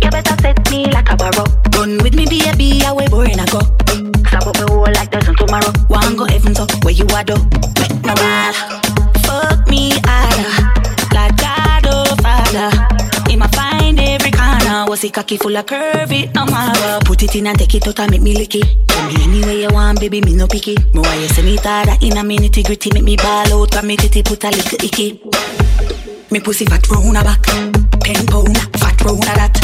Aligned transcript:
You 0.00 0.08
better 0.08 0.34
set 0.40 0.70
me 0.70 0.86
like 0.86 1.12
a 1.12 1.16
barrow. 1.16 1.44
Run 1.76 1.98
with 2.02 2.14
me, 2.14 2.24
baby, 2.24 2.80
away 2.86 3.06
boring 3.08 3.38
I 3.38 3.44
go. 3.52 3.60
Stop 4.24 4.46
up 4.46 4.56
me 4.56 4.64
whole 4.72 4.88
like 4.88 5.10
there's 5.10 5.28
no 5.28 5.34
tomorrow. 5.34 5.72
One 5.88 6.16
go 6.16 6.24
heaven 6.24 6.54
so 6.54 6.64
where 6.84 6.94
you 6.94 7.04
are 7.12 7.22
do? 7.22 7.36
Make 7.76 8.00
no 8.00 8.16
ball. 8.16 8.52
Fuck 9.28 9.68
me 9.68 9.92
harder. 10.08 10.72
Like 11.12 11.36
God 11.36 11.84
oh 11.84 12.16
Father. 12.24 13.00
Find 13.40 13.42
every 13.42 13.69
it 15.04 15.12
cocky 15.12 15.36
full 15.36 15.56
of? 15.56 15.64
It 15.70 16.34
no 16.34 16.44
matter. 16.46 17.04
Put 17.04 17.22
it 17.22 17.34
in 17.36 17.46
and 17.46 17.58
take 17.58 17.74
it 17.74 17.86
out 17.86 18.00
and 18.00 18.10
make 18.10 18.22
me 18.22 18.34
lick 18.34 18.54
it. 18.54 18.88
Tell 18.88 19.06
me 19.08 19.22
anyway 19.22 19.62
you 19.62 19.68
want, 19.70 20.00
baby, 20.00 20.20
me 20.20 20.34
no 20.34 20.46
picky. 20.46 20.74
Me 20.92 21.00
why 21.00 21.16
you 21.16 21.28
say 21.28 21.42
me 21.42 21.56
tired 21.56 22.02
in 22.02 22.18
a 22.18 22.22
nitty 22.22 22.64
gritty. 22.64 22.90
Make 22.92 23.04
me 23.04 23.16
ball 23.16 23.62
out 23.62 23.76
and 23.76 23.86
me 23.86 23.96
titty 23.96 24.22
put 24.22 24.44
a 24.44 24.50
little 24.50 24.78
icky. 24.84 25.20
Me 26.30 26.40
pussy 26.40 26.64
fat 26.66 26.88
round 26.90 27.16
a 27.16 27.22
back. 27.24 27.42
Ten 28.00 28.26
pound, 28.26 28.56
fat 28.78 29.00
round 29.02 29.24
a 29.24 29.34
that. 29.34 29.56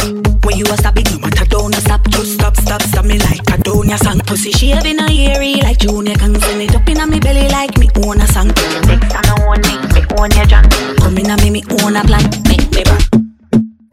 When 0.45 0.57
you 0.59 0.65
a 0.65 0.77
stab 0.77 0.99
it, 0.99 1.11
no 1.13 1.19
matter 1.19 1.45
don't 1.45 1.77
a 1.77 1.81
stop. 1.81 2.09
Just 2.09 2.35
stop, 2.35 2.57
stop, 2.57 2.83
stop 2.83 3.05
me 3.05 3.19
like 3.19 3.41
a 3.51 3.59
donia 3.63 3.99
song. 3.99 4.21
Pussy 4.27 4.53
shaving 4.53 5.01
a 5.01 5.07
eerie 5.11 5.61
like 5.63 5.79
Junior 5.79 6.15
Kang. 6.15 6.39
Send 6.41 6.63
it 6.63 6.75
up 6.75 6.89
in 6.89 7.01
a 7.01 7.07
me 7.07 7.21
belly 7.21 7.49
like 7.49 7.77
me 7.79 7.89
own 8.05 8.21
a 8.21 8.27
song. 8.29 8.49
Next 8.87 9.15
I 9.15 9.23
know 9.27 9.47
one 9.47 9.61
me, 9.63 9.77
me 9.95 10.07
own 10.19 10.31
your 10.31 10.47
junk. 10.47 10.73
Come 10.99 11.19
in 11.19 11.31
a 11.31 11.37
me, 11.39 11.51
me 11.51 11.63
own 11.83 11.97
a 11.97 12.03
plan. 12.05 12.25
Make 12.49 12.71
me 12.73 12.85
back. 12.85 13.36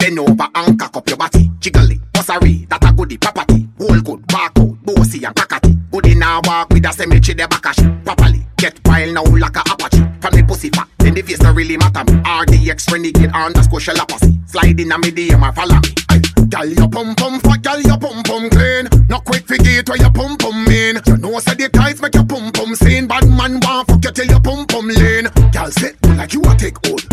Bend 0.04 0.20
over 0.20 0.50
and 0.54 0.78
cock 0.78 0.98
up 0.98 1.08
your 1.08 1.16
body. 1.16 1.50
Jiggle 1.60 1.90
it, 1.92 2.02
bussary, 2.12 2.68
that 2.68 2.84
a 2.84 2.92
goodie 2.92 3.18
property. 3.18 3.70
Whole 3.78 4.02
good, 4.02 4.28
bark 4.28 4.52
out, 4.60 4.76
bossy 4.84 5.24
and 5.24 5.34
cockatty. 5.34 5.78
Goodie 5.92 6.16
now 6.16 6.42
walk 6.44 6.72
with 6.72 6.86
a 6.86 6.92
cemetery, 6.92 7.36
the 7.36 7.48
back 7.48 7.64
a 7.64 8.04
properly. 8.04 8.46
Get 8.58 8.78
wild 8.84 9.14
now 9.14 9.24
like 9.24 9.56
a 9.56 9.62
apache. 9.62 10.04
From 10.20 10.36
the 10.36 10.44
pussy 10.46 10.72
fat, 10.72 10.90
then 10.98 11.14
the 11.14 11.22
face 11.22 11.40
don't 11.40 11.56
really 11.56 11.78
matter 11.78 12.04
me. 12.04 12.20
RDX 12.20 12.92
renegade 12.92 13.32
underscore 13.32 13.80
shell 13.80 13.96
pussy. 14.06 14.38
Slide 14.46 14.78
in 14.78 14.92
a 14.92 14.98
medium 15.00 15.42
and 15.42 15.56
follow 15.56 15.80
me. 15.80 15.96
Aye. 16.10 16.20
Girl, 16.52 16.66
your 16.66 16.90
pum 16.90 17.16
pum 17.16 17.40
fat, 17.40 17.64
girl, 17.64 17.80
your 17.80 17.98
pum 17.98 18.24
pum 18.24 18.50
clean. 18.50 18.90
No 19.08 19.20
quick 19.20 19.48
forget 19.48 19.88
where 19.88 20.00
your 20.00 20.12
pum 20.12 20.36
pum 20.36 20.66
mean. 20.66 21.00
You 21.08 21.16
know, 21.16 21.40
say 21.40 21.56
the 21.56 21.70
tights 21.72 22.02
make 22.02 22.16
your 22.16 22.26
pum 22.26 22.52
pum 22.52 22.76
seen. 22.76 23.08
Bad 23.08 23.30
man 23.30 23.62
want 23.64 23.88
fuck 23.88 24.04
you 24.04 24.12
till 24.12 24.28
your 24.28 24.42
pum 24.42 24.68
pum 24.68 24.90
lean. 24.90 25.32
Girl, 25.56 25.72
sit 25.72 25.96
like 26.20 26.34
you 26.34 26.42
a 26.44 26.52
take 26.60 26.76
hold. 26.86 27.08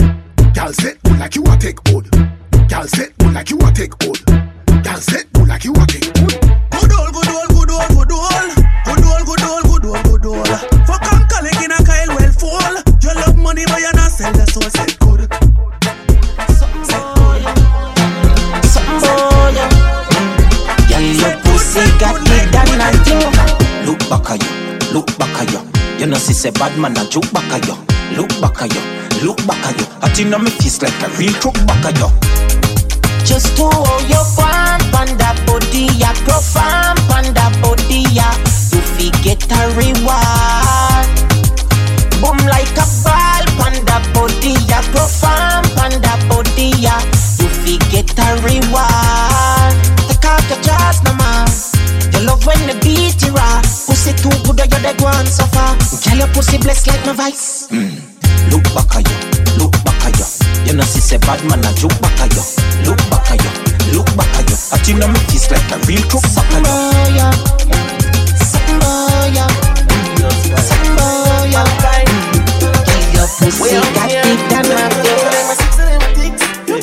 Girl, 0.59 0.73
sit 0.73 0.99
like 1.23 1.37
you 1.37 1.45
a 1.47 1.56
take 1.56 1.79
hold. 1.87 2.11
Girl, 2.70 2.86
sit 2.86 3.12
oh, 3.22 3.32
like 3.34 3.50
you 3.50 3.58
a 3.58 3.72
take 3.72 4.00
hold. 4.00 4.25
Girl, 4.84 5.00
sit 5.03 5.26
like 5.42 5.64
you 5.64 5.75
a 5.75 5.84
take 5.91 6.06
hold. 6.16 6.38
Good 6.70 6.92
old, 6.94 7.10
good 7.10 7.26
old, 7.26 7.48
good 7.50 7.70
old, 7.75 7.91
good 7.91 8.12
old. 8.14 8.54
Good 8.86 9.03
old, 9.10 9.26
good 9.26 9.42
old, 9.42 9.64
good 9.66 9.84
old, 9.91 10.03
good 10.06 10.26
old. 10.31 10.47
Fuck 10.86 11.03
on 11.10 11.26
colleague 11.26 11.58
in 11.66 11.75
a 11.75 11.82
Kyle 11.82 12.14
well 12.14 12.31
fall. 12.31 12.78
You 13.03 13.10
love 13.19 13.36
money, 13.36 13.66
but 13.66 13.82
you 13.82 13.91
not 13.91 14.14
sell 14.14 14.32
the 14.32 14.47
soul. 14.54 14.70
Say 14.70 14.86
good. 15.03 15.26
Something 16.54 16.86
for. 16.86 17.42
Something 18.62 19.02
for 19.02 19.50
you. 19.50 19.66
Girl, 20.87 21.02
your 21.10 21.34
pussy 21.42 21.82
got 21.98 22.22
me 22.22 22.38
done 22.54 22.78
and 22.87 23.02
you 23.02 23.19
Look 23.91 23.98
back 24.06 24.31
at 24.31 24.38
you, 24.38 24.94
look 24.94 25.10
back 25.19 25.42
at 25.42 25.50
you 25.50 25.60
You 25.98 26.06
know 26.06 26.19
see 26.19 26.34
say 26.34 26.52
bad 26.52 26.78
man 26.78 26.97
a 26.97 27.04
joke 27.08 27.32
back 27.32 27.50
at 27.50 27.66
you 27.66 27.75
Look 28.16 28.31
back 28.41 28.62
at 28.62 28.72
you, 28.72 29.26
look 29.26 29.38
back 29.47 29.66
at 29.66 29.81
you 29.81 29.87
I 30.02 30.08
think 30.14 30.32
on 30.32 30.44
me 30.44 30.50
face 30.50 30.81
like 30.82 30.94
a 31.02 31.08
real 31.19 31.32
crook 31.34 31.54
back 31.66 31.84
at 31.84 31.98
you 31.98 32.59
Just 33.25 33.56
to 33.56 33.62
hold 33.62 33.86
oh, 33.86 34.00
your 34.08 34.25
fan 34.36 34.81
Panda 34.92 35.34
body 35.47 35.86
ya 35.98 36.12
Grow 36.25 36.41
Panda 37.08 37.50
body 37.62 38.04
ya 38.12 38.28
You 38.72 38.81
fi 38.81 39.10
get 39.22 39.44
a 39.53 39.60
reward 39.76 41.06
Boom 42.20 42.38
like 42.48 42.76
a 42.76 42.86
ball 43.04 43.44
Panda 43.58 43.98
body 44.12 44.54
ya 44.69 44.81
Grow 44.92 45.08
Panda 45.76 46.14
body 46.28 46.72
ya 46.81 46.97
You 47.38 47.48
fi 47.62 47.78
get 47.92 48.10
a 48.19 48.28
reward 48.42 49.75
Take 50.08 50.26
off 50.26 50.44
your 50.50 50.60
jaws 50.62 51.02
no 51.04 51.12
man 51.14 51.48
You 52.12 52.26
love 52.26 52.44
when 52.47 52.60
the 52.66 52.75
beat 52.82 53.20
you 53.22 53.32
raw. 53.32 53.60
Pussy 53.87 54.12
too 54.12 54.31
good 54.44 54.60
or 54.60 54.64
you 54.64 54.81
the 54.82 54.92
one 55.02 55.26
so 55.26 55.44
far. 55.47 55.76
Girl 56.04 56.19
your 56.19 56.28
pussy 56.34 56.58
blessed 56.58 56.88
like 56.88 57.04
my 57.06 57.12
vice. 57.12 57.69
Mm. 57.69 57.97
Look 58.50 58.64
back 58.75 58.97
at 58.97 59.08
you, 59.08 59.40
you 60.70 60.76
You 60.76 60.78
know 60.78 60.84
see 60.86 61.00
say 61.00 61.19
bad 61.19 61.42
man 61.50 61.58
a 61.66 61.75
joke 61.75 61.98
back 62.00 62.14
at 62.22 62.31
you 62.31 62.47
Look 62.86 62.98
back 63.10 63.26
at 63.26 63.42
you, 63.42 63.50
look 63.98 64.06
back 64.14 64.31
at 64.38 64.47
you. 64.47 64.54
I 64.70 64.78
think 64.78 65.03
I'm 65.03 65.14
face 65.26 65.50
like 65.50 65.66
a 65.75 65.82
real 65.91 66.03
crook 66.06 66.22
back 66.31 66.47
at 66.47 66.62
you. 66.62 67.26
Something 68.38 68.78
boy, 68.78 69.34
yeah. 69.34 69.50
Something 70.62 70.94
boy, 70.94 71.50
yeah 71.50 71.66
Girl 72.86 73.10
your 73.10 73.26
pussy 73.34 73.82
got 73.98 74.14
big 74.22 74.38
than 74.47 74.70
a 74.70 74.86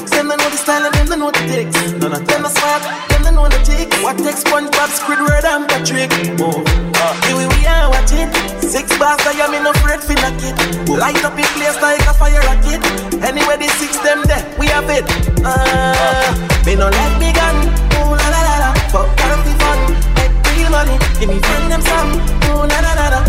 Them 0.03 0.27
they 0.27 0.35
know 0.35 0.49
the 0.51 0.57
style 0.57 0.83
and 0.83 0.93
them 0.93 1.07
they 1.07 1.15
know 1.15 1.31
the 1.31 1.39
tricks. 1.47 1.91
None 1.93 2.11
of 2.11 2.27
them 2.27 2.43
are 2.43 2.51
smart, 2.51 2.83
them 3.07 3.23
they 3.23 3.31
know 3.31 3.47
the. 3.47 3.57
What 4.03 4.17
takes 4.17 4.43
SpongeBob, 4.43 4.91
Squidward 4.99 5.45
and 5.47 5.67
Patrick? 5.67 6.11
Oh, 6.41 6.63
uh, 6.95 7.13
here 7.23 7.37
we 7.37 7.65
are 7.65 7.89
watching. 7.89 8.46
Six 8.67 8.97
bars 8.99 9.19
I 9.25 9.31
am 9.39 9.53
in 9.53 9.63
no 9.63 9.71
afraid 9.71 10.01
for 10.03 10.13
knock 10.19 10.35
it. 10.43 10.55
Light 10.89 11.23
up 11.23 11.37
in 11.39 11.45
place 11.55 11.79
like 11.81 12.03
a 12.03 12.13
fire 12.13 12.41
rocket. 12.43 12.83
Anyway, 13.23 13.55
the 13.57 13.67
six 13.79 13.97
them 14.03 14.21
there, 14.27 14.43
we 14.59 14.67
have 14.67 14.89
it. 14.89 15.07
Uh, 15.43 16.35
me 16.65 16.75
no 16.75 16.89
let 16.91 17.13
me 17.19 17.31
gun. 17.31 17.55
Ooh 17.95 18.11
la 18.11 18.27
la 18.27 18.41
la 18.43 18.55
la. 18.67 18.69
Fuck 18.91 19.07
fi 19.15 19.53
fun, 19.63 19.79
make 20.19 20.35
real 20.51 20.69
money. 20.69 20.99
Give 21.19 21.29
me 21.29 21.39
friend 21.39 21.71
them 21.71 21.81
some. 21.81 22.11
Ooh 22.51 22.67
la 22.67 22.79
la 22.83 22.91
la 22.99 23.07
la. 23.15 23.21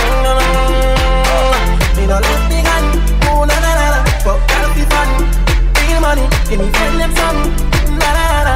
Mm, 0.00 1.96
Me 1.96 2.06
no 2.08 2.16
let 2.16 2.42
me 2.48 2.64
gun. 2.64 2.84
Ooh 3.28 3.44
la 3.44 3.56
la 3.60 3.72
la 3.76 3.86
la. 3.94 4.00
Fuck 4.24 4.40
fi 4.74 4.84
fun 4.88 5.08
real 5.84 6.00
money. 6.00 6.24
Give 6.48 6.58
me 6.58 6.72
friend 6.72 6.96
them 6.98 7.12
some. 7.14 7.40
Na 8.00 8.08
na 8.16 8.24
na 8.32 8.40
na. 8.48 8.54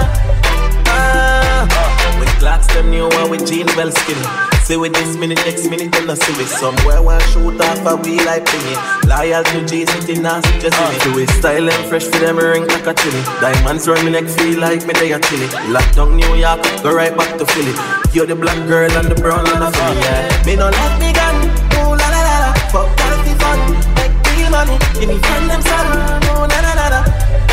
Ah, 0.88 2.16
with 2.18 2.32
clocks 2.40 2.66
them 2.72 2.88
new 2.90 3.06
one 3.20 3.28
with 3.30 3.46
jean 3.46 3.66
well 3.76 3.90
skinny. 3.92 4.49
See 4.70 4.76
with 4.76 4.94
this 4.94 5.16
minute, 5.16 5.42
next 5.42 5.66
minute, 5.66 5.90
then 5.90 6.08
I 6.08 6.14
see 6.14 6.30
with 6.38 6.46
somewhere 6.46 7.02
one 7.02 7.18
shoot 7.34 7.60
off 7.60 7.82
a 7.90 7.96
wheel 8.06 8.22
like 8.22 8.46
thingy. 8.46 8.78
Loyal 9.02 9.42
to 9.42 9.66
G 9.66 9.84
City, 9.84 10.14
now 10.22 10.40
just 10.62 10.78
in 10.78 10.94
it. 10.94 11.02
Uh. 11.02 11.10
Do 11.10 11.18
it 11.18 11.30
style 11.30 11.68
and 11.68 11.84
fresh 11.90 12.06
for 12.06 12.20
them 12.22 12.38
ring 12.38 12.68
like 12.68 12.86
a 12.86 12.94
chili. 12.94 13.18
Diamonds 13.42 13.88
round 13.88 14.04
me 14.04 14.12
neck 14.12 14.30
feel 14.30 14.60
like 14.60 14.86
me 14.86 14.94
they 14.94 15.10
a 15.10 15.18
chili. 15.18 15.50
Lock 15.74 15.90
down 15.96 16.14
New 16.14 16.36
York, 16.36 16.62
go 16.84 16.94
right 16.94 17.10
back 17.18 17.36
to 17.38 17.46
Philly. 17.46 17.74
You're 18.14 18.26
the 18.30 18.36
black 18.36 18.54
girl 18.68 18.86
and 18.94 19.10
the 19.10 19.16
brown 19.18 19.42
and 19.42 19.58
the 19.58 19.74
Philly, 19.74 20.06
yeah. 20.06 20.46
Me 20.46 20.54
no 20.54 20.70
let 20.70 20.94
me 21.02 21.10
gun, 21.18 21.50
ooh 21.74 21.90
la 21.90 22.06
la 22.14 22.20
la 22.22 22.36
la. 22.46 22.54
Fuck 22.70 22.94
girl 22.94 23.18
fi 23.26 23.34
fun, 23.42 23.74
make 23.98 24.14
real 24.38 24.54
money. 24.54 24.78
Give 24.94 25.10
me 25.10 25.18
friend 25.18 25.50
them 25.50 25.62
some, 25.66 25.98
ooh 26.30 26.46
la 26.46 26.58
la 26.62 26.78
la 26.78 26.86
la. 26.94 27.00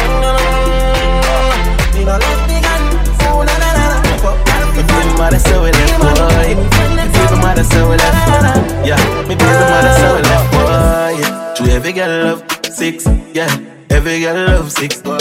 Mm. 0.05 1.97
Me 1.97 2.05
no 2.05 2.13
let 2.13 2.39
me 2.45 2.61
gun, 2.61 2.93
ooh 3.25 3.41
la 3.41 3.55
la 3.57 3.69
la 3.73 3.85
la. 3.89 4.05
Fuck 4.21 4.37
girl 4.45 4.69
fi 4.69 4.85
fun, 4.85 5.17
we 5.65 5.73
left 5.73 5.97
boy. 5.97 6.76
Mother 7.57 7.69
so 7.73 7.89
we 7.89 7.95
left. 7.97 8.85
Yeah, 8.85 9.27
me 9.27 9.33
baby 9.33 9.41
mother 9.41 9.93
so 9.97 10.15
we 10.15 10.21
left 10.21 10.51
boy. 10.53 11.65
To 11.65 11.73
every 11.73 11.91
girl 11.91 12.23
love 12.23 12.43
six, 12.71 13.07
yeah. 13.33 13.49
Every 13.89 14.19
girl 14.19 14.45
love 14.45 14.71
six 14.71 15.01
boy. 15.01 15.17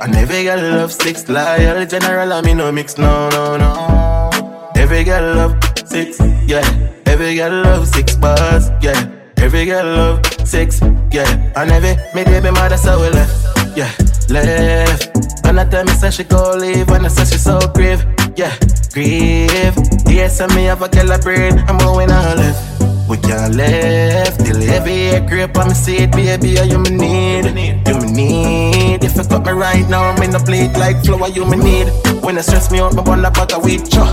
And 0.00 0.14
every 0.14 0.44
girl 0.44 0.60
love 0.60 0.92
six 0.92 1.28
loyal 1.28 1.84
general. 1.86 2.32
I 2.32 2.40
me 2.42 2.54
no 2.54 2.70
mix, 2.70 2.98
no, 2.98 3.28
no, 3.30 3.56
no. 3.56 4.70
Every 4.76 5.02
girl 5.02 5.34
love 5.34 5.58
six, 5.84 6.20
yeah. 6.46 6.62
Every 7.06 7.34
girl 7.34 7.64
love 7.64 7.88
six 7.88 8.14
bars, 8.14 8.70
yeah. 8.80 9.10
Every 9.38 9.64
girl 9.64 9.86
love 9.86 10.20
six, 10.46 10.80
yeah. 11.10 11.52
And 11.56 11.72
every 11.72 11.96
me 12.14 12.22
baby 12.22 12.52
mother 12.52 12.76
so 12.76 13.00
we 13.00 13.10
left, 13.10 13.76
yeah, 13.76 13.90
left. 14.28 15.29
And 15.50 15.58
I 15.58 15.64
tell 15.64 15.84
me 15.84 15.90
say 15.94 16.12
she 16.12 16.22
go 16.22 16.54
leave 16.56 16.88
when 16.90 17.04
I 17.04 17.08
say 17.08 17.24
she 17.24 17.36
so 17.36 17.58
grave, 17.74 18.06
yeah, 18.36 18.56
grieve. 18.92 19.74
Yes, 20.06 20.40
I 20.40 20.46
me 20.54 20.66
have 20.66 20.80
a 20.80 20.88
girl 20.88 21.10
a 21.10 21.18
brain, 21.18 21.58
I'm 21.66 21.76
going 21.78 22.08
all 22.08 22.36
left. 22.36 22.80
We 23.08 23.16
can't 23.16 23.56
left 23.56 24.46
till 24.46 24.62
every 24.62 25.26
grip 25.26 25.58
on 25.58 25.66
me 25.66 25.74
seat, 25.74 26.12
baby. 26.12 26.50
You 26.50 26.78
me 26.78 26.90
need? 26.90 27.46
You 27.84 27.98
me 27.98 28.12
need. 28.12 29.02
If 29.02 29.16
you 29.16 29.24
cut 29.24 29.44
me 29.44 29.50
right 29.50 29.88
now, 29.88 30.04
I'm 30.04 30.22
in 30.22 30.30
the 30.30 30.38
plate 30.38 30.74
like 30.78 31.04
flour. 31.04 31.26
You 31.26 31.44
me 31.44 31.56
need. 31.56 31.88
When 32.22 32.38
I 32.38 32.42
stress 32.42 32.70
me 32.70 32.78
out, 32.78 32.94
my 32.94 33.02
bun 33.02 33.24
about 33.24 33.52
a 33.52 33.58
week. 33.58 33.90
Cho. 33.90 34.04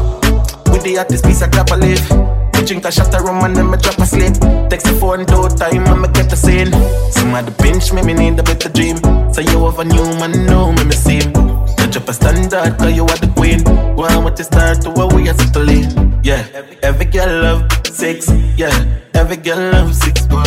With 0.71 0.81
the 0.81 0.95
hottest 0.97 1.23
piece 1.23 1.43
of 1.43 1.51
crap 1.51 1.69
I 1.69 1.75
live. 1.75 2.46
Drink 2.65 2.83
a 2.83 2.91
shot 2.91 3.15
of 3.15 3.21
rum 3.21 3.45
and 3.45 3.55
then 3.55 3.71
me 3.71 3.77
drop 3.77 3.97
asleep. 3.97 4.33
Text 4.69 4.87
the 4.87 4.97
phone 4.99 5.23
do 5.23 5.47
time 5.55 5.87
and 5.87 6.01
me 6.01 6.07
get 6.09 6.29
the 6.29 6.35
scene. 6.35 6.71
Somebody 7.13 7.53
pinch 7.63 7.93
me, 7.93 8.01
me 8.01 8.13
need 8.13 8.37
a 8.39 8.43
better 8.43 8.67
dream. 8.67 8.97
So 9.33 9.39
you 9.39 9.63
have 9.63 9.79
a 9.79 9.85
new 9.85 10.03
man, 10.19 10.45
know 10.45 10.73
me, 10.73 10.83
me 10.83 10.91
seem. 10.91 11.31
You 11.79 11.87
drop 11.87 12.09
a 12.09 12.13
standard, 12.13 12.77
cause 12.77 12.93
you 12.93 13.03
are 13.03 13.17
the 13.23 13.31
queen. 13.37 13.63
Why 13.95 14.13
want 14.17 14.35
to 14.37 14.43
start 14.43 14.81
to 14.81 14.91
where 14.91 15.07
we 15.07 15.29
are 15.29 15.33
settling? 15.33 16.19
Yeah, 16.25 16.43
every 16.83 17.05
girl 17.05 17.41
love 17.41 17.71
six, 17.87 18.29
yeah. 18.57 18.75
Every 19.13 19.37
girl 19.37 19.71
love 19.71 19.95
six, 19.95 20.25
boy. 20.27 20.43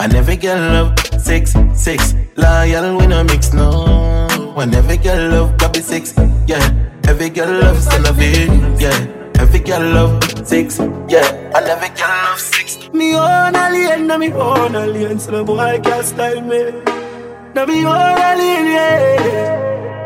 And 0.00 0.14
every 0.14 0.36
girl 0.36 0.60
love 0.60 0.98
six, 1.18 1.54
six. 1.72 2.14
Loyal, 2.36 2.98
we 2.98 3.06
no 3.06 3.24
mix, 3.24 3.54
no. 3.54 4.28
And 4.58 4.74
every 4.74 4.98
girl 4.98 5.30
love 5.30 5.56
Bobby 5.56 5.80
six, 5.80 6.12
yeah. 6.46 6.60
Every 7.08 7.30
girl 7.30 7.48
love 7.48 7.78
Celavine, 7.78 8.78
yeah. 8.78 9.21
Every 9.42 9.58
girl 9.58 9.82
love 9.94 10.46
six, 10.46 10.78
yeah. 11.08 11.26
And 11.56 11.66
every 11.66 11.88
girl 11.98 12.14
love 12.26 12.38
six. 12.38 12.88
Me 12.92 13.16
own 13.16 13.56
alien, 13.56 14.06
na 14.06 14.16
me 14.16 14.32
own 14.32 14.76
alien, 14.76 15.18
so 15.18 15.32
no 15.32 15.44
boy 15.44 15.80
can't 15.82 16.06
style 16.06 16.40
me. 16.40 16.70
Na 17.54 17.66
me 17.66 17.84
own 17.84 18.18
alien, 18.30 18.66
yeah. 18.76 20.01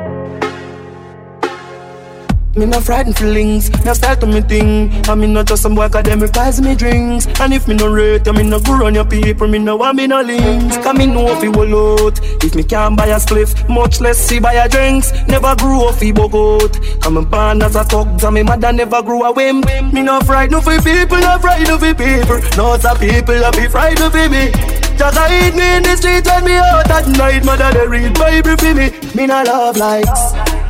Me 2.56 2.64
no 2.64 2.80
frightened 2.80 3.18
feelings, 3.18 3.70
me 3.84 3.92
style 3.92 4.16
to 4.16 4.26
me 4.26 4.40
thing. 4.40 4.90
And 5.10 5.20
me 5.20 5.26
not 5.26 5.46
just 5.46 5.62
some 5.62 5.74
boy 5.74 5.90
cause 5.90 6.04
them 6.04 6.20
requires 6.20 6.58
me 6.58 6.74
drinks. 6.74 7.26
And 7.38 7.52
if 7.52 7.68
me 7.68 7.74
no 7.74 7.86
rate, 7.92 8.24
me 8.32 8.44
no 8.44 8.58
go 8.60 8.78
run 8.78 8.94
your 8.94 9.04
people. 9.04 9.46
Me 9.46 9.58
no 9.58 9.76
want 9.76 9.98
me 9.98 10.06
no 10.06 10.22
links, 10.22 10.78
cause 10.78 10.96
me 10.96 11.04
know 11.04 11.38
he 11.38 11.48
will 11.48 12.00
out 12.00 12.18
If 12.42 12.54
me 12.54 12.64
can't 12.64 12.96
buy 12.96 13.08
a 13.08 13.16
spliff, 13.16 13.68
much 13.68 14.00
less 14.00 14.16
see 14.16 14.40
buy 14.40 14.54
a 14.54 14.68
drinks. 14.70 15.12
Never 15.28 15.54
grew 15.56 15.84
up 15.84 15.96
he 15.96 16.12
bug 16.12 16.34
out 16.34 16.78
I'm 17.04 17.18
a 17.18 17.22
born 17.22 17.60
as 17.60 17.76
a 17.76 17.84
thug, 17.84 18.24
and 18.24 18.34
me 18.34 18.42
mother 18.42 18.72
never 18.72 19.02
grew 19.02 19.22
a 19.24 19.32
whim 19.32 19.60
Me 19.92 20.02
no 20.02 20.20
frightened 20.20 20.64
for 20.64 20.80
people, 20.80 21.18
no 21.18 21.38
frightened 21.38 21.78
for 21.78 21.94
people. 21.94 22.40
No 22.56 22.72
a 22.72 22.98
people, 22.98 23.44
I 23.44 23.50
be 23.50 23.68
frightened 23.68 24.12
for 24.12 24.28
me. 24.30 24.50
Just 24.96 25.18
hit 25.28 25.54
me 25.54 25.76
in 25.76 25.82
the 25.82 25.94
street 25.94 26.24
when 26.24 26.44
me 26.46 26.56
out 26.56 26.90
at 26.90 27.06
night. 27.18 27.44
Mother 27.44 27.70
they 27.72 27.86
read 27.86 28.14
Bible 28.14 28.56
for 28.56 28.72
me. 28.72 28.90
Me 29.14 29.26
no 29.26 29.42
love 29.42 29.76
likes 29.76 30.65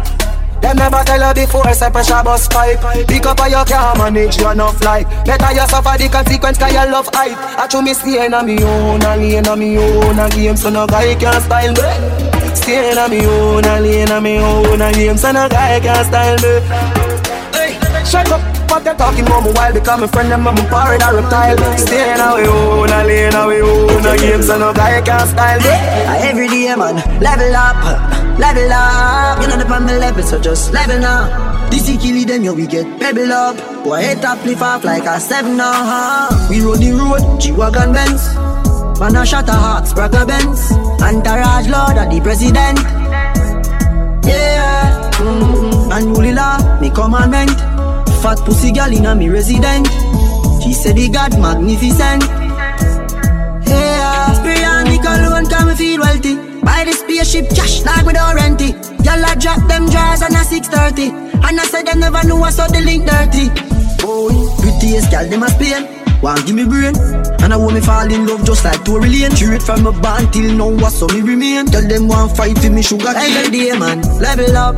them 0.60 0.76
never 0.76 1.02
tell 1.04 1.20
you 1.28 1.34
before, 1.34 1.72
say 1.74 1.90
pressure 1.90 2.22
bus 2.24 2.48
pipe. 2.48 2.80
Pick 3.06 3.26
up 3.26 3.38
how 3.38 3.46
you 3.46 3.64
can 3.64 3.98
manage 3.98 4.38
your 4.38 4.52
enough 4.52 4.82
life 4.82 5.06
Better 5.24 5.52
you 5.52 5.66
suffer 5.68 5.98
the 5.98 6.08
consequence 6.08 6.58
cause 6.58 6.72
you 6.72 6.90
love 6.90 7.08
hype. 7.12 7.36
I 7.58 7.66
true 7.66 7.82
me 7.82 7.94
stay 7.94 8.26
on 8.26 8.46
me 8.46 8.62
own, 8.62 9.02
a 9.02 9.16
lane 9.16 9.46
on 9.46 9.58
me 9.58 9.78
own 9.78 10.18
A 10.18 10.28
game 10.30 10.56
so 10.56 10.70
no 10.70 10.86
guy 10.86 11.14
can 11.14 11.40
style 11.42 11.72
me. 11.72 12.54
Stay 12.54 12.96
on 12.96 13.10
me 13.10 13.24
own, 13.24 13.64
a 13.64 13.80
lane 13.80 14.10
on 14.10 14.22
me 14.22 14.38
own 14.38 14.80
A 14.80 14.92
game 14.92 15.16
so 15.16 15.32
no 15.32 15.48
guy 15.48 15.80
can 15.80 16.04
style 16.04 16.36
me 16.42 17.25
Shut 18.06 18.30
up 18.30 18.56
what 18.70 18.84
they 18.84 18.94
talking 18.94 19.24
about? 19.26 19.44
Me 19.44 19.52
while 19.52 19.72
become 19.72 20.02
a 20.02 20.08
friend 20.08 20.30
them 20.30 20.46
I'm 20.46 20.58
a 20.58 20.68
pirate 20.68 21.02
or 21.02 21.16
reptile. 21.16 21.56
Stay 21.78 22.12
in 22.12 22.20
our 22.20 22.40
own, 22.40 22.90
a 22.90 23.04
lane 23.04 23.34
our 23.34 23.52
own 23.52 24.06
A 24.06 24.16
game 24.18 24.42
so 24.42 24.58
no 24.58 24.72
guy 24.72 25.00
can 25.02 25.26
style 25.26 25.58
me. 25.58 25.74
Every 26.28 26.48
day 26.48 26.74
man, 26.76 26.96
level 27.20 27.56
up, 27.56 27.80
level 28.38 28.72
up. 28.72 29.40
You 29.40 29.48
know 29.48 29.56
the 29.56 29.64
pan 29.64 29.86
level 29.86 30.22
so 30.22 30.38
just 30.38 30.72
level 30.72 30.98
now 30.98 31.68
This 31.70 31.88
is 31.88 31.96
kill 32.02 32.24
them, 32.26 32.44
yo, 32.44 32.54
we 32.54 32.66
get 32.66 32.86
pebble 33.00 33.32
up. 33.32 33.56
Boy, 33.84 34.02
head 34.02 34.22
top 34.22 34.44
lift 34.44 34.62
off 34.62 34.84
like 34.84 35.04
a 35.04 35.18
seven 35.18 35.52
We 36.50 36.60
roll 36.60 36.76
the 36.76 36.92
road, 36.92 37.40
G-Wagon 37.40 37.92
Benz. 37.92 38.34
Man 39.00 39.16
a 39.16 39.26
shot 39.26 39.48
a 39.48 39.52
heart, 39.52 39.84
Spragga 39.84 40.26
Benz. 40.26 40.72
Entourage 41.02 41.68
Lord 41.68 41.98
of 41.98 42.10
the 42.12 42.20
President. 42.20 42.78
Yeah, 44.26 45.10
mm-hmm. 45.12 45.92
and 45.92 46.36
Law, 46.36 46.80
me 46.80 46.90
commandment 46.90 47.75
Fat 48.22 48.38
pussy 48.44 48.72
girl 48.72 48.92
in 48.92 49.06
a 49.06 49.14
me 49.14 49.28
resident 49.28 49.86
She 50.62 50.72
said 50.72 50.96
the 50.96 51.08
God 51.08 51.38
magnificent. 51.38 52.22
Hey, 53.68 53.96
Yeah, 53.98 54.32
spray 54.34 54.64
on 54.64 54.84
me 54.84 54.98
cologne 54.98 55.46
come 55.46 55.68
me 55.68 55.74
feel 55.74 56.00
wealthy. 56.00 56.36
Buy 56.62 56.84
the 56.84 56.92
spaceship 56.92 57.48
cash 57.50 57.84
like 57.84 58.04
we 58.06 58.12
don't 58.12 58.34
rent 58.34 58.60
it. 58.60 58.74
Y'all 59.04 59.22
a 59.22 59.36
drop 59.38 59.62
them 59.68 59.86
drawers 59.86 60.22
on 60.22 60.34
a 60.34 60.42
630 60.42 61.38
And 61.46 61.60
I 61.60 61.64
said 61.64 61.86
them 61.86 62.00
never 62.00 62.26
knew 62.26 62.42
I 62.42 62.50
saw 62.50 62.66
the 62.66 62.80
link 62.80 63.06
dirty. 63.06 63.48
Boy, 64.02 64.34
prettiest 64.60 65.10
girl 65.10 65.28
them 65.28 65.42
a 65.44 65.48
Spain 65.50 65.86
Want 66.22 66.46
give 66.46 66.56
me 66.56 66.64
brain. 66.64 66.96
And 67.42 67.52
I 67.52 67.56
want 67.56 67.74
me 67.74 67.80
fall 67.80 68.10
in 68.10 68.26
love 68.26 68.44
just 68.44 68.64
like 68.64 68.84
Tory 68.84 69.08
Lane. 69.08 69.30
Straight 69.36 69.62
from 69.62 69.84
my 69.84 69.92
band 70.00 70.32
till 70.32 70.52
now 70.54 70.70
what's 70.70 70.98
so 70.98 71.06
me 71.08 71.20
remain. 71.20 71.66
Tell 71.66 71.86
them 71.86 72.08
want 72.08 72.36
fight 72.36 72.58
for 72.58 72.70
me 72.70 72.82
sugar 72.82 73.12
Every 73.14 73.50
day 73.50 73.78
man, 73.78 74.00
level 74.18 74.56
up, 74.56 74.74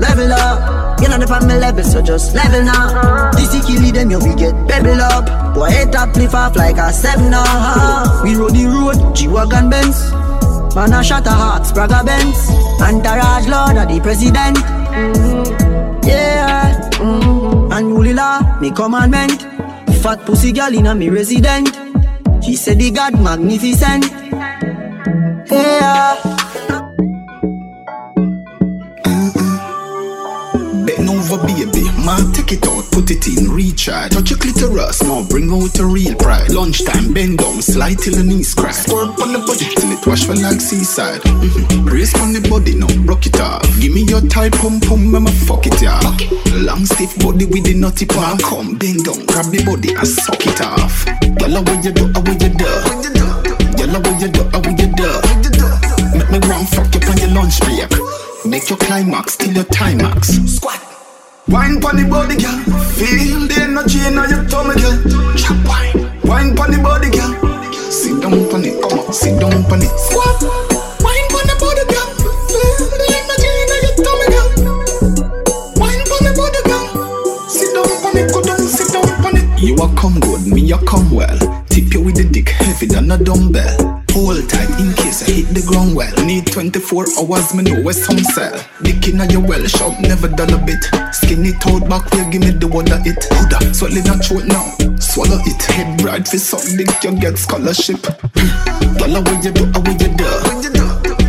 level 0.00 0.32
up 0.32 1.00
You 1.00 1.08
know 1.08 1.18
the 1.18 1.26
family 1.26 1.58
level 1.58 1.84
so 1.84 2.02
just 2.02 2.34
level 2.34 2.64
now 2.64 3.30
This 3.32 3.54
is 3.54 3.64
kill 3.66 3.92
them 3.92 4.10
yo 4.10 4.18
we 4.18 4.34
get 4.34 4.54
pebble 4.68 5.00
up 5.00 5.54
Boy 5.54 5.70
head 5.70 5.92
top 5.92 6.14
lift 6.16 6.34
off 6.34 6.56
like 6.56 6.76
a 6.76 6.92
seven 6.92 7.30
now 7.30 8.22
We 8.22 8.34
roll 8.34 8.50
the 8.50 8.66
road, 8.66 9.14
G-Wagon 9.14 9.70
Benz 9.70 10.12
Man 10.74 10.92
I 10.92 11.02
shot 11.02 11.26
a 11.26 11.30
heart, 11.30 11.62
Spragga 11.62 12.04
Benz 12.04 12.50
Entourage 12.80 13.48
Lord 13.48 13.76
of 13.76 13.88
the 13.88 14.00
President. 14.02 14.58
Yeah, 16.04 16.74
and 17.00 17.92
Holy 17.92 18.12
Law, 18.12 18.60
me 18.60 18.70
commandment 18.70 19.54
Fat 20.04 20.26
pussy 20.26 20.52
girl 20.52 20.74
in 20.74 20.86
a 20.86 20.94
me 20.94 21.08
resident. 21.08 21.68
She 22.44 22.56
said 22.56 22.78
the 22.78 22.90
God 22.90 23.18
magnificent. 23.18 24.04
Yeah. 25.50 26.82
Over, 31.24 31.46
baby. 31.46 31.84
Man, 32.04 32.32
take 32.32 32.52
it 32.52 32.66
out, 32.66 32.84
put 32.90 33.10
it 33.10 33.26
in, 33.28 33.50
recharge. 33.50 34.12
Touch 34.12 34.30
your 34.30 34.38
clitoris, 34.38 35.02
now 35.02 35.24
bring 35.28 35.50
out 35.52 35.78
a 35.78 35.86
real 35.86 36.14
pride. 36.16 36.50
Lunchtime, 36.50 37.12
bend 37.12 37.38
down, 37.38 37.62
slide 37.62 37.98
till 37.98 38.14
the 38.14 38.24
knees 38.24 38.54
crack. 38.54 38.74
Squirt 38.74 39.08
on 39.20 39.32
the 39.32 39.38
body 39.40 39.66
till 39.74 39.90
it 39.92 40.06
wash 40.06 40.24
for 40.24 40.34
like 40.34 40.60
seaside. 40.60 41.20
Mm-hmm. 41.22 41.86
Brace 41.86 42.14
on 42.20 42.32
the 42.32 42.46
body, 42.48 42.74
now 42.76 42.90
rock 43.04 43.26
it 43.26 43.40
off. 43.40 43.64
Give 43.80 43.92
me 43.92 44.02
your 44.04 44.20
tight 44.28 44.52
pum 44.52 44.80
pum, 44.80 45.14
I'ma 45.14 45.30
fuck 45.46 45.66
it 45.66 45.80
yeah. 45.80 46.00
Long 46.54 46.84
stiff 46.86 47.16
body 47.18 47.46
with 47.46 47.64
the 47.64 47.74
nutty 47.74 48.06
palm. 48.06 48.38
Come, 48.38 48.76
bend 48.76 49.04
down, 49.04 49.24
grab 49.26 49.48
the 49.50 49.62
body 49.64 49.94
and 49.94 50.08
suck 50.08 50.44
it 50.46 50.60
off. 50.60 51.06
Yalla, 51.40 51.62
what 51.62 51.84
you 51.84 51.92
do, 51.92 52.06
what 52.12 52.40
you 52.42 52.50
do? 52.52 52.68
Yalla, 53.80 53.98
what 54.00 54.16
you 54.20 54.28
do, 54.28 54.42
what 54.52 54.66
you 54.66 54.88
do? 54.92 55.08
Make 56.16 56.30
me 56.30 56.38
want 56.48 56.68
fuck 56.68 56.90
you 56.94 57.00
on 57.08 57.16
your 57.18 57.32
lunch 57.32 57.60
break. 57.60 57.90
Make 58.44 58.68
your 58.68 58.78
climax 58.78 59.36
till 59.36 59.52
your 59.52 59.64
timax. 59.64 60.36
Squat. 60.48 60.93
Wine 61.54 61.78
pon 61.80 61.94
the 61.94 62.02
body, 62.10 62.34
girl. 62.34 62.58
Feel 62.98 63.46
the 63.46 63.54
energy 63.62 64.02
in 64.02 64.18
your 64.18 64.42
tummy, 64.50 64.74
girl. 64.74 64.98
Chop 65.38 65.54
wine. 65.62 65.94
Wine 66.26 66.50
pon 66.58 66.74
the 66.74 66.82
body, 66.82 67.14
girl. 67.14 67.30
Sit 67.94 68.18
down 68.18 68.42
pon 68.50 68.66
it, 68.66 68.74
come 68.82 68.98
on, 68.98 69.12
sit 69.14 69.38
down 69.38 69.62
pon 69.70 69.78
it. 69.78 69.94
Squat. 69.94 70.42
Wine 70.98 71.28
pon 71.30 71.46
the 71.46 71.54
body, 71.62 71.86
girl. 71.86 72.10
Feel 72.50 72.90
the 72.90 73.06
energy 73.06 73.50
in 73.54 73.70
your 73.86 73.94
tummy, 74.02 74.26
girl. 74.34 74.50
Wine 75.78 76.02
pon 76.10 76.20
the 76.26 76.34
body, 76.34 76.58
girl. 76.66 76.90
Sit 77.46 77.70
down 77.70 77.86
pon 78.02 78.18
it, 78.18 78.26
go 78.34 78.42
down, 78.42 78.58
sit 78.58 78.90
down 78.90 79.06
pon 79.22 79.38
it. 79.38 79.46
You 79.62 79.78
a 79.78 79.86
come 79.94 80.18
good, 80.18 80.50
me 80.50 80.66
a 80.74 80.78
come 80.82 81.06
well. 81.14 81.38
Tip 81.70 81.94
you 81.94 82.02
with 82.02 82.18
the 82.18 82.26
dick 82.26 82.48
heavy 82.48 82.86
than 82.86 83.14
a 83.14 83.16
dumbbell. 83.16 84.02
Hold 84.10 84.42
tight 84.50 84.74
in 84.82 84.90
case 84.98 85.22
I 85.22 85.30
hit 85.30 85.54
the 85.54 85.62
ground 85.70 85.94
well. 85.94 86.10
Need 86.26 86.50
24 86.50 87.06
hours, 87.22 87.54
me 87.54 87.62
know 87.62 87.78
where 87.82 87.94
some 87.94 88.18
sell. 88.18 88.58
Dick 89.04 89.20
in 89.20 89.30
your 89.30 89.42
well 89.42 89.62
shop, 89.66 90.00
never 90.00 90.28
done 90.28 90.54
a 90.54 90.58
bit. 90.64 90.82
Skinny 91.12 91.52
toad 91.60 91.88
back 91.90 92.10
here, 92.14 92.24
give 92.30 92.40
me 92.40 92.50
the 92.56 92.66
one 92.66 92.86
that 92.86 93.04
it. 93.04 93.20
Huda, 93.36 93.76
swallow 93.76 94.00
that 94.00 94.24
throat 94.24 94.48
now. 94.48 94.64
Swallow 94.96 95.36
it. 95.44 95.60
Head 95.76 96.00
bright 96.00 96.26
for 96.26 96.40
suck 96.40 96.64
dick, 96.72 96.88
you 97.04 97.12
get 97.20 97.36
scholarship. 97.36 98.00
Mm. 98.00 98.48
Yalla, 99.00 99.20
what 99.20 99.44
you 99.44 99.52
do, 99.52 99.68
what 99.76 99.92
you 100.00 100.08
do? 100.08 100.24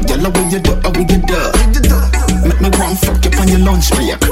Yalla, 0.07 0.29
what 0.31 0.47
you 0.47 0.59
do, 0.63 0.71
what 0.71 1.03
you 1.03 1.19
do? 1.19 1.39
Make 2.47 2.61
me 2.63 2.69
want 2.79 2.95
fuck 3.03 3.19
you 3.27 3.31
on 3.43 3.47
your 3.51 3.59
lunch 3.59 3.91
break. 3.91 4.23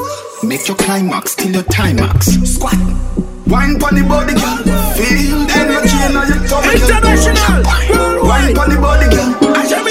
Make 0.43 0.63
your 0.71 0.77
climax 0.79 1.35
till 1.35 1.51
your 1.51 1.67
timax. 1.67 2.31
Squat. 2.47 2.79
Wine 3.51 3.75
pon 3.75 3.91
the 3.91 4.07
body, 4.07 4.39
girl. 4.39 4.63
Feel 4.95 5.43
the 5.43 5.55
energy 5.59 5.99
in 5.99 6.15
your 6.15 6.39
tummy, 6.47 6.79
girl. 6.79 8.23
Wine 8.23 8.55
pon 8.55 8.69
the 8.71 8.79
body, 8.79 9.11
girl. 9.11 9.82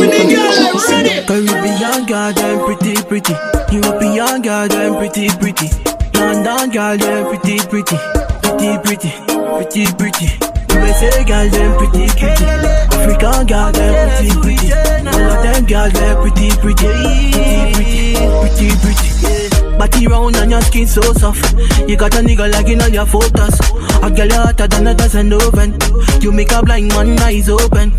Down, 0.00 0.28
girl. 0.28 0.72
Down. 0.88 1.26
Caribbean 1.26 2.06
girl, 2.06 2.32
them 2.32 2.64
pretty, 2.64 2.94
pretty. 3.04 3.34
European 3.70 4.42
girl, 4.42 4.68
them 4.68 4.96
pretty, 4.96 5.28
pretty. 5.38 5.68
London 6.14 6.70
girl, 6.70 6.96
them 6.96 7.26
pretty, 7.28 7.58
pretty, 7.68 7.96
pretty, 8.42 8.78
pretty, 8.84 9.10
pretty, 9.56 9.84
pretty. 9.94 10.28
USA 10.74 11.24
girl, 11.24 11.48
them 11.50 11.76
pretty, 11.78 12.06
pretty. 12.18 12.44
African 12.44 13.46
girl, 13.46 13.72
them 13.72 13.92
pretty, 14.16 14.40
pretty. 14.40 14.72
All 14.72 15.30
of 15.30 15.42
them 15.42 15.66
girl, 15.66 15.90
them 15.90 16.16
pretty, 16.22 16.50
pretty, 16.60 16.74
pretty, 16.74 17.72
pretty, 17.72 18.70
pretty, 18.80 19.10
pretty. 19.20 19.39
Body 19.80 20.06
round 20.08 20.36
and 20.36 20.50
your 20.50 20.60
skin 20.60 20.86
so 20.86 21.00
soft. 21.14 21.56
You 21.88 21.96
got 21.96 22.14
a 22.14 22.18
nigga 22.18 22.52
like 22.52 22.68
in 22.68 22.82
all 22.82 22.90
your 22.90 23.06
photos. 23.06 23.58
A 24.02 24.10
girl 24.10 24.30
hotter 24.30 24.68
than 24.68 24.86
a 24.88 24.94
dozen 24.94 25.32
oven. 25.32 25.74
You 26.20 26.32
make 26.32 26.52
a 26.52 26.62
blind 26.62 26.88
man 26.88 27.18
eyes 27.20 27.48
open. 27.48 27.90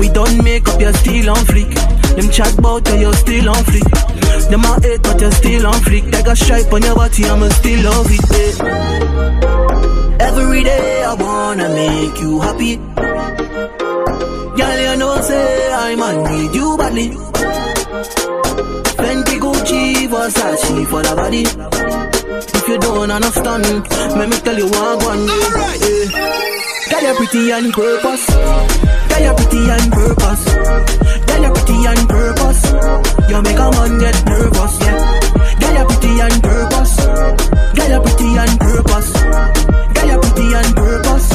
We 0.00 0.08
don't 0.08 0.42
make 0.42 0.66
up, 0.66 0.80
you're 0.80 0.92
still 0.94 1.30
on 1.30 1.44
fleek. 1.46 1.72
Them 2.16 2.28
chat 2.30 2.58
about 2.58 2.88
you, 2.88 2.98
you're 2.98 3.12
still 3.12 3.50
on 3.50 3.62
fleek. 3.62 4.50
Them 4.50 4.64
a 4.64 4.80
hate, 4.82 5.00
but 5.00 5.20
you're 5.20 5.30
still 5.30 5.66
on 5.68 5.74
fleek. 5.74 6.12
Like 6.12 6.26
a 6.26 6.34
stripe 6.34 6.72
on 6.72 6.82
your 6.82 6.96
body, 6.96 7.24
I'ma 7.24 7.48
still 7.50 7.84
love 7.84 8.06
it. 8.10 8.60
Every 10.20 10.64
day 10.64 11.04
I 11.04 11.14
wanna 11.14 11.68
make 11.68 12.20
you 12.20 12.40
happy. 12.40 12.76
Girl, 14.58 14.80
you 14.80 14.96
know 14.98 15.20
say 15.20 15.72
I'm 15.72 16.02
on 16.02 16.32
need 16.32 16.52
you 16.56 16.76
badly. 16.76 17.57
Fenty, 20.28 20.58
Gucci, 20.58 20.84
Versace 20.84 20.86
for 20.86 21.02
the 21.02 21.14
body. 21.16 21.42
If 21.42 22.68
you 22.68 22.78
don't 22.78 23.10
understand, 23.10 23.64
let 24.16 24.28
me 24.28 24.36
tell 24.38 24.58
you 24.58 24.68
one 24.68 24.98
one. 25.04 25.26
Yeah. 25.26 26.08
Girl, 26.90 27.02
you're 27.02 27.14
pretty 27.16 27.52
on 27.52 27.72
purpose. 27.72 28.26
Girl, 28.28 29.22
you're 29.22 29.34
pretty 29.34 29.70
on 29.70 29.90
purpose. 29.90 30.44
Girl, 31.26 31.42
you're 31.42 31.54
pretty 31.54 31.86
on 31.86 32.06
purpose. 32.08 32.62
You 33.28 33.42
make 33.42 33.58
a 33.58 33.70
man 33.70 33.98
get 33.98 34.24
nervous, 34.24 34.74
yeah. 34.80 35.20
Girl, 35.60 35.74
you're 35.74 35.86
pretty 35.86 36.20
on 36.20 36.40
purpose. 36.40 36.96
Girl, 37.76 37.88
you're 37.88 38.02
pretty 38.02 38.38
on 38.38 38.58
purpose. 38.58 39.12
Girl, 39.94 40.08
you're 40.08 40.20
pretty 40.20 40.54
on 40.54 40.68
purpose. 40.74 41.28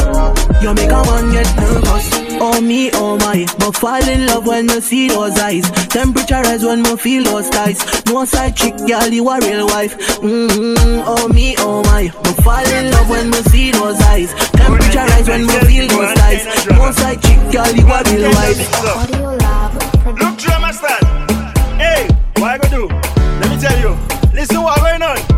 You 0.62 0.73
make 0.73 0.91
a 0.91 1.01
man 1.03 1.31
get 1.31 1.50
nervous. 1.57 2.22
Oh 2.45 2.59
me, 2.59 2.91
oh 2.91 3.15
my, 3.19 3.45
but 3.57 3.71
fall 3.71 4.03
in 4.03 4.25
love 4.27 4.45
when 4.45 4.67
you 4.67 4.81
see 4.81 5.07
those 5.07 5.39
eyes. 5.39 5.63
Temperature 5.88 6.41
rise 6.41 6.65
when 6.65 6.83
you 6.83 6.97
feel 6.97 7.23
those 7.23 7.50
ties. 7.50 7.79
No 8.07 8.25
side 8.25 8.57
chick, 8.57 8.75
girl, 8.85 9.07
you 9.07 9.29
a 9.29 9.39
real 9.39 9.65
wife. 9.67 9.97
Mm-hmm. 10.19 11.03
Oh 11.07 11.29
me, 11.29 11.55
oh 11.59 11.81
my, 11.83 12.12
but 12.21 12.43
fall 12.43 12.67
in 12.67 12.91
love 12.91 13.09
when 13.09 13.27
you 13.27 13.41
see 13.43 13.71
those 13.71 13.97
eyes. 14.01 14.33
Temperature 14.51 15.05
rise 15.07 15.29
when 15.29 15.41
you 15.43 15.59
feel 15.62 15.88
those 15.88 16.13
ties. 16.15 16.67
No 16.67 16.91
side 16.91 17.21
chick, 17.21 17.39
girl, 17.50 17.71
you 17.71 17.88
a 17.88 18.03
real 18.12 18.29
wife. 18.35 18.59
Look, 20.19 20.38
drama 20.38 20.73
stand. 20.73 21.31
Hey, 21.79 22.09
what 22.39 22.51
I 22.51 22.57
gonna 22.57 22.75
do? 22.75 22.88
Let 23.39 23.50
me 23.51 23.57
tell 23.57 23.79
you. 23.79 23.97
Listen 24.33 24.62
what 24.62 24.79
going 24.81 25.01
on. 25.01 25.32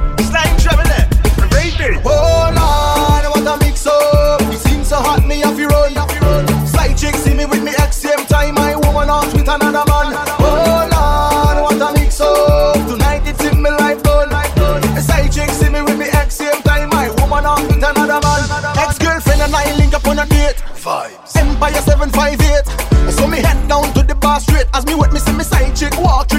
Vibes. 20.85 21.35
Empire 21.35 21.81
758. 21.81 23.11
So 23.11 23.25
me 23.25 23.41
head 23.41 23.67
down 23.67 23.91
to 23.93 24.03
the 24.03 24.13
bar 24.13 24.39
straight 24.39 24.67
as 24.75 24.85
me 24.85 24.93
with 24.93 25.11
me 25.11 25.17
see 25.17 25.33
me 25.33 25.43
side 25.43 25.75
chick 25.75 25.97
walk 25.97 26.29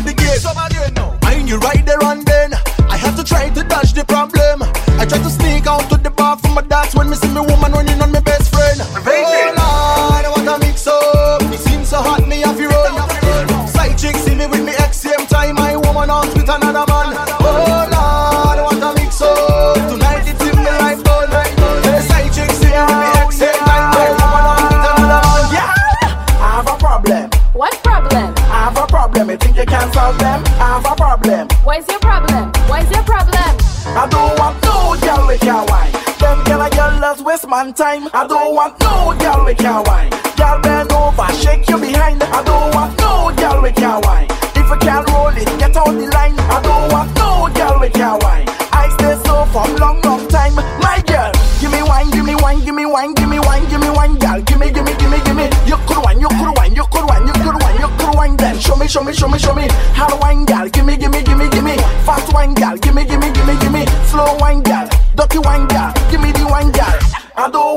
loves 37.66 37.78
time. 37.78 38.08
I 38.12 38.26
don't 38.26 38.54
want 38.54 38.78
no 38.80 39.14
girl 39.18 39.44
with 39.44 39.60
your 39.60 39.82
wine. 39.82 40.10
Girl 40.36 40.60
bend 40.60 40.92
over, 40.92 41.26
shake 41.34 41.68
you 41.68 41.78
behind. 41.78 42.22
I 42.22 42.42
don't 42.44 42.74
want 42.74 42.98
no 42.98 43.32
girl 43.36 43.62
with 43.62 43.78
your 43.78 44.00
wine. 44.00 44.28
If 44.54 44.68
you 44.70 44.78
can't 44.78 45.08
roll 45.10 45.28
it, 45.28 45.46
get 45.58 45.76
on 45.76 45.96
the 45.98 46.06
line. 46.10 46.38
I 46.38 46.60
don't 46.62 46.92
want 46.92 47.14
no 47.16 47.48
girl 47.54 47.80
with 47.80 47.96
your 47.96 48.18
wine. 48.18 48.46
I 48.72 48.88
stay 48.98 49.16
so 49.24 49.44
for 49.52 49.66
long, 49.78 50.00
long 50.02 50.26
time. 50.28 50.54
My 50.54 51.02
girl, 51.06 51.32
give 51.60 51.72
me 51.72 51.82
wine, 51.82 52.10
give 52.10 52.24
me 52.24 52.34
wine, 52.36 52.60
give 52.64 52.74
me 52.74 52.86
wine, 52.86 53.14
give 53.14 53.28
me 53.28 53.38
wine, 53.40 53.64
give 53.68 53.80
me 53.80 53.90
wine, 53.90 54.18
girl. 54.18 54.40
Give 54.42 54.58
me, 54.58 54.70
give 54.70 54.84
me, 54.84 54.94
give 54.98 55.10
me, 55.10 55.18
give 55.24 55.36
me. 55.36 55.46
You 55.66 55.76
could 55.86 55.98
wine, 56.02 56.20
you 56.20 56.28
could 56.28 56.52
wine, 56.56 56.74
you 56.74 56.84
could 56.90 57.06
wine, 57.08 57.26
you 57.26 57.34
could 57.34 57.56
wine, 57.62 57.78
you 57.80 57.88
could 57.98 58.14
wine. 58.14 58.36
Then 58.36 58.58
show 58.58 58.76
me, 58.76 58.86
show 58.86 59.02
me, 59.02 59.12
show 59.12 59.28
me, 59.28 59.38
show 59.38 59.54
me. 59.54 59.66
To 59.68 60.16
wine, 60.20 60.44
girl. 60.44 60.68
Give 60.68 60.84
me, 60.84 60.96
give 60.96 61.10
me, 61.10 61.22
give 61.22 61.38
me, 61.38 61.48
give 61.48 61.64
me. 61.64 61.76
Fast 62.06 62.32
wine, 62.32 62.54
girl. 62.54 62.76
Give 62.76 62.94
me, 62.94 63.04
give 63.04 63.20
me, 63.20 63.30
give 63.32 63.46
me, 63.46 63.58
give 63.58 63.72
me. 63.72 63.86
Slow 64.06 64.36
wine, 64.38 64.62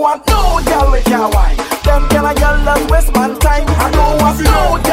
want 0.09 0.27
no 0.27 0.61
girl 0.65 0.91
with 0.91 1.07
your 1.07 1.29
wine. 1.29 1.57
Them 1.83 2.07
girl 2.09 2.25
a 2.25 2.33
girl 2.33 2.57
love 2.65 2.89
waste 2.89 3.13
man 3.13 3.37
time. 3.39 3.65
I 3.67 3.91
don't 3.91 4.17
want 4.21 4.39
no 4.41 4.88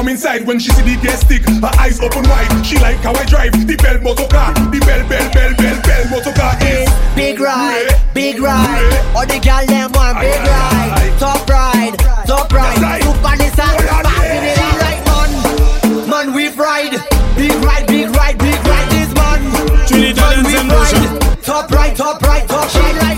come 0.00 0.08
inside 0.08 0.46
when 0.46 0.58
she 0.58 0.70
see 0.72 0.82
the 0.82 0.96
gas 1.02 1.20
stick. 1.20 1.44
Her 1.60 1.72
eyes 1.76 2.00
open 2.00 2.24
wide. 2.24 2.48
She 2.64 2.78
like 2.78 2.96
how 3.04 3.12
I 3.12 3.24
drive. 3.26 3.52
The 3.52 3.76
bell 3.76 4.00
motor 4.00 4.26
car. 4.32 4.54
The 4.72 4.80
bell, 4.80 5.04
bell, 5.04 5.28
bell, 5.28 5.52
bell, 5.60 5.76
bell 5.84 6.04
motor 6.08 6.32
car 6.32 6.56
is. 6.64 6.88
Big 7.14 7.38
ride, 7.38 7.92
big 8.14 8.40
ride, 8.40 8.96
all 9.14 9.26
the 9.26 9.38
gal 9.42 9.66
them 9.66 9.92
want 9.92 10.18
big 10.20 10.40
ride, 10.40 11.12
top 11.18 11.46
ride, 11.50 11.92
top 12.24 12.50
ride, 12.50 13.02
super 13.02 13.36
Nissan, 13.36 13.76
passing 13.76 14.44
it 14.48 14.56
in 14.56 14.76
like 14.80 15.04
man, 15.04 16.08
man 16.08 16.34
we 16.34 16.48
ride, 16.48 16.96
big 17.36 17.52
ride, 17.60 17.86
big 17.86 18.08
ride, 18.16 18.38
big 18.38 18.56
ride 18.64 18.88
this 18.88 19.12
man, 19.12 19.42
man 19.52 19.76
we 19.92 20.14
ride, 20.16 21.42
top 21.42 21.70
right, 21.72 21.94
top 21.94 22.22
right, 22.22 22.48
top 22.48 22.70
she 22.70 23.09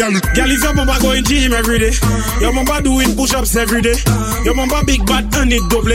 girl, 0.00 0.50
if 0.50 0.62
your 0.64 0.74
mama 0.74 0.96
going 1.00 1.24
gym 1.24 1.52
every 1.52 1.78
day, 1.78 1.92
your 2.40 2.52
mama 2.52 2.80
doing 2.80 3.14
push-ups 3.14 3.56
every 3.56 3.82
day, 3.82 3.94
your 4.44 4.54
mama 4.54 4.82
big 4.84 5.04
bad 5.04 5.28
and 5.36 5.52
it 5.52 5.62
double. 5.68 5.92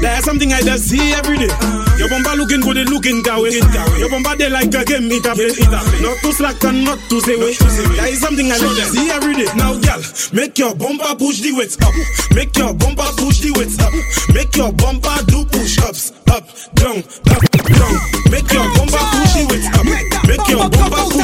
That's 0.00 0.24
something 0.24 0.52
I 0.52 0.62
just 0.62 0.88
see 0.88 1.12
every 1.12 1.36
day. 1.36 1.52
Your 2.00 2.08
mama 2.08 2.34
looking 2.36 2.60
good, 2.60 2.78
it 2.78 2.88
looking 2.88 3.22
kawe. 3.22 3.52
Your 3.98 4.08
mama 4.08 4.36
they 4.36 4.48
like 4.48 4.72
a 4.72 4.84
game 4.84 5.12
it 5.12 5.26
up. 5.26 5.36
Not 5.36 6.16
too 6.24 6.32
slack 6.32 6.64
and 6.64 6.84
not 6.84 6.98
too 7.10 7.20
say 7.20 7.36
way. 7.36 7.52
That 8.00 8.08
is 8.08 8.20
something 8.20 8.50
I 8.50 8.56
just 8.58 8.92
see 8.92 9.10
every 9.10 9.34
day. 9.34 9.48
Now, 9.54 9.76
girl, 9.76 10.00
make 10.32 10.56
your 10.58 10.74
bumper 10.74 11.14
push 11.16 11.40
the 11.40 11.52
weights 11.52 11.76
up. 11.82 11.92
Make 12.34 12.56
your 12.56 12.72
bumper 12.72 13.10
push 13.20 13.40
the 13.44 13.52
weights 13.52 13.76
up. 13.78 13.92
Make 14.32 14.56
your 14.56 14.72
bumper 14.72 15.12
do 15.28 15.44
push-ups 15.44 16.12
up, 16.32 16.48
down, 16.74 17.04
up, 17.28 17.42
down. 17.52 17.94
Make 18.32 18.48
your 18.48 18.64
bumper 18.80 19.04
push 19.12 19.32
the 19.36 19.44
weights 19.52 19.68
up. 19.76 19.84
Make 20.24 20.48
your 20.48 20.64
bumper 20.72 21.04
push 21.12 21.21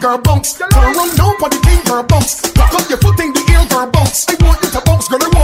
girl, 0.00 0.18
bounce. 0.18 0.52
Turn 0.54 0.68
around 0.72 1.18
the 1.50 1.60
thing, 1.66 1.82
girl, 1.84 2.02
bounce. 2.04 2.52
Back 2.52 2.74
up 2.74 2.88
your 2.88 2.98
foot 2.98 3.18
in 3.20 3.32
the 3.32 3.42
air, 3.50 3.66
girl, 3.66 3.90
bounce. 3.90 4.28
I 4.28 4.34
want 4.44 4.62
you 4.62 4.70
to 4.70 4.80
bounce, 4.84 5.08
girl, 5.08 5.18
I 5.20 5.26
want 5.26 5.37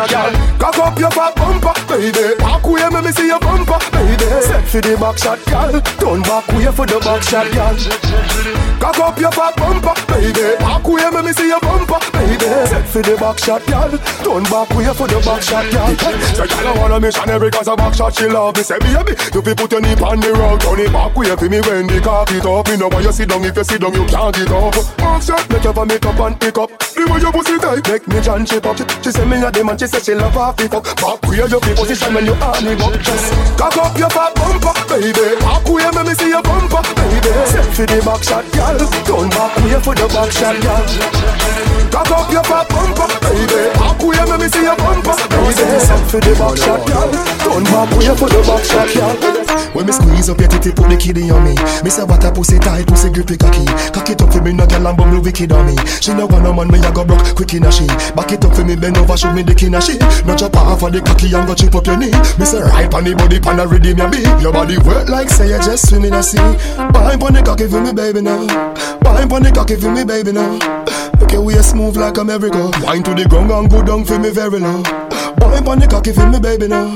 back 0.00 0.10
girl. 0.10 0.58
Cock 0.58 0.78
up 0.78 0.98
your 0.98 1.10
fat 1.10 1.34
bumper, 1.36 1.74
baby. 1.88 2.36
Back 2.38 2.64
way, 2.64 2.88
make 2.88 3.04
me 3.04 3.12
see 3.12 3.26
your 3.26 3.40
bumper, 3.40 3.78
baby. 3.92 4.28
Set 4.40 4.64
for 4.64 4.80
the 4.80 4.96
back 4.96 5.18
shot, 5.18 5.40
girl. 5.46 5.80
Turn 6.00 6.22
back 6.22 6.48
way 6.48 6.72
for 6.72 6.86
the 6.86 6.98
back 7.00 7.22
shot, 7.22 7.48
girl. 7.52 7.76
Cock 8.80 8.98
up 8.98 9.18
your 9.18 9.32
fat 9.32 9.56
bumper, 9.56 9.94
baby. 10.08 10.56
Back 10.58 10.84
way, 10.86 11.10
make 11.10 11.24
me 11.24 11.32
see 11.32 11.48
your 11.48 11.60
bumper, 11.60 12.00
baby. 12.12 12.48
Set 12.68 12.86
for 12.88 13.02
the 13.02 13.16
back 13.16 13.38
shot, 13.38 13.62
girl. 13.66 13.90
Turn 14.24 14.44
back 14.44 14.70
way 14.72 14.88
for 14.94 15.08
the 15.08 15.20
back 15.24 15.42
shot, 15.42 15.66
girl. 15.70 15.92
So 16.36 16.44
girl, 16.46 16.68
I 16.68 16.78
want 16.78 16.92
a 16.92 17.00
missionary 17.00 17.50
cause 17.50 17.68
a 17.68 17.76
back 17.76 17.94
shot 17.94 18.14
she 18.14 18.26
love 18.28 18.56
me. 18.56 18.62
Say, 18.62 18.78
baby, 18.78 19.12
you 19.34 19.42
fi 19.42 19.52
put 19.54 19.72
your 19.72 19.80
knee 19.80 19.96
on 20.00 20.20
the 20.20 20.32
rug. 20.32 20.60
Turn 20.60 20.80
it 20.80 20.92
back 20.92 21.16
way 21.16 21.34
for 21.36 21.48
me 21.48 21.60
when 21.60 21.86
the 21.86 22.00
cock 22.00 22.30
it 22.32 22.44
up. 22.46 22.68
Me 22.68 22.76
know 22.76 22.88
why 22.88 23.00
you 23.00 23.12
sit 23.12 23.28
down. 23.28 23.44
If 23.44 23.56
you 23.56 23.64
sit 23.64 23.80
down, 23.80 23.92
you 23.92 24.04
can't 24.06 24.34
get 24.34 24.50
up. 24.50 24.74
Back 24.96 25.22
shot, 25.22 25.48
make 25.50 25.64
you 25.64 25.72
vomit 25.72 26.04
up 26.04 26.20
and 26.20 26.40
pick 26.40 26.58
up. 26.58 26.79
The 26.94 27.06
way 27.06 27.20
your 27.22 27.32
pussy 27.32 27.56
tight, 27.58 27.86
make 27.86 28.06
me 28.08 28.20
John 28.20 28.44
chip 28.44 28.66
up. 28.66 28.76
She, 29.02 29.10
say 29.10 29.24
me 29.24 29.38
a 29.38 29.50
the 29.50 29.62
man, 29.62 29.78
she 29.78 29.86
say 29.86 30.00
she 30.00 30.14
love 30.14 30.34
half 30.34 30.58
it 30.58 30.74
up. 30.74 30.82
Back 30.98 31.22
way 31.30 31.38
you 31.38 31.60
fi 31.60 31.72
position 31.74 32.14
when 32.14 32.26
you 32.26 32.34
on 32.34 32.66
it 32.66 32.80
up. 32.82 32.94
Just 32.98 33.30
cock 33.54 33.76
up 33.78 33.94
your 33.94 34.10
fat 34.10 34.34
bumper, 34.34 34.74
baby. 34.90 35.38
Back 35.38 35.64
way, 35.70 35.86
make 35.86 36.06
me 36.10 36.14
see 36.18 36.30
your 36.34 36.42
bumper, 36.42 36.82
baby. 36.98 37.32
Set 37.46 37.66
for 37.70 37.86
the 37.86 37.98
back 38.02 38.22
shot, 38.26 38.46
girl. 38.50 38.78
Turn 39.06 39.28
back 39.30 39.54
way 39.62 39.78
for 39.78 39.94
the 39.94 40.06
back 40.10 40.30
shot, 40.34 40.56
girl. 40.58 40.84
Cock 41.94 42.10
up 42.10 42.26
your 42.30 42.44
fat 42.44 42.66
bumper, 42.68 43.08
baby. 43.22 43.60
Back 43.78 44.00
way, 44.02 44.22
make 44.26 44.40
me 44.42 44.48
see 44.50 44.64
your 44.66 44.76
bumper, 44.76 45.16
baby. 45.30 45.52
Set 45.78 46.02
for 46.10 46.20
the 46.20 46.32
back 46.34 46.56
shot, 46.58 46.82
girl. 46.90 47.08
Turn 47.46 47.64
back 47.70 47.90
way 47.94 48.10
for 48.18 48.28
the 48.28 48.40
back 48.42 48.62
shot, 48.66 48.90
girl. 48.90 49.39
When 49.74 49.86
me 49.86 49.92
squeeze 49.92 50.28
up 50.28 50.38
your 50.38 50.48
titty, 50.48 50.72
put 50.72 50.88
the 50.88 50.96
kiddie 50.96 51.30
on 51.30 51.44
me. 51.44 51.54
Me 51.82 51.90
say 51.90 52.04
what 52.04 52.24
a 52.24 52.30
pussy 52.32 52.58
tight, 52.58 52.86
pussy 52.86 53.10
grip 53.10 53.30
with 53.30 53.38
cocky. 53.38 53.64
Cock 53.92 54.10
it 54.10 54.22
up 54.22 54.32
for 54.32 54.42
me, 54.42 54.52
no 54.52 54.66
girl 54.66 54.86
and 54.86 54.96
bumble 54.96 55.20
wicked 55.22 55.52
on 55.52 55.66
me. 55.66 55.76
She 56.00 56.14
no 56.14 56.26
want 56.26 56.44
no 56.44 56.52
man, 56.52 56.68
me 56.68 56.78
a 56.80 56.90
go 56.92 57.04
broke 57.04 57.34
quick 57.34 57.54
in 57.54 57.64
a 57.64 57.72
she. 57.72 57.86
Back 58.14 58.32
it 58.32 58.44
up 58.44 58.54
for 58.54 58.64
me, 58.64 58.76
bend 58.76 58.98
over, 58.98 59.16
show 59.16 59.32
me 59.32 59.42
the 59.42 59.54
kin 59.54 59.74
a 59.74 59.80
she. 59.80 59.98
No 60.26 60.36
chop 60.36 60.56
off 60.56 60.82
of 60.82 60.92
the 60.92 61.00
cocky 61.00 61.32
and 61.34 61.46
go 61.46 61.54
chip 61.54 61.74
up 61.74 61.86
your 61.86 61.96
knee. 61.96 62.12
Me 62.38 62.44
say 62.44 62.60
right 62.60 62.92
on 62.94 63.04
the 63.04 63.14
body, 63.14 63.40
pan 63.40 63.60
a 63.60 63.66
redeem 63.66 63.98
your 63.98 64.10
beat. 64.10 64.26
Your 64.40 64.52
body 64.52 64.78
work 64.78 65.08
like 65.08 65.30
say 65.30 65.48
you 65.48 65.58
just 65.58 65.88
swim 65.88 66.04
in 66.04 66.14
a 66.14 66.22
sea. 66.22 66.38
Wine 66.94 67.18
pon 67.18 67.32
the 67.34 67.42
cocky 67.44 67.66
for 67.66 67.80
me, 67.80 67.92
baby 67.92 68.20
now. 68.20 68.46
Wine 69.02 69.28
pon 69.28 69.42
the 69.42 69.50
cocky 69.50 69.76
for 69.76 69.90
me, 69.90 70.04
baby 70.04 70.32
now. 70.32 70.58
Make 71.20 71.32
your 71.32 71.42
waist 71.42 71.74
move 71.74 71.96
like 71.96 72.18
America. 72.18 72.70
Wine 72.82 73.02
to 73.02 73.14
the 73.14 73.26
ground 73.28 73.50
and 73.50 73.70
go 73.70 73.82
down 73.82 74.04
for 74.04 74.18
me 74.18 74.30
very 74.30 74.58
low. 74.58 74.82
Wine 75.38 75.64
pon 75.64 75.78
the 75.78 75.86
cocky 75.88 76.12
for 76.12 76.26
me, 76.28 76.40
baby 76.40 76.68
now. 76.68 76.94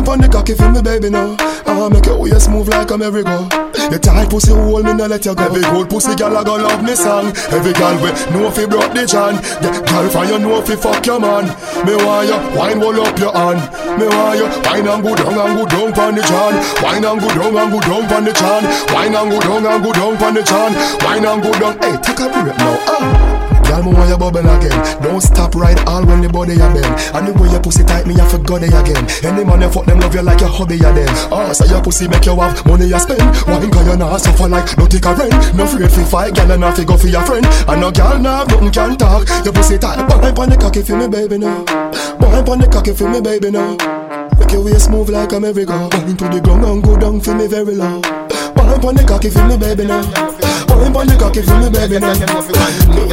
Wine 0.00 0.06
pon 0.06 0.20
the 0.20 0.28
cocky 0.32 0.54
for 0.54 0.72
me, 0.72 0.80
baby 0.80 1.10
now. 1.10 1.36
Ah, 1.68 1.88
make 1.92 2.06
your 2.06 2.16
waist 2.16 2.48
move 2.48 2.68
like 2.68 2.90
a 2.90 2.96
merry-go. 2.96 3.48
Your 3.92 4.00
tight 4.00 4.30
pussy 4.30 4.48
hold 4.48 4.86
me, 4.86 4.94
no 4.94 5.04
let 5.04 5.26
you 5.26 5.34
go. 5.34 5.44
Every 5.44 5.60
good 5.60 5.90
pussy 5.90 6.16
girl 6.16 6.40
a 6.40 6.42
go 6.42 6.56
love 6.56 6.82
me 6.82 6.96
song. 6.96 7.36
Every 7.52 7.76
girl 7.76 8.00
know 8.32 8.48
if 8.48 8.56
he 8.56 8.64
broke 8.64 8.96
the 8.96 9.04
chan. 9.04 9.36
Yeah, 9.60 9.76
girl 9.84 10.08
for 10.08 10.24
you 10.24 10.40
if 10.56 10.68
he 10.68 10.76
fuck 10.76 11.04
your 11.04 11.20
man. 11.20 11.52
Me 11.84 11.92
want 12.00 12.32
you 12.32 12.40
wine 12.56 12.80
roll 12.80 12.96
up 13.04 13.18
your 13.20 13.32
hand. 13.36 13.60
Me 14.00 14.08
want 14.08 14.40
you 14.40 14.48
wine 14.64 14.88
and 14.88 15.02
go 15.04 15.12
down 15.12 15.36
and 15.36 15.52
go 15.60 15.64
down 15.68 15.92
pon 15.92 16.14
the 16.16 16.22
chan. 16.24 16.52
Wine 16.80 17.04
and 17.04 17.20
go 17.20 17.28
down 17.28 17.56
and 17.60 17.68
go 17.68 17.80
down 17.84 18.08
pon 18.08 18.24
the 18.24 18.32
chan. 18.32 18.62
Wine 18.96 19.14
and 19.14 19.28
go 19.28 19.38
down 19.40 19.66
and 19.68 19.84
go 19.84 19.92
down 19.92 20.16
pon 20.16 20.32
the 20.32 20.42
chan. 20.42 20.72
Wine 21.04 21.28
and 21.28 21.42
go 21.44 21.52
down. 21.60 21.76
Hey, 21.76 22.00
take 22.00 22.24
a 22.24 22.26
break 22.32 22.56
now. 22.56 22.80
Ah. 22.88 23.49
Girl, 23.66 23.82
me 23.82 23.92
want 23.92 24.08
you 24.08 24.18
bubble 24.18 24.46
again. 24.46 24.76
Don't 25.02 25.20
stop 25.20 25.54
right 25.54 25.78
all 25.86 26.04
when 26.04 26.20
the 26.20 26.28
body 26.28 26.54
a 26.54 26.68
bend. 26.70 26.92
And 27.14 27.28
the 27.28 27.32
way 27.34 27.50
your 27.50 27.60
pussy 27.60 27.84
tight, 27.84 28.06
me 28.06 28.14
I 28.20 28.28
forgot 28.28 28.62
it 28.62 28.74
again. 28.74 29.04
Any 29.24 29.44
man 29.44 29.62
you 29.62 29.70
fuck 29.70 29.86
them 29.86 30.00
love 30.00 30.14
you 30.14 30.22
like 30.22 30.40
your 30.40 30.50
hobby 30.50 30.76
a 30.76 30.90
them. 30.92 31.10
Oh, 31.30 31.52
so 31.52 31.64
your 31.66 31.82
pussy 31.82 32.08
make 32.08 32.24
you 32.26 32.36
have 32.38 32.64
money 32.66 32.86
you 32.86 32.98
spend. 32.98 33.22
Why 33.46 33.60
cause 33.68 33.86
you 33.86 33.96
not 33.96 34.20
suffer 34.20 34.48
like 34.48 34.76
no 34.78 34.86
take 34.86 35.04
a 35.04 35.14
rent. 35.14 35.54
No 35.54 35.64
afraid 35.64 35.90
fi 35.90 36.04
fight, 36.04 36.34
girl, 36.34 36.50
and 36.50 36.76
fi 36.76 36.84
go 36.84 36.96
for 36.96 37.08
your 37.08 37.24
friend. 37.24 37.46
And 37.68 37.80
no 37.80 37.90
girl 37.90 38.18
nah 38.18 38.44
nothing 38.44 38.70
can 38.70 38.96
talk. 38.96 39.28
Your 39.44 39.52
pussy 39.52 39.78
tight, 39.78 40.06
boy 40.08 40.32
pon 40.32 40.50
the 40.50 40.56
cocky 40.56 40.82
for 40.82 40.96
me, 40.96 41.08
baby 41.08 41.38
now. 41.38 41.64
Boy 42.18 42.42
pon 42.42 42.58
the 42.58 42.68
cocky 42.70 42.92
for 42.92 43.08
me, 43.08 43.20
baby 43.20 43.50
now. 43.50 43.76
Make 44.40 44.52
your 44.52 44.64
waist 44.64 44.90
move 44.90 45.10
like 45.10 45.32
a 45.32 45.38
merry-go 45.38 45.88
Wine 45.92 46.16
to 46.16 46.24
the 46.28 46.40
ground 46.40 46.64
and 46.64 46.82
go 46.82 46.96
down 46.96 47.20
for 47.20 47.34
me 47.34 47.46
very 47.46 47.74
low 47.74 48.00
Wine 48.70 48.80
pon 48.80 48.94
the 48.94 49.02
cocky 49.02 49.30
for 49.30 49.42
me 49.46 49.58
baby 49.58 49.84
now 49.84 49.98
Wine 50.78 50.92
pon 50.94 51.06
the 51.06 51.16
cocky 51.18 51.42
for 51.42 51.58
me 51.58 51.68
baby 51.70 51.98
now 51.98 52.14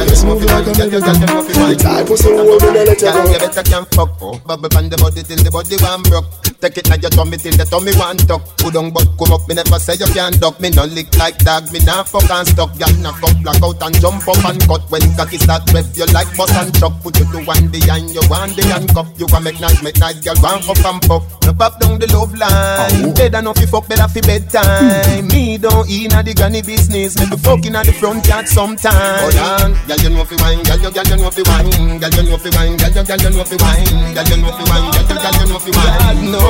waist 0.08 0.24
move 0.24 0.44
like 0.44 0.66
a 0.66 0.72
merry-go 0.78 1.00
The 1.00 1.74
type 1.74 2.10
of 2.10 2.18
soul 2.18 2.46
when 2.46 2.76
I 2.76 2.84
let 2.84 3.02
you 3.02 3.10
go 3.10 3.26
You 3.26 3.38
better 3.38 3.62
can 3.62 3.84
fuck 3.90 4.14
oh. 4.22 4.38
Bubble 4.46 4.68
pan 4.68 4.88
the 4.88 4.96
body 4.96 5.22
till 5.22 5.36
the 5.36 5.50
body 5.50 5.76
one 5.84 6.02
broke. 6.08 6.26
Take 6.58 6.78
it 6.78 6.88
like 6.90 7.02
your 7.02 7.12
tummy 7.12 7.36
till 7.36 7.54
the 7.54 7.64
tummy 7.68 7.92
one 7.94 8.16
tuck. 8.16 8.42
Put 8.58 8.74
on 8.74 8.90
butt 8.90 9.06
come 9.20 9.30
up, 9.30 9.46
me 9.46 9.54
never 9.54 9.78
say 9.78 9.94
you 9.94 10.08
can't 10.10 10.34
duck. 10.40 10.58
Me 10.58 10.70
no 10.70 10.84
lick 10.88 11.12
like 11.20 11.38
dog, 11.44 11.70
me 11.70 11.78
nah 11.84 12.02
fuck 12.02 12.26
and 12.30 12.48
stuck. 12.48 12.72
Y'all 12.80 12.92
knock 12.98 13.22
up, 13.22 13.36
black 13.44 13.62
out 13.62 13.78
and 13.84 13.94
jump 14.00 14.26
up 14.26 14.42
and 14.42 14.60
cut. 14.66 14.82
When 14.90 15.04
cocky 15.14 15.38
start 15.38 15.68
rev, 15.70 15.86
you 15.94 16.08
like 16.16 16.30
bus 16.34 16.50
and 16.56 16.72
truck. 16.74 16.96
Put 17.04 17.20
you 17.20 17.26
to 17.30 17.38
one 17.46 17.68
behind, 17.68 18.10
you 18.10 18.24
want 18.26 18.56
the 18.56 18.64
handcuff 18.66 19.08
You 19.16 19.26
want 19.30 19.44
make 19.44 19.60
nice, 19.60 19.82
make 19.82 19.98
nice, 20.02 20.18
girl 20.24 20.34
want 20.42 20.66
up 20.66 20.82
and 20.82 21.00
puff. 21.06 21.22
No 21.46 21.52
pop 21.54 21.78
down 21.78 22.00
the 22.00 22.08
love 22.10 22.34
line. 22.34 23.06
Oh. 23.06 23.14
Better 23.14 23.42
no 23.42 23.54
fi 23.54 23.66
fuck, 23.66 23.86
better 23.86 24.08
fi 24.08 24.20
bedtime. 24.20 25.28
Me 25.30 25.47
don't 25.56 25.88
in 25.88 26.12
a 26.12 26.22
the 26.22 26.34
granny 26.34 26.60
business. 26.60 27.16
Me 27.18 27.24
be 27.30 27.36
fucking 27.40 27.74
at 27.74 27.86
the 27.86 27.92
front 27.92 28.26
yard 28.26 28.46
sometime 28.48 28.92
Hold 28.92 29.36
on, 29.38 29.70
girl 29.88 30.00
you 30.02 30.10
know 30.10 30.24
fi 30.24 30.36
wine, 30.42 30.62
girl 30.66 30.76
you, 30.82 30.90
girl 30.92 31.08
you 31.08 31.16
know 31.16 31.30
fi 31.30 31.42
wine 31.48 31.98
Girl 31.98 32.12
you 32.12 32.22
know 32.28 32.36
fi 32.36 32.50
wine, 32.52 32.76
girl 32.76 32.92
you, 32.92 33.04
girl 33.08 33.20
you 33.22 33.30
know 33.32 33.44
fi 33.48 33.56
wine 33.56 34.12
Girl 34.12 34.28
you 34.28 34.36
know 34.42 34.52
fi 34.52 34.64
wine, 34.68 34.86
girl 34.92 35.06
you, 35.08 35.16
girl 35.16 35.36
you 35.38 35.46
know 35.48 35.58
fi 35.58 35.70
wine 35.72 36.28
No, 36.28 36.42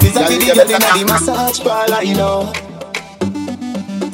this 0.00 0.16
a 0.16 0.22
video 0.26 0.58
in 0.58 0.80
the 0.82 1.04
massage 1.06 1.60
parlor, 1.60 2.02
you 2.02 2.16
know. 2.16 2.50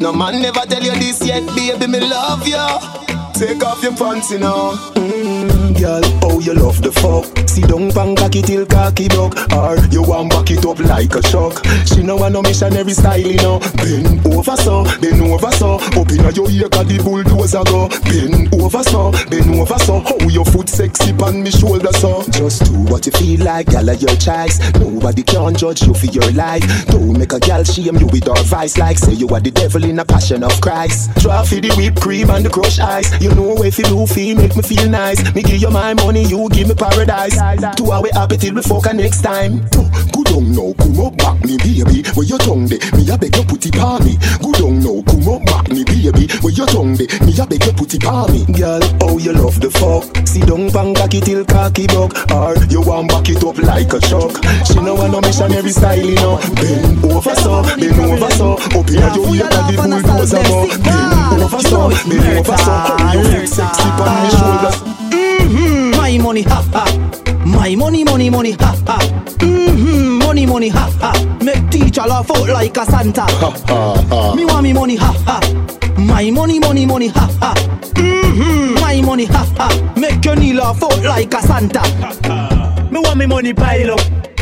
No 0.00 0.12
man 0.12 0.42
never 0.42 0.60
tell 0.68 0.82
you 0.82 0.92
this 1.00 1.24
yet, 1.24 1.46
baby, 1.56 1.86
me 1.86 2.00
love 2.00 2.46
you 2.46 3.17
Take 3.38 3.62
off 3.62 3.80
your 3.84 3.94
pants, 3.94 4.32
you 4.32 4.40
know. 4.40 4.74
Mm, 4.94 5.78
girl, 5.78 6.00
oh 6.24 6.40
you 6.40 6.54
love 6.54 6.82
the 6.82 6.90
fuck? 6.90 7.48
See 7.48 7.62
down 7.62 7.90
pan 7.92 8.14
cocky 8.14 8.42
till 8.42 8.66
cocky 8.66 9.08
buck 9.08 9.34
Or 9.54 9.78
you 9.90 10.02
want 10.02 10.30
back 10.30 10.50
it 10.50 10.66
up 10.66 10.78
like 10.80 11.14
a 11.14 11.22
truck? 11.22 11.64
She 11.86 12.02
no 12.02 12.16
want 12.16 12.34
no 12.34 12.42
missionary 12.42 12.92
style, 12.92 13.18
you 13.18 13.36
know. 13.36 13.60
Bend 13.78 14.26
over 14.26 14.56
so, 14.56 14.82
bend 15.00 15.22
over 15.22 15.50
so. 15.52 15.76
Up 15.76 16.10
inna 16.10 16.30
your 16.32 16.50
ear 16.50 16.68
cause 16.68 16.86
the 16.86 16.98
bulldozer 16.98 17.62
go. 17.62 17.88
Bend 18.10 18.52
over 18.58 18.82
so, 18.82 19.12
bend 19.30 19.54
over 19.54 19.78
so. 19.78 20.00
How 20.00 20.28
your 20.28 20.44
foot 20.44 20.68
sexy 20.68 21.12
pan 21.12 21.42
me 21.42 21.50
shoulder 21.50 21.92
so? 21.92 22.22
Just 22.30 22.64
do 22.66 22.74
what 22.90 23.06
you 23.06 23.12
feel 23.12 23.44
like, 23.44 23.66
gal 23.70 23.86
your 23.86 24.16
choice. 24.18 24.58
Nobody 24.74 25.22
can 25.22 25.54
judge 25.54 25.82
you 25.82 25.94
for 25.94 26.06
your 26.06 26.30
life. 26.32 26.66
Don't 26.86 27.16
make 27.16 27.32
a 27.32 27.38
gal 27.38 27.62
shame 27.62 27.96
you 27.96 28.06
with 28.06 28.26
her 28.26 28.42
vice 28.44 28.78
Like 28.78 28.98
say 28.98 29.14
you 29.14 29.28
are 29.28 29.40
the 29.40 29.50
devil 29.50 29.84
in 29.84 29.98
a 29.98 30.04
passion 30.04 30.42
of 30.42 30.60
Christ. 30.60 31.14
Draw 31.22 31.44
for 31.44 31.62
the 31.62 31.72
whipped 31.78 32.00
cream 32.00 32.30
and 32.30 32.44
the 32.44 32.50
crushed 32.50 32.80
ice. 32.80 33.10
You 33.22 33.27
know 33.36 33.62
if 33.62 33.78
you 33.78 33.84
do 33.84 34.06
feel 34.06 34.36
make 34.36 34.56
me 34.56 34.62
feel 34.62 34.88
nice. 34.88 35.18
Me 35.34 35.42
give 35.42 35.60
you 35.60 35.70
my 35.70 35.94
money, 35.94 36.24
you 36.24 36.48
give 36.50 36.68
me 36.68 36.74
paradise. 36.74 37.36
Two 37.76 37.92
hour 37.92 38.08
happy 38.12 38.36
till 38.36 38.54
we 38.54 38.62
fuck 38.62 38.92
next 38.94 39.22
time. 39.22 39.60
Good 40.12 40.32
on 40.34 40.52
now, 40.52 40.72
come 40.78 41.00
up 41.00 41.16
back 41.16 41.44
me 41.44 41.56
baby. 41.58 42.02
Where 42.14 42.26
your 42.26 42.38
tongue 42.38 42.66
de, 42.66 42.78
me 42.96 43.08
a 43.10 43.16
beg 43.18 43.36
you 43.36 43.44
put 43.44 43.64
it 43.66 43.78
on 43.78 44.04
me. 44.04 44.16
Good 44.42 44.60
on 44.62 44.80
now, 44.80 45.02
come 45.06 45.28
up 45.28 45.44
back 45.46 45.68
me 45.68 45.84
baby. 45.84 46.26
Where 46.42 46.52
your 46.52 46.66
tongue 46.66 46.96
de, 46.96 47.06
me 47.24 47.32
a 47.38 47.46
beg 47.46 47.64
you 47.64 47.72
put 47.72 47.94
it 47.94 48.04
on 48.04 48.32
me. 48.32 48.44
Girl, 48.52 48.80
oh 49.02 49.18
you 49.18 49.32
love 49.32 49.60
the 49.60 49.70
fuck? 49.70 50.04
See 50.26 50.40
down 50.40 50.70
pan 50.70 50.94
cocky 50.94 51.20
till 51.20 51.44
cocky 51.44 51.86
buck. 51.86 52.14
Or 52.32 52.56
you 52.66 52.82
want 52.82 53.08
back 53.08 53.28
it 53.28 53.42
up 53.44 53.58
like 53.58 53.92
a 53.92 54.00
truck? 54.00 54.34
She 54.66 54.74
no 54.80 54.94
want 54.94 55.12
no 55.12 55.20
missionary 55.20 55.70
style, 55.70 55.98
you 55.98 56.16
know. 56.16 56.38
Bend 56.54 57.04
over 57.04 57.34
so, 57.34 57.62
bend 57.76 57.98
over 57.98 58.30
so. 58.30 58.54
Up 58.78 58.88
here 58.88 59.10
you 59.14 59.24
hear 59.32 59.48
that 59.48 59.70
the 59.70 59.74
bulldozer 59.78 60.42
go 60.44 60.66
Bend 60.82 61.42
over 61.42 61.62
so, 61.62 61.88
bend 62.08 62.38
over 62.38 62.56
so 62.58 63.17
Look 63.22 63.46
sexy 63.46 63.82
on 63.82 64.22
me 64.22 64.30
shoulders 64.30 64.78
Mm-hmm, 65.10 65.96
my 65.96 66.18
money, 66.18 66.42
ha 66.42 66.62
ha. 66.72 66.84
My 67.46 67.74
money, 67.74 68.04
money, 68.04 68.28
money, 68.30 68.52
ha 68.52 68.76
ha. 68.86 68.98
Mm-hmm, 69.38 70.18
money, 70.18 70.46
money, 70.46 70.68
ha 70.68 70.90
ha. 71.00 71.38
Make 71.42 71.70
teacher 71.70 72.02
laugh 72.02 72.30
out 72.30 72.48
like 72.48 72.76
a 72.76 72.84
Santa. 72.84 73.22
Ha 73.22 73.50
ha 73.66 74.04
ha. 74.10 74.34
Me 74.34 74.44
want 74.44 74.62
me 74.62 74.72
money, 74.72 74.96
ha 74.96 75.12
ha. 75.26 75.40
My 75.98 76.30
money, 76.30 76.60
money, 76.60 76.84
money, 76.86 77.08
ha 77.08 77.26
ha. 77.40 77.54
Mm-hmm, 77.94 78.74
my 78.80 79.00
money, 79.02 79.24
ha 79.24 79.44
ha. 79.56 79.94
Make 79.96 80.24
your 80.24 80.36
knee 80.36 80.52
laugh 80.52 80.82
out 80.82 81.02
like 81.02 81.32
a 81.34 81.40
Santa. 81.42 81.80
Ha, 81.80 82.14
ha. 82.24 82.88
Me 82.90 83.00
want 83.00 83.16
me 83.18 83.26
money 83.26 83.54
pile 83.54 83.92
up. 83.92 84.00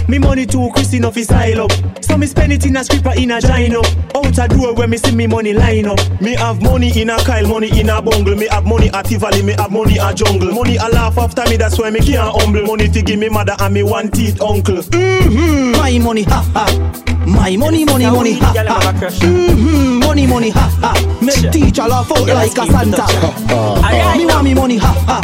Me 0.09 0.19
money 0.19 0.47
too 0.47 0.71
Christy 0.73 0.99
enough 0.99 1.17
is 1.17 1.27
style 1.27 1.63
up. 1.63 1.73
So 2.01 2.17
me 2.17 2.27
spend 2.27 2.53
it 2.53 2.65
in 2.65 2.77
a 2.77 2.85
stripper 2.85 3.13
in 3.17 3.33
a 3.33 3.41
gino. 3.41 3.81
Out 4.15 4.39
a 4.39 4.47
door 4.49 4.75
where 4.75 4.87
me 4.87 4.97
see 4.97 5.15
me 5.15 5.27
money 5.27 5.53
line 5.53 5.87
up. 5.87 5.99
Me 6.21 6.35
have 6.35 6.63
money 6.63 6.91
in 7.01 7.11
a 7.11 7.17
Kyle, 7.19 7.47
money 7.49 7.69
in 7.79 7.89
a 7.91 8.01
bungle. 8.01 8.37
Me 8.37 8.47
have 8.49 8.65
money 8.65 8.89
at 8.91 9.07
Tivoli, 9.07 9.43
me 9.43 9.55
have 9.55 9.73
money 9.73 9.99
at 9.99 10.17
jungle. 10.17 10.53
Money 10.53 10.77
a 10.77 10.89
laugh 10.89 11.19
after 11.19 11.43
me, 11.51 11.57
that's 11.57 11.79
why 11.79 11.91
me 11.91 12.01
can't 12.01 12.41
humble. 12.41 12.63
Money 12.63 12.89
to 12.89 13.03
give 13.03 13.19
me 13.19 13.29
mother 13.29 13.57
and 13.59 13.75
me 13.75 13.83
one 13.83 14.11
teeth 14.11 14.41
uncle. 14.41 14.77
Mm-hmm, 14.77 15.73
my 15.73 15.99
money, 15.99 16.23
ha 16.23 16.43
ha. 16.55 17.03
My 17.27 17.57
money, 17.57 17.85
money, 17.85 18.07
money, 18.07 18.35
ha 18.35 18.53
ha. 18.55 18.93
Mm-hmm, 18.93 19.99
money, 19.99 20.27
money, 20.27 20.51
ha 20.51 20.71
ha. 20.81 21.19
Make 21.21 21.51
teacher 21.53 21.83
laugh 21.83 22.13
out 22.13 22.27
like 22.29 22.53
a 22.53 22.67
Santa. 22.67 23.07
Me 24.17 24.27
want 24.27 24.45
me 24.45 24.55
money, 24.55 24.77
ha 24.77 24.93
ha. 25.07 25.21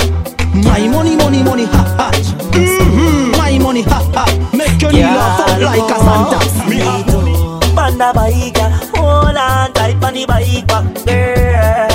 My 0.54 0.88
money, 0.88 1.14
money, 1.16 1.42
money, 1.44 1.64
ha 1.66 1.84
ha. 1.96 2.10
Mm-hmm, 2.52 3.31
my 3.58 3.64
money, 3.64 3.82
ha 3.82 4.00
ha. 4.14 4.24
Make 4.56 4.80
your 4.80 4.92
knee 4.92 5.02
laugh 5.02 5.60
like 5.60 5.90
a 5.90 5.96
Santa. 5.98 6.38
Me 6.68 6.76
have 6.78 7.06
money. 7.06 7.32
Panda 7.74 8.12
bike, 8.14 8.56
hold 8.94 9.36
on 9.36 9.72
tight 9.72 10.02
on 10.04 10.14
the 10.14 10.24
bike 10.26 10.66
back, 10.66 10.84
girl. 11.06 11.88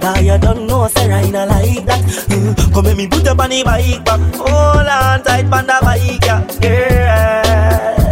Cause 0.00 0.22
you 0.22 0.38
don't 0.38 0.66
know, 0.66 0.88
say 0.88 1.10
I 1.12 1.28
not 1.30 1.48
like 1.48 1.84
that. 1.86 2.00
Mm, 2.28 2.54
Come 2.74 2.84
let 2.84 2.96
me 2.96 3.06
put 3.08 3.26
up 3.26 3.38
on 3.38 3.50
the 3.50 3.62
bike 3.64 4.04
back, 4.04 4.20
hold 4.34 4.88
on 4.88 5.22
tight 5.22 5.52
on 5.52 5.66
the 5.66 5.78
bike, 5.82 6.20
girl. 6.60 8.03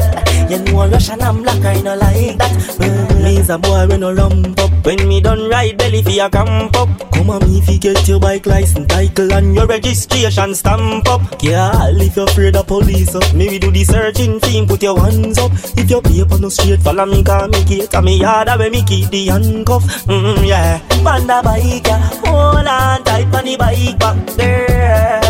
You 0.52 0.58
know 0.64 0.86
Russian 0.86 1.16
black, 1.16 1.64
I 1.64 1.80
not 1.80 1.96
like 1.96 2.36
that. 2.36 3.22
Me's 3.24 3.48
a 3.48 3.56
boy 3.56 3.86
when 3.88 4.00
no 4.00 4.12
rump 4.12 4.60
up. 4.60 4.84
When 4.84 5.08
me 5.08 5.18
done 5.22 5.48
ride 5.48 5.78
belly 5.78 6.02
for 6.02 6.10
your 6.10 6.28
camp 6.28 6.76
up. 6.76 6.90
Come 7.10 7.30
on 7.30 7.40
me 7.48 7.62
you 7.66 7.78
get 7.78 8.06
your 8.06 8.20
bike 8.20 8.44
license, 8.44 8.86
title 8.86 9.32
and 9.32 9.54
your 9.54 9.66
registration 9.66 10.54
stamp 10.54 11.08
up. 11.08 11.22
Girl, 11.40 11.98
if 12.02 12.16
you're 12.16 12.28
afraid 12.28 12.54
of 12.54 12.66
police 12.66 13.14
up, 13.14 13.34
maybe 13.34 13.58
do 13.58 13.70
the 13.70 13.82
searching 13.82 14.40
thing, 14.40 14.68
put 14.68 14.82
your 14.82 15.00
hands 15.00 15.38
up. 15.38 15.52
If 15.78 15.88
your 15.88 16.02
paper 16.02 16.38
no 16.38 16.50
straight, 16.50 16.80
follow 16.80 17.06
me, 17.06 17.24
call 17.24 17.48
me 17.48 17.64
gate, 17.64 17.94
and 17.94 18.04
me 18.04 18.18
yard 18.20 18.48
where 18.48 18.70
me 18.70 18.82
keep 18.84 19.08
the 19.08 19.28
handcuff. 19.28 19.84
Mm, 20.04 20.46
yeah, 20.46 20.80
panda 21.02 21.40
bike, 21.42 21.86
yeah. 21.86 21.98
hold 22.26 22.66
on 22.66 23.02
tight 23.04 23.34
on 23.34 23.44
the 23.46 23.56
bike 23.56 23.98
back, 23.98 24.36
girl. 24.36 25.21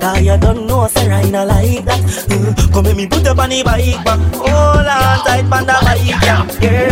Cause 0.00 0.22
you 0.22 0.36
don't 0.38 0.66
know, 0.66 0.86
say 0.88 1.10
I 1.10 1.28
not 1.30 1.46
like 1.48 1.84
that. 1.84 2.00
Mm, 2.30 2.72
Come 2.72 2.96
me 2.96 3.06
put 3.06 3.26
up 3.26 3.38
on 3.38 3.50
the 3.50 3.62
bike 3.62 4.02
back, 4.04 4.18
hold 4.34 4.86
on 4.86 5.24
tight 5.26 5.44
on 5.44 5.66
the 5.66 5.76
bike, 5.84 6.00
yeah, 6.04 6.46
girl. 6.60 6.88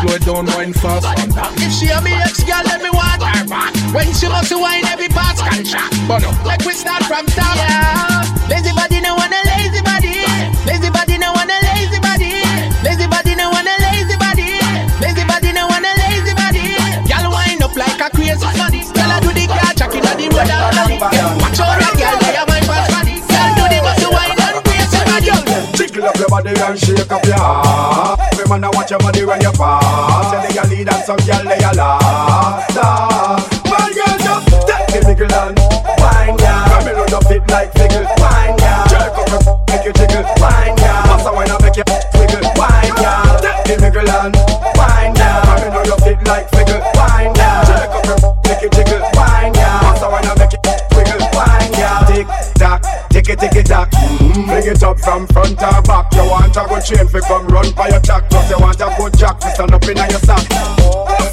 slow 0.00 0.14
it 0.14 0.22
down, 0.24 0.46
wine 0.52 0.72
fast. 0.72 1.06
If 1.56 1.72
she 1.72 1.88
a 1.88 2.00
me 2.00 2.12
ex 2.20 2.44
girl, 2.44 2.62
let 2.64 2.82
me 2.82 2.90
want 2.90 3.22
her 3.22 3.44
back. 3.48 3.72
When 3.94 4.12
she 4.12 4.28
must 4.28 4.52
wine, 4.52 4.84
every 4.86 5.08
part's 5.08 5.40
contract. 5.40 6.44
Like 6.44 6.64
we 6.64 6.72
start 6.72 7.04
from 7.04 7.24
top. 7.32 7.56
Yeah. 7.56 8.26
Lazy 8.48 8.72
body 8.76 9.00
no 9.00 9.14
want 9.16 9.32
a 9.32 9.40
lazy 9.56 9.80
body. 9.82 10.20
Lazy 10.68 10.90
body 10.90 11.16
no 11.18 11.32
want 11.32 11.50
a 11.50 11.58
lazy 11.72 11.98
body. 12.00 12.44
Lazy 12.84 13.06
body 13.08 13.34
no 13.34 13.48
want 13.50 13.68
a 13.68 13.74
lazy 13.80 14.16
body. 14.20 14.60
Lazy 15.00 15.24
body 15.24 15.50
no 15.52 15.66
want 15.66 15.86
a 15.86 15.92
lazy 16.04 16.34
body. 16.36 16.76
Girl 17.08 17.26
wind 17.32 17.62
up 17.62 17.74
like 17.74 18.00
a 18.00 18.08
crazy 18.12 18.48
funny. 18.54 18.84
Girl 18.92 19.10
I 19.10 19.18
do 19.24 19.30
the 19.32 19.44
car 19.48 19.72
tracking 19.74 20.04
on 20.04 20.16
the 20.20 20.26
road. 20.28 20.50
Watch 21.40 21.60
out 21.60 21.80
girl, 21.96 22.16
they 22.20 22.36
a 22.36 22.44
wine 22.44 22.66
fast 22.68 22.90
body. 22.92 23.16
Girl 23.24 23.50
do 23.56 23.64
the 23.70 23.78
muscle 23.80 24.12
wine 24.12 24.36
and 24.36 24.60
brace 24.62 24.92
your 24.92 25.04
body. 25.08 26.26
body 26.28 26.52
and 26.60 26.78
shake 26.78 27.10
up 27.10 27.24
your 27.24 27.38
heart. 27.38 28.25
Every 28.46 28.60
man 28.60 28.70
a 28.70 28.76
watch 28.76 28.90
your 28.92 29.00
body 29.00 29.24
when 29.24 29.40
you 29.40 29.50
pass. 29.50 30.30
Tell 30.30 30.40
the 30.40 30.54
girl 30.54 30.70
lead 30.70 30.86
and 30.86 31.02
some 31.02 31.18
girl 31.26 31.42
lay 31.50 31.58
a 31.58 31.72
laugh. 31.74 32.62
My 33.66 33.90
girl 33.90 34.18
just 34.22 34.46
take 34.70 34.86
the 34.86 35.02
mickle 35.02 35.34
and 35.34 35.58
wine 35.98 36.38
ya. 36.38 36.54
Come 36.70 36.94
on 36.94 37.08
your 37.10 37.22
feet 37.26 37.42
like 37.50 37.72
fickle, 37.74 38.06
wine 38.22 38.54
ya. 38.62 38.86
Jerk 38.86 39.18
up 39.18 39.26
your 39.34 39.42
make 39.66 39.84
you 39.84 39.92
jiggle, 39.98 40.22
wine 40.38 40.78
ya. 40.78 40.94
Pass 41.10 41.26
a 41.26 41.32
wine 41.34 41.50
and 41.50 41.58
make 41.60 41.74
you 41.74 41.82
wiggle, 42.14 42.46
wine 42.54 42.94
ya. 43.02 43.36
Take 43.42 43.66
the 43.66 43.82
mickle 43.82 44.10
and 44.14 44.45
up 54.86 55.00
from 55.00 55.26
front 55.26 55.58
or 55.58 55.82
back. 55.82 56.06
You 56.14 56.24
want 56.30 56.56
a 56.56 56.62
good 56.68 56.84
chain 56.84 57.06
fi 57.08 57.20
come 57.26 57.46
run 57.48 57.72
by 57.74 57.88
your 57.88 58.00
jack. 58.00 58.30
Plus 58.30 58.48
you 58.50 58.58
want 58.58 58.80
a 58.80 58.88
good 58.96 59.18
jack 59.18 59.38
to 59.40 59.50
stand 59.50 59.74
up 59.74 59.82
in 59.82 59.96
your 59.98 60.22
sock. 60.22 60.46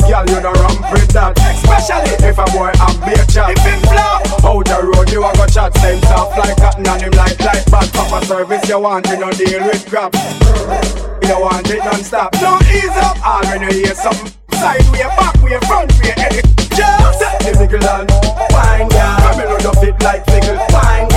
Girl, 0.10 0.26
you 0.28 0.42
don't 0.42 0.58
ramp 0.58 0.82
with 0.90 1.10
that. 1.14 1.38
Especially 1.38 2.18
if 2.26 2.38
a 2.42 2.46
boy 2.50 2.74
have 2.74 2.98
beer 3.06 3.26
chat. 3.30 3.54
If 3.54 3.62
him 3.62 3.80
flop 3.86 4.26
out 4.44 4.66
the 4.66 4.78
road, 4.90 5.10
you 5.14 5.22
a 5.22 5.30
go 5.38 5.46
chat. 5.46 5.72
Same 5.78 6.02
soft 6.10 6.38
like 6.38 6.58
cotton 6.58 6.88
and 6.88 7.02
him 7.02 7.14
like 7.14 7.40
like 7.40 7.66
bad. 7.70 7.88
Proper 7.94 8.26
service 8.26 8.68
you 8.68 8.80
want, 8.80 9.08
you 9.08 9.18
don't 9.22 9.38
deal 9.38 9.64
with 9.64 9.86
crap. 9.86 10.14
You 11.22 11.38
want 11.38 11.70
it 11.70 11.84
non-stop. 11.86 12.34
Don't 12.42 12.66
ease 12.74 12.98
up. 12.98 13.18
All 13.22 13.46
when 13.46 13.62
you 13.62 13.86
hear 13.86 13.94
something. 13.94 14.34
Side 14.58 14.86
way, 14.92 15.06
back 15.18 15.36
way, 15.42 15.60
front 15.68 15.92
way, 16.02 16.14
any 16.18 16.42
Just 16.74 17.20
the 17.20 17.52
mickle 17.60 17.84
and 17.84 18.10
wine, 18.54 18.88
yeah 18.92 19.18
Come 19.20 19.42
in 19.42 19.48
on 19.50 19.62
your 19.62 19.74
feet 19.82 19.98
like 20.04 20.24
fickle, 20.26 20.56
wine, 20.70 21.10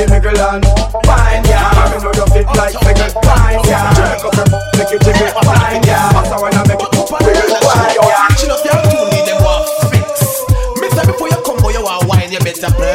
the 0.00 0.08
mickle 0.08 0.32
and 0.32 0.64
wine, 1.04 1.44
yeah. 1.44 1.96
In 1.96 2.00
on 2.00 2.14
your 2.16 2.28
feet 2.32 2.48
like 2.56 2.72
fickle, 2.72 3.12
wine, 3.20 3.60
yeah. 3.68 3.92
Jerk 3.92 4.24
up 4.24 4.32
your 4.32 4.48
make 4.80 4.90
you 4.92 4.98
jiggle, 5.04 5.32
wine, 5.44 5.82
yeah. 5.84 6.08
Pass 6.12 6.32
a 6.32 6.36
wine 6.40 6.56
and 6.56 6.68
make 6.68 6.80
you 6.80 6.88
wiggle, 6.88 7.60
wine, 7.60 7.96
yeah. 8.00 8.26
Action 8.32 8.50
of 8.50 8.64
your 8.64 8.80
tune 8.88 9.08
need 9.12 9.28
them 9.28 9.44
want 9.44 9.68
fix. 9.92 10.48
Say 10.96 11.04
before 11.04 11.28
you 11.28 11.36
come, 11.44 11.60
boy, 11.60 11.76
you 11.76 11.84
want 11.84 12.08
wine, 12.08 12.32
you 12.32 12.40
better 12.40 12.72
plan 12.72 12.89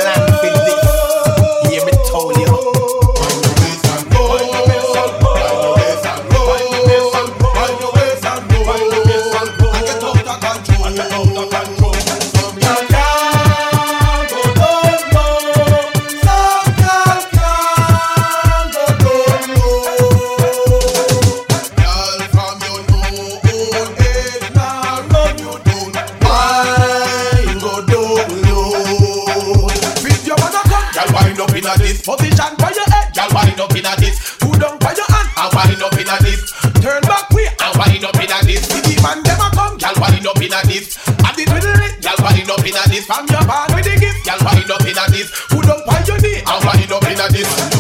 Inna 40.46 40.62
this. 40.68 40.96
It 41.38 41.50
with 41.52 41.64
the 41.64 41.74
ring. 41.74 41.96
Girl, 42.06 42.22
wind 42.22 42.52
up 42.52 42.62
inna 42.62 42.84
this. 42.88 43.06
From 43.06 43.26
your 43.28 43.42
band 43.50 43.74
with 43.74 43.86
the 43.86 43.98
gift. 44.00 44.26
Girl, 44.26 44.38
wind 44.46 44.70
up 44.70 44.86
inna 44.86 45.10
this. 45.10 45.32
Two 45.50 45.62
down 45.62 45.82
by 45.88 46.04
your 46.06 46.22
knee 46.22 46.44
and 46.46 46.66
wind 46.66 46.92
up 46.92 47.04
inna 47.10 47.28
this. 47.34 47.75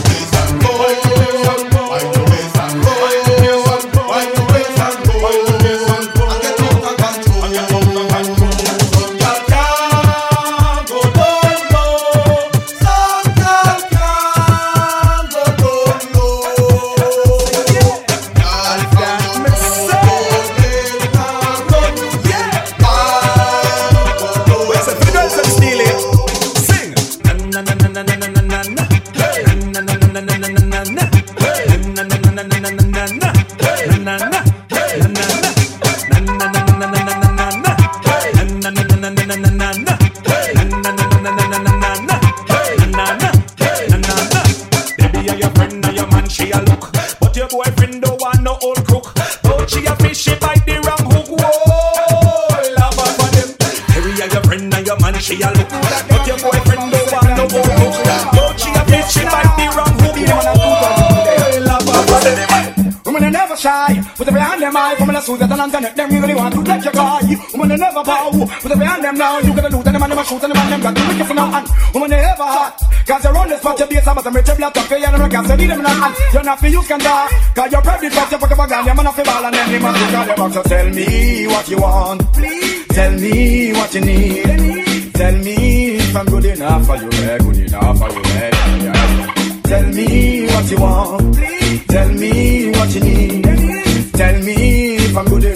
Women 65.05 65.17
are 65.17 65.21
smooth 65.21 65.41
and 65.43 65.53
internet, 65.53 65.95
them 65.95 66.09
really 66.09 66.33
want 66.33 66.55
to 66.55 66.63
take 66.63 66.83
your 66.83 66.93
guy. 66.93 67.21
Women 67.53 67.71
are 67.73 67.77
never 67.77 68.03
bow, 68.03 68.31
with 68.33 68.71
every 68.71 68.85
hand 68.87 69.03
them 69.03 69.15
now. 69.15 69.37
You 69.37 69.53
gotta 69.53 69.69
and 69.69 69.85
them 69.85 70.01
and 70.01 70.11
them 70.11 70.17
a 70.17 70.25
shoot 70.25 70.41
and 70.41 70.49
them 70.49 70.57
and 70.57 70.71
them 70.73 70.81
got 70.81 70.95
to 70.97 71.13
you 71.13 71.23
for 71.25 71.33
now. 71.35 71.57
And 71.61 71.69
women 71.93 72.13
are 72.13 72.25
ever 72.33 72.41
hot, 72.41 72.81
cause 73.05 73.23
you're 73.23 73.37
on 73.37 73.49
the 73.49 73.57
spot, 73.59 73.77
your 73.77 73.87
base, 73.87 74.03
but 74.03 74.23
them 74.23 74.33
rich, 74.33 74.49
blood, 74.57 74.73
tough, 74.73 74.91
and 74.91 75.21
them 75.21 75.29
can't 75.29 75.45
say 75.45 75.55
them 75.57 75.79
in 75.79 75.85
hand. 75.85 76.15
You're 76.33 76.43
not 76.43 76.59
for 76.59 76.67
use 76.67 76.87
can 76.87 76.97
die, 76.97 77.29
cause 77.53 77.71
you're 77.71 77.81
pregnant, 77.83 78.15
but 78.15 78.31
you 78.31 78.37
fuck 78.39 78.51
up 78.51 78.57
a 78.57 78.67
gun, 78.67 78.85
you're 78.85 79.07
off 79.07 79.15
the 79.15 79.23
ball, 79.23 79.45
and 79.45 79.53
then 79.53 79.71
they 79.71 79.77
must 79.77 80.11
call 80.11 80.25
your 80.25 80.35
box. 80.35 80.53
So 80.55 80.63
tell 80.63 80.89
me 80.89 81.47
what 81.53 81.69
you 81.69 81.77
want, 81.77 82.33
please. 82.33 82.87
Tell 82.87 83.11
me 83.11 83.73
what 83.73 83.93
you 83.93 84.01
need. 84.01 85.13
Tell 85.13 85.37
me 85.37 85.97
if 85.97 86.15
I'm 86.15 86.25
good 86.25 86.45
enough 86.45 86.85
for 86.87 86.97
you, 86.97 87.09
yeah, 87.13 87.37
good 87.37 87.57
enough 87.59 87.99
for 87.99 88.09
you, 88.09 88.21
eh? 88.25 88.49
yeah, 88.81 89.21
yeah. 89.21 89.61
Tell 89.69 89.85
me 89.85 90.47
what 90.47 90.71
you 90.71 90.77
want, 90.77 91.35
please. 91.35 91.85
Tell 91.85 92.09
me 92.09 92.71
what 92.71 92.94
you 92.94 92.94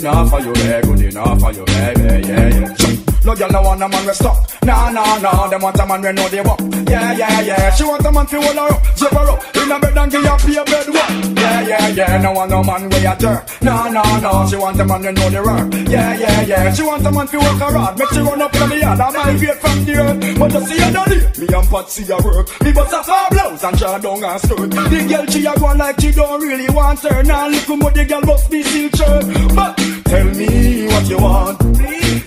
enough 0.09 0.29
for 0.29 0.41
you, 0.41 0.53
yeah, 0.55 0.81
good 0.81 1.01
enough 1.01 1.39
for 1.39 1.51
you, 1.51 1.65
yeah, 1.67 1.93
yeah, 1.97 2.17
yeah. 2.17 2.95
No 3.25 3.35
girl 3.35 3.51
no 3.51 3.61
want 3.61 3.83
a 3.83 3.87
man 3.87 4.07
we 4.07 4.13
stop. 4.13 4.37
Nah, 4.63 4.89
nah, 4.91 5.19
nah. 5.19 5.47
Them 5.47 5.61
want 5.61 5.77
a 5.77 5.85
man 5.85 6.01
we 6.01 6.11
know 6.13 6.29
they 6.29 6.41
walk. 6.41 6.59
Yeah, 6.87 7.11
yeah, 7.13 7.41
yeah. 7.41 7.69
She 7.75 7.83
want 7.83 8.05
a 8.05 8.11
man 8.11 8.25
fi 8.25 8.41
hold 8.41 8.55
her 8.55 8.73
up, 8.73 8.97
zip 8.97 9.11
her 9.11 9.29
up 9.29 9.55
in 9.57 9.71
a 9.71 9.79
bed 9.79 9.97
and 9.97 10.11
give 10.11 10.23
her 10.23 10.37
pay 10.37 10.63
bed 10.63 10.87
work. 10.87 11.37
Yeah, 11.37 11.67
yeah, 11.67 11.87
yeah. 11.89 12.21
No 12.21 12.31
want 12.31 12.49
no 12.49 12.63
man 12.63 12.89
we 12.89 13.05
a 13.05 13.15
jerk. 13.17 13.61
Nah, 13.61 13.89
nah, 13.89 14.19
nah. 14.19 14.47
She 14.47 14.55
want 14.55 14.79
a 14.79 14.85
man 14.85 15.01
we 15.01 15.11
know 15.11 15.29
the 15.29 15.43
work. 15.43 15.89
Yeah, 15.89 16.15
yeah, 16.15 16.41
yeah. 16.43 16.73
She 16.73 16.81
want 16.81 17.05
a 17.05 17.11
man 17.11 17.27
fi 17.27 17.37
work 17.37 17.59
her 17.59 17.77
hard. 17.77 17.99
Make 17.99 18.09
she 18.09 18.19
run 18.19 18.41
up 18.41 18.55
in 18.55 18.69
the 18.69 18.77
yard 18.79 18.99
and 18.99 19.15
migrate 19.15 19.59
from 19.59 19.85
the 19.85 19.93
earth. 19.99 20.39
But 20.39 20.53
you 20.53 20.61
see 20.65 20.79
her 20.79 20.91
daddy, 20.91 21.19
me 21.39 21.47
and 21.53 21.67
Patsy 21.69 22.03
a 22.09 22.17
work. 22.23 22.61
Me 22.63 22.71
bust 22.71 22.93
a 22.93 23.03
far 23.03 23.29
blouse 23.31 23.63
and 23.65 23.77
draw 23.77 23.97
down 23.99 24.21
her 24.23 24.39
skirt. 24.39 24.71
The 24.71 25.05
girl 25.09 25.25
she 25.27 25.45
a 25.45 25.53
go 25.59 25.73
like 25.75 25.99
she 25.99 26.11
don't 26.13 26.41
really 26.41 26.69
want 26.73 26.99
her. 27.01 27.21
Now 27.23 27.49
look 27.49 27.67
how 27.67 27.89
the 27.89 28.05
girl 28.05 28.21
must 28.21 28.49
be 28.49 28.63
still 28.63 28.89
shirt. 28.95 29.25
But 29.53 29.75
tell 30.09 30.25
me 30.33 30.87
what 30.87 31.07
you 31.07 31.17
want. 31.17 31.59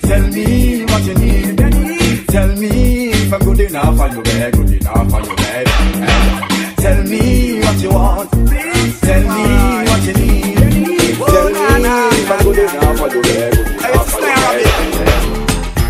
Tell 0.09 0.27
me 0.29 0.85
what 0.85 1.03
you 1.05 1.15
need. 1.15 1.59
Tell 2.29 2.49
me 2.57 3.11
if 3.11 3.33
I'm 3.33 3.41
good 3.41 3.61
enough 3.61 3.97
for 3.97 4.09
you, 4.15 4.23
babe. 4.23 4.55
Good 4.55 4.73
enough 4.81 5.11
for 5.11 5.21
you, 5.27 5.37
babe. 5.37 5.69
Tell 6.79 7.03
me 7.03 7.61
what 7.61 7.79
you 7.83 7.91
want, 7.91 8.31
please. 8.31 9.01
Tell 9.01 9.23
me 9.35 9.47
what 9.89 10.03
you 10.07 10.15
need. 10.15 10.57
Tell 11.33 11.49
me 11.51 11.63
if 12.23 12.31
I'm 12.31 12.43
good 12.45 12.59
enough 12.59 12.99
for 12.99 13.09
you, 13.15 13.23
babe. 13.23 13.53
Good 13.53 13.91
enough 13.91 14.11
for 14.13 14.21
you. 14.21 14.93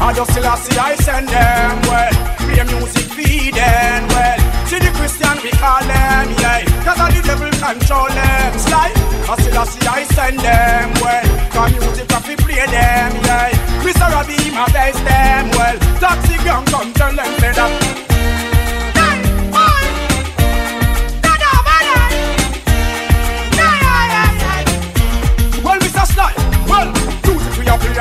I 0.01 0.13
just 0.17 0.31
still 0.33 0.57
see 0.57 0.79
I 0.79 0.95
send 0.97 1.29
them 1.29 1.77
well. 1.89 2.13
Play 2.39 2.65
music 2.73 3.07
feed 3.17 3.55
them 3.55 4.09
well. 4.09 4.39
See 4.67 4.79
the 4.79 4.91
Christian 4.99 5.37
we 5.45 5.51
call 5.63 5.81
them, 5.81 6.27
yeah. 6.41 6.65
Cause 6.85 6.99
all 6.99 7.13
the 7.13 7.23
devil 7.23 7.53
control 7.63 8.09
them. 8.09 8.59
Slide. 8.59 8.97
I 9.31 9.37
still 9.41 9.59
I 9.59 9.65
see 9.65 9.87
I 9.87 10.05
send 10.17 10.39
them 10.41 10.91
well. 11.01 11.32
Cause 11.63 11.71
music 11.75 12.13
I 12.13 12.21
fi 12.21 12.35
play 12.35 12.57
them, 12.57 13.13
yeah. 13.23 13.51
Mr. 13.85 14.11
Robbie 14.11 14.51
my 14.51 14.67
best 14.73 14.99
them 15.05 15.49
well. 15.51 15.79
Taxi 16.01 16.37
gang 16.43 16.65
come 16.67 16.93
tell 16.93 17.15
them 17.15 17.39
say 17.39 17.53
that. 17.53 18.02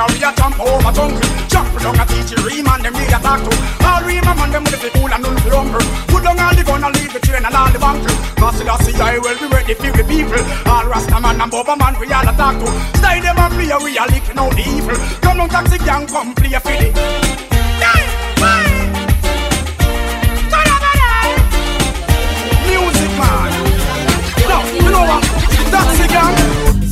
We 0.09 0.23
a 0.23 0.31
jump 0.33 0.57
over 0.59 0.91
jungle. 0.91 1.29
Jump 1.51 1.69
down 1.77 1.99
a 1.99 2.05
teach 2.09 2.31
you 2.31 2.41
ream 2.47 2.67
and 2.67 2.81
them 2.85 2.93
we 2.93 3.05
a 3.05 3.19
talk 3.21 3.41
to. 3.45 3.51
All 3.85 4.01
ream 4.01 4.25
a 4.25 4.33
man 4.33 4.51
them 4.51 4.63
with 4.65 4.81
the 4.81 4.89
cool 4.95 5.11
and 5.11 5.21
none 5.21 5.37
for 5.37 5.53
humble. 5.53 6.11
Good 6.11 6.21
the 6.61 6.71
gun 6.71 6.83
and 6.83 6.95
leave 6.95 7.13
the 7.13 7.19
train 7.19 7.45
and 7.45 7.55
all 7.55 7.71
the 7.71 7.79
bank 7.79 8.05
Cause 8.37 8.59
the 8.59 8.77
see 8.83 9.01
I 9.01 9.17
will 9.17 9.37
be 9.37 9.47
ready 9.47 9.73
for 9.73 9.91
the 9.91 10.03
people 10.03 10.41
All 10.71 10.85
Rasta 10.85 11.19
man 11.19 11.41
and 11.41 11.51
Boba 11.51 11.77
man 11.77 11.99
we 11.99 12.11
all 12.13 12.27
attack 12.27 12.59
to 12.59 12.67
Stay 12.97 13.19
them 13.19 13.37
and 13.37 13.53
play 13.53 13.73
we 13.83 13.97
are 13.97 14.07
licking 14.07 14.37
out 14.37 14.51
the 14.53 14.61
evil 14.61 14.95
Come 15.21 15.41
on 15.41 15.49
taxi 15.49 15.77
gang 15.79 16.07
come 16.07 16.33
play 16.35 16.59
for 16.59 16.69
the 16.69 17.50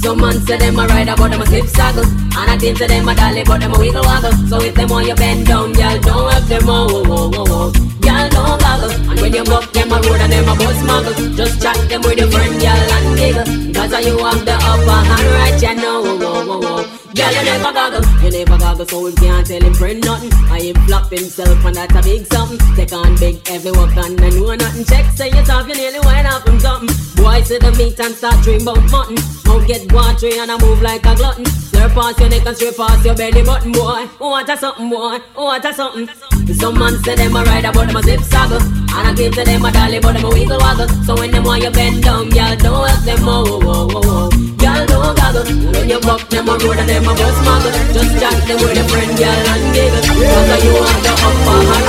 Some 0.02 0.22
man 0.22 0.40
say 0.46 0.58
them 0.58 0.80
a 0.80 0.88
ride 0.88 1.08
but 1.18 1.30
them 1.30 1.42
a 1.42 1.46
slip 1.46 1.68
saddle 1.68 2.06
And 2.06 2.52
I 2.52 2.58
think 2.58 2.78
to 2.78 2.88
them 2.88 3.08
a 3.08 3.14
dolly 3.16 3.44
but 3.44 3.60
them 3.60 3.74
a 3.74 3.80
wiggle 3.80 4.02
waggle 4.02 4.32
So 4.48 4.62
if 4.62 4.74
them 4.74 4.90
want 4.90 5.08
you 5.08 5.16
bend 5.16 5.46
down, 5.46 5.74
girl, 5.74 6.00
don't 6.00 6.32
have 6.32 6.48
them 6.48 6.70
oh, 6.70 6.88
oh, 6.90 7.04
oh, 7.08 7.32
oh, 7.36 7.74
oh. 7.74 7.99
Girl, 8.20 8.30
don't 8.30 8.60
goggle 8.60 8.92
And 9.10 9.20
when 9.22 9.34
you 9.34 9.44
buck 9.44 9.72
them 9.72 9.92
a 9.92 9.96
road 9.96 10.20
and 10.20 10.32
them 10.32 10.50
a 10.50 10.56
bus 10.56 10.80
muggle 10.84 11.38
Just 11.38 11.62
chat 11.62 11.78
them 11.90 12.02
with 12.02 12.18
your 12.18 12.30
friend, 12.32 12.60
girl, 12.60 12.92
and 12.96 13.18
giggle 13.18 13.60
Cause 13.72 14.06
you 14.06 14.18
have 14.18 14.46
the 14.46 14.56
upper 14.60 15.00
hand 15.08 15.28
right, 15.40 15.62
you 15.62 15.76
know, 15.76 16.04
oh, 16.04 16.20
oh, 16.22 16.60
oh. 16.64 17.00
Girl, 17.16 17.32
you 17.32 17.44
never 17.44 17.74
goggle, 17.74 18.06
you 18.24 18.32
never 18.32 18.58
goggle, 18.58 18.86
so 18.86 19.04
we 19.04 19.14
can't 19.14 19.46
tell 19.48 19.62
him 19.62 19.74
friend 19.74 20.04
nothing. 20.04 20.32
I 20.52 20.60
him 20.60 20.76
flop 20.86 21.10
himself, 21.10 21.66
and 21.66 21.76
that's 21.76 21.96
a 21.96 22.02
big 22.02 22.26
something. 22.28 22.60
Take 22.76 22.94
on 22.94 23.16
big, 23.16 23.42
every 23.50 23.72
work, 23.72 23.96
and 23.98 24.20
I 24.22 24.30
know 24.30 24.54
nothing. 24.54 24.86
Check, 24.86 25.06
say 25.16 25.30
yourself, 25.30 25.68
you 25.68 25.76
nearly 25.76 26.00
went 26.06 26.28
off 26.28 26.44
from 26.44 26.60
something. 26.60 26.96
Boy, 27.16 27.42
see 27.42 27.58
the 27.58 27.72
meat 27.74 28.00
and 28.00 28.14
start 28.14 28.44
dream 28.44 28.62
about 28.62 28.84
mutton. 28.92 29.18
Mouth 29.46 29.66
get 29.68 29.92
watery 29.92 30.38
and 30.38 30.52
I 30.52 30.58
move 30.62 30.82
like 30.82 31.06
a 31.06 31.16
glutton. 31.16 31.46
Slurp 31.46 31.94
past 31.94 32.20
your 32.20 32.30
neck 32.30 32.46
and 32.46 32.56
straight 32.56 32.78
past 32.78 33.06
your 33.06 33.16
belly 33.16 33.44
button, 33.44 33.72
boy. 33.72 34.08
Oh, 34.22 34.30
what 34.30 34.50
a 34.50 34.56
something, 34.56 34.90
boy. 34.90 35.18
Oh, 35.36 35.46
what 35.46 35.66
a 35.66 35.74
something. 35.74 36.08
Some 36.54 36.78
man 36.78 36.98
say 37.04 37.16
them 37.16 37.36
a 37.36 37.44
ride 37.44 37.66
but 37.74 37.88
them 37.88 37.96
a 37.96 38.02
zip 38.10 38.22
saggle. 38.26 38.62
And 38.90 39.08
I 39.08 39.14
give 39.14 39.34
to 39.36 39.44
them 39.44 39.66
a 39.66 39.72
dolly, 39.72 40.00
but 40.00 40.14
them 40.14 40.26
a 40.26 40.30
wiggle 40.30 40.58
waggle. 40.58 40.90
So 41.06 41.14
when 41.16 41.32
them 41.32 41.44
want 41.44 41.64
you 41.64 41.72
bend 41.72 42.04
down, 42.04 42.30
girl, 42.30 42.56
don't 42.58 42.90
help 42.90 43.04
them, 43.06 43.30
oh, 43.30 43.62
oh, 43.62 43.88
oh, 43.94 44.02
oh. 44.12 44.30
Girl, 44.62 44.86
don't 44.90 45.16
goggle. 45.20 45.46
When 45.74 45.90
you 45.90 46.00
buck 46.02 46.28
them 46.30 46.50
a 46.50 46.54
road 46.58 46.78
and 46.82 46.90
them 46.90 47.08
a 47.08 47.14
bus 47.14 47.38
muggle. 47.46 47.74
Just 47.94 48.12
chat 48.20 48.38
them 48.48 48.58
with 48.62 48.82
a 48.82 48.86
friend, 48.90 49.12
girl, 49.18 49.48
and 49.54 49.66
giggle. 49.76 50.04
Cause 50.50 50.64
you 50.66 50.74
want 50.74 51.00
the 51.06 51.14
upper 51.28 51.60
hand 51.70 51.86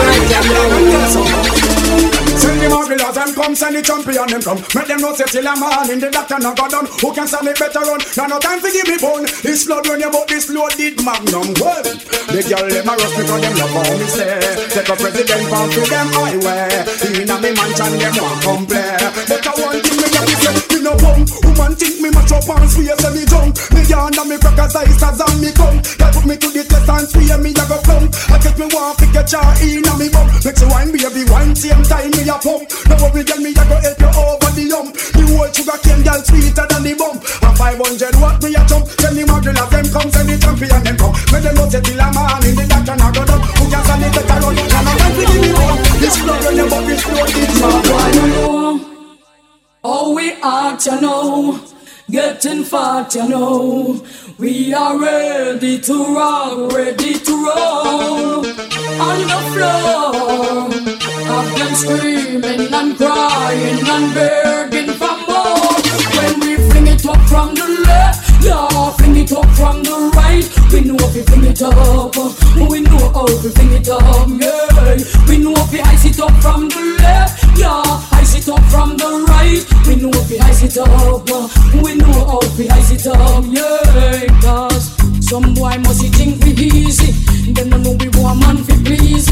right, 2.07 2.20
you 2.43 2.51
Send 2.51 2.61
the 2.61 2.69
marvelous 2.69 3.17
and 3.17 3.35
come 3.35 3.55
send 3.55 3.77
the 3.77 3.83
champion 3.83 4.27
them 4.29 4.43
come. 4.43 4.61
Make 4.75 4.89
them 4.89 5.01
know 5.01 5.15
say 5.15 5.25
till 5.29 5.47
a 5.47 5.55
man 5.57 5.91
in 5.91 6.01
the 6.01 6.11
doctor 6.11 6.39
no 6.41 6.55
go 6.55 6.69
done. 6.69 6.87
Who 7.01 7.13
can 7.13 7.27
stand 7.29 7.49
it 7.49 7.59
better 7.59 7.81
run? 7.81 8.01
Now 8.17 8.27
no 8.27 8.39
time 8.41 8.61
to 8.61 8.71
give 8.73 8.89
me 8.89 8.97
bone. 8.99 9.25
This 9.45 9.65
blood 9.67 9.87
when 9.89 10.01
you 10.01 10.09
about 10.09 10.29
this 10.29 10.49
loaded 10.49 10.97
magnum. 11.05 11.53
Well, 11.61 11.85
the 11.85 12.41
girl 12.45 12.67
them 12.69 12.89
a 12.89 12.93
rush 12.97 13.15
because 13.17 13.41
them 13.45 13.55
love 13.61 13.75
how 13.77 13.93
me 13.97 14.07
say. 14.09 14.41
Take 14.73 14.89
a 14.89 14.95
president 14.97 15.45
pound 15.51 15.71
to 15.73 15.83
them 15.85 16.09
highway 16.17 16.81
Inna 17.21 17.37
me 17.41 17.51
mansion 17.53 17.93
them 18.01 18.15
want 18.17 18.41
come 18.41 18.65
play. 18.67 18.97
But 19.29 19.47
I 19.47 19.53
want 19.61 19.81
got 19.85 20.25
to 20.25 20.37
say 20.37 20.40
Me 20.81 20.89
no 20.89 20.97
bum 20.97 21.21
Woman 21.45 21.77
think 21.77 22.01
me 22.01 22.09
mash 22.09 22.33
up 22.33 22.49
and 22.49 22.71
swear 22.73 22.97
say 22.97 23.13
me 23.13 23.29
junk 23.29 23.53
Me 23.77 23.85
yarn 23.85 24.17
and 24.17 24.29
me 24.33 24.41
crackers 24.41 24.77
eyes 24.77 24.97
as 24.97 25.21
on 25.21 25.37
me 25.37 25.53
come 25.53 25.77
That 26.01 26.09
put 26.17 26.25
me 26.25 26.41
to 26.41 26.49
the 26.49 26.65
test 26.65 26.89
and 26.89 27.05
swear 27.05 27.37
me 27.37 27.53
a 27.53 27.65
go 27.69 27.77
plumb 27.85 28.09
I 28.33 28.41
take 28.41 28.57
me 28.57 28.65
want 28.73 28.97
to 28.97 29.07
get 29.13 29.29
your 29.29 29.45
inna 29.61 29.93
me 30.01 30.09
bum 30.09 30.25
Make 30.41 30.57
you 30.57 30.69
wine 30.73 30.89
baby 30.89 31.29
wine 31.29 31.53
same 31.53 31.85
time 31.85 32.11
me 32.17 32.25
a 32.25 32.37
pump. 32.41 32.65
No 32.89 32.95
worry, 32.97 33.25
girl, 33.25 33.41
me 33.45 33.51
a 33.53 33.65
go 33.69 33.77
help 33.77 34.01
you 34.01 34.13
over 34.17 34.51
the 34.57 34.65
hump. 34.73 34.97
The 34.97 35.23
whole 35.29 35.51
sugar 35.53 35.79
cane, 35.85 36.01
girl, 36.01 36.21
sweeter 36.25 36.65
than 36.65 36.83
the 36.85 36.93
bump. 36.97 37.21
And 37.21 37.57
500 37.61 38.17
watt 38.17 38.41
me 38.41 38.57
a 38.57 38.63
jump. 38.65 38.89
Send 38.97 39.17
the 39.21 39.25
model 39.29 39.59
of 39.61 39.69
them 39.69 39.87
come, 39.93 40.09
send 40.09 40.29
the 40.29 40.37
champion 40.41 40.81
them 40.81 40.97
come. 40.97 41.15
Make 41.29 41.45
them 41.45 41.55
know 41.61 41.69
say 41.69 41.85
till 41.85 42.01
a 42.01 42.09
man 42.09 42.45
in 42.49 42.55
the 42.57 42.65
doctor 42.65 42.97
not 42.97 43.13
go 43.13 43.23
down. 43.29 43.41
Who 43.61 43.65
can 43.69 43.83
stand 43.85 44.05
it 44.09 44.13
better 44.17 44.39
run? 44.41 44.57
And 44.57 44.89
I 44.89 44.93
can't 44.97 45.15
give 45.21 45.43
me 45.45 45.51
one. 45.53 45.79
This 46.01 46.17
blood 46.23 46.41
when 46.41 46.57
you 46.57 46.67
bump, 46.71 46.87
this 46.87 47.03
blood 47.05 47.29
is 47.29 47.53
my 47.61 48.11
know. 48.17 48.90
Oh, 49.83 50.15
we 50.15 50.33
act, 50.43 50.85
you 50.85 51.01
know. 51.01 51.59
Getting 52.11 52.65
fat, 52.65 53.15
you 53.15 53.27
know. 53.29 54.05
We 54.37 54.75
are 54.75 54.99
ready 54.99 55.81
to 55.81 56.15
rock, 56.15 56.73
ready 56.73 57.15
to 57.15 57.33
roll 57.33 58.45
on 58.45 59.21
the 59.25 59.41
floor. 59.53 60.69
Have 61.25 61.59
them 61.59 61.75
screaming 61.75 62.75
and 62.75 62.97
crying 62.99 63.81
and 63.89 64.15
begging 64.15 64.93
for 64.99 65.17
more. 65.27 65.73
When 66.17 66.41
we 66.41 66.57
fling 66.69 66.89
it 66.89 67.07
up 67.07 67.21
from 67.27 67.55
the 67.55 67.83
left, 67.87 68.45
yeah, 68.45 68.91
fling 68.99 69.17
it 69.17 69.33
up 69.33 69.47
from 69.57 69.83
the 69.83 70.11
right. 70.15 70.45
We 70.73 70.81
know 70.83 70.97
if 70.99 71.15
we 71.15 71.23
fling 71.23 71.45
it 71.45 71.63
up, 71.63 72.17
we 72.69 72.81
know 72.83 73.13
how 73.15 73.25
we 73.25 73.49
fling 73.49 73.73
it 73.73 73.89
up, 73.89 74.29
yeah. 74.29 74.99
We 75.27 75.39
know 75.39 75.55
if 75.57 75.73
we 75.73 75.81
ice 75.81 76.05
it 76.05 76.21
up 76.21 76.33
from 76.43 76.69
the 76.69 76.97
left, 77.01 77.45
yeah, 77.57 78.10
ice 78.31 78.47
it 78.47 78.53
up 78.53 78.63
from 78.71 78.97
the 78.97 79.27
right. 79.27 79.65
We 79.89 79.97
know 79.97 80.11
if 80.15 80.31
we 80.31 80.39
ice 80.39 80.63
it 80.63 80.79
up, 80.79 80.89
uh, 80.89 81.49
we 81.83 81.97
know 81.97 82.13
how 82.31 82.41
we 82.57 82.69
ice 82.69 82.93
it 82.93 83.07
up, 83.09 83.45
yeah. 83.49 84.41
Cause 84.41 84.95
some 85.21 85.55
boy 85.55 85.77
must 85.79 86.05
think 86.15 86.43
we 86.45 86.53
easy, 86.53 87.11
them 87.53 87.71
don't 87.71 87.83
know 87.83 87.97
we 87.99 88.09
want 88.21 88.41
man 88.41 88.59
fi 88.59 88.77
please. 88.85 89.27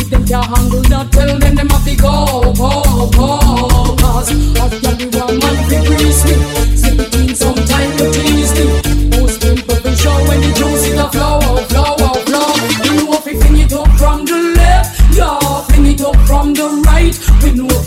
If 0.00 0.10
them 0.10 0.26
can't 0.26 0.44
handle 0.44 0.82
that, 0.92 1.10
tell 1.12 1.38
them 1.38 1.54
them 1.54 1.68
have 1.70 1.84
to 1.84 1.96
go, 1.96 2.52
go, 2.52 3.10
go. 3.16 3.96
Cause 3.96 4.30
what 4.82 4.93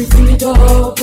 We 0.07 0.23
know 0.23 0.23
fling 0.23 0.35
it 0.35 0.43
up, 0.43 0.99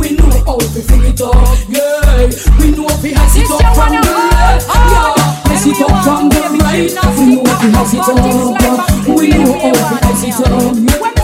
we 0.00 0.10
know 0.16 0.30
how 0.44 0.56
we 0.56 0.80
fling 0.80 1.04
it 1.04 1.20
up, 1.20 1.34
yeah. 1.68 2.30
We 2.58 2.70
know 2.70 2.86
if 2.88 3.02
we 3.02 3.12
has 3.12 3.36
it 3.36 3.50
up 3.50 3.74
from 3.74 3.92
the 3.92 4.00
left, 4.00 4.66
yeah, 4.66 5.14
has 5.48 5.66
it 5.66 5.80
up 5.80 6.04
from 6.04 6.28
the 6.28 6.40
right. 6.62 6.90
We 7.18 7.34
know 7.34 7.42
if 7.44 7.62
we 7.62 7.70
has 7.72 7.94
it 7.94 8.00
up, 8.00 9.16
we 9.16 9.28
know 9.28 9.52
how 9.58 9.72
we 9.72 9.96
has 10.06 10.24
it 10.24 11.12
up. 11.12 11.15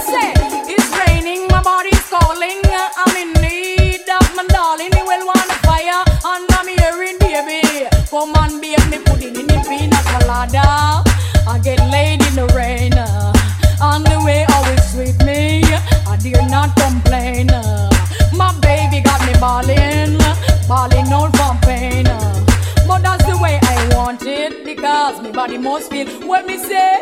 Because 25.43 25.59
my 25.59 25.59
body 25.59 25.59
must 25.59 25.91
feel 25.91 26.07
what 26.27 26.47
me 26.47 26.59
say. 26.59 27.01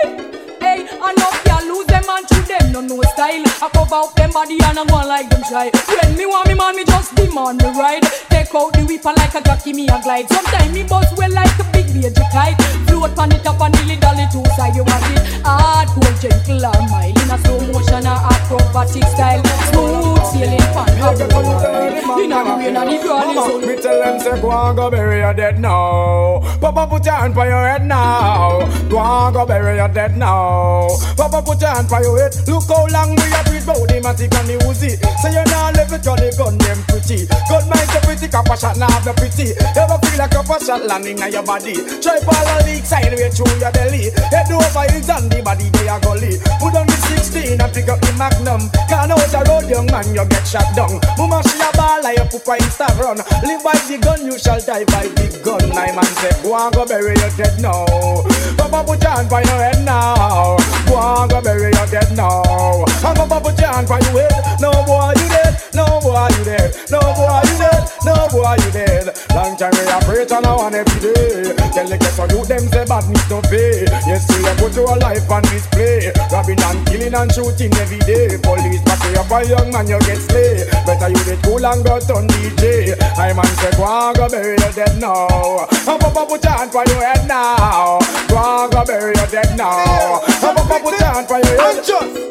Hey, 0.61 0.87
I 0.91 1.13
know 1.17 1.33
you 1.47 1.75
lose 1.75 1.87
them 1.87 2.05
and 2.09 2.29
treat 2.29 2.47
them 2.47 2.73
no 2.73 2.81
no 2.81 3.01
style. 3.03 3.43
I 3.47 3.69
cover 3.73 3.95
up 3.95 4.15
them 4.15 4.31
body 4.31 4.59
and 4.63 4.79
I 4.79 4.85
go 4.85 4.97
like 5.09 5.31
them 5.31 5.43
shy. 5.45 5.71
When 5.89 6.17
me 6.17 6.27
want 6.27 6.49
me 6.49 6.55
man, 6.55 6.77
me 6.77 6.85
just 6.85 7.15
demand 7.15 7.63
me 7.63 7.71
ride. 7.79 8.05
Take 8.29 8.55
out 8.55 8.73
the 8.73 8.85
whipper 8.85 9.13
like 9.17 9.35
a 9.35 9.41
jockey, 9.43 9.73
me 9.73 9.89
a 9.89 10.01
glide. 10.03 10.29
Sometimes 10.29 10.73
me 10.73 10.83
buzz 10.85 11.09
well 11.17 11.33
like 11.33 11.59
a 11.59 11.65
big 11.73 11.87
baby 11.93 12.25
kite. 12.33 12.61
Float 12.87 13.19
on 13.19 13.33
it 13.33 13.47
up 13.47 13.61
and 13.61 13.75
dilly 13.75 13.97
dally 13.97 14.27
two 14.33 14.45
side. 14.57 14.77
You 14.77 14.85
want 14.85 15.05
it 15.17 15.23
hardcore, 15.45 16.15
gentle 16.21 16.67
or 16.67 16.81
mild 16.89 17.17
in 17.17 17.31
a 17.31 17.39
slow 17.39 17.61
motion 17.73 18.07
or 18.07 18.30
acrobatic 18.51 19.05
style. 19.05 19.43
Smooth 19.71 20.25
sailing 20.33 20.59
fan, 20.75 20.89
have 20.99 21.19
the 21.19 21.27
In 22.21 22.33
a 22.33 22.45
the 22.45 22.57
rain 22.59 22.77
and 22.77 22.91
the 22.91 22.99
drawing 23.03 23.35
Mama, 23.35 23.67
me 23.67 23.77
tell 23.77 24.03
them 24.03 24.19
say 24.21 24.41
go 24.41 24.51
and 24.51 24.77
go 24.77 24.91
bury 24.91 25.19
your 25.21 25.35
dead 25.35 25.61
now. 25.61 26.41
Papa 26.61 26.87
put 26.89 27.05
your 27.05 27.15
hand 27.15 27.35
for 27.35 27.47
your 27.47 27.63
head 27.69 27.87
now. 27.87 28.59
Go 28.89 28.99
and 28.99 29.35
go 29.35 29.47
bury 29.47 29.77
your 29.77 29.89
dead 29.89 30.17
now. 30.17 30.89
Papa 31.17 31.43
put 31.43 31.61
your 31.61 31.71
hand 31.71 31.89
for 31.89 32.03
your 32.03 32.19
head. 32.19 32.35
Look 32.47 32.67
how 32.69 32.87
long 32.87 33.15
we 33.15 33.23
have 33.31 33.47
breathe 33.47 33.67
bout 33.67 33.87
the 33.87 34.01
matic 34.03 34.35
and 34.35 34.49
the 34.49 34.57
Uzi. 34.67 34.99
Say 35.23 35.31
you 35.31 35.45
not 35.47 35.75
live 35.77 35.93
it 35.93 36.03
'cause 36.03 36.19
the 36.19 36.31
gun 36.37 36.59
them 36.59 36.79
pretty. 36.89 37.27
Gun 37.49 37.69
might 37.69 37.89
so 37.91 38.01
pretty, 38.01 38.29
copper 38.29 38.57
shot 38.57 38.77
now 38.77 38.91
the 39.01 39.13
pretty. 39.15 39.55
Ever 39.79 39.99
feel 40.03 40.19
like 40.19 40.35
a 40.35 40.65
shot 40.65 40.85
landing 40.87 41.23
on 41.23 41.33
your 41.33 41.43
body? 41.43 41.75
Try 42.03 42.19
fall 42.21 42.49
on 42.49 42.63
the 42.67 42.83
side 42.85 43.15
way 43.15 43.31
through 43.31 43.59
your 43.59 43.71
belly. 43.73 44.11
Head 44.31 44.51
over 44.51 44.85
his 44.93 45.09
and 45.09 45.31
the 45.31 45.43
body 45.43 45.71
they 45.71 45.89
are 45.89 46.01
gully. 46.01 46.39
Put 46.61 46.75
on 46.77 46.87
the 46.87 46.97
16 47.09 47.61
and 47.61 47.73
pick 47.73 47.89
up 47.89 48.01
the 48.01 48.13
magnum. 48.41 48.71
Can't 48.89 49.13
out 49.13 49.21
the 49.31 49.41
road, 49.49 49.69
young 49.69 49.87
man, 49.87 50.07
you 50.15 50.25
get 50.29 50.47
shot 50.47 50.75
down. 50.75 51.01
Mama 51.19 51.43
she 51.49 51.61
a 51.61 51.71
ball 51.77 52.03
like 52.03 52.19
a 52.19 52.25
pupa 52.25 52.57
insta 52.59 52.89
run. 52.99 53.19
Live 53.45 53.63
by 53.63 53.77
the 53.87 53.99
gun, 54.01 54.25
you 54.25 54.39
shall 54.39 54.61
die 54.61 54.85
by 54.85 55.09
the 55.09 55.29
gun. 55.45 55.69
My 55.71 55.93
man 55.93 56.11
say, 56.21 56.33
go 56.43 56.57
and 56.57 56.75
go 56.75 56.87
bury 56.87 57.15
your 57.19 57.31
dead 57.37 57.61
now. 57.61 57.85
Papa 58.57 58.85
put 58.87 59.03
your 59.03 59.13
hand 59.13 59.29
by 59.29 59.43
your 59.43 59.61
head 59.61 59.85
now. 59.85 60.57
Go 60.89 60.97
and 60.97 61.31
go 61.31 61.41
bury 61.41 61.73
your 61.73 61.87
dead 61.87 62.11
now. 62.17 62.85
I'm 63.05 63.17
a 63.21 63.27
bubble 63.27 63.53
jam 63.57 63.87
for 63.87 64.01
you 64.01 64.25
head. 64.25 64.61
No 64.61 64.71
boy 64.85 65.13
you 65.17 65.29
dead, 65.29 65.57
no 65.75 66.01
boy 66.01 66.29
you 66.37 66.45
dead, 66.45 66.75
no 66.91 67.01
boy 67.01 67.41
you 67.45 67.57
dead, 67.59 67.83
no 68.05 68.15
boy 68.29 68.57
you 68.61 68.71
dead. 68.73 69.07
Long 69.35 69.57
time 69.57 69.73
we 69.73 69.85
operate 69.89 70.33
on 70.33 70.45
one 70.45 70.75
every 70.75 71.01
day. 71.01 71.55
Tell 71.73 71.87
the 71.89 71.97
ghetto 71.97 72.25
you 72.29 72.45
them 72.45 72.65
say 72.69 72.85
badness 72.85 73.25
no 73.31 73.41
pay. 73.43 73.87
Yes, 74.07 74.27
you 74.31 74.45
put 74.59 74.75
your 74.75 74.97
life 74.99 75.31
on 75.31 75.43
display. 75.49 76.13
Robbing 76.31 76.61
and 76.61 76.87
killing 76.87 77.15
and 77.15 77.31
shooting 77.33 77.73
every 77.79 77.99
day. 78.05 78.30
Police 78.39 78.83
back 78.83 79.03
up 79.19 79.31
a 79.31 79.47
young 79.49 79.71
man 79.73 79.89
you 79.89 79.99
get 80.01 80.19
slay. 80.19 80.65
Better 80.87 81.09
you 81.09 81.25
get 81.25 81.43
cool 81.43 81.65
and 81.65 81.85
go 81.85 81.99
turn 81.99 82.29
DJ. 82.29 82.95
I 83.19 83.33
man 83.33 83.47
say 83.59 83.71
go 83.77 83.85
and 83.87 84.17
go 84.17 84.29
bury 84.29 84.57
your 84.59 84.73
dead 84.73 85.01
now. 85.01 85.67
I'm 85.87 86.01
a 86.01 86.11
bubble 86.15 86.39
jam 86.39 86.71
for 86.71 86.85
your 86.87 87.03
head 87.03 87.27
now. 87.27 87.99
Go 88.29 88.39
and 88.39 88.73
go 88.73 88.85
bury 88.85 89.15
your 89.17 89.27
dead 89.27 89.57
now. 89.57 90.21
I'm 90.43 90.57
a 90.57 90.63
bubble 90.69 90.93
jam 90.99 91.27
for 91.27 91.39
your 91.39 91.57
head. 91.59 92.31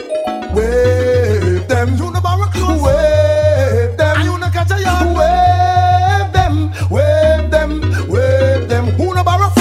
Wave 0.56 1.68
them, 1.68 1.96
you 1.96 2.12
know 2.12 2.20
about 2.20 2.54
Wave 2.82 3.98
them, 3.98 4.22
you 4.24 4.38
know 4.38 4.50
catch 4.50 4.72
a 4.72 4.82
yard. 4.82 5.08
Wave 5.16 6.34
them, 6.34 6.72
wave 6.90 7.52
them, 7.52 8.10
wave 8.10 8.68
them. 8.68 8.86
Who 8.98 9.14
know 9.14 9.22
about 9.22 9.59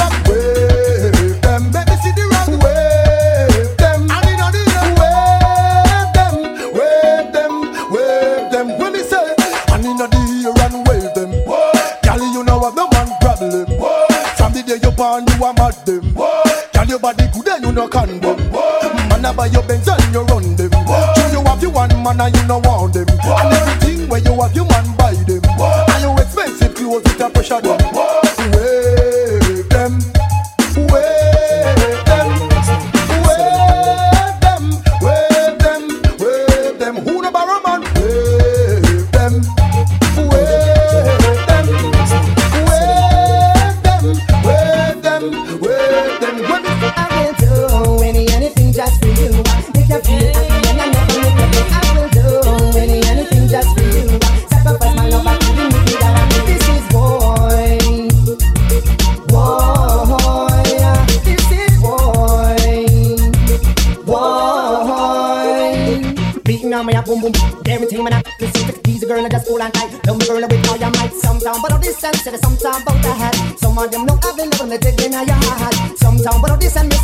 Day 14.99 15.05
you 15.05 15.44
a 15.44 15.55
mad 15.55 15.74
them. 15.86 16.12
Girl, 16.12 16.84
your 16.84 16.99
body 16.99 17.28
good 17.32 17.46
and 17.46 17.64
you 17.64 17.70
no 17.70 17.86
condom. 17.86 18.36
Man, 18.51 19.24
I 19.24 19.32
buy 19.32 19.46
your 19.46 19.62
Benz 19.62 19.86
and 19.86 20.12
you 20.12 20.22
run 20.22 20.57
them. 20.57 20.70
True, 20.70 21.38
you 21.38 21.44
have 21.46 21.62
your 21.62 21.70
one 21.70 22.03
man 22.03 22.20
and 22.20 22.36
you 22.36 22.46
no 22.49 22.59
want 22.59 22.94
them. 22.94 23.07
And 23.09 23.55
everything 23.55 24.09
where 24.09 24.20
you 24.20 24.34
have 24.42 24.57
your 24.57 24.66
man 24.66 24.96
buy 24.96 25.14
them. 25.14 25.40
And 25.46 26.03
you 26.03 26.12
expensive 26.20 26.74
clothes 26.74 27.05
with 27.05 27.20
a 27.20 27.30
pressure 27.30 27.61
them. 27.61 27.88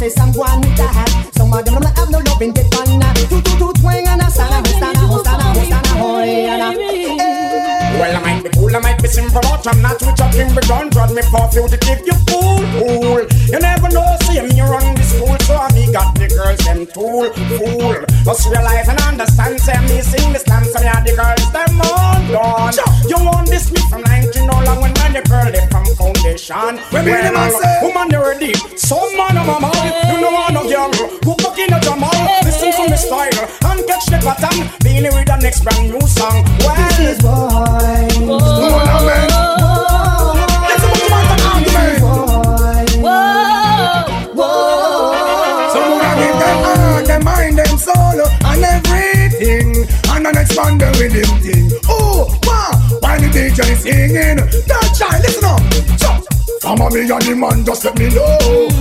But 0.04 0.12
all 0.12 0.12
this 0.12 0.16
and 0.16 0.34
me 0.34 0.34
say 0.34 0.44
someone 0.44 0.60
with 0.60 0.76
the 0.76 0.86
hat. 0.86 1.34
Some 1.34 1.52
of 1.52 1.64
them 1.64 1.74
don't 1.74 1.96
have 1.96 2.10
no 2.10 2.18
love 2.18 2.42
in 2.42 2.52
the 2.52 2.64
pan. 2.70 3.00
Two 3.28 3.40
two 3.40 3.58
two 3.58 3.72
twang 3.80 4.06
and 4.06 4.20
a 4.20 4.30
stand 4.30 4.66
a 4.66 4.68
stand 4.68 4.96
a 4.96 5.18
stand 5.18 5.58
a 5.58 5.64
stand 5.64 5.86
a 5.86 5.90
hoy 5.98 6.28
and 6.28 6.78
a. 6.78 7.44
Well, 7.94 8.16
I 8.16 8.20
might 8.20 8.42
be 8.42 8.50
cool, 8.50 8.74
I 8.74 8.80
might 8.80 9.00
be 9.00 9.08
simple, 9.08 9.40
but 9.40 9.66
I'm 9.66 9.80
not 9.80 10.02
with 10.02 10.16
talking, 10.16 10.52
but 10.54 10.66
don't 10.66 10.92
run 10.96 11.14
me 11.14 11.22
for 11.22 11.46
fugitive, 11.52 12.02
you 12.04 12.12
fool, 12.26 12.58
fool. 12.74 13.22
You 13.46 13.58
never 13.60 13.88
know, 13.88 14.04
see 14.26 14.42
me 14.42 14.60
run 14.60 14.94
this 14.96 15.14
school, 15.14 15.36
so 15.46 15.54
I 15.54 15.70
me 15.72 15.92
got 15.92 16.12
the 16.18 16.26
girls, 16.26 16.58
them 16.66 16.86
tool, 16.90 17.30
fool. 17.54 18.02
Must 18.26 18.50
realize 18.50 18.88
and 18.88 19.00
understand, 19.00 19.60
say 19.60 19.78
me 19.86 20.02
sing 20.02 20.32
this 20.32 20.42
dance, 20.42 20.74
and 20.74 20.84
yeah, 20.84 21.00
the 21.06 21.14
girls, 21.14 21.46
them 21.54 21.80
on 21.86 22.20
done. 22.34 22.74
You 23.06 23.24
want 23.24 23.46
this 23.48 23.70
me 23.70 23.78
from 23.88 24.02
19 24.02 24.42
no 24.44 24.58
long 24.66 24.82
when 24.82 24.92
man, 24.98 25.12
the 25.14 25.22
girl, 25.22 25.46
they 25.54 25.62
from 25.70 25.86
foundation. 25.94 26.82
When 26.90 27.04
me 27.06 27.12
them 27.12 27.36
a 27.36 27.50
say- 27.50 27.78
woman, 27.80 28.08
they 28.10 28.18
ready. 28.18 28.54
Some 28.76 29.16
man, 29.16 29.38
I'm 29.38 29.48
a 29.48 29.60
man, 29.60 29.73
Go 31.24 31.34
back 31.36 31.58
in 31.58 31.70
the 31.72 31.78
jamal, 31.80 32.10
listen 32.44 32.70
to 32.72 32.90
me 32.90 32.96
style, 32.98 33.48
and 33.64 33.80
catch 33.88 34.06
the 34.12 34.18
pattern, 34.20 34.68
being 34.84 35.04
with 35.04 35.24
the 35.24 35.36
next 35.40 35.64
brand 35.64 35.90
new 35.90 36.00
song. 36.06 36.44
Well, 36.60 36.76
This 36.98 37.16
is 37.16 37.18
boy. 37.24 38.28
No 38.28 38.36
one 38.68 38.88
amen. 38.92 39.28
Let's 40.68 40.84
put 40.84 41.00
the 41.00 41.08
man 41.08 41.24
to 41.32 41.36
argument. 41.48 41.96
So 45.72 45.78
would 45.80 46.04
I 46.04 46.12
give 46.20 46.36
them 46.36 46.58
heart, 46.60 47.04
them 47.06 47.24
mind, 47.24 47.56
them 47.56 47.78
soul, 47.78 48.20
and 48.44 48.64
everything, 48.64 49.88
and 50.12 50.26
then 50.26 50.36
expand 50.36 50.80
them 50.82 50.92
with 51.00 51.12
them 51.16 51.40
thing. 51.40 51.72
Oh, 51.88 52.28
wow, 52.44 52.76
while 53.00 53.18
the 53.18 53.28
DJ 53.32 53.64
singing, 53.80 54.44
Of 56.74 56.92
me 56.92 57.06
and 57.06 57.22
the 57.22 57.34
man 57.38 57.64
just 57.64 57.84
let 57.84 57.96
me 57.96 58.10
know. 58.10 58.26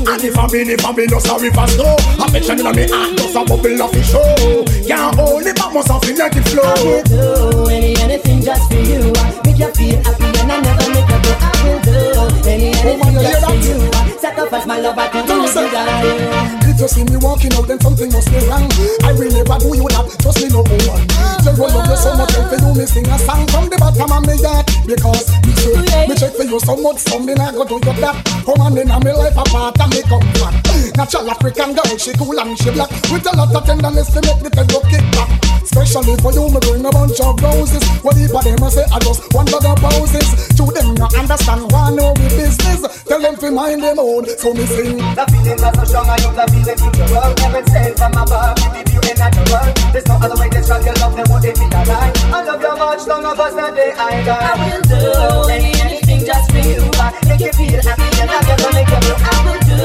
And 0.09 0.23
if 0.23 0.33
I 0.35 0.47
be 0.49 0.65
if 0.65 0.83
I 0.83 0.91
be 0.93 1.05
no 1.05 1.19
sorry 1.19 1.53
for 1.53 1.67
slow, 1.67 1.93
I 2.17 2.25
bet 2.33 2.41
you 2.41 2.55
know 2.57 2.73
me 2.73 2.89
heart 2.89 3.15
just 3.15 3.37
a 3.37 3.45
bubble 3.45 3.81
of 3.85 3.91
the 3.93 4.01
show. 4.01 4.65
Can't 4.89 5.13
hold 5.13 5.45
it 5.45 5.55
back, 5.55 5.73
must 5.73 5.87
have 5.93 6.01
feel 6.01 6.17
like 6.17 6.35
it 6.35 6.41
flow. 6.49 6.65
I 6.65 6.81
will 6.81 7.03
do 7.05 7.69
any 7.69 7.93
anything 8.01 8.41
just 8.41 8.65
for 8.65 8.81
you. 8.81 9.13
Make 9.45 9.61
you 9.61 9.69
feel 9.77 10.01
happy 10.01 10.25
and 10.25 10.51
I 10.51 10.57
never 10.57 10.89
make 10.89 11.05
you 11.05 11.19
go. 11.21 11.31
I 11.37 11.53
will 11.69 11.81
do 11.85 12.49
any 12.49 12.73
oh, 12.73 12.81
anything 12.81 13.13
just 13.21 13.45
for 13.45 13.57
you. 13.61 13.77
Sacrifice 14.17 14.65
my 14.65 14.79
love, 14.79 14.97
I 14.97 15.07
can 15.09 15.27
do 15.27 15.43
it 15.45 15.53
die. 15.53 16.72
If 16.73 16.81
you 16.81 16.87
see 16.89 17.05
me 17.05 17.21
walking 17.21 17.53
out, 17.53 17.69
then 17.69 17.79
something 17.79 18.09
must 18.09 18.33
be 18.33 18.41
wrong. 18.49 18.65
I 19.05 19.13
will 19.13 19.29
never 19.29 19.61
do 19.61 19.77
you 19.77 19.85
that, 19.93 20.09
trust 20.17 20.41
me 20.41 20.49
no 20.49 20.65
woman. 20.65 21.05
You 21.45 21.53
roll 21.53 21.69
up 21.69 21.85
you 21.85 21.97
so 22.01 22.17
much, 22.17 22.33
and 22.33 22.49
for 22.49 22.57
you 22.57 22.73
me 22.73 22.85
sing 22.89 23.05
a 23.13 23.17
song 23.21 23.45
from 23.53 23.69
the 23.69 23.77
bottom 23.77 24.09
of 24.09 24.25
me 24.25 24.33
heart. 24.41 24.65
Because 24.81 25.29
me 25.45 25.53
say, 25.53 26.09
me 26.09 26.15
check 26.17 26.33
for 26.33 26.49
you 26.49 26.57
so 26.57 26.73
much, 26.73 26.97
some 26.97 27.29
me 27.29 27.37
not 27.37 27.53
go 27.53 27.61
do 27.69 27.77
you 27.77 27.93
that. 28.01 28.17
Come 28.41 28.57
on 28.57 28.73
in 28.73 28.89
and 28.89 29.03
me 29.05 29.13
life 29.13 29.37
apart 29.37 29.77
and 29.85 29.93
me 29.93 30.01
come 30.01 30.25
back. 30.41 30.65
Natural 30.97 31.29
African 31.29 31.77
girl, 31.77 31.93
she 32.01 32.09
cool 32.17 32.41
and 32.41 32.57
she 32.57 32.73
black. 32.73 32.89
With 33.13 33.29
a 33.29 33.37
lot 33.37 33.53
of 33.53 33.63
tenderness 33.69 34.09
to 34.17 34.25
make 34.25 34.41
the 34.41 34.49
pedal 34.49 34.81
kick 34.89 35.05
back. 35.13 35.29
Especially 35.61 36.17
for 36.25 36.33
you, 36.33 36.49
me 36.49 36.57
bring 36.57 36.85
a 36.85 36.89
bunch 36.89 37.21
of 37.21 37.37
roses. 37.37 37.85
What 38.01 38.17
if 38.17 38.33
them 38.33 38.65
a 38.65 38.69
say 38.73 38.85
I 38.89 38.97
just 38.97 39.29
want 39.29 39.53
other 39.53 39.77
poses? 39.77 40.49
To 40.57 40.65
them 40.73 40.97
not 40.97 41.13
understand 41.13 41.69
why 41.69 41.93
know 41.93 42.17
we 42.17 42.27
business. 42.33 42.81
Tell 43.05 43.21
them 43.21 43.37
to 43.37 43.51
mind 43.51 43.81
them 43.81 43.97
own, 44.01 44.25
so 44.25 44.53
me 44.53 44.65
sing. 44.65 44.97
The 45.13 45.25
feelings 45.29 45.61
are 45.61 45.73
so 45.77 45.83
strong, 45.85 46.09
I 46.09 46.17
use 46.17 46.33
the 46.33 46.45
feeling 46.49 46.62
the 46.63 47.05
world. 47.11 47.39
Heaven 47.39 47.65
sent 47.67 47.97
from 47.97 48.13
above, 48.13 48.57
you. 48.91 49.03
There's 49.93 50.07
no 50.07 50.15
other 50.15 50.35
way 50.41 50.49
to 50.49 50.57
describe 50.57 50.83
your 50.83 50.95
love, 50.95 51.15
then 51.15 51.25
what 51.29 51.45
it 51.45 51.55
be 51.55 51.65
alive. 51.65 52.13
I 52.33 52.43
love 52.43 52.61
you 52.61 52.75
much, 52.75 53.05
long 53.07 53.25
of 53.25 53.39
us 53.39 53.53
the 53.53 53.69
day 53.75 53.91
I 53.93 54.23
die. 54.23 54.41
I 54.41 54.53
will 54.57 54.81
do 54.89 54.99
any 55.53 55.71
anything 55.79 56.25
just 56.25 56.49
for 56.49 56.57
you. 56.57 56.81
Make 57.29 57.45
you 57.45 57.53
feel 57.53 57.81
happy 57.83 58.09
and 58.19 58.29
I'm 58.29 58.41
gonna 58.41 58.73
make 58.73 58.89
you 58.89 58.99
blue. 59.05 59.19
I 59.21 59.37
will 59.45 59.61
do 59.69 59.79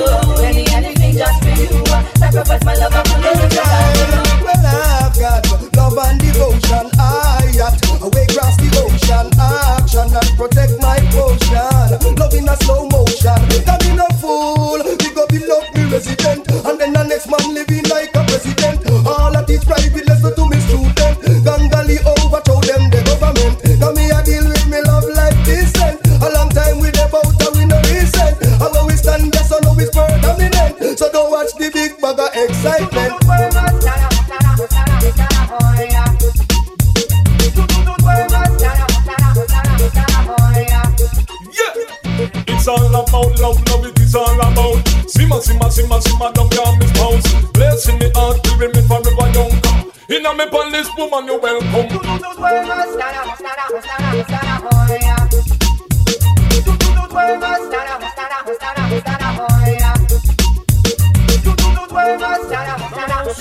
any 0.48 0.64
anything 0.72 1.14
just 1.16 1.38
for 1.44 1.52
you. 1.52 1.84
Sacrifice 2.16 2.64
my 2.64 2.74
love, 2.74 2.94
I 2.94 3.04
it. 3.04 3.52
Well, 4.40 4.64
I've 4.64 5.12
got 5.18 5.44
love 5.76 5.98
and 5.98 6.20
devotion. 6.20 6.88
I 6.98 7.52
got 7.52 7.76
away 8.00 8.24
across 8.32 8.56
the 8.56 8.68
ocean. 8.80 9.28
Action 9.38 10.08
and 10.08 10.30
protect 10.40 10.67
So 30.98 31.06
don't 31.12 31.30
watch 31.30 31.52
the 31.54 31.70
big 31.70 32.00
bag 32.00 32.18
of 32.18 32.34
excitement. 32.34 33.14
It's 42.48 42.66
all 42.66 42.88
about 42.88 43.38
love, 43.38 43.62
love 43.68 43.86
it 43.86 44.00
is 44.00 44.16
all 44.16 44.34
about. 44.40 44.88
Simmer, 45.08 45.40
simmer, 45.40 45.70
simmer, 45.70 46.00
simmer, 46.00 46.32
don't 46.32 46.50
calm 46.50 46.80
this 46.80 46.90
bounce 46.98 47.32
Blessing 47.52 48.00
me 48.00 48.10
heart, 48.16 48.42
giving 48.42 48.72
me 48.72 48.82
forever 48.82 49.30
young. 49.38 49.54
Come 49.60 49.92
Inna 50.08 50.34
me 50.34 50.50
palace, 50.50 50.90
woman, 50.98 51.26
you 51.26 51.38
welcome 51.38 52.08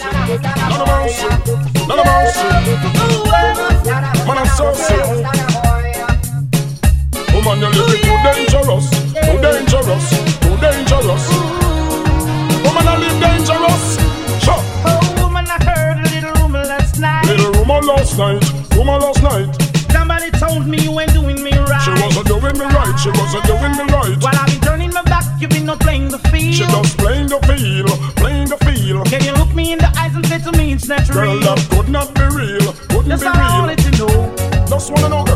none 0.04 0.80
of 0.80 0.88
them 0.92 1.68
none 1.88 2.00
of 2.00 2.06
them. 2.06 2.58
Man, 4.28 4.38
I'm 4.38 4.48
so 4.58 4.74
sick. 4.74 5.00
Woman, 7.34 7.60
you're 7.60 7.72
living 7.72 8.02
too 8.02 8.18
dangerous, 8.24 8.90
too 8.92 9.38
dangerous, 9.40 10.06
too 10.42 10.56
dangerous. 10.60 11.26
Woman, 12.64 12.86
I 12.88 12.96
live 13.00 13.18
dangerous. 13.22 13.86
Sure. 14.44 14.62
Oh, 14.86 15.00
woman, 15.22 15.46
I 15.48 15.58
heard 15.64 15.98
a 15.98 16.10
little 16.10 16.34
rumor 16.42 16.64
last 16.66 17.00
night. 17.00 17.26
Little 17.26 17.52
rumor 17.54 17.82
last 17.82 18.18
night, 18.18 18.44
rumor 18.76 19.00
last 19.00 19.24
night. 19.24 19.50
Somebody 19.92 20.32
told 20.32 20.68
me 20.68 20.78
you 20.80 21.00
ain't 21.00 21.14
doing 21.14 21.42
me 21.42 21.52
right. 21.58 21.82
She 21.82 21.92
wasn't 22.04 22.28
doing 22.28 22.58
me 22.58 22.66
right, 22.66 22.96
she 23.00 23.10
wasn't 23.10 23.46
doing 23.46 23.72
me 23.72 23.86
right. 23.94 24.18
While 24.22 24.36
I've 24.36 24.48
been 24.48 24.62
turning 24.62 24.94
my 24.94 25.04
back, 25.04 25.26
you've 25.40 25.50
been 25.52 25.66
not 25.66 25.80
playing 25.80 26.10
the 26.10 26.20
field. 26.30 26.54
She 26.54 26.66
just 26.66 26.98
playing 26.98 27.28
the 27.28 27.40
field 27.48 27.87
century. 30.88 31.16
Girl, 31.16 31.36
love 31.42 31.70
could 31.70 31.90
not 31.90 32.16
be 32.16 32.22
real, 32.22 32.72
couldn't 32.88 33.10
That's 33.10 33.22
be 33.22 33.28
real. 33.28 33.36
That's 33.36 33.36
all 33.36 33.36
I 33.36 33.60
wanted 33.60 33.80
to 33.80 33.92
know. 34.00 34.66
Just 34.68 34.92
wanna 34.92 35.10
know 35.10 35.27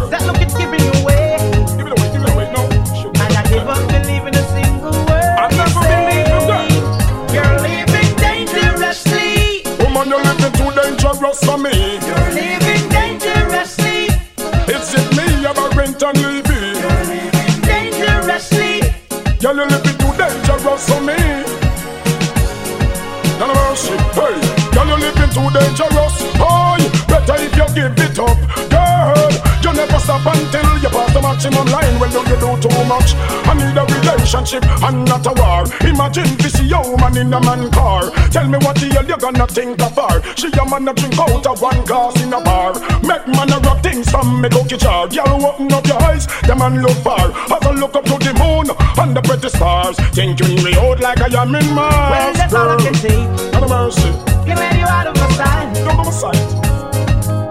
too 25.41 25.59
dangerous. 25.59 26.15
boy. 26.37 26.81
better 27.07 27.37
if 27.41 27.55
you 27.55 27.67
give 27.73 27.97
it 27.97 28.19
up, 28.19 28.37
girl. 28.69 29.31
You 29.63 29.73
never 29.73 29.99
stop 29.99 30.25
until 30.25 30.69
you 30.81 30.89
pass 30.89 31.13
the 31.13 31.21
maximum 31.21 31.67
line. 31.67 31.99
When 31.99 32.11
well, 32.11 32.25
you 32.29 32.37
do 32.37 32.49
too 32.61 32.83
much, 32.85 33.13
I 33.49 33.53
need 33.57 33.77
a 33.77 33.85
relationship 33.85 34.63
and 34.83 35.05
not 35.05 35.25
a 35.25 35.33
war. 35.33 35.63
Imagine 35.87 36.35
this 36.37 36.61
young 36.61 36.95
man 36.97 37.17
in 37.17 37.33
a 37.33 37.39
man 37.39 37.71
car. 37.71 38.11
Tell 38.29 38.47
me 38.47 38.57
what 38.59 38.75
the 38.77 38.87
hell 38.93 39.05
you 39.05 39.17
gonna 39.17 39.47
think 39.47 39.81
of 39.81 39.95
her? 39.95 40.21
She 40.35 40.47
a 40.47 40.63
man 40.69 40.87
a 40.87 40.93
drink 40.93 41.17
out 41.17 41.45
of 41.45 41.61
one 41.61 41.83
glass 41.85 42.21
in 42.21 42.33
a 42.33 42.41
bar. 42.41 42.73
Make 43.01 43.27
man 43.27 43.51
a 43.53 43.59
rock 43.59 43.81
things 43.81 44.09
from 44.09 44.41
me 44.41 44.49
cookie 44.49 44.77
jar. 44.77 45.07
Girl, 45.07 45.45
open 45.45 45.71
up 45.73 45.85
your 45.87 46.01
eyes, 46.03 46.27
the 46.47 46.55
man 46.55 46.81
look 46.81 46.97
far. 47.05 47.31
Have 47.49 47.65
a 47.65 47.73
look 47.73 47.95
up 47.95 48.05
to 48.05 48.17
the 48.17 48.33
moon 48.37 48.67
and 48.97 49.15
the 49.15 49.21
pretty 49.21 49.49
stars. 49.49 49.95
Thinking 50.13 50.63
me 50.63 50.75
old 50.77 50.99
like 50.99 51.21
I 51.21 51.41
am 51.41 51.55
in 51.55 51.67
Mars. 51.73 52.11
Well, 52.11 52.33
that's 52.33 52.53
all 52.53 52.69
I 52.69 52.77
can 52.77 52.93
say. 52.95 53.51
Mercy 53.71 54.20
you 54.51 54.87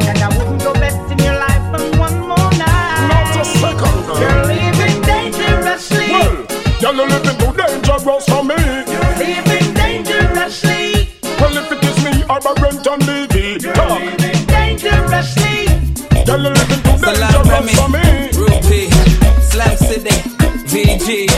And 0.09 0.18
I 0.18 0.28
wouldn't 0.36 0.62
go 0.62 0.72
bet 0.74 0.94
in 1.11 1.18
your 1.18 1.34
life 1.34 1.66
on 1.74 1.98
one 1.98 2.18
more 2.28 2.51
night. 2.59 3.09
Not 3.11 3.36
a 3.40 3.44
second. 3.44 3.96
You're 4.20 4.44
living 4.46 5.01
dangerously. 5.03 6.11
Well, 6.12 6.46
you're 6.80 6.94
living 6.94 7.38
too 7.38 7.53
dangerous 7.57 8.24
for 8.28 8.44
me. 8.44 8.59
You're 8.92 9.14
living 9.16 9.74
dangerously. 9.74 11.09
Well, 11.40 11.57
if 11.57 11.72
it 11.72 11.84
is 11.84 11.98
me, 12.05 12.12
I'm 12.28 12.44
a 12.44 12.53
rent 12.61 12.86
and 12.86 13.03
Talk. 13.74 14.01
dangerously. 14.46 15.57
You're 16.26 16.38
living 16.38 16.82
too 16.84 16.96
dangerous 17.01 17.74
for 17.78 17.88
me. 17.88 18.05
Rupee, 18.36 18.90
Slam 19.51 19.76
City, 19.76 20.16
VG. 20.70 21.28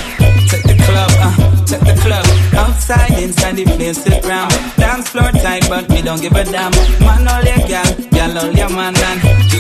Check 0.49 0.63
the 0.65 0.77
club, 0.87 1.11
uh, 1.19 1.65
take 1.67 1.81
the 1.81 1.95
club. 2.03 2.27
Outside, 2.55 3.23
inside, 3.23 3.57
the 3.57 3.65
place 3.65 4.03
sit 4.03 4.25
round 4.25 4.82
floor 5.13 5.31
tight, 5.33 5.69
but 5.69 5.89
me 5.91 6.01
don't 6.01 6.21
give 6.23 6.33
a 6.33 6.45
damn. 6.45 6.73
Man, 7.01 7.29
all 7.29 7.45
your 7.45 7.69
gal, 7.69 7.85
gal, 8.11 8.39
all 8.39 8.53
your 8.53 8.71
man, 8.71 8.97
and 8.97 9.52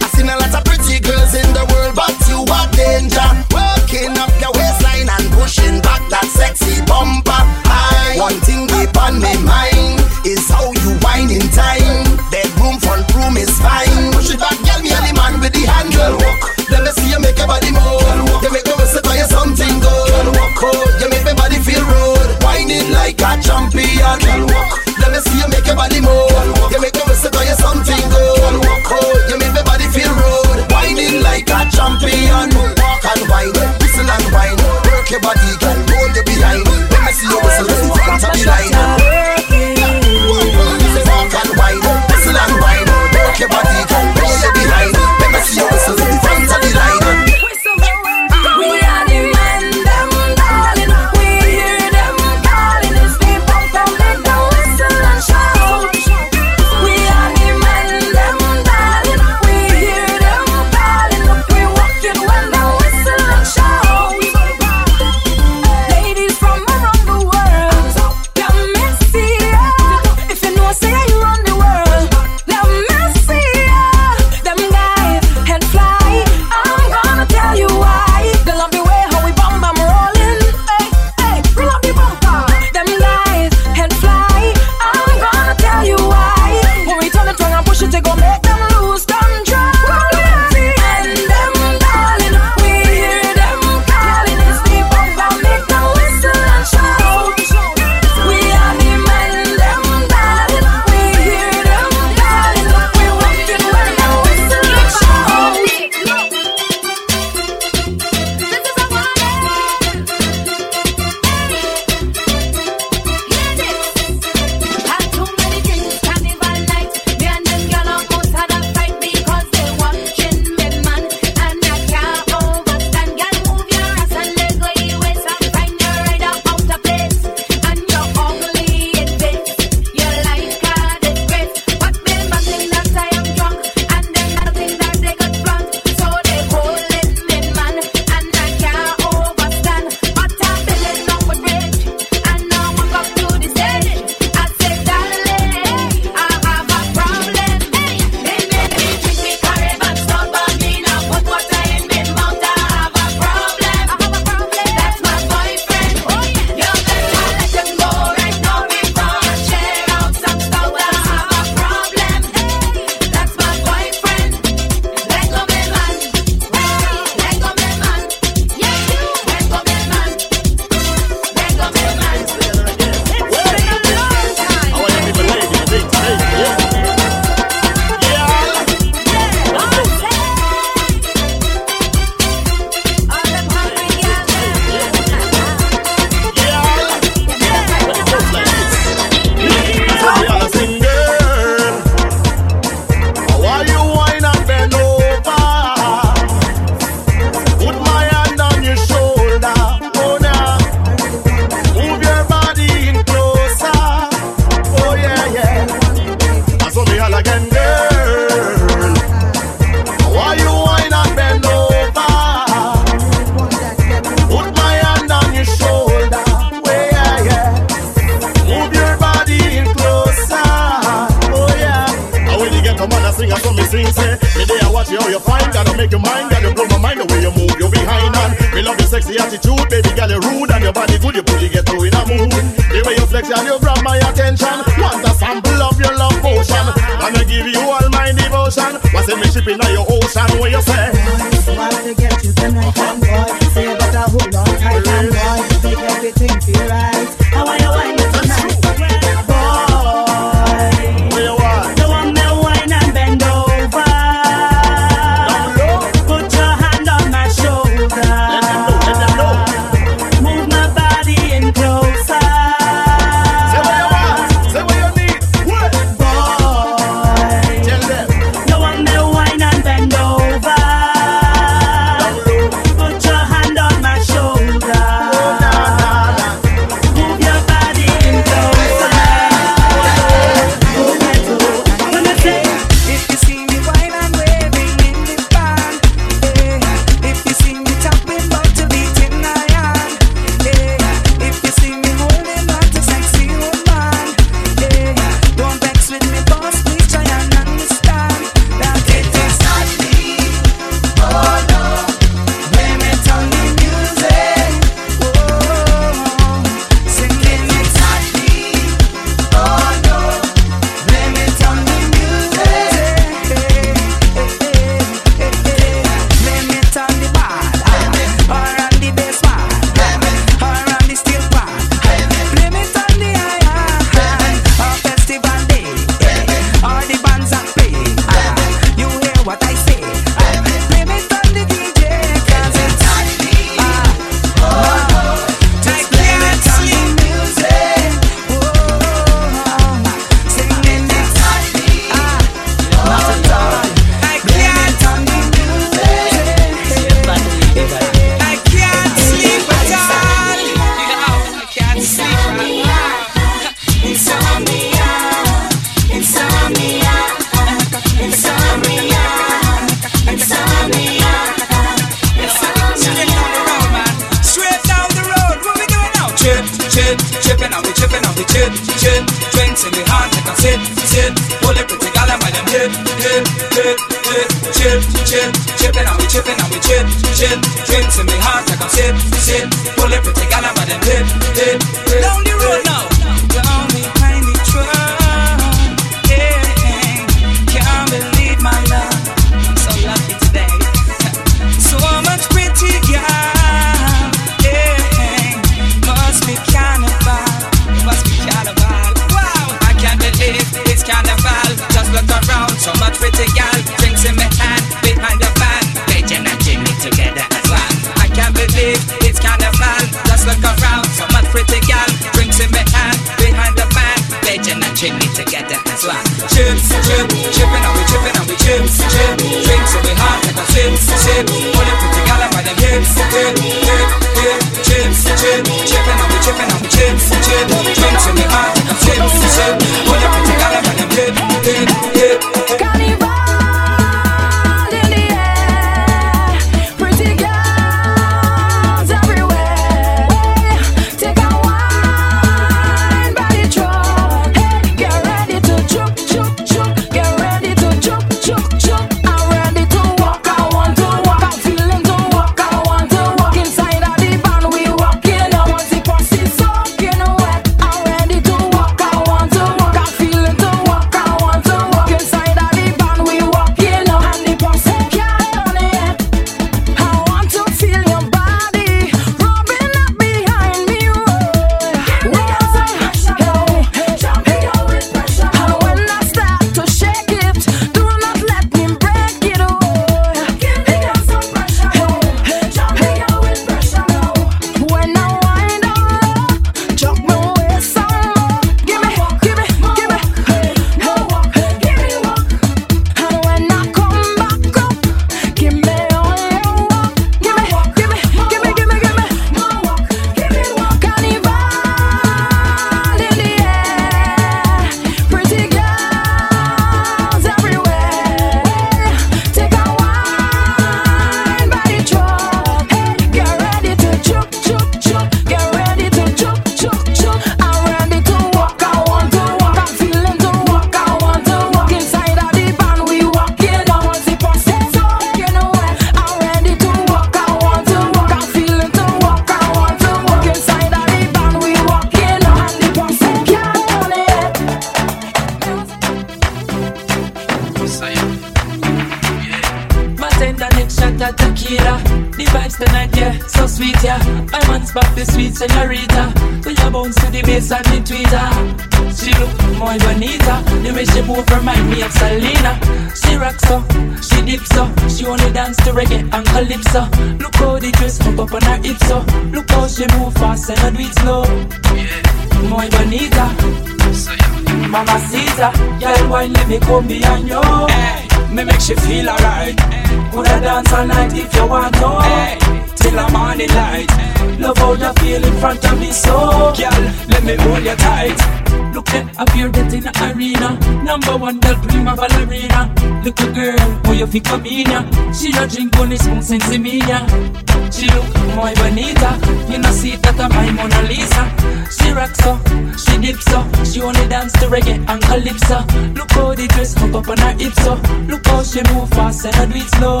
she 592.76 592.98
dips 592.98 593.24
so. 593.24 593.40
She 593.64 593.80
only 593.82 594.06
dance 594.08 594.32
to 594.34 594.46
reggae 594.46 594.78
and 594.88 595.02
calypso. 595.02 595.58
Look 595.94 596.10
how 596.12 596.34
the 596.34 596.46
dress 596.48 596.74
hook 596.74 596.94
up 596.94 597.08
on 597.08 597.18
her 597.18 597.32
hips 597.32 597.62
so. 597.64 597.74
Look 598.08 598.26
how 598.26 598.42
she 598.42 598.62
move 598.72 598.88
fast 598.90 599.26
and 599.26 599.36
I 599.36 599.46
do 599.46 599.56
it 599.56 599.68
slow. 599.76 600.00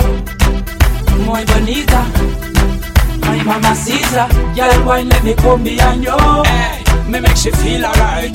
Muy 1.24 1.44
bonita. 1.44 2.02
My 3.20 3.42
mama 3.44 3.74
Caesar, 3.74 4.28
girl, 4.54 4.86
why 4.86 5.02
let 5.02 5.22
me 5.22 5.34
come 5.34 5.62
behind 5.62 6.02
you? 6.02 6.16
Hey, 6.44 6.82
me 7.08 7.20
make 7.20 7.36
she 7.36 7.50
feel 7.50 7.84
alright. 7.84 8.32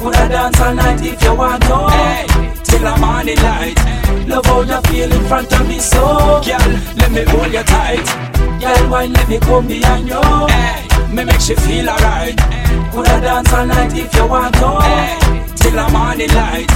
Coulda 0.00 0.28
dance 0.28 0.60
all 0.60 0.74
night 0.74 1.00
if 1.02 1.22
you 1.22 1.34
want 1.34 1.62
to. 1.64 1.88
Hey, 1.90 2.26
till 2.64 2.80
the 2.80 2.96
morning 2.98 3.36
light. 3.38 3.78
Love 4.26 4.46
how 4.46 4.60
you 4.62 4.80
feel 4.88 5.12
in 5.12 5.24
front 5.26 5.52
of 5.52 5.68
me 5.68 5.78
so. 5.78 6.40
Girl, 6.44 6.70
let 6.96 7.10
me 7.12 7.22
hold 7.24 7.52
you 7.52 7.62
tight. 7.64 8.49
Girl, 8.60 8.90
why 8.90 9.06
let 9.06 9.28
me 9.28 9.38
come 9.40 9.66
behind 9.66 10.06
you? 10.06 10.20
Hey, 10.48 10.86
me 11.14 11.24
make 11.24 11.40
she 11.40 11.54
feel 11.54 11.88
alright. 11.88 12.36
Coulda 12.92 13.20
dance 13.20 13.52
all 13.52 13.66
night 13.66 13.92
if 13.96 14.14
you 14.14 14.26
want 14.26 14.54
to. 14.56 14.68
Hey, 14.80 15.18
till 15.56 15.72
the 15.72 15.88
morning 15.90 16.28
light. 16.34 16.70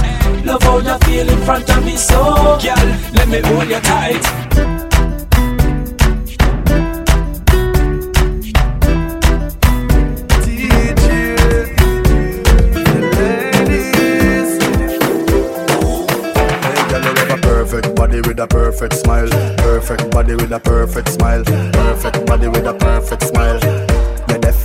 Love 0.45 0.63
how 0.63 0.77
you 0.79 0.97
feel 1.05 1.29
in 1.29 1.41
front 1.45 1.69
of 1.69 1.85
me 1.85 1.95
so. 1.95 2.57
Girl, 2.61 2.87
let 3.13 3.27
me 3.27 3.39
hold 3.41 3.69
you 3.69 3.79
tight. 3.81 4.94
Body 17.95 18.21
with 18.21 18.39
a 18.39 18.47
perfect 18.47 18.93
smile. 18.93 19.29
Perfect 19.57 20.11
body 20.11 20.35
with 20.35 20.51
a 20.51 20.59
perfect 20.59 21.09
smile. 21.09 21.43
Perfect 21.43 22.25
body 22.25 22.47
with 22.47 22.65
a 22.65 22.73
perfect 22.73 23.23
smile. 23.23 23.59
You 24.29 24.37
deaf. 24.39 24.57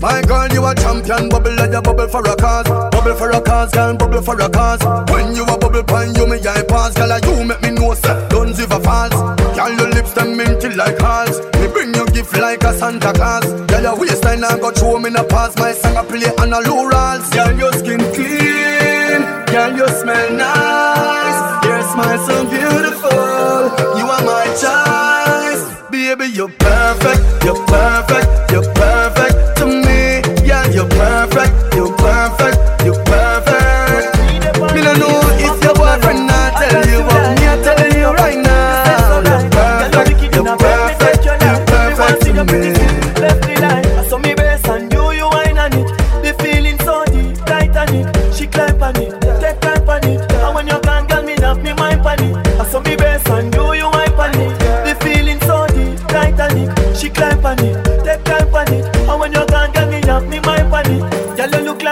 My 0.00 0.22
girl, 0.22 0.46
you 0.52 0.64
a 0.64 0.74
champion, 0.74 1.28
bubble 1.28 1.54
like 1.56 1.72
a 1.72 1.82
bubble 1.82 2.08
for 2.08 2.20
a 2.20 2.36
cause. 2.36 2.68
Bubble 2.68 3.14
for 3.14 3.30
a 3.30 3.40
cause, 3.40 3.72
girl, 3.72 3.96
bubble 3.96 4.22
for 4.22 4.40
a 4.40 4.48
cause. 4.48 4.82
When 5.10 5.34
you 5.34 5.42
a 5.44 5.58
bubble 5.58 5.82
pine, 5.82 6.14
you 6.14 6.26
me 6.26 6.38
eye 6.38 6.62
pass, 6.68 6.94
girl, 6.94 7.18
you 7.18 7.44
make 7.44 7.62
me 7.62 7.70
know, 7.70 7.94
sir. 7.94 8.28
Don't 8.28 8.56
give 8.56 8.70
a 8.70 8.80
false. 8.80 9.14
Girl, 9.56 9.72
your 9.72 9.90
lips 9.90 10.12
them 10.12 10.36
minty 10.36 10.68
like 10.74 10.98
hearts. 10.98 11.40
Me 11.58 11.66
bring 11.66 11.94
you 11.94 12.06
gift 12.06 12.36
like 12.38 12.62
a 12.62 12.72
Santa 12.74 13.12
Claus. 13.12 13.44
Girl, 13.66 13.82
your 13.82 13.98
waistline 13.98 14.44
I 14.44 14.58
got 14.58 14.76
throw 14.76 14.98
me 14.98 15.10
a 15.16 15.24
pass. 15.24 15.56
My 15.56 15.72
song 15.72 15.96
I 15.96 16.04
play 16.04 16.30
on 16.38 16.52
a 16.52 16.60
low 16.60 16.86
rolls. 16.86 17.28
Girl, 17.30 17.52
your 17.58 17.72
skin 17.72 17.98
clean. 18.14 19.22
Girl, 19.46 19.76
you 19.76 19.88
smell 19.88 20.32
nice. 20.34 21.27
Smile 21.98 22.26
so 22.26 22.44
beautiful. 22.48 23.10
You 23.98 24.06
are 24.06 24.22
my 24.22 24.46
choice, 24.54 25.64
baby. 25.90 26.26
You're 26.30 26.48
perfect. 26.48 27.44
You're 27.44 27.58
perfect. 27.66 28.52
You're 28.52 28.72
perfect 28.72 29.58
to 29.58 29.66
me. 29.66 30.22
Yeah, 30.46 30.64
you're 30.70 30.86
perfect. 30.86 31.74
You're 31.74 31.92
perfect. 31.96 32.84
You're 32.84 33.02
perfect. 33.02 34.14
Me 34.74 34.80
don't 34.80 35.00
know 35.00 35.20
if 35.42 35.64
your 35.64 35.74
boyfriend 35.74 36.28
not 36.28 36.52
tell 36.54 36.86
you, 36.86 37.02
but 37.02 37.40
me 37.40 37.48
I 37.48 37.62
tell 37.66 37.92
you 37.92 38.12
right 38.14 38.38
now. 38.38 39.18
You're 39.26 39.50
perfect. 39.50 40.36
You're 40.36 40.56
perfect. 40.56 41.24
You're 41.24 41.66
perfect 41.66 42.24
to 42.26 42.44
me. 42.44 42.77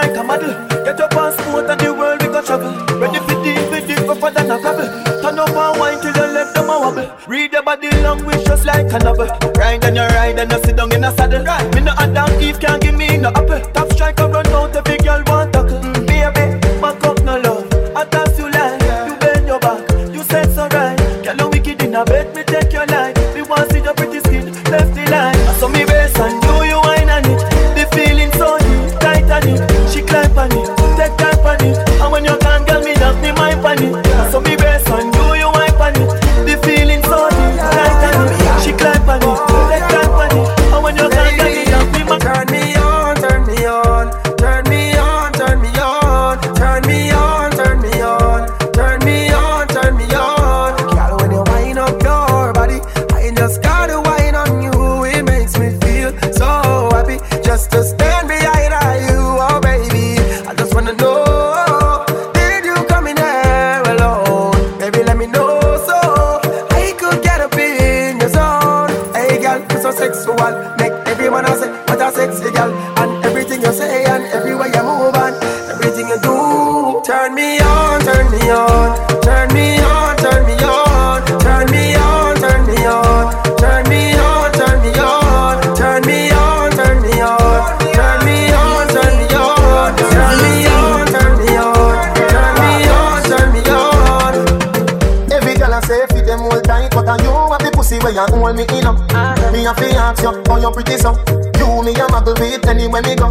Like 0.07 0.17
a 0.17 0.23
model. 0.23 0.67
Get 0.85 0.99
your 0.99 1.09
passport 1.09 1.69
and 1.69 1.79
the 1.79 1.93
world 1.93 2.21
we 2.21 2.27
go 2.27 2.41
travel. 2.41 2.71
Ready 2.99 3.19
for 3.19 3.43
deep, 3.43 3.59
for 3.69 3.81
deep, 3.87 4.19
for 4.19 4.31
than 4.31 4.51
a 4.51 4.59
gravel. 4.59 4.87
Turn 5.21 5.39
up 5.39 5.49
and 5.49 5.79
wine 5.79 5.99
till 6.01 6.15
your 6.15 6.27
legs 6.27 6.53
them 6.53 6.69
a 6.69 6.79
wobble. 6.79 7.11
Read 7.27 7.51
the 7.51 7.61
body 7.61 7.89
language 8.01 8.43
just 8.45 8.65
like 8.65 8.91
a 8.91 8.99
novel. 8.99 9.27
Ride 9.55 9.83
and 9.83 9.95
you 9.95 10.03
ride 10.03 10.39
and 10.39 10.51
you 10.51 10.59
sit 10.63 10.75
down 10.75 10.93
in 10.93 11.03
a 11.03 11.11
saddle. 11.15 11.43
Me 11.73 11.81
no 11.81 11.93
a 11.97 12.07
down 12.13 12.31
if 12.41 12.59
can't 12.59 12.81
give 12.81 12.95
me 12.95 13.17
no 13.17 13.29
apple. 13.29 13.86
Ask 100.07 100.23
you, 100.23 100.31
how 100.47 100.57
you 100.57 100.71
pretty 100.71 100.97
so? 100.97 101.11
You 101.59 101.83
me 101.83 101.91
a 101.91 102.07
muggle 102.07 102.39
with 102.39 102.65
anywhere 102.67 103.03
me 103.03 103.15
go. 103.15 103.27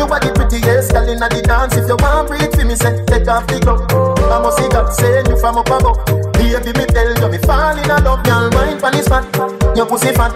You 0.00 0.08
are 0.08 0.20
the 0.20 0.32
prettiest 0.32 0.92
girl 0.92 1.08
inna 1.08 1.28
the 1.28 1.42
dance. 1.44 1.76
If 1.76 1.88
you 1.88 1.96
want 2.00 2.28
breathe 2.28 2.52
for 2.56 2.64
me, 2.64 2.74
say 2.74 3.04
take 3.04 3.28
off 3.28 3.46
the 3.46 3.60
glove. 3.60 3.84
I 4.32 4.40
must 4.40 4.56
see 4.56 4.68
God 4.68 4.88
send 4.92 5.28
you 5.28 5.36
from 5.36 5.58
up 5.60 5.68
above. 5.68 6.00
Baby, 6.32 6.72
me 6.72 6.84
tell 6.88 7.12
you 7.12 7.28
me 7.28 7.38
fall 7.44 7.76
in 7.76 7.88
love, 7.88 8.24
girl. 8.24 8.48
Mind 8.50 8.80
pon 8.80 8.92
this 8.92 9.08
fat, 9.08 9.28
your 9.76 9.84
pussy 9.84 10.12
fat, 10.16 10.32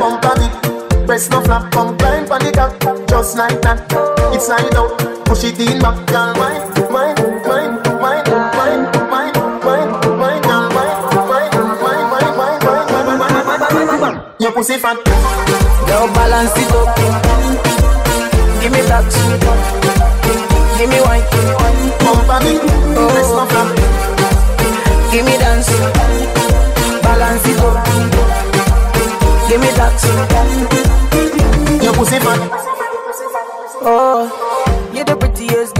bumper 0.00 0.32
big. 0.40 1.06
Breast 1.06 1.30
no 1.30 1.40
flap, 1.42 1.70
come 1.72 1.96
climb 1.98 2.24
pon 2.26 2.40
the 2.40 2.52
cock, 2.52 2.72
just 3.08 3.36
like 3.36 3.60
that. 3.62 3.84
It's 4.32 4.46
slide 4.46 4.74
out, 4.76 4.96
push 5.26 5.44
it 5.44 5.60
in 5.60 5.80
back, 5.80 6.00
girl. 6.08 6.32
Mind, 6.40 6.64
mind, 6.88 7.17
pussy 14.58 14.76
fat. 14.76 14.98
Yo, 15.86 16.10
balance 16.14 16.58
it 16.58 16.72
up. 16.74 16.96
Give 18.60 18.72
me 18.72 18.80
that. 18.90 19.06
Give 20.76 20.90
me 20.90 20.98
wine. 21.06 21.22
Pump 22.02 22.26
a 22.26 22.36
bit. 22.42 22.58
Oh. 22.98 23.14
Give 25.12 25.24
me 25.24 25.38
dance. 25.38 25.70
Balance 27.04 27.46
it 27.46 27.60
up. 27.60 27.86
Give 29.48 29.60
me 29.60 29.70
that. 29.78 29.98
Your 31.80 31.94
pussy 31.94 32.18
fat. 32.18 32.40
Oh, 33.80 34.26
you're 34.26 34.26
the 34.26 34.34
prettiest 34.34 34.37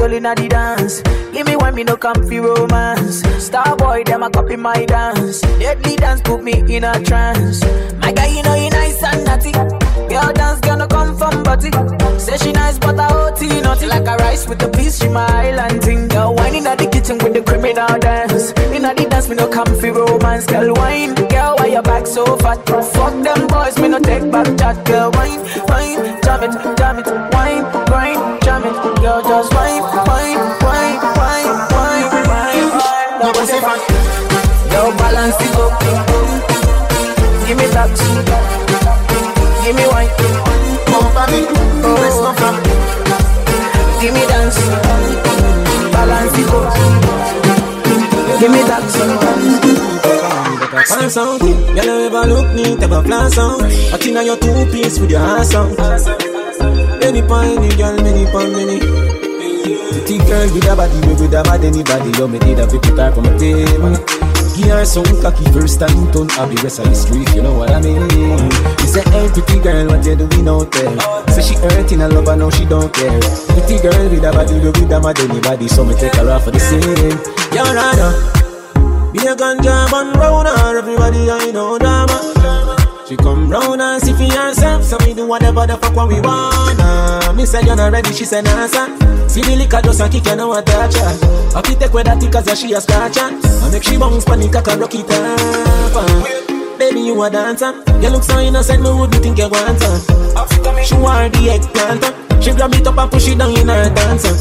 girl 0.08 0.16
in 0.16 0.22
the 0.22 0.48
dance. 0.48 1.02
Give 1.32 1.46
me 1.46 1.56
one, 1.56 1.74
me 1.74 1.84
no 1.84 1.96
comfy 1.96 2.38
romance. 2.38 3.22
Star 3.42 3.76
boy, 3.76 4.02
them 4.04 4.22
a 4.22 4.30
copy 4.30 4.56
my 4.56 4.84
dance. 4.86 5.40
Deadly 5.40 5.96
dance 5.96 6.20
put 6.22 6.42
me 6.42 6.52
in 6.74 6.84
a 6.84 7.00
trance. 7.04 7.62
My 7.98 8.12
guy, 8.12 8.28
you 8.28 8.42
know 8.42 8.54
you 8.54 8.70
nice 8.70 9.02
and 9.02 9.24
naughty. 9.24 9.52
Your 10.12 10.32
dance 10.32 10.60
gonna 10.60 10.86
come 10.86 11.16
from 11.16 11.42
body. 11.42 11.70
Say 12.18 12.36
she 12.38 12.52
nice, 12.52 12.78
but 12.78 12.98
I 12.98 13.08
OT 13.12 13.60
naughty 13.60 13.86
like 13.86 14.06
a 14.06 14.16
rice 14.16 14.48
with 14.48 14.58
the 14.58 14.68
peas. 14.68 14.98
She 14.98 15.08
my 15.08 15.26
island 15.26 15.82
thing. 15.82 16.08
Girl, 16.08 16.34
wine 16.34 16.54
in 16.54 16.64
the 16.64 16.88
kitchen 16.90 17.18
with 17.18 17.34
the 17.34 17.42
criminal 17.42 17.98
dance. 17.98 18.52
In 18.74 18.82
the 18.82 19.06
dance, 19.10 19.28
me 19.28 19.36
no 19.36 19.48
comfy 19.48 19.90
romance. 19.90 20.46
Girl, 20.46 20.72
wine, 20.74 21.14
girl, 21.14 21.56
why 21.56 21.66
your 21.66 21.82
back 21.82 22.06
so 22.06 22.24
fat? 22.38 22.64
Fuck 22.66 23.14
them 23.22 23.46
boys, 23.48 23.78
me 23.78 23.88
no 23.88 23.98
take 23.98 24.30
back 24.30 24.46
chat. 24.58 24.84
Girl, 24.86 25.10
wine, 25.12 25.40
wine, 25.68 26.20
jam 26.22 26.42
it, 26.44 26.54
jam 26.78 26.98
it, 26.98 27.06
wine, 27.34 27.64
grind, 27.86 28.42
jam 28.42 28.64
it. 28.64 28.78
Girl, 29.02 29.22
just 29.22 29.54
wine, 29.54 29.67
No 33.28 33.34
pussy 33.34 33.60
fat. 33.60 33.80
Girl, 34.70 34.88
balance 34.96 35.36
it 35.36 35.56
up. 35.60 35.72
Give 37.46 37.58
me 37.58 37.66
that. 37.76 37.92
Give 39.64 39.76
me 39.76 39.84
wine. 39.92 40.08
Pump 40.88 41.12
a 41.12 41.24
bit. 41.28 41.44
Press 41.84 42.16
no 42.24 42.32
flap. 42.32 42.56
Give 44.00 44.14
me 44.16 44.24
dance. 44.32 44.58
Balance 45.92 46.38
it 46.40 46.48
up. 46.56 46.72
Give 48.40 48.50
me 48.50 48.62
that. 48.64 48.84
Find 50.88 51.12
something, 51.12 51.74
girl, 51.74 51.84
you 51.84 52.06
ever 52.06 52.24
look 52.28 52.48
neat, 52.54 52.82
ever 52.82 53.02
flash 53.02 53.36
out. 53.36 53.60
I 53.62 53.98
think 53.98 54.24
your 54.24 54.38
two 54.38 54.72
piece 54.72 54.98
with 54.98 55.10
your 55.10 55.20
ass 55.20 55.54
out. 55.54 55.78
Any 57.04 57.20
pine, 57.20 57.58
any 57.58 57.76
girl, 57.76 57.96
many 58.02 58.24
pine, 58.32 58.52
many. 58.52 59.27
Pretty 59.98 60.18
girl 60.30 60.46
with 60.54 60.70
a 60.70 60.76
body, 60.78 60.94
we 61.10 61.12
with 61.18 61.34
a 61.34 61.42
mad 61.42 61.64
anybody. 61.66 62.14
You 62.14 62.28
me 62.30 62.38
need 62.38 62.62
a 62.62 62.70
bit 62.70 62.86
type 62.94 63.18
on 63.18 63.26
my 63.26 63.34
table. 63.34 63.98
Give 64.54 64.70
her 64.70 64.84
some 64.86 65.10
cocky 65.18 65.42
first 65.50 65.82
time 65.82 65.90
turn 66.14 66.30
up 66.38 66.46
the 66.54 66.60
rest 66.62 66.78
of 66.78 66.86
the 66.86 66.94
street, 66.94 67.26
you 67.34 67.42
know 67.42 67.58
what 67.58 67.74
I 67.74 67.82
mean? 67.82 68.06
You 68.06 68.86
say, 68.86 69.02
hey, 69.10 69.26
pretty 69.34 69.58
girl, 69.58 69.90
what 69.90 70.06
you 70.06 70.14
doing 70.14 70.46
out 70.46 70.70
there? 70.70 71.34
Say 71.34 71.50
she 71.50 71.54
hurting 71.58 72.00
a 72.00 72.08
lover, 72.08 72.36
now 72.36 72.48
she 72.48 72.64
don't 72.64 72.94
care. 72.94 73.18
Pretty 73.50 73.82
girl 73.82 74.06
with 74.06 74.22
a 74.22 74.30
body, 74.30 74.54
we 74.62 74.70
with 74.70 74.86
a 74.86 75.00
mad 75.02 75.18
anybody. 75.18 75.66
So 75.66 75.82
me 75.82 75.94
take 75.98 76.14
her 76.14 76.30
off 76.30 76.44
for 76.44 76.52
the 76.52 76.62
scene. 76.62 77.18
You're 77.50 77.66
right, 77.66 77.98
be 79.10 79.18
a 79.26 79.34
ganja 79.34 79.90
man 79.90 80.14
round 80.14 80.46
her, 80.46 80.78
everybody 80.78 81.28
I 81.28 81.50
know 81.50 81.76
drama. 81.76 82.57
She 83.08 83.16
come 83.16 83.48
round 83.48 83.80
and 83.80 84.02
see 84.02 84.12
for 84.12 84.30
herself, 84.38 84.84
so 84.84 84.98
we 85.06 85.14
do 85.14 85.26
whatever 85.26 85.66
the 85.66 85.78
fuck 85.78 85.96
what 85.96 86.08
we 86.08 86.20
wanna. 86.20 87.32
Me 87.32 87.46
say 87.46 87.62
you're 87.64 87.74
not 87.74 87.90
ready, 87.90 88.12
she 88.12 88.26
said 88.26 88.44
nah 88.44 88.66
sir. 88.66 88.86
See 89.26 89.40
the 89.40 89.56
liquor 89.56 89.80
just 89.80 90.02
a 90.02 90.10
kick, 90.10 90.26
you 90.26 90.36
know 90.36 90.48
what 90.48 90.66
touch 90.66 90.96
her. 90.96 91.56
I 91.56 91.62
fit 91.62 91.80
take 91.80 91.94
with 91.94 92.04
that 92.04 92.20
cause 92.30 92.46
yeah, 92.46 92.54
she 92.54 92.70
a 92.74 92.80
scratch 92.82 93.16
her. 93.16 93.30
I 93.32 93.70
make 93.72 93.82
she 93.82 93.96
bounce 93.96 94.26
panic, 94.26 94.54
I 94.54 94.60
can 94.60 94.78
rock 94.78 94.94
it 94.94 95.10
up. 95.10 96.57
Baby, 96.78 97.00
you 97.00 97.22
a 97.22 97.28
dancer. 97.28 97.74
You 98.00 98.10
look 98.10 98.22
so 98.22 98.38
innocent, 98.38 98.82
me 98.82 98.90
wouldn't 98.90 99.20
think 99.22 99.38
you 99.38 99.48
want 99.48 99.82
her. 99.82 99.98
She 100.84 100.94
want 100.94 101.34
the 101.34 101.50
eggplant. 101.50 102.04
She 102.42 102.52
grab 102.52 102.72
it 102.72 102.86
up 102.86 102.96
and 102.96 103.10
push 103.10 103.26
it 103.26 103.38
down 103.38 103.50
in 103.58 103.68
her 103.68 103.90
dancer. 103.90 104.38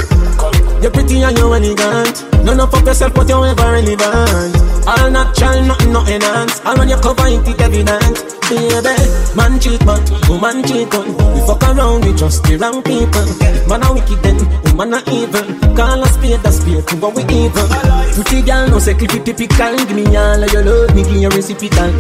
You're 0.80 0.92
pretty 0.92 1.24
and 1.24 1.36
you're 1.36 1.56
elegant. 1.56 2.46
None 2.46 2.60
of 2.60 2.70
fuck 2.70 2.86
yourself, 2.86 3.16
but 3.16 3.28
you're 3.28 3.48
ever 3.48 3.72
relevant. 3.72 4.54
All 4.86 5.10
natural, 5.10 5.66
nothing, 5.66 5.92
no 5.92 6.06
enhance. 6.06 6.62
All 6.64 6.78
when 6.78 6.90
you 6.90 6.98
cover 6.98 7.26
it, 7.26 7.48
it 7.48 7.60
evident. 7.60 8.38
Baby, 8.48 8.96
man 9.36 9.60
cheat, 9.60 9.84
man, 9.84 10.00
woman 10.30 10.64
cheat 10.64 10.94
on. 10.94 11.10
We 11.34 11.42
fuck 11.42 11.64
around, 11.64 12.06
we 12.06 12.14
just 12.14 12.44
the 12.44 12.56
wrong 12.58 12.84
people. 12.86 13.26
Man 13.68 13.82
a 13.82 13.92
wicked, 13.92 14.22
then 14.22 14.38
woman 14.70 14.94
a 14.94 15.02
evil. 15.10 15.76
Call 15.76 16.04
a 16.04 16.08
spade 16.08 16.46
a 16.46 16.52
spade, 16.52 16.88
to 16.88 16.96
what 16.98 17.16
we 17.16 17.24
evil. 17.34 18.07
Pretty 18.18 18.42
girl, 18.42 18.66
no 18.66 18.82
clippy 18.82 19.22
typical. 19.22 19.78
Give 19.86 19.94
me 19.94 20.18
all 20.18 20.42
of 20.42 20.50
your 20.50 20.66
love, 20.66 20.96
me 20.96 21.04
give 21.06 21.22
you 21.22 21.30
reciprocal. 21.30 21.94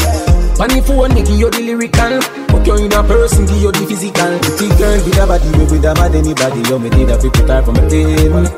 Funny 0.58 0.82
phone, 0.82 1.14
me 1.14 1.22
give 1.22 1.54
the 1.54 1.62
lyrical. 1.62 2.18
Fuck 2.50 2.66
you 2.66 2.90
in 2.90 2.92
a 2.92 3.06
person, 3.06 3.46
give 3.46 3.62
you 3.62 3.70
the 3.70 3.86
physical. 3.86 4.34
Pretty 4.42 4.74
girl 4.82 4.98
with 4.98 5.14
a 5.14 5.30
body, 5.30 5.46
we 5.54 5.70
with 5.70 5.86
a 5.86 5.94
mad 5.94 6.18
anybody. 6.18 6.66
You 6.66 6.82
me 6.82 6.90
need 6.90 7.14
a 7.14 7.22
people 7.22 7.46
type 7.46 7.70
from 7.70 7.78
a 7.78 7.86
table. 7.86 8.50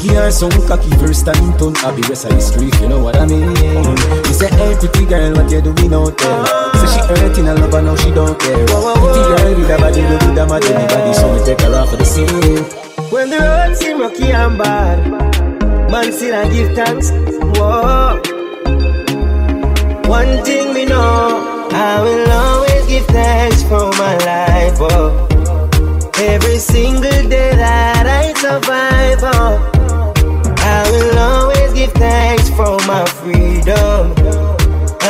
Give 0.00 0.16
her 0.16 0.32
some 0.32 0.56
cocky 0.64 0.88
first 0.96 1.28
time 1.28 1.52
turn 1.60 1.76
the 1.76 2.00
rest 2.08 2.24
of 2.24 2.32
the 2.32 2.40
street, 2.40 2.72
you 2.80 2.88
know 2.88 3.04
what 3.04 3.20
I 3.20 3.28
mean? 3.28 3.44
You 3.44 4.32
say, 4.32 4.48
hey, 4.48 4.72
pretty 4.80 5.04
girl, 5.04 5.36
what 5.36 5.52
you 5.52 5.60
doing 5.60 5.92
out 5.92 6.16
there? 6.16 6.48
Say 6.80 6.96
she 6.96 7.00
hurting 7.12 7.44
a 7.44 7.52
lover, 7.60 7.84
now 7.84 7.96
she 8.00 8.08
don't 8.08 8.40
care. 8.40 8.56
Pretty 8.56 9.20
girl 9.20 9.52
with 9.52 9.68
a 9.68 9.76
body, 9.76 10.00
we 10.00 10.16
with 10.16 10.40
a 10.40 10.44
mad 10.48 10.64
anybody. 10.64 11.12
So 11.12 11.28
me 11.28 11.44
take 11.44 11.60
her 11.60 11.76
off 11.76 11.92
for 11.92 12.00
the 12.00 12.08
scene. 12.08 12.64
When 13.12 13.28
the 13.28 13.36
road 13.36 13.76
seem 13.76 14.00
rocky 14.00 14.32
and 14.32 14.56
bad, 14.56 15.41
man 15.92 16.10
still 16.10 16.34
I 16.34 16.48
give 16.48 16.74
thanks. 16.74 17.10
Whoa. 17.58 18.16
One 20.08 20.42
thing 20.42 20.72
we 20.72 20.86
know, 20.86 21.68
I 21.70 22.00
will 22.00 22.30
always 22.30 22.86
give 22.86 23.06
thanks 23.08 23.62
for 23.64 23.90
my 24.00 24.16
life. 24.24 24.78
Oh. 24.80 25.28
Every 26.16 26.56
single 26.56 27.28
day 27.28 27.52
that 27.56 28.06
I 28.06 28.32
survive, 28.40 29.20
oh. 29.36 29.60
I 30.74 30.80
will 30.90 31.18
always 31.18 31.74
give 31.74 31.92
thanks 31.92 32.48
for 32.48 32.78
my 32.86 33.04
freedom. 33.20 34.14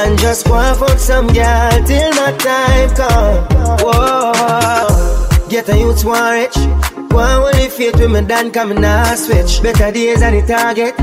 And 0.00 0.18
just 0.18 0.48
and 0.48 0.76
fuck 0.76 0.98
some 0.98 1.28
girl 1.28 1.84
till 1.86 2.10
my 2.20 2.32
time 2.38 2.90
come. 2.96 3.46
Whoa. 3.82 5.48
Get 5.48 5.68
a 5.68 5.78
youth 5.78 6.04
one 6.04 6.32
rich. 6.32 7.01
And 7.18 7.44
only 7.44 7.68
faith 7.68 7.96
with 8.00 8.10
me 8.10 8.22
done 8.22 8.50
coming 8.50 8.80
now 8.80 9.14
switch. 9.14 9.62
Better 9.62 9.92
days 9.92 10.22
on 10.22 10.32
the 10.32 10.42
target. 10.46 10.94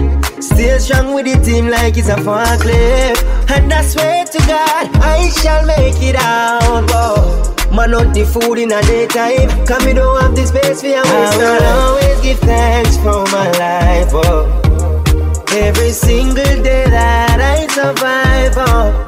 Stay 0.44 0.78
strong 0.80 1.14
with 1.14 1.26
the 1.26 1.40
team 1.46 1.68
like 1.70 1.98
it's 1.98 2.10
a 2.10 2.16
forklift. 2.16 3.24
And 3.50 3.72
I 3.72 3.82
swear 3.84 4.26
to 4.26 4.38
God, 4.40 4.90
I 4.98 5.30
shall 5.30 5.66
make 5.66 6.02
it 6.02 6.16
out. 6.16 6.90
Whoa. 6.90 7.50
Man 7.72 7.94
out 7.94 8.14
the 8.16 8.26
food 8.26 8.58
in 8.58 8.72
a 8.72 8.82
daytime 8.82 9.48
Cause 9.68 9.86
me 9.86 9.94
don't 9.94 10.20
have 10.22 10.36
the 10.36 10.48
space 10.48 10.82
for 10.82 10.88
your 10.88 11.04
waste 11.04 11.38
I 11.38 11.38
will 11.38 11.66
always 11.66 12.22
give 12.22 12.40
thanks 12.40 12.98
for 12.98 13.24
my 13.30 13.52
life, 13.62 14.10
oh 14.12 15.46
Every 15.52 15.92
single 15.92 16.64
day 16.64 16.90
that 16.90 17.40
I 17.40 17.68
survive, 17.68 18.54
oh 18.58 19.06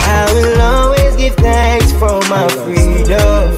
I 0.00 0.32
will 0.34 0.60
always 0.60 1.16
give 1.16 1.36
thanks 1.36 1.92
for 1.92 2.20
my 2.28 2.48
freedom 2.48 3.57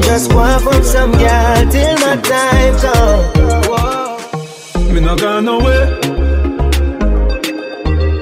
And 0.00 0.08
just 0.08 0.32
want 0.32 0.62
from 0.62 0.82
some 0.82 1.12
girl 1.12 1.70
till 1.70 1.94
my 1.98 2.16
time 2.16 2.74
come 2.80 3.20
Me 4.94 5.00
not 5.00 5.20
gone 5.20 5.44
nowhere 5.44 5.98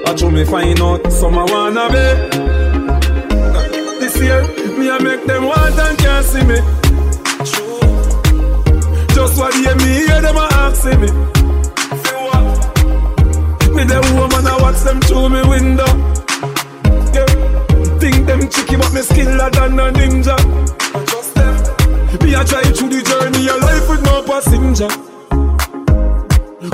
I 0.05 0.17
show 0.17 0.29
me 0.31 0.45
find 0.45 0.81
out 0.81 1.13
some 1.13 1.39
I 1.39 1.45
wanna 1.45 1.89
be 1.95 2.09
This 4.01 4.17
year 4.21 4.43
me 4.77 4.91
I 4.91 4.99
make 4.99 5.25
them 5.25 5.45
want 5.45 5.79
and 5.79 5.97
can't 5.99 6.27
see 6.27 6.43
me. 6.45 6.57
Just 9.15 9.39
what 9.39 9.55
hear 9.55 9.77
me 9.77 9.85
hear 9.85 10.21
them 10.21 10.37
a 10.37 10.49
asking 10.65 11.01
me. 11.01 11.09
Me 13.75 13.85
the 13.85 14.01
woman 14.17 14.47
I 14.47 14.57
watch 14.61 14.81
them 14.83 15.01
through 15.01 15.29
me 15.29 15.43
window. 15.49 15.87
Yeah. 17.15 17.27
Think 18.01 18.27
them 18.27 18.49
tricky 18.49 18.77
but 18.77 18.93
me 18.93 19.01
skiller 19.01 19.51
than 19.53 19.79
a 19.79 19.93
ninja. 19.93 20.37
Me 22.29 22.37
I 22.37 22.45
try 22.45 22.63
through 22.63 22.91
the 22.91 23.01
journey 23.09 23.49
of 23.49 23.57
life 23.63 23.89
with 23.89 24.03
no 24.05 24.23
passenger. 24.23 24.89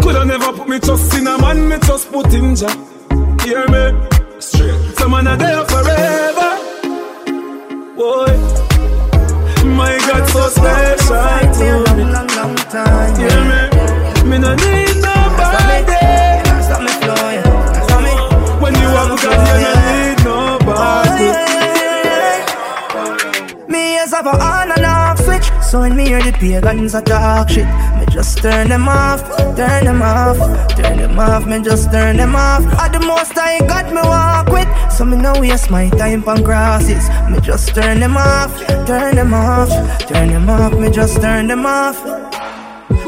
Coulda 0.03 0.25
never 0.25 0.53
put 0.53 0.69
me 0.69 0.81
trust 0.81 1.15
in 1.15 1.29
a 1.29 1.39
man, 1.39 1.69
me 1.69 1.77
just 1.79 2.11
put 2.11 2.35
in 2.35 2.57
ja. 2.57 2.69
Hear 3.45 3.63
me? 3.71 3.95
Straight. 4.41 4.75
Some 4.99 5.13
man 5.13 5.29
are 5.29 5.37
there 5.37 5.65
forever. 5.67 6.59
Boy, 7.95 8.35
my 9.79 9.95
God, 10.09 10.29
so 10.29 10.49
special 10.49 11.15
to 11.55 11.95
me. 11.95 12.03
Long, 12.03 12.27
long 12.35 12.57
time. 12.75 13.15
Hear 13.15 13.41
me? 13.47 13.61
Me 14.29 14.39
no 14.39 14.57
need 14.57 14.97
nobody. 15.07 15.85
Stop 16.67 16.83
me. 16.83 16.89
Stop 16.91 17.44
So 25.75 25.81
when 25.81 25.97
me 25.97 26.05
hear 26.05 26.23
the 26.23 26.31
pagans 26.31 26.95
a 26.95 27.03
talk 27.03 27.49
shit, 27.49 27.67
me 27.99 28.07
just 28.09 28.39
turn 28.39 28.69
them 28.69 28.87
off, 28.87 29.23
turn 29.57 29.87
them 29.87 30.03
off, 30.03 30.39
turn 30.77 30.99
them 30.99 31.19
off, 31.19 31.47
me 31.49 31.61
just 31.65 31.91
turn 31.91 32.17
them 32.17 32.37
off. 32.37 32.63
At 32.79 32.93
the 32.93 33.01
most 33.01 33.37
I 33.37 33.59
got 33.59 33.87
me 33.93 34.01
walk 34.01 34.51
with, 34.51 34.69
so 34.93 35.05
me 35.05 35.17
no 35.17 35.33
waste 35.41 35.73
my 35.73 35.89
time 35.89 36.23
on 36.29 36.45
crosses. 36.45 37.09
Me 37.29 37.41
just 37.41 37.75
turn 37.75 37.99
them 37.99 38.17
off, 38.17 38.57
turn 38.87 39.17
them 39.17 39.35
off, 39.35 39.69
turn 40.07 40.29
them 40.29 40.49
off, 40.49 40.79
me 40.79 40.93
just 40.93 41.21
turn 41.21 41.49
them 41.49 41.67
off. 41.67 41.99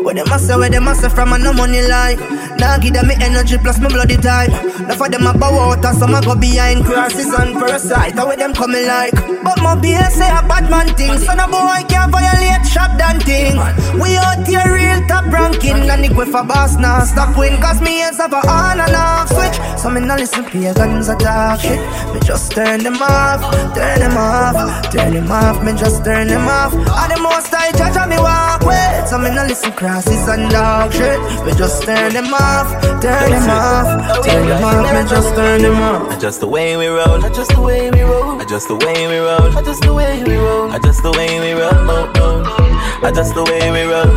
What 0.06 0.14
them 0.14 0.30
a 0.30 0.38
say, 0.38 0.54
what 0.54 0.70
them 0.70 0.86
a 0.86 0.94
say 0.94 1.08
from 1.08 1.32
a 1.32 1.38
no 1.38 1.52
money 1.52 1.82
line 1.82 2.16
Nah 2.58 2.78
give 2.78 2.94
them 2.94 3.08
me 3.08 3.16
energy 3.20 3.58
plus 3.58 3.80
my 3.80 3.88
bloody 3.88 4.16
type 4.16 4.50
Enough 4.78 5.00
of 5.00 5.10
them 5.10 5.26
a 5.26 5.36
bow 5.36 5.58
out 5.58 5.84
and 5.84 5.98
some 5.98 6.14
a 6.14 6.22
go 6.22 6.36
behind 6.36 6.84
crosses 6.84 7.26
and 7.34 7.54
parasite 7.54 8.14
How 8.14 8.28
with 8.28 8.38
them 8.38 8.54
coming 8.54 8.86
like? 8.86 9.36
But 9.46 9.62
my 9.62 9.76
BS 9.78 10.18
say 10.18 10.26
a 10.26 10.42
bad 10.42 10.66
man 10.68 10.90
thing. 10.98 11.16
So 11.22 11.32
no 11.38 11.46
boy 11.46 11.86
can't 11.86 12.10
violate 12.10 12.66
shop 12.66 12.98
done 12.98 13.20
thing. 13.20 13.54
We 13.94 14.18
out 14.18 14.42
here 14.42 14.66
real 14.66 15.06
top 15.06 15.26
ranking. 15.30 15.86
And 15.86 16.04
if 16.04 16.16
we 16.18 16.24
for 16.24 16.42
boss 16.42 16.74
now 16.76 17.04
stop 17.04 17.38
win. 17.38 17.54
Cause 17.62 17.80
me 17.80 18.02
hands 18.02 18.16
have 18.16 18.32
a 18.32 18.42
on 18.42 18.80
and 18.80 18.96
off 18.96 19.30
switch. 19.30 19.54
So 19.78 19.88
me 19.90 20.00
nah 20.00 20.16
listen 20.16 20.44
to 20.50 20.58
your 20.58 20.74
guns 20.74 21.08
a 21.08 21.14
shit 21.62 21.78
Me 22.12 22.18
just 22.26 22.50
turn 22.50 22.82
them 22.82 22.98
off, 23.00 23.40
turn 23.76 24.00
them 24.00 24.16
off. 24.16 24.90
Turn 24.90 25.14
them 25.14 25.30
off, 25.30 25.62
me 25.62 25.72
just 25.78 26.04
turn 26.04 26.26
them 26.26 26.48
off. 26.48 26.74
All 26.74 27.08
the 27.08 27.18
most 27.22 27.54
I 27.54 27.70
judge 27.70 27.96
and 27.96 28.10
me 28.10 28.18
walk 28.18 28.66
with 28.66 29.08
So 29.08 29.16
me 29.16 29.30
nah 29.30 29.44
listen 29.44 29.70
crosses 29.96 30.28
and 30.28 30.50
dog 30.50 30.92
shit 30.92 31.18
Me 31.46 31.52
just 31.56 31.82
turn 31.84 32.12
them 32.12 32.32
off, 32.34 32.68
turn 33.00 33.30
them 33.30 33.48
off 33.48 34.24
Turn 34.24 34.46
them 34.46 34.64
off, 34.64 34.92
me 34.92 35.08
just 35.08 35.34
turn 35.34 35.62
them 35.62 35.76
off 35.76 36.16
Adjust 36.16 36.40
the 36.40 36.48
way 36.48 36.76
we 36.76 36.86
roll. 36.86 37.24
Adjust 37.24 37.50
the 37.50 37.60
way 37.60 37.90
we 37.90 38.02
roll 38.02 38.40
Adjust 38.40 38.68
the 38.68 38.76
way 38.76 39.08
we 39.08 39.16
roll. 39.16 39.56
Adjust 39.56 39.82
the 39.82 39.92
way 39.94 40.22
we 40.22 40.36
roll 40.36 40.74
Adjust 40.74 41.02
the 41.02 41.12
way 41.12 41.40
we 41.40 41.52
roll. 41.52 41.72
Oh, 41.72 42.12
oh. 42.16 43.08
Adjust 43.08 43.34
the 43.34 43.44
way 43.44 43.70
we 43.72 43.82
roll. 43.92 44.12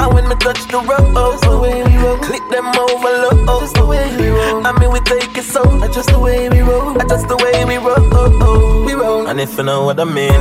And 0.00 0.14
when 0.14 0.28
me 0.28 0.34
touch 0.36 0.66
the 0.66 0.78
road, 0.78 1.10
Adjust 1.14 1.44
the 1.44 1.58
way 1.58 1.82
we 1.84 1.96
roll 2.02 2.18
click 2.18 2.42
them 2.50 2.66
over 2.66 3.12
low. 3.22 3.58
Adjust 3.58 3.74
the 3.76 3.86
way 3.86 4.16
we 4.16 4.28
roll 4.28 4.66
I 4.66 4.72
mean 4.80 4.90
we 4.90 5.00
take 5.00 5.38
it 5.38 5.44
so. 5.44 5.62
Adjust 5.84 6.10
the 6.10 6.18
way 6.18 6.48
we 6.48 6.60
roll 6.60 6.96
Adjust 7.00 7.28
the 7.28 7.36
way 7.36 7.64
we 7.64 7.76
roll. 7.76 8.02
Oh, 8.12 8.38
oh. 8.42 8.84
We 8.84 8.94
roll. 8.94 9.28
And 9.28 9.38
if 9.40 9.56
you 9.56 9.62
know 9.62 9.84
what 9.84 10.00
I 10.00 10.04
mean, 10.04 10.40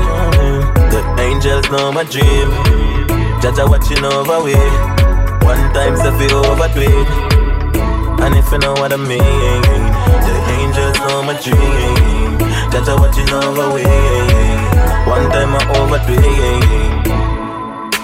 the 0.94 1.02
angels 1.19 1.69
know 1.69 1.91
my 1.91 2.03
dream. 2.03 3.16
Jaja 3.41 3.69
watching 3.69 4.03
over 4.03 4.41
we. 4.43 4.53
One 5.45 5.64
time 5.73 5.95
say 5.95 6.11
fi 6.18 6.26
overdo. 6.34 6.89
And 8.23 8.35
if 8.35 8.51
you 8.51 8.57
know 8.59 8.73
what 8.73 8.91
I 8.91 8.97
mean, 8.97 9.19
the 9.22 10.34
angels 10.57 10.97
know 11.05 11.22
my 11.23 11.39
dream. 11.39 12.38
Jaja 12.72 12.99
watching 12.99 13.30
over 13.30 13.73
we. 13.73 13.84
One 15.09 15.30
time 15.31 15.55
I 15.55 15.61
overdo 15.77 16.14
it. 16.18 16.97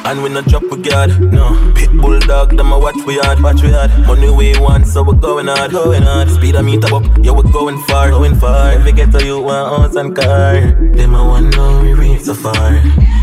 And 0.06 0.22
we 0.22 0.30
not 0.30 0.46
drop 0.46 0.64
we 0.64 0.82
guard, 0.82 1.32
no. 1.32 1.74
Pit 1.76 1.92
bulldog, 1.94 2.58
them 2.58 2.72
a 2.74 2.78
watch 2.78 3.00
we 3.08 3.18
hard, 3.20 3.42
watch 3.42 3.62
we 3.64 3.72
hard. 3.72 3.90
Money 4.06 4.30
we 4.30 4.58
want, 4.60 4.86
so 4.86 5.02
we 5.02 5.16
going 5.16 5.48
hard, 5.48 5.72
going 5.72 6.04
hard. 6.04 6.30
Speed 6.30 6.56
a 6.56 6.62
meter 6.64 6.94
up, 6.94 7.04
yeah 7.22 7.32
we 7.32 7.44
going 7.52 7.82
far, 7.84 8.10
going 8.10 8.36
far. 8.36 8.74
If 8.74 8.86
we 8.86 8.92
get 8.92 9.12
to 9.14 9.26
you, 9.26 9.40
want 9.42 9.82
house 9.84 9.96
and 9.96 10.16
car. 10.16 10.60
Them 10.94 11.16
a 11.16 11.24
one 11.26 11.50
know 11.52 11.82
we 11.82 11.94
reach 11.94 12.22
so 12.22 12.34
far. 12.34 12.54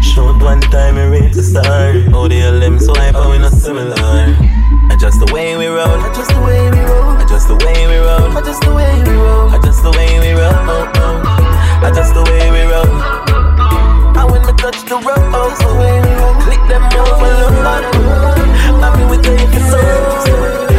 Short 0.03 0.43
one 0.43 0.61
time 0.73 0.97
we 0.97 1.21
reach 1.21 1.35
the 1.35 1.43
star. 1.43 1.93
How 2.11 2.29
the 2.29 2.79
so 2.81 2.95
hype 2.95 3.15
and 3.15 3.31
we 3.31 3.39
not 3.39 3.53
similar. 3.53 3.95
Adjust 4.91 5.21
the 5.21 5.31
way 5.33 5.57
we 5.57 5.67
roll, 5.67 6.01
Adjust 6.11 6.31
the 6.31 6.41
way 6.41 6.71
we 6.71 6.81
roll. 6.81 7.17
Adjust 7.21 7.49
the 7.49 7.57
way 7.57 7.87
we 7.87 7.97
roll. 7.97 8.37
Adjust 8.37 8.63
the 8.63 8.73
way 8.73 9.03
we 9.05 9.13
roll. 9.13 9.55
Adjust 9.55 9.83
the 9.83 9.91
way 9.93 10.19
we 10.19 10.33
roll, 10.33 10.53
oh, 10.67 10.93
oh. 10.97 11.87
Adjust 11.89 12.15
the 12.15 12.23
way 12.25 12.51
we 12.51 12.63
roll. 12.73 12.89
And 14.17 14.31
when 14.31 14.43
we 14.47 14.53
touch 14.59 14.81
the 14.89 14.97
road, 14.97 15.31
the 15.61 15.75
way 15.79 16.01
we 16.01 16.10
them 16.71 16.85
over 16.85 17.35
low 17.65 18.31
I 18.81 18.97
mean 18.97 19.09
we 19.11 19.17
take 19.19 19.41
it 19.41 19.65
so 19.71 20.70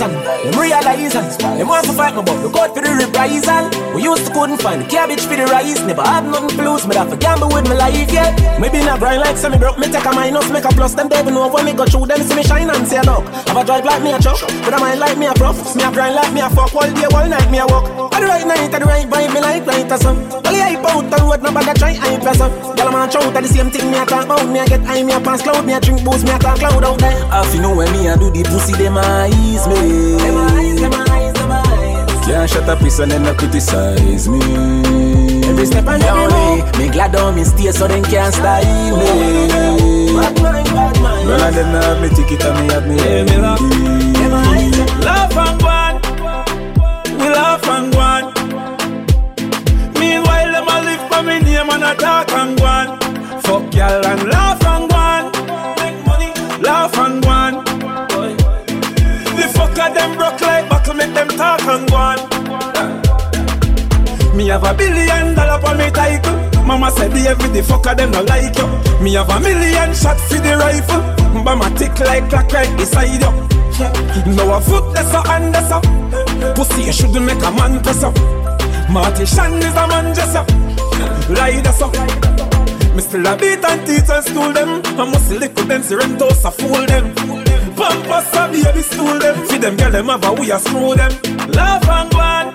Rising, 0.00 0.16
them 0.16 0.60
realizing 0.60 1.28
Them 1.58 1.68
want 1.68 1.84
to 1.84 1.92
fight 1.92 2.16
me 2.16 2.22
but 2.24 2.40
look 2.40 2.56
out 2.56 2.74
for 2.74 2.80
the 2.80 2.88
reprisal. 2.88 3.68
We 3.94 4.02
used 4.02 4.26
to 4.26 4.32
couldn't 4.32 4.62
find 4.62 4.80
the 4.80 4.88
cabbage 4.88 5.20
for 5.20 5.36
the 5.36 5.44
rice. 5.44 5.80
Never 5.84 6.00
had 6.00 6.24
nothing 6.24 6.56
to 6.56 6.64
lose, 6.64 6.86
me 6.86 6.94
that 6.94 7.10
for 7.10 7.16
gamble 7.16 7.48
with 7.48 7.68
my 7.68 7.76
life, 7.76 8.08
yeah. 8.12 8.32
Maybe 8.58 8.80
not 8.80 8.98
grind 8.98 9.20
like 9.20 9.36
semi 9.36 9.58
broke, 9.58 9.78
me 9.78 9.92
take 9.92 10.04
a 10.04 10.12
minus 10.12 10.48
Make 10.50 10.64
a 10.64 10.68
plus, 10.68 10.94
them 10.94 11.08
devil 11.08 11.32
know 11.32 11.48
when 11.48 11.64
me 11.64 11.72
go 11.72 11.84
through 11.84 12.06
Them 12.06 12.20
see 12.22 12.36
me 12.36 12.42
shine 12.42 12.70
and 12.70 12.86
say 12.88 13.00
look 13.02 13.24
Have 13.48 13.56
a 13.56 13.64
drive 13.64 13.84
like 13.84 14.02
me 14.02 14.12
a 14.12 14.18
truck, 14.18 14.40
but 14.64 14.72
a 14.72 14.78
mind 14.80 15.00
like 15.00 15.18
me 15.18 15.26
a 15.26 15.34
prof. 15.34 15.56
Me 15.76 15.84
a 15.84 15.90
grind 15.92 16.14
like 16.14 16.32
me 16.32 16.40
a 16.40 16.48
fuck, 16.48 16.74
all 16.74 16.88
day, 16.88 17.08
all 17.12 17.28
night 17.28 17.50
me 17.50 17.58
a 17.58 17.66
walk. 17.66 17.84
At 18.14 18.20
the 18.20 18.26
right 18.26 18.46
night, 18.46 18.72
at 18.72 18.80
the 18.80 18.86
right 18.86 19.06
vibe, 19.06 19.34
me 19.34 19.40
like 19.40 19.66
right 19.66 19.90
as 19.92 20.00
some 20.00 20.16
All 20.32 20.52
the 20.52 20.60
hype 20.64 20.84
out 20.84 21.04
the 21.10 21.16
road, 21.20 21.42
nobody 21.42 21.72
try 21.76 21.92
hype 21.92 22.24
as 22.24 22.38
some 22.38 22.52
Girl, 22.76 22.88
I'm 22.88 22.96
a 22.96 23.10
shout 23.10 23.34
the 23.34 23.48
same 23.48 23.70
thing 23.70 23.90
me 23.90 23.98
a 23.98 24.06
talk 24.06 24.24
about. 24.24 24.48
Me 24.48 24.60
a 24.60 24.66
get 24.66 24.80
high, 24.80 25.02
me 25.02 25.12
a 25.12 25.20
pass 25.20 25.42
cloud, 25.42 25.66
me 25.66 25.72
a 25.74 25.80
drink 25.80 26.04
booze, 26.04 26.24
me 26.24 26.30
a 26.30 26.38
talk 26.38 26.60
loud 26.62 26.84
out 26.84 26.98
there. 26.98 27.24
Half 27.28 27.54
you 27.54 27.60
know 27.60 27.74
when 27.74 27.90
me 27.92 28.08
a 28.08 28.16
do 28.16 28.30
the 28.30 28.42
pussy, 28.44 28.72
them 28.74 28.96
eyes 28.96 29.66
me 29.68 29.89
Can't 32.24 32.48
shut 32.48 32.68
up, 32.68 32.80
and 32.80 33.10
then 33.10 33.22
no 33.22 33.34
criticize 33.34 34.28
me. 34.28 34.40
Every 35.50 35.66
step 35.66 35.86
and 35.88 36.02
every 36.02 36.28
move 36.32 36.78
Me 36.78 36.88
glad 36.88 37.14
on 37.16 37.34
me 37.34 37.44
stay 37.44 37.70
so 37.72 37.86
them 37.86 38.02
can't 38.04 38.32
style 38.32 38.96
me 38.96 40.14
Bad 40.14 40.40
mind, 40.40 40.66
bad 40.68 41.00
mind 41.02 41.28
None 41.28 41.48
of 41.48 41.54
them 41.54 41.74
have 41.82 42.00
me 42.00 42.08
ticket 42.08 42.44
and 42.44 42.66
me 42.66 42.72
have 42.72 42.86
me 42.88 42.96
empty. 42.98 43.34
Laugh 45.04 45.36
and 45.36 45.60
go 45.60 45.68
on 45.68 45.94
We 47.18 47.26
laugh 47.28 47.68
and 47.68 47.92
go 47.92 47.98
on. 47.98 48.22
Meanwhile 49.98 50.52
them 50.52 50.68
a 50.68 50.76
live 50.86 51.04
for 51.10 51.22
me 51.24 51.40
name 51.40 51.68
and 51.68 51.84
a 51.84 51.94
talk 51.96 52.32
and 52.32 52.58
go 52.58 52.64
on 52.64 52.98
Fuck 53.42 53.74
y'all 53.74 54.06
and 54.06 54.28
laugh 54.28 54.64
and 54.64 54.89
talk 61.56 61.66
and 61.74 61.90
go 61.90 61.96
on. 61.96 62.18
Me 64.36 64.46
have 64.48 64.64
a 64.64 64.74
billion 64.74 65.34
dollar 65.34 65.60
for 65.60 65.74
me 65.74 65.90
title. 65.90 66.36
Mama 66.64 66.90
said 66.90 67.10
the 67.10 67.26
every 67.28 67.48
the 67.48 67.60
fucker 67.62 67.96
them 67.96 68.10
no 68.12 68.22
like 68.22 68.56
you. 68.56 68.68
Me 69.02 69.14
have 69.14 69.30
a 69.30 69.40
million 69.40 69.94
shot 69.94 70.18
for 70.20 70.38
the 70.38 70.56
rifle. 70.56 71.02
My 71.42 71.68
tick 71.70 71.98
like 72.00 72.28
clock 72.30 72.52
right 72.52 72.76
beside 72.76 73.20
you. 73.22 73.32
Now 74.36 74.56
a 74.56 74.60
foot 74.60 74.94
that's 74.94 75.12
a 75.12 75.26
hand 75.26 75.54
that's 75.54 75.70
a 75.72 75.80
Pussy 76.54 76.82
you 76.84 76.92
shouldn't 76.92 77.24
make 77.26 77.42
a 77.42 77.50
man 77.50 77.82
press 77.82 78.02
up. 78.04 78.14
Marty 78.88 79.26
Shan 79.26 79.54
is 79.54 79.74
a 79.74 79.86
man 79.88 80.14
just 80.14 80.36
up. 80.36 80.48
Lie 81.28 81.60
that's 81.62 81.82
up. 81.82 81.92
Me 82.94 83.02
still 83.02 83.26
a 83.26 83.36
beat 83.36 83.64
and 83.64 83.86
teach 83.86 84.10
and 84.10 84.24
school 84.24 84.52
them. 84.52 84.82
I 85.00 85.04
must 85.10 85.30
lick 85.32 85.54
them 85.54 85.82
Sirentos 85.82 86.44
a 86.44 86.50
fool 86.50 86.86
them 86.86 87.49
Pampas 87.80 88.34
a 88.36 88.48
baby 88.52 88.82
stool 88.82 89.18
them. 89.18 89.46
Feed 89.48 89.62
them 89.62 89.76
girl 89.76 89.90
them 89.90 90.08
have 90.08 90.38
we 90.38 90.50
a 90.52 90.58
screw 90.58 90.94
them. 90.94 91.12
Laugh 91.56 91.88
and 91.88 92.10
go 92.12 92.18
on 92.20 92.46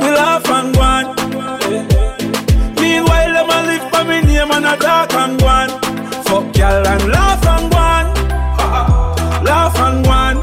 We 0.00 0.08
laugh 0.10 0.48
and 0.50 0.74
go 0.74 0.80
on 0.82 1.04
Meanwhile 2.80 3.32
them 3.36 3.50
a 3.50 3.58
live 3.68 3.90
for 3.90 4.04
me 4.04 4.20
name 4.22 4.50
and 4.50 4.66
a 4.66 4.76
talk 4.76 5.14
and 5.14 5.38
go 5.40 5.46
on 5.46 5.68
Fuck 6.24 6.56
y'all 6.56 6.86
and 6.86 7.04
laugh 7.08 7.46
and 7.46 7.70
go 7.72 7.78
on 7.78 9.44
Laugh 9.44 9.78
and 9.78 10.04
go 10.04 10.10
on 10.10 10.36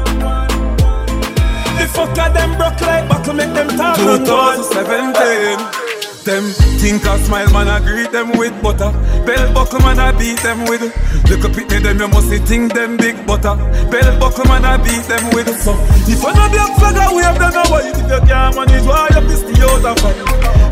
The 1.78 1.86
fucker 1.94 2.32
them 2.32 2.56
broke 2.56 2.80
like 2.80 3.08
buckle 3.08 3.34
make 3.34 3.52
them 3.52 3.68
talk 3.76 3.98
and 3.98 4.26
go 4.26 4.36
on 4.36 4.56
2017. 4.56 5.87
Them 6.28 6.44
think 6.76 7.08
a 7.08 7.16
smile 7.24 7.48
man 7.56 7.68
I 7.72 7.80
greet 7.80 8.12
them 8.12 8.36
with 8.36 8.52
butter. 8.60 8.92
Bell 9.24 9.48
buckle 9.54 9.80
man 9.80 9.98
I 9.98 10.12
beat 10.12 10.36
them 10.44 10.68
with. 10.68 10.84
Look 11.24 11.48
up 11.48 11.56
at 11.56 11.72
me 11.72 11.78
them 11.80 12.04
you 12.04 12.08
must 12.08 12.28
think 12.44 12.74
them 12.74 12.98
big 12.98 13.16
butter. 13.26 13.56
Bell 13.88 14.12
buckle 14.20 14.44
man 14.44 14.60
I 14.60 14.76
beat 14.76 15.08
them 15.08 15.24
with. 15.32 15.48
So 15.64 15.72
if 16.04 16.20
you 16.20 16.28
know 16.28 16.48
black 16.52 16.76
flag 16.76 17.00
I 17.00 17.08
wave 17.16 17.32
them 17.40 17.56
white. 17.72 17.96
If 17.96 18.04
you 18.04 18.20
can't 18.28 18.52
manage 18.52 18.84
why 18.84 19.08
have 19.08 19.24
to 19.24 19.36
stay 19.40 19.56
out 19.56 19.80
fight. 19.96 20.20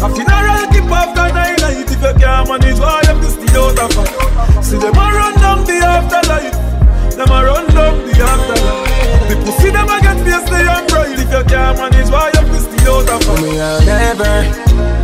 A 0.04 0.06
funeral 0.12 0.64
keep 0.76 0.92
after 0.92 1.28
nine 1.32 1.56
night. 1.56 1.88
If 1.88 2.04
you 2.04 2.14
can't 2.20 2.44
manage 2.52 2.76
why 2.76 3.00
have 3.08 3.16
to 3.16 3.28
stay 3.32 3.56
out 3.56 3.80
fight. 3.96 4.60
See 4.60 4.76
them 4.76 4.92
a 4.92 5.06
run 5.08 5.34
down 5.40 5.64
the 5.64 5.80
afterlife. 5.80 7.16
Them 7.16 7.32
a 7.32 7.38
run 7.48 7.64
down 7.72 8.04
the 8.04 8.12
afterlife. 8.12 9.32
People 9.32 9.52
see 9.56 9.72
them 9.72 9.88
a 9.88 9.96
get 10.04 10.20
they 10.20 10.68
and 10.68 10.84
pride. 10.84 11.16
If 11.16 11.32
you 11.32 11.44
can't 11.48 11.80
manage 11.80 12.12
why 12.12 12.28
stay 12.28 12.55
out 12.86 13.10
of. 13.10 13.42
Me 13.42 13.60
I'll 13.60 13.84
never, 13.84 14.34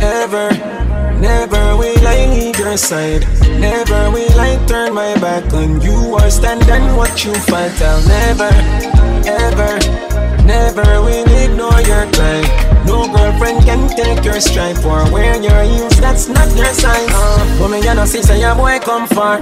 ever, 0.01 0.47
never 1.19 1.77
will 1.77 2.07
I 2.07 2.25
leave 2.31 2.57
your 2.57 2.77
side. 2.77 3.27
Never 3.59 4.11
will 4.11 4.39
I 4.39 4.55
turn 4.65 4.93
my 4.93 5.13
back 5.19 5.53
on 5.53 5.81
you 5.81 6.15
or 6.15 6.29
stand 6.29 6.63
and 6.69 6.97
watch 6.97 7.25
you 7.25 7.33
fight. 7.33 7.75
I'll 7.81 8.01
never, 8.07 8.51
ever, 9.27 9.71
never 10.43 11.01
will 11.01 11.29
ignore 11.43 11.81
your 11.81 12.05
cry. 12.13 12.41
No 12.85 13.07
girlfriend 13.07 13.63
can 13.63 13.87
take 13.95 14.23
your 14.25 14.39
stripe 14.39 14.83
or 14.85 15.09
wear 15.11 15.41
your 15.41 15.63
heels. 15.63 15.95
That's 15.99 16.27
not 16.27 16.49
your 16.55 16.73
size. 16.73 17.09
Uh, 17.11 17.57
but 17.59 17.69
me 17.69 17.77
you 17.79 17.93
know 17.93 18.05
see 18.05 18.21
say 18.21 18.39
your 18.39 18.55
boy 18.55 18.79
come 18.79 19.07
far. 19.07 19.39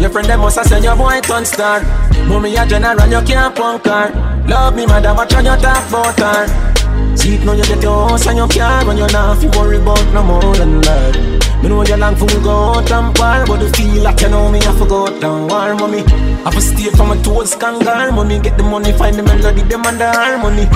Your 0.00 0.10
friend 0.10 0.26
them 0.26 0.40
must 0.40 0.56
have 0.56 0.66
said 0.66 0.82
your 0.82 0.96
boy 0.96 1.20
turn 1.20 1.44
star. 1.44 1.80
Mommy 2.26 2.56
a 2.56 2.66
general 2.66 3.08
you 3.08 3.22
can't 3.26 3.54
punk 3.54 3.84
her. 3.86 4.10
Love 4.48 4.74
me 4.74 4.86
mother 4.86 5.14
watch 5.14 5.32
how 5.32 5.40
you 5.40 5.62
talk 5.62 5.88
about 5.88 6.18
her. 6.18 6.81
See 7.14 7.34
it 7.34 7.44
now 7.44 7.52
you 7.52 7.64
get 7.64 7.82
your 7.82 8.08
house 8.08 8.26
and 8.26 8.38
your 8.38 8.48
car 8.48 8.88
And 8.88 8.98
you're 8.98 9.10
not 9.12 9.38
fi 9.38 9.46
worry 9.58 9.76
about 9.76 10.04
no 10.12 10.22
more 10.22 10.54
than 10.56 10.80
that. 10.80 11.42
Me 11.62 11.68
know 11.68 11.84
you 11.84 11.96
long 11.96 12.16
for 12.16 12.26
we 12.26 12.42
go 12.42 12.74
out 12.74 12.90
and 12.90 13.14
bar 13.14 13.46
But 13.46 13.60
the 13.60 13.68
feel 13.76 14.02
like 14.02 14.20
you 14.20 14.28
know 14.28 14.50
me 14.50 14.58
I 14.58 14.72
forgot 14.76 15.20
down 15.20 15.48
war 15.48 15.74
mommy. 15.74 16.02
I 16.44 16.50
for 16.50 16.60
stay 16.60 16.90
from 16.90 17.08
my 17.08 17.22
toes 17.22 17.54
kangar 17.54 18.12
Mommy. 18.12 18.40
Get 18.40 18.56
the 18.56 18.64
money 18.64 18.92
find 18.92 19.16
the 19.16 19.22
melody 19.22 19.62
them 19.62 19.86
and 19.86 20.00
the 20.00 20.10
harmony. 20.10 20.66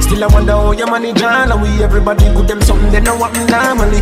Still 0.00 0.24
I 0.24 0.26
wonder 0.28 0.52
how 0.52 0.72
your 0.72 0.86
money 0.88 1.12
drawn 1.12 1.52
And 1.52 1.60
we 1.60 1.82
everybody 1.82 2.24
good 2.32 2.48
them 2.48 2.62
something 2.62 2.90
they 2.90 3.00
know 3.00 3.16
what 3.16 3.32
normally. 3.50 4.00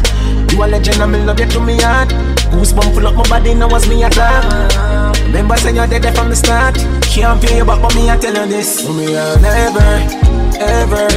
You 0.53 0.63
a 0.63 0.67
legend 0.67 1.03
and 1.03 1.13
me 1.13 1.19
love 1.25 1.41
you 1.41 1.47
to 1.47 1.61
me 1.61 1.81
heart. 1.81 2.11
Goosebump 2.53 2.95
full 2.95 3.07
up 3.07 3.15
my 3.17 3.23
body 3.29 3.55
now 3.55 3.69
was 3.69 3.89
me 3.89 4.03
attack 4.05 5.11
Remember 5.27 5.57
say 5.57 5.75
you're 5.75 5.87
dead 5.87 6.15
from 6.15 6.29
the 6.29 6.37
start. 6.37 6.75
Can't 7.03 7.41
pay 7.43 7.59
you 7.59 7.65
back 7.65 7.81
but 7.81 7.95
me 7.95 8.11
I 8.11 8.17
tell 8.19 8.35
you 8.35 8.47
this. 8.51 8.87
Me 8.89 9.17
I'll 9.17 9.41
never, 9.41 10.30
ever, 10.61 11.09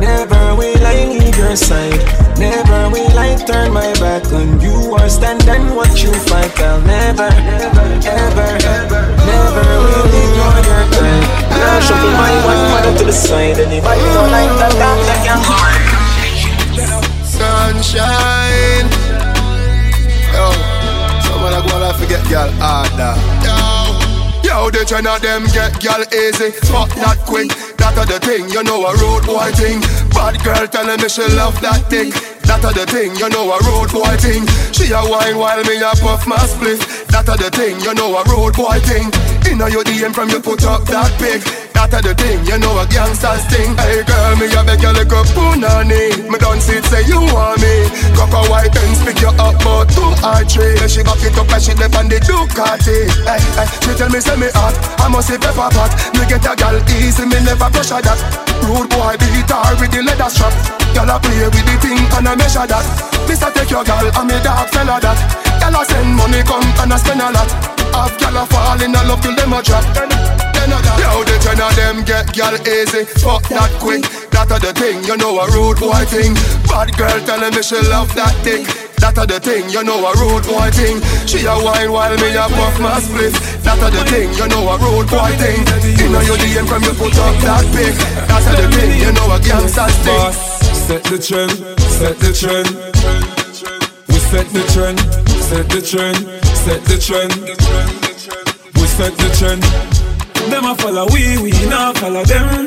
never 0.00 0.56
will 0.56 0.86
I 0.86 1.04
leave 1.04 1.36
your 1.36 1.54
side 1.56 2.00
Never 2.38 2.88
will 2.88 3.18
I 3.18 3.36
turn 3.36 3.72
my 3.72 3.92
back 4.00 4.24
on 4.32 4.60
you 4.60 4.92
Or 4.92 5.08
stand 5.08 5.46
and 5.48 5.76
watch 5.76 6.02
you 6.02 6.12
fight 6.24 6.58
I'll 6.60 6.80
never, 6.80 7.28
ever, 7.28 8.48
ever, 8.64 9.02
never 9.28 9.66
will 9.84 10.08
ignore 10.08 10.60
your 10.64 10.84
time 10.96 11.24
Now 11.52 11.80
shuffle 11.80 12.14
my 12.16 12.32
one 12.48 12.62
mother 12.72 12.98
to 12.98 13.04
the 13.04 13.12
side 13.12 13.58
Anybody 13.60 14.00
don't 14.16 14.32
like 14.32 14.50
that, 14.58 14.72
that, 14.72 14.96
that 15.06 15.20
can 15.24 15.40
Sunshine. 17.40 18.86
Yo, 20.32 20.52
someone 21.22 21.52
like 21.52 21.72
wanna 21.72 21.94
forget 21.94 22.22
girl 22.28 22.50
harder. 22.60 23.16
Yo, 24.42 24.64
yo, 24.64 24.70
the 24.70 24.84
trend 24.84 25.06
of 25.06 25.22
them 25.22 25.46
get 25.46 25.80
girl 25.82 26.04
easy, 26.12 26.52
but 26.70 26.94
not 26.96 27.16
quick. 27.24 27.69
That 27.80 27.96
are 27.96 28.06
the 28.06 28.20
thing, 28.20 28.50
you 28.50 28.62
know 28.62 28.84
a 28.84 28.94
road 28.96 29.24
boy 29.24 29.50
thing. 29.56 29.80
Bad 30.10 30.44
girl 30.44 30.66
telling 30.68 31.00
me 31.00 31.08
she 31.08 31.22
love 31.34 31.58
that 31.62 31.88
thing. 31.88 32.29
That 32.50 32.66
are 32.66 32.74
the 32.74 32.82
thing, 32.82 33.14
you 33.14 33.30
know 33.30 33.46
a 33.46 33.62
road 33.62 33.94
boy 33.94 34.10
thing. 34.18 34.42
She 34.74 34.90
a 34.90 34.98
wine 35.06 35.38
while 35.38 35.62
me 35.62 35.78
a 35.78 35.94
puff 36.02 36.26
my 36.26 36.34
split. 36.50 36.82
That 37.14 37.30
are 37.30 37.38
the 37.38 37.46
thing, 37.46 37.78
you 37.78 37.94
know 37.94 38.10
a 38.10 38.26
road 38.26 38.58
boy 38.58 38.74
thing. 38.82 39.06
Inna 39.46 39.70
your 39.70 39.86
DM 39.86 40.10
from 40.10 40.34
you 40.34 40.42
put 40.42 40.66
up 40.66 40.82
that 40.90 41.14
pig. 41.22 41.46
That 41.78 41.94
are 41.94 42.02
the 42.02 42.10
thing, 42.10 42.42
you 42.50 42.58
know 42.58 42.74
a 42.74 42.90
gangster's 42.90 43.46
thing. 43.46 43.78
Hey 43.78 44.02
girl, 44.02 44.34
me 44.34 44.50
a 44.50 44.66
beg 44.66 44.82
you 44.82 44.90
like 44.90 45.14
a 45.14 45.22
punani. 45.30 46.26
Me 46.26 46.36
don't 46.42 46.58
see 46.58 46.82
it 46.82 46.84
say 46.90 47.06
you 47.06 47.22
want 47.30 47.62
me. 47.62 47.86
Cock 48.18 48.34
a 48.34 48.42
white 48.50 48.74
and 48.74 48.98
pick 49.06 49.22
you 49.22 49.30
up 49.30 49.54
but 49.62 49.86
two 49.94 50.10
or 50.10 50.42
three. 50.42 50.74
She 50.90 51.06
back 51.06 51.22
it 51.22 51.38
up 51.38 51.54
and 51.54 51.62
she 51.62 51.70
left 51.78 51.94
on 51.94 52.10
the 52.10 52.18
Ducati. 52.18 53.14
Hey, 53.30 53.38
hey, 53.62 53.68
she 53.78 53.94
tell 53.94 54.10
me 54.10 54.18
say 54.18 54.34
me 54.34 54.50
hot, 54.58 54.74
I 54.98 55.06
must 55.06 55.30
say 55.30 55.38
pepper 55.38 55.70
pot. 55.70 55.94
Me 56.18 56.26
get 56.26 56.42
a 56.42 56.58
gal 56.58 56.82
easy, 56.98 57.30
me 57.30 57.38
never 57.46 57.70
pressure 57.70 58.02
that. 58.02 58.18
Rude 58.66 58.90
boy 58.90 59.14
beat 59.22 59.46
her 59.46 59.70
with 59.78 59.94
the 59.94 60.02
leather 60.02 60.28
strap. 60.28 60.50
Gal 60.98 61.06
a 61.06 61.16
play 61.22 61.46
with 61.46 61.62
the 61.62 61.78
thing 61.78 62.02
and 62.18 62.26
I 62.26 62.39
measure 62.40 62.66
that. 62.66 62.84
Mister 63.28 63.50
take 63.52 63.70
your 63.70 63.84
gal 63.84 64.08
and 64.08 64.26
me 64.26 64.36
dog 64.40 64.68
fella 64.72 64.96
that. 64.98 65.18
Gal 65.60 65.76
a 65.76 65.84
send 65.84 66.16
money 66.16 66.42
come 66.42 66.66
and 66.80 66.92
I 66.92 66.96
spend 66.96 67.20
a 67.20 67.28
lot. 67.28 67.50
Half 67.92 68.16
gal 68.18 68.36
a 68.40 68.42
fall 68.48 68.80
in 68.80 68.92
love 68.92 69.20
till 69.20 69.36
them 69.36 69.52
a 69.52 69.60
drop. 69.62 69.84
Then 70.56 70.72
I 70.72 70.80
got 70.82 70.98
yo, 70.98 71.24
the 71.24 71.36
ten 71.40 71.60
of 71.60 71.72
them 71.76 71.96
get 72.04 72.32
gal 72.32 72.56
easy, 72.56 73.04
fuck 73.20 73.44
that 73.52 73.70
quick. 73.78 74.04
That 74.32 74.50
are 74.52 74.60
the 74.60 74.72
thing, 74.72 75.04
you 75.04 75.16
know 75.16 75.36
a 75.36 75.46
rude 75.52 75.78
boy 75.78 76.04
thing. 76.08 76.34
Bad 76.68 76.96
girl 76.96 77.20
telling 77.28 77.52
me 77.52 77.62
she 77.62 77.76
love 77.92 78.12
that 78.16 78.34
thing. 78.40 78.64
That 79.00 79.16
are 79.16 79.26
the 79.26 79.40
thing, 79.40 79.68
you 79.72 79.82
know 79.82 80.00
a 80.00 80.12
rude 80.20 80.44
boy 80.44 80.68
thing. 80.72 81.00
She 81.24 81.44
a 81.44 81.56
wine 81.56 81.92
while 81.92 82.16
me 82.16 82.36
a 82.36 82.44
puff 82.48 82.76
my 82.80 83.00
split. 83.00 83.32
That 83.64 83.80
are 83.80 83.92
the 83.92 84.04
thing, 84.08 84.32
you 84.36 84.46
know 84.48 84.68
a 84.68 84.76
rude 84.76 85.08
boy 85.08 85.32
thing. 85.40 85.60
Inna 85.96 86.20
your 86.24 86.36
DM 86.36 86.66
from 86.68 86.84
you 86.84 86.94
put 86.96 87.16
up 87.16 87.36
that 87.44 87.64
pic. 87.72 87.96
That 88.28 88.44
are 88.44 88.56
the 88.60 88.66
thing, 88.74 89.00
you 89.00 89.12
know 89.12 89.32
a 89.32 89.38
gangster's 89.40 89.96
thing. 90.04 90.49
Set 90.90 91.04
the 91.04 91.22
trend, 91.22 91.54
set 91.78 92.18
the 92.18 92.34
trend. 92.34 92.66
We 94.10 94.18
set 94.18 94.46
the 94.50 94.66
trend, 94.74 94.98
set 95.46 95.70
the 95.70 95.78
trend, 95.86 96.18
set 96.66 96.82
the 96.82 96.98
trend. 96.98 97.30
We 98.74 98.86
set 98.98 99.14
the 99.14 99.30
trend. 99.38 99.62
Them 100.50 100.66
a 100.66 100.74
follow 100.74 101.06
we, 101.14 101.38
we 101.38 101.54
not 101.70 101.96
follow 101.96 102.24
them. 102.24 102.66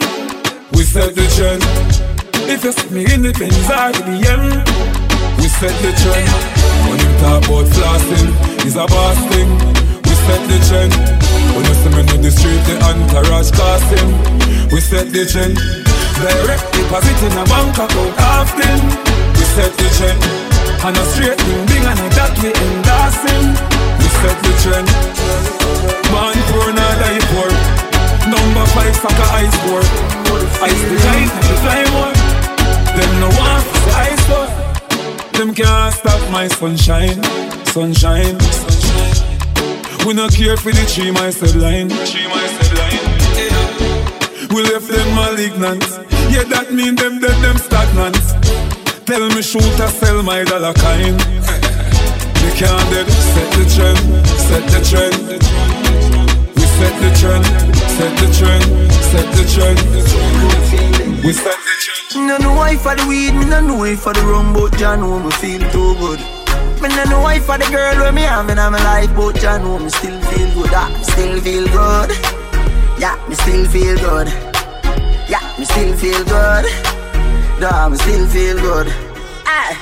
We 0.72 0.88
set 0.88 1.20
the 1.20 1.28
trend. 1.36 1.68
If 2.48 2.64
you 2.64 2.72
see 2.72 2.96
me 2.96 3.04
in 3.12 3.28
the 3.28 3.36
Benz 3.36 3.60
or 3.68 3.92
the 3.92 4.08
BM, 4.08 4.64
we 5.44 5.52
set 5.60 5.76
the 5.84 5.92
trend. 5.92 6.32
When 6.88 7.04
you 7.04 7.12
talk 7.20 7.44
about 7.44 7.68
flossing, 7.76 8.32
is 8.64 8.80
a 8.80 8.88
boss 8.88 9.20
thing. 9.36 9.52
We 10.00 10.16
set 10.16 10.40
the 10.48 10.60
trend. 10.72 10.96
When 11.60 11.66
you 11.68 11.76
see 11.76 11.92
me 11.92 12.08
in 12.16 12.22
the 12.24 12.32
street, 12.32 12.64
the 12.72 12.80
entourage 12.88 13.52
casting. 13.52 14.72
We 14.72 14.80
set 14.80 15.12
the 15.12 15.28
trend. 15.28 15.60
Direct 16.24 16.64
deposit 16.72 17.20
in 17.28 17.36
a 17.36 17.44
bank 17.52 17.76
account 17.76 18.16
often. 18.24 18.80
We 19.36 19.44
set 19.60 19.76
the 19.76 19.88
trend. 20.00 20.24
And 20.80 20.96
a 20.96 21.04
straight 21.12 21.36
ding 21.36 21.66
ding 21.68 21.84
and 21.84 22.00
a 22.00 22.08
we 22.40 22.48
endorsing. 22.64 23.48
We 24.00 24.08
set 24.24 24.38
the 24.40 24.54
trend. 24.64 24.88
Man 26.16 26.40
poor, 26.48 26.72
not 26.72 26.96
die 27.04 27.20
poor. 27.28 27.52
Number 28.32 28.66
five 28.72 28.96
soccer 28.96 29.30
ice 29.36 29.58
board. 29.68 29.88
Ice 30.64 30.84
the 30.88 30.96
giant 31.04 31.34
and 31.36 31.44
the 31.44 31.56
fly 31.60 31.84
more. 31.92 32.16
Them 32.96 33.12
no 33.20 33.28
to 33.28 33.78
see 33.84 33.96
ice. 34.08 34.24
Them 35.38 35.54
can't 35.54 35.94
stop 35.94 36.32
my 36.32 36.48
sunshine, 36.48 37.22
sunshine, 37.66 38.40
sunshine. 38.40 40.08
We 40.08 40.14
no 40.14 40.30
care 40.30 40.56
for 40.56 40.72
the 40.72 40.86
tree, 40.86 41.12
my. 41.12 41.32
Tree, 41.32 42.28
my 42.28 42.48
said 42.48 42.78
line. 42.78 43.03
We 44.54 44.62
left 44.62 44.88
them 44.88 45.16
malignant. 45.16 45.82
Yeah, 46.30 46.46
that 46.54 46.70
mean 46.70 46.94
them 46.94 47.18
dead, 47.18 47.34
them 47.42 47.58
stagnant. 47.58 48.22
Tell 49.10 49.26
me 49.34 49.42
shoot 49.42 49.66
or 49.82 49.90
sell 49.90 50.22
my 50.22 50.44
dollar 50.44 50.78
kind. 50.78 51.18
They 51.18 52.54
can't 52.54 52.86
dead. 52.94 53.10
Set 53.10 53.50
the 53.58 53.66
trend, 53.74 53.98
set 54.46 54.62
the 54.70 54.80
trend. 54.86 55.42
We 56.54 56.62
set 56.78 56.94
the 57.02 57.10
trend, 57.18 57.46
set 57.98 58.14
the 58.22 58.30
trend, 58.30 58.66
set 59.10 59.26
the 59.34 59.44
trend. 59.50 59.82
We 61.26 61.34
set 61.34 61.58
the 61.58 61.74
trend. 61.82 62.22
Me 62.22 62.28
no 62.28 62.38
know 62.38 62.54
why 62.54 62.78
for 62.78 62.94
the 62.94 63.08
weed, 63.10 63.34
me 63.34 63.46
no 63.46 63.60
know 63.60 63.78
why 63.78 63.96
for 63.96 64.14
the 64.14 64.22
rum, 64.22 64.54
but 64.54 64.78
Jah 64.78 64.96
know 64.96 65.18
me 65.18 65.32
feel 65.42 65.66
too 65.72 65.98
good. 65.98 66.22
Me 66.78 66.94
no 66.94 67.04
know 67.10 67.22
why 67.26 67.40
for 67.40 67.58
the 67.58 67.66
girl 67.74 67.98
where 67.98 68.12
me 68.12 68.22
have 68.22 68.48
in 68.48 68.58
my 68.58 68.70
life, 68.70 69.10
but 69.16 69.34
Jah 69.42 69.58
know 69.58 69.80
me 69.80 69.90
still 69.90 70.22
feel 70.30 70.62
good. 70.62 70.70
Ah, 70.78 70.94
me 70.94 71.04
still 71.04 71.42
feel 71.42 71.66
good. 71.74 72.43
Yeah, 73.04 73.20
me 73.28 73.36
still 73.36 73.66
feel 73.68 73.98
good. 73.98 74.30
Yeah, 75.28 75.44
me 75.60 75.66
still 75.66 75.92
feel 75.98 76.24
good. 76.24 76.64
Nah, 77.60 77.90
me 77.90 77.98
still 77.98 78.26
feel 78.28 78.56
good. 78.56 78.88
Ah, 79.44 79.76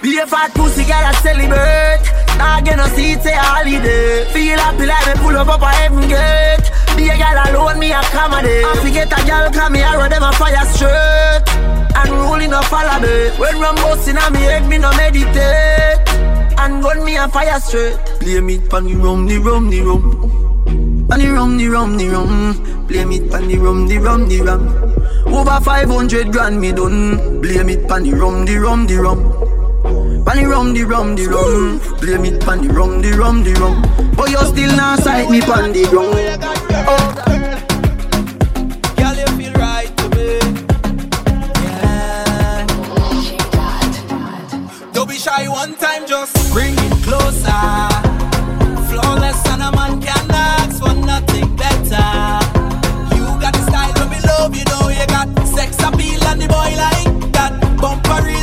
be 0.00 0.16
a 0.16 0.26
fat 0.26 0.54
pussy 0.54 0.88
I 0.90 1.12
celebrate. 1.20 2.00
Nah, 2.38 2.62
get 2.62 2.78
no 2.78 2.86
seat 2.96 3.20
say 3.20 3.36
holiday. 3.36 4.24
Feel 4.32 4.58
happy 4.58 4.86
like 4.86 5.04
me 5.04 5.12
pull 5.20 5.36
up 5.36 5.48
up 5.48 5.60
a 5.60 5.68
heaven 5.68 6.08
gate. 6.08 6.64
Be 6.96 7.12
a 7.12 7.16
girl 7.20 7.44
alone, 7.44 7.78
me 7.78 7.92
accommodate. 7.92 8.64
I 8.64 8.80
forget 8.80 9.12
a 9.12 9.20
girl 9.28 9.52
come 9.52 9.74
me 9.74 9.82
arrow 9.82 10.08
them 10.08 10.22
a 10.22 10.32
fire 10.32 10.64
straight. 10.72 11.44
And 11.92 12.10
rolling 12.24 12.54
a 12.54 12.62
follow 12.72 13.04
me. 13.04 13.36
When 13.36 13.60
rum 13.60 13.74
busting 13.84 14.16
on 14.16 14.32
me 14.32 14.48
head, 14.48 14.66
me 14.66 14.78
no 14.78 14.90
meditate. 14.96 16.08
And 16.56 16.82
gun 16.82 17.04
me 17.04 17.18
a 17.18 17.28
fire 17.28 17.60
straight. 17.60 17.98
Play 18.20 18.40
me 18.40 18.60
pan 18.60 18.84
the 18.84 18.94
rum, 18.94 19.26
the 19.26 19.36
rum, 19.36 19.68
the 19.68 19.82
rum. 19.82 20.51
Pan 21.12 21.20
the 21.20 21.30
rum, 21.30 21.58
the 21.58 21.68
rum, 21.68 21.98
the 21.98 22.08
rum. 22.08 22.86
Blame 22.86 23.12
it 23.12 23.30
pan 23.30 23.46
the 23.46 23.58
rum, 23.58 23.86
the 23.86 23.98
rum, 23.98 24.26
the 24.30 24.40
rum. 24.40 24.66
Over 25.26 25.60
500 25.62 26.32
grand 26.32 26.58
me 26.58 26.72
done. 26.72 27.38
Blame 27.42 27.68
it 27.68 27.86
pan 27.86 28.04
the 28.04 28.12
rum, 28.14 28.46
the 28.46 28.56
rum, 28.56 28.86
the 28.86 28.96
rum. 28.96 30.24
Pan 30.24 30.38
the 30.38 30.48
rum, 30.48 30.72
the 30.72 30.84
rum, 30.84 31.14
the 31.14 31.26
rum. 31.26 31.80
Blame 32.00 32.24
it 32.24 32.40
pan 32.40 32.66
the 32.66 32.72
rum, 32.72 33.02
the 33.02 33.12
rum, 33.12 33.44
the 33.44 33.52
rum. 33.60 33.82
But 34.16 34.30
you 34.30 34.38
still 34.38 34.74
not 34.74 35.00
sight 35.00 35.28
me 35.28 35.42
pan 35.42 35.74
the 35.74 35.84
rum. 35.92 36.14
Oh. 36.88 37.18
Don't 44.94 45.08
be 45.10 45.16
shy 45.16 45.46
one 45.46 45.74
time, 45.74 46.06
just 46.06 46.34
bring 46.54 46.72
it 46.72 47.04
closer. 47.04 47.91
Bumper 57.82 58.41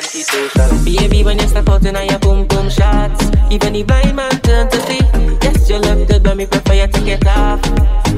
antisocial. 0.00 0.84
Baby, 0.84 1.24
when 1.24 1.38
you 1.38 1.48
step 1.48 1.68
out 1.68 1.84
in 1.84 1.94
your 2.08 2.18
boom 2.18 2.46
boom 2.46 2.68
shots, 2.70 3.30
even 3.50 3.72
the 3.74 3.82
blind 3.82 4.16
man 4.16 4.30
turn 4.40 4.68
to 4.70 4.80
see. 4.88 5.04
Yes, 5.42 5.68
you 5.68 5.78
look 5.78 6.08
good, 6.08 6.22
but 6.22 6.36
me 6.36 6.46
prefer 6.46 6.74
you 6.74 6.88
take 6.88 7.20
it 7.20 7.26
off. 7.26 7.60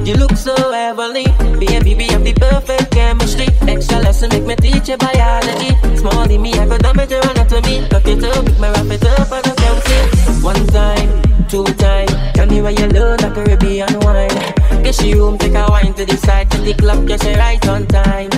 You 0.07 0.15
look 0.15 0.33
so 0.37 0.55
heavenly, 0.73 1.27
baby. 1.59 1.95
We 1.95 2.07
have 2.15 2.25
the 2.25 2.35
perfect 2.35 2.91
chemistry. 2.93 3.49
Extra 3.67 3.99
lesson 3.99 4.31
make 4.31 4.45
me 4.45 4.57
teach 4.57 4.89
you 4.89 4.97
biology. 4.97 5.75
Small 5.97 6.31
in 6.31 6.43
me, 6.43 6.53
I 6.55 6.67
could 6.67 6.83
damage 6.83 7.11
your 7.11 7.23
anatomy. 7.31 7.87
Cut 7.89 8.07
it 8.07 8.25
up, 8.25 8.45
make 8.45 8.61
me 8.61 8.69
wrap 8.69 8.91
it 8.91 9.05
up, 9.07 9.33
I 9.33 9.43
just 9.43 9.59
can't 9.59 9.83
see. 9.85 10.43
One 10.43 10.67
time, 10.69 11.11
two 11.49 11.65
time, 11.83 12.09
tell 12.35 12.47
me 12.47 12.63
where 12.63 12.73
you 12.73 12.87
look 12.87 13.21
like 13.23 13.35
Caribbean 13.35 14.01
wine. 14.01 14.83
Get 14.83 14.95
she 14.95 15.15
room, 15.15 15.39
take 15.39 15.55
a 15.55 15.67
wine 15.69 15.95
to 15.95 16.05
the 16.05 16.17
side, 16.17 16.51
to 16.51 16.59
the 16.59 16.75
club, 16.75 17.07
get 17.07 17.23
she 17.23 17.35
right 17.35 17.67
on 17.69 17.87
time. 17.87 18.31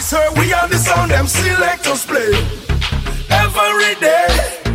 I 0.00 0.02
sir, 0.02 0.32
we 0.38 0.50
are 0.54 0.66
the 0.66 0.78
sound 0.78 1.10
them 1.10 1.26
selectors 1.26 2.06
play 2.06 2.32
every 3.28 3.94
day, 4.00 4.28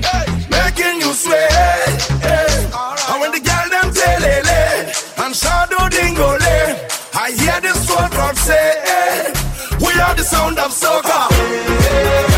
hey. 0.05 0.27
making 0.53 1.01
you 1.01 1.11
sway. 1.13 1.47
Hey. 1.49 2.69
Right. 2.69 3.09
And 3.09 3.21
when 3.21 3.31
the 3.31 3.39
girl 3.41 3.67
them 3.73 3.89
telele 3.89 4.45
eh, 4.45 5.23
and 5.25 5.35
shadow 5.35 5.89
dingo 5.89 6.37
eh, 6.37 6.87
I 7.15 7.31
hear 7.41 7.59
the 7.59 7.73
soul 7.73 8.07
crowd 8.13 8.37
say, 8.37 8.75
hey. 8.85 9.33
we 9.79 9.99
are 9.99 10.13
the 10.13 10.23
sound 10.23 10.59
of 10.59 10.71
soccer. 10.71 12.34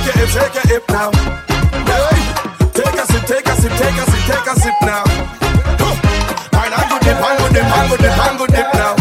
Take 0.00 0.14
a 0.14 0.18
hip, 0.18 0.30
take 0.30 0.64
a 0.64 0.68
hip 0.68 0.84
now. 0.88 1.10
Hey, 1.84 2.70
take 2.72 2.94
a 2.94 3.04
sip, 3.06 3.22
take 3.26 3.46
a 3.46 3.54
sip, 3.56 3.72
take 3.72 3.98
a 4.00 4.04
sip, 4.10 4.22
take 4.24 4.46
a 4.46 4.54
sip 4.60 4.74
now. 4.82 5.04
Pango 6.50 6.98
dip, 7.04 7.16
pango 7.20 7.48
dip, 7.52 7.64
pango 7.64 7.96
dip, 7.96 8.12
pango 8.12 8.46
dip 8.46 8.74
now. 8.74 8.94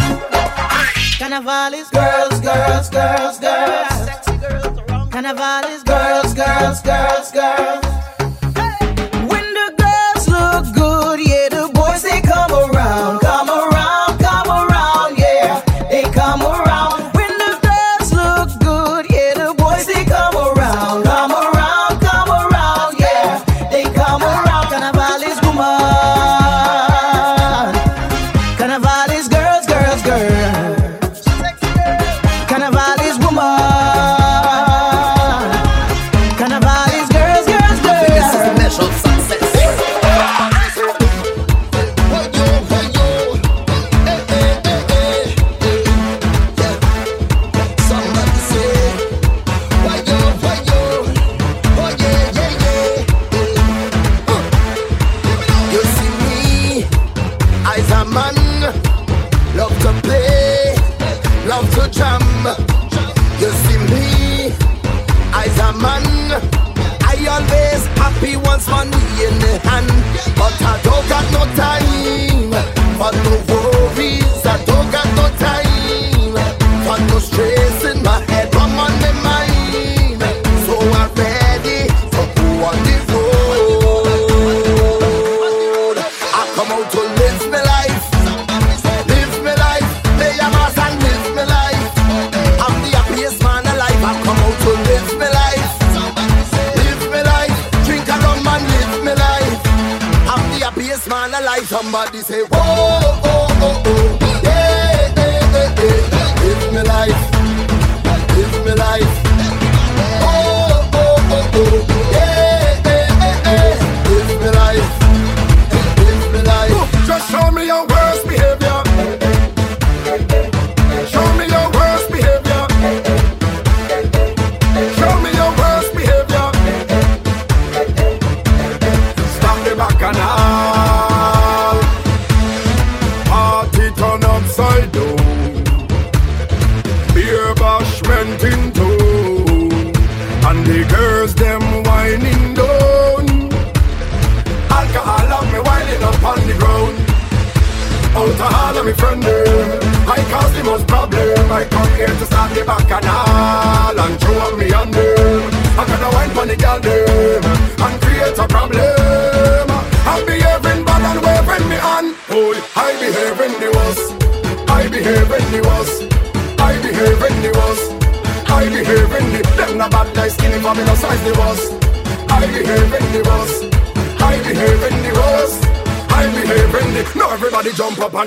Carnival 1.17 1.73
is 1.73 1.89
girls, 1.89 2.39
girls, 2.41 2.89
girls, 2.89 3.39
girls. 3.39 3.89
Sexy 4.05 4.37
girls 4.37 4.77
around. 4.79 5.11
Carnival 5.11 5.69
is 5.71 5.83
girls, 5.83 6.33
girls, 6.33 6.81
girls. 6.81 7.31
girls. 7.31 7.98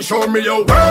Show 0.03 0.27
me 0.27 0.41
your 0.43 0.65
worst 0.65 0.82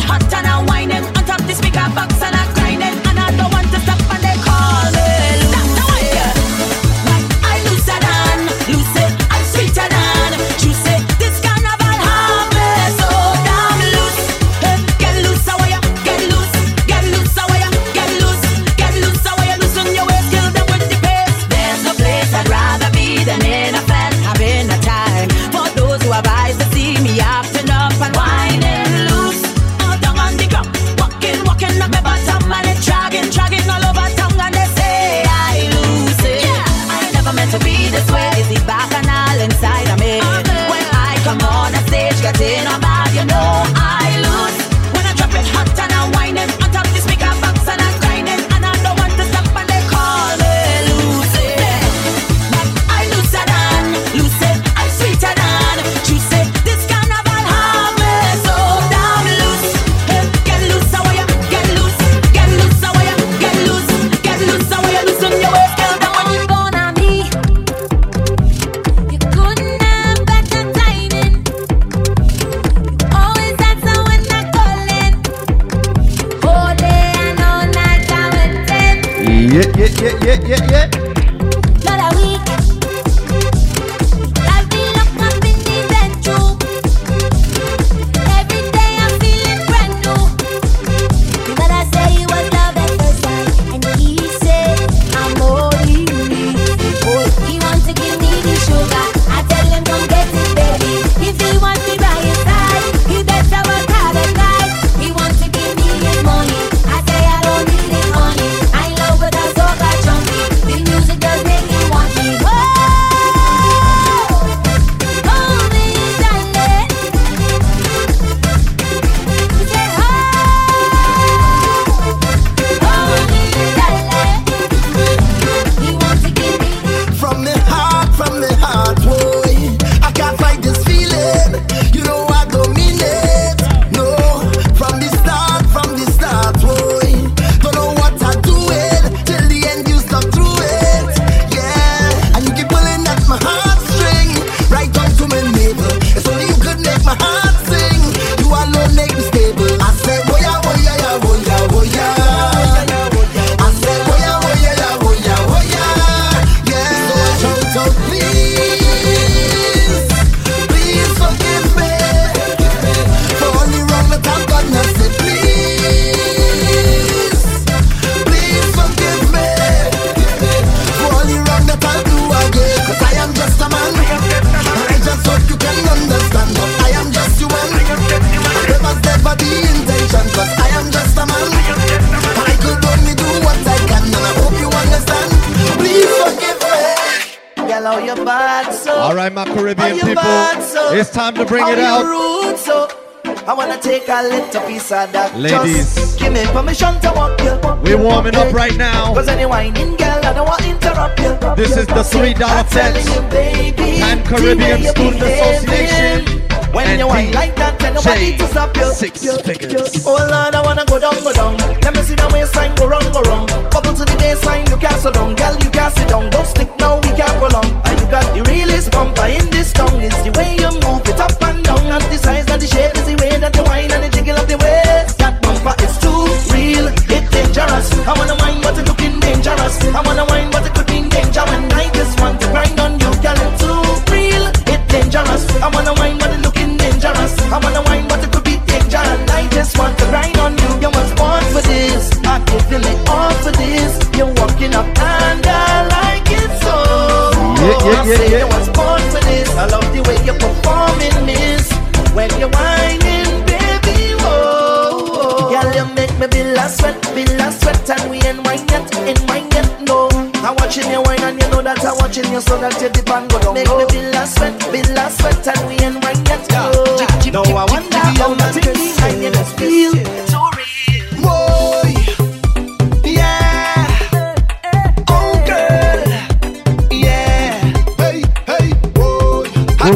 hot 0.00 0.32
and 0.34 0.55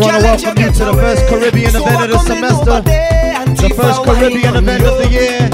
want 0.01 0.17
to 0.17 0.23
welcome 0.23 0.63
you 0.63 0.73
to 0.73 0.85
the 0.85 0.95
first 0.95 1.27
Caribbean 1.29 1.77
event 1.77 2.03
of 2.05 2.11
the 2.11 2.19
semester, 2.25 2.81
the 2.81 3.75
first 3.77 4.03
Caribbean 4.05 4.57
event 4.57 4.85
of 4.85 4.97
the 4.97 5.09
year. 5.09 5.51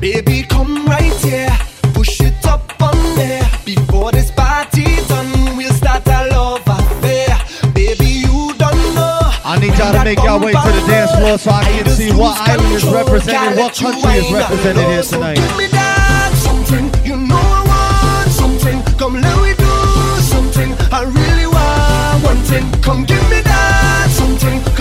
Baby, 0.00 0.42
come 0.42 0.86
right 0.86 1.14
here. 1.22 1.54
Push 1.94 2.20
it 2.20 2.44
up 2.46 2.60
on 2.82 2.98
there. 3.14 3.48
Before 3.64 4.10
this 4.10 4.30
party 4.30 4.84
done, 5.06 5.56
we'll 5.56 5.72
start 5.72 6.06
a 6.06 6.28
love 6.34 6.62
affair. 6.66 7.38
Baby, 7.72 8.26
you 8.26 8.52
don't 8.58 8.94
know. 8.94 9.20
I 9.44 9.58
need 9.60 9.78
y'all 9.78 9.92
to 9.92 10.04
make 10.04 10.18
y'all 10.18 10.40
way 10.40 10.52
to 10.52 10.70
the 10.74 10.84
dance 10.86 11.12
floor 11.14 11.38
so 11.38 11.50
I 11.50 11.64
can 11.64 11.88
see 11.90 12.10
what 12.12 12.36
island 12.48 12.74
is 12.74 12.84
represented, 12.84 13.56
what 13.56 13.74
country 13.74 14.12
is 14.18 14.32
represented 14.32 14.84
here 14.84 15.02
tonight. 15.02 15.36
Give 15.36 15.56
me 15.56 15.66
that 15.68 16.32
something, 16.42 16.90
you 17.04 17.16
know 17.16 17.38
I 17.38 17.62
want 17.70 18.32
something. 18.32 18.82
Come 18.98 19.14
let 19.14 19.36
me 19.42 19.54
do 19.54 19.74
something. 20.20 20.74
I 20.90 21.04
really 21.06 21.46
want 21.46 22.24
one 22.24 22.42
thing. 22.50 22.66
Come 22.82 23.04
give 23.04 23.22
me. 23.30 23.43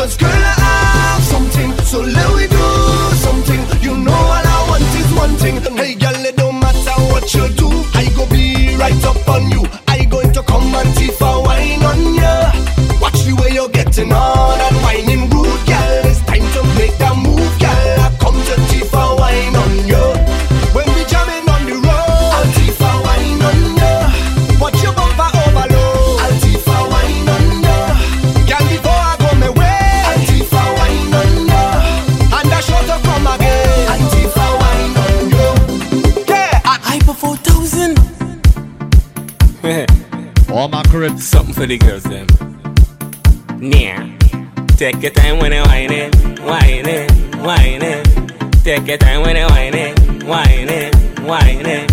Cause 0.03 0.17
girl, 0.17 0.29
I 0.29 1.15
have 1.15 1.23
something. 1.23 1.71
So 1.85 2.01
let 2.01 2.35
me 2.35 2.47
do 2.47 3.15
something. 3.23 3.61
You 3.81 3.95
know 3.95 4.11
all 4.11 4.47
I 4.57 4.65
want 4.67 4.83
is 4.99 5.13
one 5.13 5.33
thing. 5.37 5.61
Hey 5.77 5.95
girl, 5.95 6.25
it 6.25 6.35
don't 6.35 6.59
matter 6.59 6.91
what 7.07 7.33
you 7.33 7.47
do. 7.55 7.69
I 7.93 8.11
go 8.13 8.25
be 8.27 8.75
right 8.75 9.01
up 9.05 9.25
on 9.29 9.49
you. 9.49 9.62
For 41.63 41.67
the 41.67 41.77
girls, 41.77 42.03
them. 42.03 42.27
Yeah. 43.61 44.03
Take 44.75 45.01
your 45.01 45.11
time 45.11 45.39
when 45.39 45.53
you 45.53 45.61
whine 45.61 45.93
it, 45.93 46.13
whine 46.41 46.85
it, 46.85 47.09
whine 47.37 47.81
it. 47.81 48.03
Take 48.65 48.85
your 48.85 48.97
time 48.97 49.21
when 49.21 49.37
you 49.37 49.45
whine 49.45 49.73
it, 49.73 49.97
whine 50.25 50.67
it, 50.67 50.93
whine 51.21 51.65
it. 51.65 51.87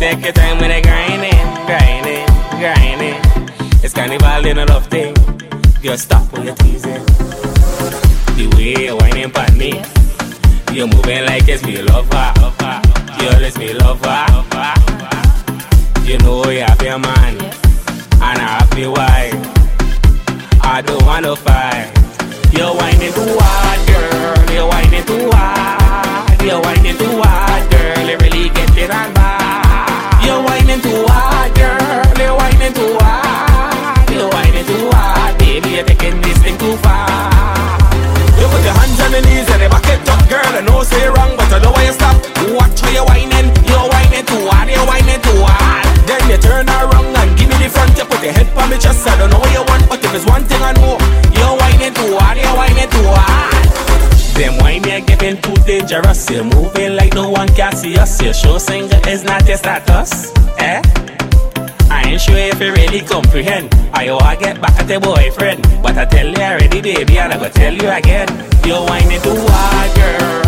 Take 0.00 0.20
your 0.24 0.32
time 0.32 0.58
when 0.58 0.72
you 0.74 0.82
grind 0.82 1.22
it, 1.22 1.44
grind 1.64 2.06
it, 2.10 2.26
grind 2.58 3.02
it. 3.02 3.84
It's 3.84 3.94
carnival 3.94 4.46
in 4.46 4.58
a 4.58 4.64
love 4.64 4.88
thing. 4.88 5.14
Girl, 5.80 5.96
stop 5.96 6.32
when 6.32 6.46
you're 6.46 6.56
teasing. 6.56 7.04
The 8.34 8.50
way 8.56 8.86
you're 8.86 8.96
whining 8.96 9.30
me. 9.56 9.80
You're 10.74 10.88
moving 10.88 11.24
like 11.24 11.46
it's 11.46 11.64
me 11.64 11.80
lover. 11.82 12.23
Us. 58.04 58.22
Your 58.22 58.34
show 58.34 58.58
singer 58.58 59.00
is 59.08 59.24
not 59.24 59.46
your 59.48 59.56
status. 59.56 60.32
Eh? 60.58 60.80
I 61.96 62.02
ain't 62.06 62.20
sure 62.20 62.36
if 62.52 62.60
you 62.60 62.70
really 62.72 63.00
comprehend. 63.00 63.66
I 63.92 64.02
wanna 64.12 64.36
get 64.44 64.60
back 64.60 64.76
at 64.80 64.88
your 64.88 65.00
boyfriend. 65.00 65.60
But 65.82 65.96
I 66.02 66.04
tell 66.04 66.28
you 66.28 66.44
already, 66.50 66.80
baby, 66.80 67.18
and 67.18 67.32
I 67.32 67.36
go 67.38 67.48
tell 67.48 67.74
you 67.82 67.88
again. 68.00 68.28
You're 68.66 68.84
whining 68.88 69.22
too 69.22 69.36
hard, 69.48 69.90
girl. 69.96 70.43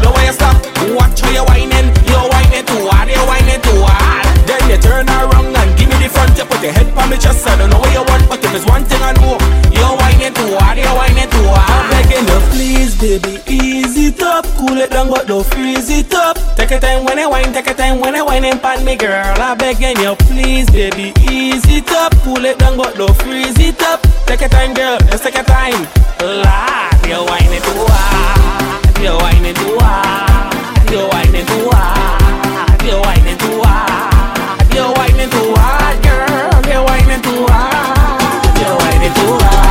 Say 0.00 0.02
you're 0.02 0.02
wrong, 0.02 0.02
but 0.02 0.02
know 0.02 0.12
why 0.12 0.26
you 0.26 0.32
stop. 0.32 0.56
Watch 0.94 1.20
how 1.20 1.30
you're 1.30 1.44
whining. 1.44 1.88
You're 2.06 2.28
whining 2.28 2.64
too 2.66 2.88
hard. 2.88 3.08
You're 3.08 3.26
whining 3.26 3.60
too 3.60 3.80
hard. 3.82 4.26
Then 4.46 4.62
you 4.70 4.78
turn 4.78 5.08
around 5.08 5.56
and 5.56 5.78
give 5.78 5.88
me 5.88 5.96
the 6.02 6.08
front. 6.08 6.36
You 6.36 6.44
put 6.44 6.62
your 6.62 6.72
head 6.72 6.86
on 6.96 7.10
me 7.10 7.16
chest. 7.18 7.46
I 7.46 7.56
don't 7.56 7.70
know 7.70 7.78
what 7.78 7.92
you 7.92 8.04
want, 8.04 8.28
but 8.28 8.44
if 8.44 8.54
it's 8.54 8.66
one 8.66 8.84
thing 8.84 9.02
I 9.02 9.12
know, 9.12 9.38
you're 9.72 9.96
whining 9.96 10.34
too 10.34 10.56
hard. 10.60 10.78
You're 10.78 10.94
whining 10.94 11.30
too 11.30 11.46
hard. 11.48 11.70
I'm 11.70 11.90
begging 11.90 12.26
you, 12.26 12.40
please, 12.52 12.92
baby, 12.98 13.34
ease 13.48 13.96
it 13.96 14.22
up. 14.22 14.44
Cool 14.56 14.78
it 14.78 14.90
down, 14.90 15.10
but 15.10 15.26
don't 15.26 15.46
freeze 15.46 15.90
it 15.90 16.12
up. 16.14 16.36
Take 16.56 16.70
your 16.70 16.80
time 16.80 17.04
when 17.04 17.18
I 17.18 17.26
whine, 17.26 17.52
take 17.52 17.66
your 17.66 17.74
time 17.74 18.00
when 18.00 18.14
I 18.14 18.22
whine 18.22 18.44
and 18.44 18.60
pan 18.60 18.84
me, 18.84 18.96
girl. 18.96 19.36
I'm 19.38 19.58
begging 19.58 19.98
you, 19.98 20.14
please, 20.28 20.68
baby, 20.70 21.12
ease 21.30 21.64
it 21.68 21.90
up. 21.92 22.12
Cool 22.22 22.44
it 22.44 22.58
down, 22.58 22.76
but 22.76 22.96
don't 22.96 23.14
freeze 23.16 23.58
it 23.58 23.80
up. 23.82 24.00
Take 24.26 24.40
your 24.40 24.50
time, 24.50 24.74
girl, 24.74 24.98
just 25.10 25.24
take 25.24 25.34
your 25.34 25.44
time. 25.44 25.86
Lord, 26.20 27.06
you're 27.06 27.24
whining 27.24 27.62
too 27.62 27.86
hard. 27.88 28.65
You're 29.06 29.14
whining 29.18 29.54
too 29.54 29.70
hard. 35.54 36.02
Girl. 36.02 36.50
You're 36.66 36.82
whining 36.84 37.22
too 37.22 37.46
hard. 37.46 38.58
You're 38.60 38.76
whining 38.76 39.14
too 39.14 39.38
hard. 39.38 39.65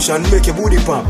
Motion, 0.00 0.22
make 0.30 0.46
your 0.46 0.56
booty 0.56 0.78
pop. 0.78 1.04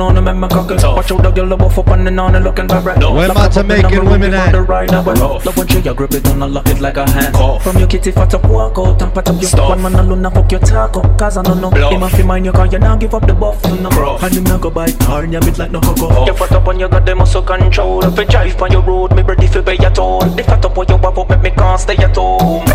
I'm 0.00 0.14
with 0.14 0.16
the 0.16 0.24
fat 0.24 0.24
put 0.24 0.24
on 0.24 0.24
them 0.24 0.28
and 0.28 0.40
my 0.40 0.48
cock 0.48 0.70
Watch 0.70 1.12
out 1.12 1.22
the 1.22 1.30
girl 1.30 1.52
off 1.54 1.78
up 1.78 1.88
and 1.88 2.06
then 2.06 2.18
on 2.18 2.34
and 2.34 2.44
looking 2.44 2.68
vibrant. 2.68 3.00
Where 3.00 3.32
my 3.32 3.48
Jamaican 3.48 4.04
women 4.04 4.34
at? 4.34 4.54
Love 4.54 5.56
when 5.56 5.86
a 5.86 5.94
grip 5.94 6.14
it 6.14 6.26
and 6.28 6.42
I 6.42 6.46
lock 6.46 6.68
it 6.68 6.80
like 6.80 6.96
a 6.96 7.08
hand. 7.08 7.62
From 7.62 7.78
your 7.78 7.88
kitty 7.88 8.10
fat 8.10 8.34
up, 8.34 8.44
walk 8.48 8.78
out 8.78 9.02
and 9.02 9.14
pat 9.14 9.28
up 9.28 9.40
your 9.40 9.68
One 9.68 9.82
man 9.82 9.94
alone 9.94 10.24
and 10.24 10.34
fuck 10.34 10.50
your 10.50 10.60
taco. 10.60 11.00
Cause 11.16 11.36
I 11.36 11.42
don't 11.42 11.60
know. 11.60 11.70
Him 11.70 12.02
a 12.02 12.08
fi 12.08 12.22
mind 12.22 12.46
you 12.46 12.52
cause 12.52 12.72
you 12.72 12.78
not 12.78 13.00
give 13.00 13.14
up 13.14 13.26
the 13.26 13.34
buff 13.34 13.62
to 13.62 13.74
no. 13.80 14.18
And 14.22 14.34
him 14.34 14.44
not 14.44 14.60
go 14.60 14.70
bite 14.70 15.00
hard 15.02 15.24
and 15.24 15.32
you 15.32 15.40
bit 15.40 15.58
like 15.58 15.70
no 15.70 15.80
cocoa. 15.80 16.26
You 16.26 16.34
fat 16.34 16.52
up 16.52 16.66
on 16.66 16.78
your 16.78 16.88
the 16.88 17.14
muscle 17.14 17.42
control. 17.42 18.04
If 18.04 18.18
you 18.18 18.24
drive 18.24 18.60
on 18.62 18.72
your 18.72 18.82
road, 18.82 19.14
me 19.14 19.22
ready 19.22 19.46
fi 19.46 19.60
pay 19.60 19.76
your 19.76 19.90
toll. 19.90 20.20
The 20.20 20.42
fat 20.42 20.64
up 20.64 20.78
on 20.78 20.86
your 20.88 20.98
have 20.98 21.18
up, 21.18 21.28
make 21.28 21.42
me 21.42 21.50
can't 21.50 21.80
stay 21.80 21.96
at 21.96 22.16
home. 22.16 22.66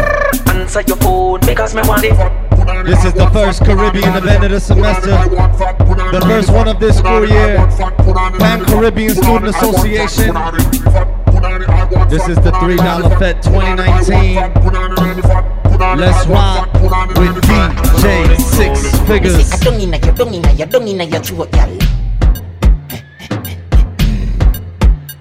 Answer 0.47 0.81
your 0.81 0.97
phone 0.97 1.39
because 1.41 1.75
me 1.75 1.81
want 1.85 2.03
it. 2.03 2.49
This 2.85 3.03
is 3.05 3.13
the 3.13 3.29
first 3.31 3.63
Caribbean 3.65 4.15
event 4.15 4.43
of 4.45 4.51
the 4.51 4.59
semester. 4.59 5.78
The 6.11 6.21
first 6.21 6.51
one 6.51 6.67
of 6.67 6.79
this 6.79 6.97
school 6.97 7.23
year. 7.23 7.57
Pan 8.39 8.65
Caribbean 8.65 9.11
Student 9.11 9.47
Association. 9.55 10.33
This 12.09 12.27
is 12.27 12.37
the 12.37 12.49
$3 12.49 13.19
Fed 13.19 13.43
2019. 13.43 14.35
Let's 15.99 16.25
rock 16.25 16.73
with 16.73 17.35
DJ 17.45 18.39
Six 18.39 18.97
Figures. 19.01 19.51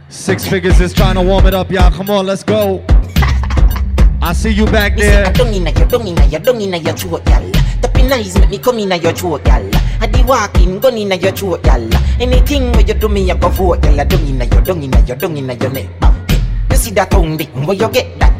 Six 0.08 0.48
Figures 0.48 0.80
is 0.80 0.94
trying 0.94 1.16
to 1.16 1.22
warm 1.22 1.44
it 1.44 1.52
up, 1.52 1.70
y'all. 1.70 1.90
Come 1.90 2.08
on, 2.08 2.24
let's 2.24 2.42
go. 2.42 2.82
I 4.22 4.32
see 4.32 4.50
you 4.50 4.64
back 4.64 4.96
there. 4.96 5.30
Don't 5.32 5.52
don't 5.52 5.52
don't 5.52 6.56
make 8.38 8.48
me 8.48 8.58
come 8.58 8.78
girl. 8.88 9.77
I 10.00 10.06
di 10.06 10.22
walking, 10.22 10.78
gun 10.78 10.96
inna 10.96 11.16
your 11.16 11.32
throat, 11.32 11.62
girl. 11.62 11.88
Anything 12.20 12.70
where 12.72 12.82
you 12.82 12.94
do 12.94 13.08
me, 13.08 13.30
I 13.30 13.36
go 13.36 13.48
vote. 13.48 13.84
I 13.84 14.04
don't 14.04 14.20
inna 14.22 14.44
your, 14.44 14.62
don't 14.62 14.82
inna 14.82 15.00
your, 15.04 15.16
don't 15.16 15.36
inna 15.36 15.54
your 15.54 15.70
neck. 15.70 15.88
You 16.70 16.76
see 16.76 16.90
that 16.92 17.10
tongue, 17.10 17.36
dick, 17.36 17.48
where 17.66 17.76
you 17.76 17.88
get 17.90 18.18
that? 18.20 18.32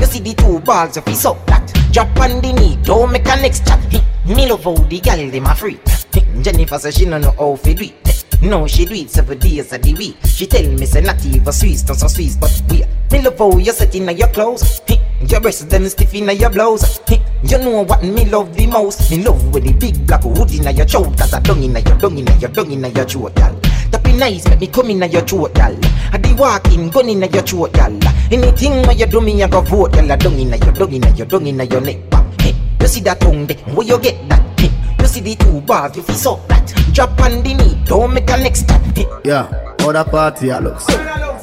You 0.00 0.06
see 0.06 0.20
the 0.20 0.34
two 0.34 0.58
balls, 0.60 0.96
if 0.96 1.06
you 1.08 1.14
suck 1.14 1.46
that. 1.46 1.72
Drop 1.92 2.08
on 2.18 2.40
the 2.40 2.52
knee, 2.52 2.76
don't 2.82 3.12
make 3.12 3.26
a 3.26 3.36
next 3.36 3.66
chat. 3.66 3.80
Me 4.26 4.48
love 4.48 4.64
how 4.64 4.74
the 4.74 5.00
girl, 5.00 5.30
them 5.30 5.56
free. 5.56 5.78
Hey, 6.12 6.42
Jennifer 6.42 6.78
say 6.78 6.90
she 6.90 7.04
no 7.04 7.18
know 7.18 7.30
how 7.38 7.54
fi 7.54 7.74
do 7.74 7.84
it. 7.84 8.24
No, 8.42 8.66
she 8.66 8.84
do 8.84 8.94
it 8.94 9.08
seven 9.08 9.38
days 9.38 9.72
of 9.72 9.82
the 9.82 9.94
week. 9.94 10.16
She 10.24 10.46
tell 10.46 10.68
me 10.72 10.86
say 10.86 11.00
not 11.00 11.24
even 11.24 11.52
Swiss, 11.52 11.86
not 11.86 11.98
so 11.98 12.08
Swiss, 12.08 12.36
but 12.36 12.62
we. 12.68 12.82
Me 13.12 13.22
love 13.22 13.38
how 13.38 13.56
you 13.56 13.72
set 13.72 13.94
inna 13.94 14.12
your 14.12 14.28
clothes. 14.28 14.80
Your 15.28 15.40
breasts 15.40 15.64
them 15.64 15.88
stiff 15.88 16.14
inna 16.14 16.32
your 16.32 16.50
blouse. 16.50 17.00
You 17.42 17.58
know 17.58 17.82
what 17.84 18.02
me 18.02 18.24
love 18.24 18.56
the 18.56 18.66
most? 18.66 19.10
Me 19.10 19.22
love 19.22 19.52
with 19.54 19.64
the 19.64 19.72
big 19.72 20.06
black 20.06 20.22
hood 20.22 20.50
inna 20.52 20.70
your 20.72 20.86
throat. 20.86 21.16
Cause 21.16 21.32
I 21.32 21.40
dung 21.40 21.62
inna 21.62 21.80
your 21.80 21.96
dung 21.96 22.18
inna 22.18 22.36
your 22.36 22.50
dung 22.50 22.70
inna 22.72 22.88
your 22.88 23.04
throat, 23.04 23.34
gal. 23.34 23.54
That 23.90 24.02
be 24.02 24.12
nice, 24.12 24.48
make 24.48 24.60
me 24.60 24.66
come 24.66 24.90
inna 24.90 25.06
your 25.06 25.22
throat, 25.22 25.54
gal. 25.54 25.76
I 26.12 26.18
be 26.18 26.32
walking, 26.34 26.90
gun 26.90 27.08
inna 27.08 27.26
your 27.28 27.42
throat, 27.42 27.72
gal. 27.72 27.92
Anything 28.30 28.82
where 28.82 28.96
you 28.96 29.06
do 29.06 29.20
me, 29.20 29.42
I 29.42 29.48
go 29.48 29.60
vote, 29.60 29.92
gal. 29.92 30.10
I 30.10 30.16
dung 30.16 30.38
inna 30.38 30.56
your 30.56 30.72
dung 30.72 30.92
inna 30.92 31.10
your 31.14 31.26
dung 31.26 31.46
inna 31.46 31.64
your 31.64 31.80
neck, 31.80 32.10
bam. 32.10 32.30
Hey, 32.40 32.54
you 32.80 32.88
see 32.88 33.00
that 33.02 33.20
tongue 33.20 33.46
there? 33.46 33.56
Where 33.74 33.86
you 33.86 33.98
get 34.00 34.28
that? 34.28 34.60
Hey, 34.60 34.70
you 34.98 35.06
see 35.06 35.20
the 35.20 35.34
two 35.36 35.60
bars, 35.60 35.96
if 35.96 36.08
you 36.08 36.14
suck 36.14 36.46
that. 36.48 36.66
Drop 36.92 37.18
on 37.20 37.42
the 37.42 37.54
knee, 37.54 37.78
don't 37.84 38.12
make 38.12 38.28
a 38.30 38.36
next 38.38 38.60
step. 38.60 38.80
Hey, 38.96 39.06
Yeah, 39.24 39.46
how 39.80 39.92
the 39.92 40.04
party 40.04 40.48
a 40.48 40.60
looks. 40.60 40.86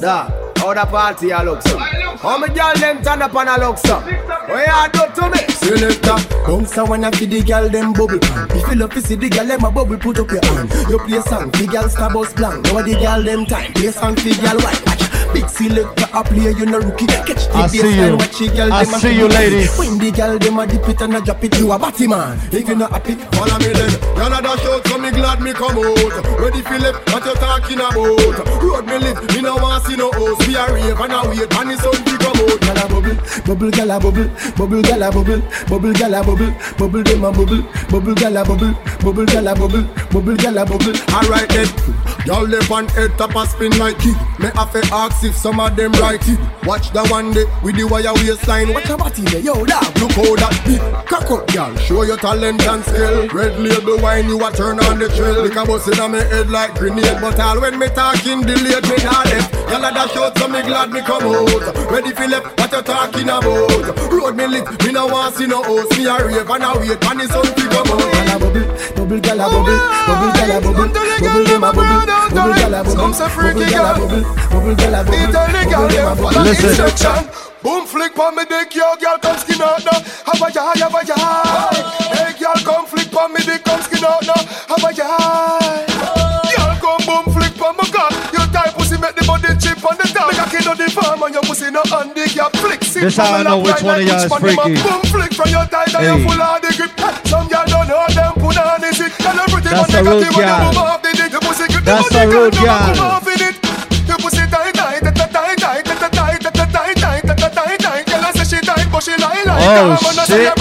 Da, 0.00 0.28
how 0.64 0.72
the 0.72 0.86
party 0.86 1.30
a 1.30 1.42
looks. 1.42 1.66
How 2.22 2.38
me 2.38 2.48
girl 2.48 2.74
them 2.76 3.02
turn 3.02 3.22
up 3.22 3.34
and 3.34 3.48
a 3.48 3.60
looks. 3.60 3.82
What 3.84 4.66
you 4.66 4.92
do 4.92 5.20
to 5.20 5.30
me? 5.30 5.52
Selector, 5.52 6.16
bounce 6.46 6.76
a 6.78 6.84
wanna 6.84 7.12
feed 7.12 7.30
the 7.30 7.42
girl 7.42 7.68
them 7.68 7.92
bubble 7.92 8.18
pan. 8.18 8.48
If 8.50 8.68
you 8.68 8.76
love 8.76 8.94
to 8.94 9.02
see 9.02 9.16
the 9.16 9.28
girl 9.28 9.46
them 9.46 9.64
a 9.64 9.70
bubble, 9.70 9.98
put 9.98 10.18
up 10.18 10.30
your 10.30 10.44
hand. 10.44 10.72
You 10.88 10.98
play 11.00 11.20
song, 11.20 11.50
the 11.50 11.66
girl 11.66 11.88
star 11.88 12.12
bus 12.12 12.32
blank. 12.32 12.64
Now 12.64 12.82
the 12.82 12.94
girl 12.94 13.22
them 13.22 13.44
time, 13.44 13.72
play 13.74 13.90
song, 13.90 14.14
the 14.14 14.34
girl 14.40 14.58
white. 14.60 15.03
Watch, 15.44 15.58
big 15.58 15.70
selector 15.70 16.08
a 16.12 16.24
play, 16.24 16.50
you 16.52 16.66
no 16.66 16.78
rookie. 16.78 17.06
Catch 17.06 17.48
the 17.48 17.54
I 17.54 17.66
see 17.66 18.00
you. 18.00 18.16
watch 18.16 18.38
the 18.38 18.48
girl 18.48 18.72
I 18.72 18.84
see 18.84 19.08
do 19.08 19.14
you, 19.14 19.26
it. 19.26 19.32
ladies. 19.32 19.78
When 19.78 19.98
the 19.98 20.10
girl 20.10 20.38
them 20.38 20.58
a 20.58 20.66
dip 20.66 20.88
it 20.88 21.00
and 21.00 21.16
a 21.16 21.20
drop 21.20 21.44
it, 21.44 21.58
you 21.58 21.72
a 21.72 21.78
batty 21.78 22.06
man. 22.06 22.38
If 22.52 22.68
you 22.68 22.74
not 22.74 22.92
happy, 22.92 23.14
follow 23.36 23.58
me 23.58 23.72
then. 23.72 23.92
Canada 24.16 24.56
shout, 24.58 24.86
so 24.88 24.98
me 24.98 25.10
glad 25.10 25.40
me 25.42 25.52
come 25.52 25.76
out. 25.76 26.40
Ready 26.40 26.62
Philip, 26.62 26.96
what 27.12 27.24
you 27.24 27.34
talking 27.34 27.78
about? 27.78 28.62
Road 28.64 28.86
me 28.86 28.98
live, 28.98 29.20
me 29.34 29.42
no 29.42 29.56
want 29.56 29.84
see 29.84 29.96
no 29.96 30.10
host. 30.12 30.46
We 30.48 30.56
a 30.56 30.64
rave 30.72 30.98
and 30.98 31.12
a 31.12 31.20
wait, 31.28 31.52
and 31.52 31.70
the 31.70 31.76
sun 31.76 31.92
fi 32.04 32.16
come 32.16 32.40
out. 32.40 32.60
Gala 32.64 32.84
bubble, 32.88 33.16
bubble 33.44 33.70
gala 33.70 34.00
bubble, 34.00 34.28
bubble 34.56 34.82
gala 34.82 35.10
bubble, 35.12 35.42
bubble 35.68 35.92
gala 35.92 36.20
bubble, 36.24 36.52
bubble 36.78 37.02
dem 37.02 37.24
a 37.24 37.30
bubble, 37.32 37.62
bubble 37.90 38.14
gala 38.14 38.44
bubble, 38.44 38.72
bubble 39.04 39.26
gala 39.26 39.52
bubble, 39.54 39.84
bubble 40.08 40.36
gala 40.36 40.64
bubble. 40.64 40.96
Alright 41.12 41.48
then, 41.50 41.68
y'all 42.24 42.46
live 42.46 42.70
on 42.72 42.88
head 42.88 43.10
top 43.18 43.34
a 43.36 43.46
spin 43.46 43.76
like 43.78 44.00
it. 44.00 44.16
Me 44.40 44.48
have 44.54 44.72
to 44.72 44.80
ask 44.92 45.24
if 45.24 45.33
some 45.34 45.60
of 45.60 45.76
them 45.76 45.92
right 45.92 46.20
it. 46.28 46.38
Watch 46.64 46.90
the 46.92 47.06
one 47.08 47.32
day 47.32 47.44
with 47.62 47.76
the 47.76 47.84
wire 47.84 48.12
waistline. 48.14 48.72
Watch 48.72 48.88
your 48.88 48.98
body 48.98 49.22
there, 49.22 49.40
yo 49.40 49.64
dog. 49.64 49.84
Look 50.00 50.12
how 50.12 50.34
that 50.36 50.54
beat. 50.64 50.80
Cock 51.06 51.30
up, 51.30 51.52
y'all. 51.54 51.74
Show 51.76 52.02
your 52.02 52.16
talent 52.16 52.66
and 52.66 52.82
skill. 52.84 53.28
Red 53.28 53.58
label 53.60 53.98
wine, 54.00 54.28
you 54.28 54.44
a 54.44 54.50
turn 54.50 54.80
on 54.80 54.98
the 54.98 55.08
trail. 55.08 55.42
Lick 55.42 55.56
a 55.56 55.64
bus 55.64 55.86
in 55.88 55.98
my 56.10 56.18
head 56.18 56.50
like 56.50 56.74
grenade, 56.74 57.18
but 57.20 57.38
all 57.38 57.60
when 57.60 57.78
me 57.78 57.88
talking 57.88 58.42
delayed, 58.42 58.84
me 58.88 58.96
not 59.04 59.26
left. 59.26 59.52
Y'all 59.70 59.84
Gyal 59.84 59.90
a 59.90 59.94
dash 59.94 60.16
out, 60.16 60.38
so 60.38 60.48
me 60.48 60.62
glad 60.62 60.90
me 60.90 61.00
come 61.00 61.24
out. 61.24 61.90
Ready 61.90 62.12
for 62.12 62.26
left, 62.26 62.58
what 62.58 62.72
you 62.72 62.82
talking 62.82 63.28
about? 63.28 64.12
Road 64.12 64.36
me 64.36 64.46
lit, 64.46 64.66
me 64.84 64.92
no 64.92 65.06
want 65.06 65.34
see 65.34 65.46
no 65.46 65.62
host. 65.62 65.96
Me 65.98 66.06
a 66.06 66.16
rave 66.24 66.48
and 66.48 66.64
a 66.64 66.72
wait, 66.78 67.04
and 67.04 67.20
the 67.20 67.28
sun 67.28 67.44
fi 67.44 67.66
come 67.68 67.92
out. 67.92 68.00
Gyal 68.04 68.34
a 68.34 68.38
bubble, 68.40 68.66
bubble, 68.96 69.20
gyal 69.20 69.40
a 69.40 69.46
bubble, 69.52 69.78
bubble, 70.06 70.30
gyal 70.34 70.50
a 70.50 70.60
bubble, 70.64 70.88
bubble, 71.20 71.44
dem 71.44 71.64
a 71.64 71.72
bubble, 71.72 72.02
bubble, 72.34 72.54
gyal 72.54 72.74
a 72.74 72.84
bubble, 72.84 73.04
bubble, 73.04 73.64
gyal 73.64 73.84
a 73.84 73.94
bubble, 73.98 74.22
bubble, 74.50 75.23
a 75.24 75.32
bubble, 75.32 75.70
bubble, 75.70 75.88
dem 75.88 76.08
a 76.08 76.14
bubble. 76.14 77.44
Boom 77.64 77.86
flick 77.86 78.18
on 78.18 78.36
me 78.36 78.44
dick, 78.44 78.74
yo 78.74 78.94
girl 79.00 79.16
come 79.18 79.38
skin 79.38 79.62
out 79.62 79.82
now. 79.84 79.96
Have 80.28 80.42
a 80.42 80.52
yah, 80.52 80.74
have 80.76 80.94
a 80.94 81.00
yah. 81.08 81.72
Hey 82.12 82.36
girl 82.38 82.60
come 82.60 82.84
flick 82.84 83.08
on 83.16 83.32
me 83.32 83.40
dick, 83.40 83.64
come 83.64 83.80
skin 83.80 84.04
out 84.04 84.20
now. 84.20 84.36
Have 84.68 84.84
a 84.84 84.92
yah. 84.92 85.80
Girl 86.52 86.76
come 86.76 87.02
boom 87.08 87.32
flick 87.32 87.56
on 87.64 87.74
my 87.80 87.88
cock. 87.88 88.12
Your 88.36 88.44
tight 88.52 88.76
pussy 88.76 89.00
make 89.00 89.16
the 89.16 89.24
body 89.24 89.48
chip 89.56 89.80
on 89.80 89.96
the 89.96 90.04
top. 90.12 90.28
Make 90.28 90.44
a 90.44 90.50
kid 90.52 90.66
on 90.68 90.76
the 90.76 90.90
farm 90.92 91.22
and 91.24 91.32
your 91.32 91.42
pussy 91.48 91.70
no 91.72 91.80
handicap. 91.88 92.52
Flick 92.60 92.84
sit 92.84 93.00
This 93.08 93.16
how 93.16 93.32
I 93.32 93.42
know 93.42 93.64
which 93.64 93.80
one 93.80 93.96
of 93.96 94.06
y'all 94.06 94.28
is 94.28 94.34
freaky. 94.36 94.76
Boom 94.84 95.00
flick 95.08 95.32
from 95.32 95.48
your 95.48 95.64
tight 95.72 95.94
and 95.96 96.04
you 96.04 96.28
full 96.28 96.36
of 96.36 96.60
the 96.60 96.68
grip. 96.76 96.92
Some 97.24 97.48
girl 97.48 97.64
don't 97.64 97.88
know 97.88 98.04
them 98.12 98.32
put 98.44 98.60
on 98.60 98.84
it. 98.84 98.92
Girl 98.92 99.08
you 99.40 99.46
pretty 99.48 99.72
That's 99.72 99.88
but 99.88 99.96
a 99.96 100.04
rude 100.04 100.20
cocky 100.20 100.36
when 100.36 100.52
you 100.52 100.58
move 100.68 100.84
off 100.84 101.00
the 101.00 101.10
dick. 101.16 101.32
Your 101.32 101.40
pussy 101.40 101.64
That's 101.80 102.12
the 102.12 102.20
a 102.20 102.28
body 102.28 102.28
rude 102.28 102.52
good, 102.52 102.60
you 102.60 102.68
girl. 102.68 102.92
move 102.92 103.00
off 103.08 103.24
in 103.24 103.40
it. 103.40 103.56
Your 104.04 104.18
pussy 104.20 104.44
tight, 104.52 104.73
like 109.12 109.44
Oh 109.46 109.96
shit. 110.26 110.54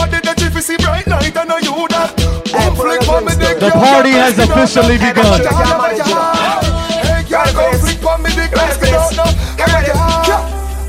The 3.59 3.71
party 3.73 4.11
has 4.11 4.37
officially 4.39 4.97
begun. 4.97 5.39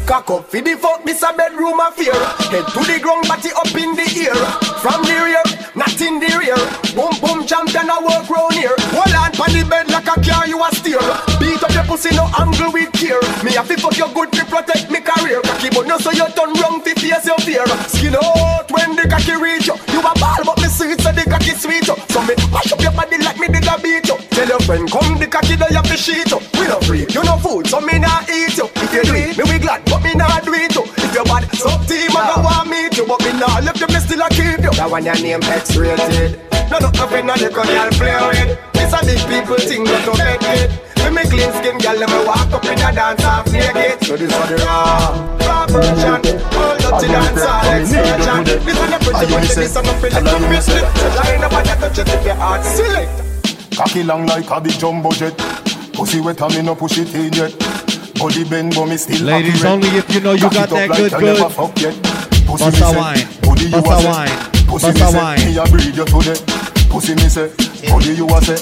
Cock 0.07 0.31
up 0.31 0.51
for 0.51 0.61
the 0.61 0.77
fuck, 0.77 1.03
this 1.05 1.23
a 1.23 1.33
bedroom 1.33 1.81
affair. 1.81 2.13
Head 2.53 2.67
to 2.75 2.81
the 2.85 3.01
ground, 3.01 3.27
body 3.27 3.51
up 3.57 3.75
in 3.75 3.97
the 3.97 4.05
air. 4.21 4.35
From 4.83 5.03
the 5.03 5.17
rear 5.25 5.54
not 5.75 6.01
in 6.01 6.19
the 6.23 6.31
rear. 6.39 6.59
Boom 6.95 7.15
boom 7.19 7.47
champion, 7.47 7.91
I 7.91 7.99
walk 7.99 8.31
round 8.31 8.55
here. 8.55 8.75
Hold 8.95 9.15
on 9.15 9.31
pon 9.35 9.51
the 9.51 9.67
bed 9.67 9.91
like 9.91 10.07
a 10.07 10.17
car, 10.23 10.47
you 10.47 10.63
a 10.63 10.69
steer. 10.75 11.03
Beat 11.43 11.63
up 11.63 11.75
your 11.75 11.85
pussy, 11.85 12.15
no 12.15 12.31
angle 12.39 12.71
with 12.73 12.91
care. 12.95 13.21
Me 13.43 13.53
have 13.59 13.69
to 13.69 13.77
fuck 13.77 13.97
your 13.99 14.11
good 14.15 14.31
to 14.33 14.45
protect 14.47 14.91
me 14.91 15.01
career. 15.03 15.43
Cocky 15.43 15.71
but 15.71 15.87
no 15.87 15.99
so 15.99 16.11
you 16.11 16.27
turn 16.35 16.55
wrong 16.63 16.83
to 16.83 16.93
face 16.95 17.27
your 17.27 17.39
fear. 17.43 17.67
Skin 17.91 18.15
out 18.15 18.71
when 18.71 18.95
the 18.95 19.07
cocky 19.11 19.35
reach 19.35 19.67
you. 19.67 19.77
You 19.91 20.01
a 20.01 20.13
ball 20.19 20.43
but 20.47 20.59
me 20.63 20.69
sweet 20.71 21.01
so 21.01 21.11
the 21.11 21.27
cocky 21.27 21.55
sweet 21.59 21.87
you. 21.87 21.97
So 22.11 22.23
me 22.23 22.35
mash 22.55 22.71
up 22.71 22.81
your 22.81 22.95
body 22.95 23.19
like 23.19 23.39
me 23.39 23.49
did 23.51 23.67
a 23.67 23.75
beat 23.83 24.07
you. 24.07 24.17
Tell 24.31 24.49
your 24.49 24.61
friend 24.63 24.87
come 24.91 25.19
the 25.19 25.27
cocky 25.27 25.57
they 25.59 25.75
have 25.75 25.87
to 25.91 25.97
sheet 25.99 26.31
you. 26.31 26.39
We 26.59 26.71
no 26.71 26.79
freak, 26.87 27.15
you 27.15 27.23
no 27.25 27.37
food, 27.39 27.67
so 27.67 27.81
me 27.81 27.99
not 27.99 28.31
eat 28.31 28.57
you. 28.57 28.71
If 28.79 28.91
you 28.95 29.03
do 29.03 29.15
it, 29.15 29.39
me 29.39 29.45
we 29.51 29.59
glad, 29.59 29.83
but 29.87 30.03
me 30.03 30.15
not 30.15 30.45
do 30.45 30.55
it 30.55 30.75
you. 30.75 30.85
If 30.87 31.15
you 31.15 31.25
bad, 31.25 31.51
some 31.55 31.83
team 31.87 32.15
I 32.15 32.31
go 32.31 32.39
ah. 32.39 32.63
want 32.63 32.71
meet 32.71 32.83
you, 32.83 32.84
but 33.19 33.32
me 33.32 33.39
not 33.39 33.62
left 33.65 33.81
you, 33.81 33.86
me 33.89 34.01
still 34.01 34.23
a 34.23 34.28
keep 34.28 34.59
you. 34.62 34.73
That 34.74 34.91
one 34.91 35.05
your 35.05 35.15
name 35.15 35.43
X-rated. 35.43 36.41
No, 36.70 36.78
no, 36.78 36.91
nothing 36.91 37.27
no 37.27 37.35
little 37.35 37.62
girl 37.62 37.91
play 37.95 38.16
with. 38.27 38.59
It's 38.74 38.93
a 38.95 39.01
big 39.05 39.20
people 39.28 39.61
thing, 39.61 39.85
not 39.85 40.03
to 40.05 40.12
bed 40.19 40.41
with. 40.43 40.70
Me 41.05 41.11
me 41.11 41.23
clean 41.28 41.53
skin, 41.61 41.77
girl, 41.78 41.97
let 42.01 42.09
me 42.09 42.19
walk 42.24 42.51
up 42.51 42.65
in 42.65 42.81
a 42.81 42.91
dance 42.91 43.23
half 43.23 43.47
naked. 43.53 44.03
So 44.05 44.16
this 44.16 44.32
one 44.32 44.49
the 44.49 44.57
raw, 44.65 45.12
raw 45.45 45.66
version. 45.69 46.20
All 46.57 46.77
dirty 46.81 47.09
dance, 47.12 47.45
all 47.45 47.69
excursion. 47.77 48.41
This 48.65 48.78
one 48.78 48.91
the 48.91 48.99
pretty 49.05 49.27
one, 49.31 49.45
this 49.45 49.74
one 49.74 49.85
the 49.85 49.95
feel 50.01 50.12
like 50.16 50.27
a 50.27 50.49
misfit. 50.49 50.85
So 50.97 51.09
line 51.15 51.45
up 51.45 51.53
and 51.53 51.66
you 51.69 51.77
touch 51.77 51.99
it 51.99 52.09
if 52.09 52.24
your 52.24 52.35
heart 52.35 52.65
select. 52.65 53.12
Cocky 53.77 54.03
long 54.03 54.27
like 54.27 54.51
a 54.51 54.61
big 54.61 54.78
jumbo 54.78 55.11
jet. 55.12 55.36
Pussy 55.93 56.20
wet 56.20 56.41
and 56.41 56.55
me 56.55 56.62
no 56.62 56.74
push 56.74 56.99
it 56.99 57.15
in 57.15 57.32
yet. 57.32 57.53
Body 58.19 58.45
bend 58.45 58.74
but 58.74 58.86
me 58.86 58.97
still 58.97 59.27
Ladies, 59.27 59.65
only 59.65 59.89
if 59.89 60.12
you 60.15 60.20
know 60.20 60.32
you 60.32 60.49
Cock 60.49 60.55
got 60.55 60.70
that 60.70 60.89
good, 60.97 61.12
I 61.12 61.20
good. 61.20 62.14
Never 62.47 62.59
fuck 62.59 62.65
yet. 62.65 62.65
Pussy 62.65 62.65
Bust 62.65 62.77
me 62.77 62.83
a 62.83 62.91
say, 62.91 62.97
wine. 62.97 63.27
Body 63.43 63.65
you 63.65 63.77
a 63.77 63.81
a 63.81 64.01
say. 64.01 64.09
wine. 64.09 64.39
Pussy 64.66 64.87
me 64.89 65.01
say, 65.01 65.19
wine. 65.19 65.39
me 65.45 65.57
a 65.59 65.65
breed 65.65 65.97
you 65.97 66.05
today. 66.05 66.39
Pussy 66.91 67.15
me 67.15 67.29
say, 67.29 67.49
body 67.89 68.12
you 68.15 68.27
a 68.29 68.39
say. 68.43 68.59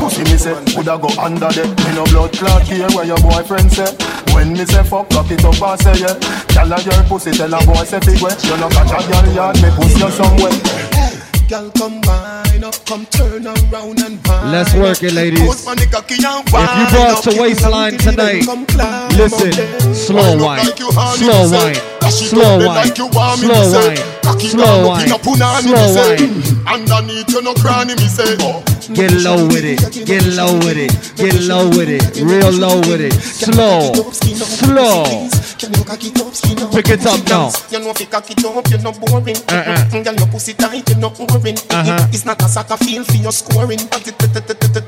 Pussy 0.00 0.22
me 0.24 0.36
say, 0.36 0.54
coulda 0.72 0.96
go 0.98 1.08
under 1.20 1.50
there. 1.52 1.68
Me 1.68 1.90
no 1.94 2.04
blood 2.06 2.32
clot 2.32 2.62
here 2.62 2.88
where 2.96 3.04
your 3.04 3.20
boyfriend 3.20 3.70
say. 3.72 3.90
When 4.34 4.52
me 4.52 4.64
say 4.64 4.82
fuck, 4.84 5.08
cock 5.10 5.30
it 5.30 5.44
up 5.44 5.60
and 5.60 5.80
say 5.80 6.00
yeah. 6.00 6.16
Gyal 6.52 6.72
a 6.72 6.78
your 6.82 7.04
pussy, 7.08 7.32
tell 7.32 7.52
a 7.52 7.58
boy 7.66 7.84
say 7.84 8.00
fig 8.00 8.20
wet. 8.22 8.42
You 8.44 8.56
no 8.56 8.68
catch 8.68 8.92
a 8.92 8.98
gyal 9.08 9.34
yard, 9.34 9.56
me 9.62 9.70
pussy 9.76 10.00
you 10.00 10.10
somewhere. 10.10 11.10
Girl, 11.50 11.68
come 11.72 12.00
wine 12.02 12.62
up, 12.62 12.76
come 12.86 13.04
turn 13.06 13.44
around 13.44 14.00
and 14.00 14.24
wine 14.24 14.52
Let's 14.52 14.72
work 14.72 15.02
it, 15.02 15.12
ladies. 15.12 15.40
Put 15.40 15.66
my 15.66 15.74
nigga 15.74 16.06
key 16.06 16.24
and 16.24 16.46
If 16.46 16.52
you 16.52 16.54
wine 16.54 16.90
brought 16.94 17.22
to 17.24 17.40
waistline 17.42 17.94
it 17.94 17.98
long 17.98 17.98
till 17.98 18.12
tonight, 18.12 18.34
you 18.34 18.46
come 18.46 18.66
climb 18.66 19.08
listen, 19.18 19.52
slow 19.92 20.22
Wine 20.22 20.38
up 20.38 20.46
wine, 20.46 20.66
like 20.66 20.78
you 20.78 20.90
honey, 20.92 21.18
slow 21.18 21.50
wine, 21.50 21.74
Dash 21.74 21.76
it 21.76 21.89
slow 22.10 22.58
wine, 22.66 22.86
slow 23.38 23.70
wine, 23.72 23.96
slow 24.50 24.88
wine, 24.88 25.08
slow 25.62 25.92
wine. 25.94 26.59
Underneath 26.66 27.30
you 27.30 27.42
no 27.42 27.54
cranny, 27.54 27.94
me 27.94 28.08
say. 28.08 28.36
Oh. 28.40 28.64
Get 28.92 29.12
low 29.22 29.46
with 29.46 29.64
it, 29.64 29.78
get 30.06 30.26
low 30.34 30.58
with 30.58 30.76
it, 30.76 30.90
get 31.16 31.34
low 31.42 31.68
with 31.68 31.88
it, 31.88 32.02
real 32.20 32.50
low 32.50 32.80
with 32.80 33.00
it, 33.00 33.12
slow, 33.12 33.92
slow. 33.92 35.04
Pick 36.72 36.88
it 36.88 37.06
up 37.06 37.20
now. 37.28 37.52
You 37.70 37.78
know 37.80 37.90
if 37.90 38.00
you 38.00 38.06
cock 38.06 38.30
it 38.30 38.44
up, 38.44 38.66
you're 38.70 38.80
not 38.80 38.98
boring. 38.98 39.36
Uh-uh. 39.48 40.02
Girl, 40.02 40.14
your 40.14 40.26
pussy 40.28 40.54
tight, 40.54 40.88
you're 40.88 40.98
not 40.98 41.18
boring. 41.18 41.58
Uh-huh. 41.68 42.08
It's 42.10 42.24
not 42.24 42.40
a 42.42 42.48
soccer 42.48 42.78
field 42.78 43.06
for 43.06 43.16
your 43.16 43.32
scoring. 43.32 43.78
But 43.90 44.08
it 44.08 44.16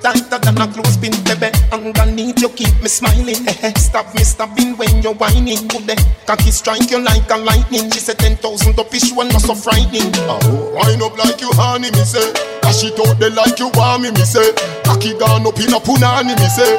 tighter 0.00 0.38
than 0.38 0.58
a 0.58 0.66
clothespin, 0.66 1.12
baby. 1.24 1.54
Underneath 1.70 2.40
you 2.40 2.48
keep 2.50 2.74
me 2.82 2.88
smiling. 2.88 3.34
Stop 3.76 4.14
me 4.14 4.24
stopping 4.24 4.76
when 4.76 5.02
you're 5.02 5.14
whining. 5.14 5.68
Good 5.68 5.98
cocky 6.26 6.50
strike 6.50 6.90
you 6.90 7.00
like 7.00 7.30
a 7.30 7.36
lightning. 7.36 7.90
She 7.90 8.00
said 8.00 8.18
ten 8.18 8.36
thousand 8.36 8.78
up 8.78 8.92
is 8.94 9.12
one 9.12 9.28
not 9.28 9.42
so 9.42 9.54
frightening. 9.54 10.10
Oh, 10.26 10.72
wind 10.74 11.02
up 11.02 11.16
like 11.18 11.40
you 11.40 11.50
honey, 11.62 11.90
me 11.94 12.04
say. 12.04 12.26
Dash 12.62 12.82
it 12.84 12.98
out 12.98 13.18
there 13.18 13.30
like 13.30 13.58
you 13.58 13.70
want 13.78 14.02
me, 14.02 14.10
me 14.10 14.24
say. 14.26 14.50
Cocky 14.84 15.14
gone 15.18 15.46
up 15.46 15.58
in 15.62 15.72
a 15.72 15.78
punani, 15.78 16.34
me 16.34 16.48
say. 16.50 16.74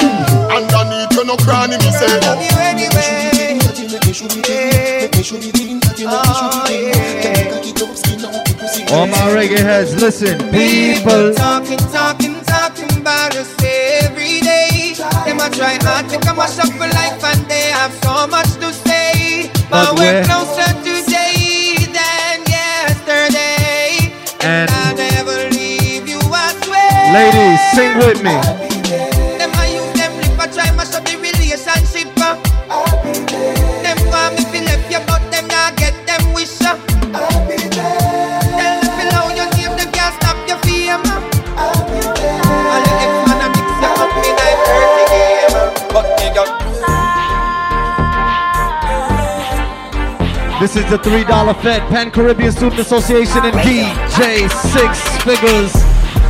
Underneath 0.51 1.11
you 1.15 1.23
no 1.25 1.35
cranny, 1.47 1.77
me 1.79 1.91
say. 1.91 2.19
Love 2.21 2.43
you 2.43 2.57
anyway. 2.59 3.59
All 8.93 9.07
my 9.07 9.17
reggae 9.33 9.57
heads, 9.57 9.95
listen, 9.95 10.37
people. 10.51 11.33
talking, 11.33 11.77
talking, 11.89 12.35
talking 12.45 13.01
about 13.01 13.35
us 13.35 13.49
every 14.05 14.39
day. 14.41 14.93
Them 15.25 15.39
a 15.39 15.49
try 15.49 15.77
hard 15.81 16.07
to 16.09 16.19
come 16.19 16.37
mash 16.37 16.59
up 16.59 16.69
for 16.73 16.85
life 16.85 17.23
and 17.23 17.41
they 17.49 17.71
have 17.73 17.91
so 18.03 18.27
much 18.27 18.53
to 18.61 18.71
say. 18.71 19.49
But, 19.71 19.89
But 19.89 19.95
we're 19.97 20.13
we're- 20.13 20.25
closer 20.25 20.69
today 20.83 20.92
And, 24.45 24.69
ladies, 27.13 27.59
sing 27.71 27.97
with 27.97 28.21
me. 28.21 28.82
This 50.63 50.77
is 50.77 50.89
the 50.89 50.97
$3 50.97 51.61
Fed 51.61 51.81
Pan 51.89 52.09
Caribbean 52.09 52.49
Student 52.49 52.79
Association 52.79 53.43
and 53.43 53.53
DJ 53.67 54.49
Six 54.71 54.91
Figures. 55.21 55.73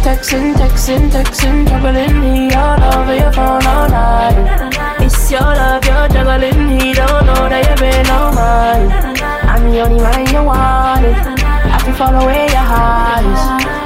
Texting, 0.02 0.56
texting, 0.56 1.12
texting, 1.12 1.68
juggling 1.68 2.24
he 2.24 2.56
all 2.56 2.82
over 2.96 3.16
your 3.16 3.32
phone 3.32 3.64
all 3.64 3.88
night. 3.88 4.34
It's 5.02 5.30
your 5.30 5.40
love, 5.40 5.86
you're 5.86 6.08
juggling, 6.08 6.80
he 6.80 6.94
don't 6.94 7.28
know 7.28 7.48
that 7.48 7.62
you've 7.70 7.78
been 7.78 8.10
on 8.10 8.34
mine. 8.34 8.90
I'm 9.22 9.70
the 9.70 9.82
only 9.82 10.02
man 10.02 10.26
you 10.26 10.42
wanted. 10.42 11.14
I 11.14 11.78
can 11.84 11.94
follow 11.94 12.26
where 12.26 12.50
your 12.50 12.68
heart 12.74 13.26
is. 13.30 13.44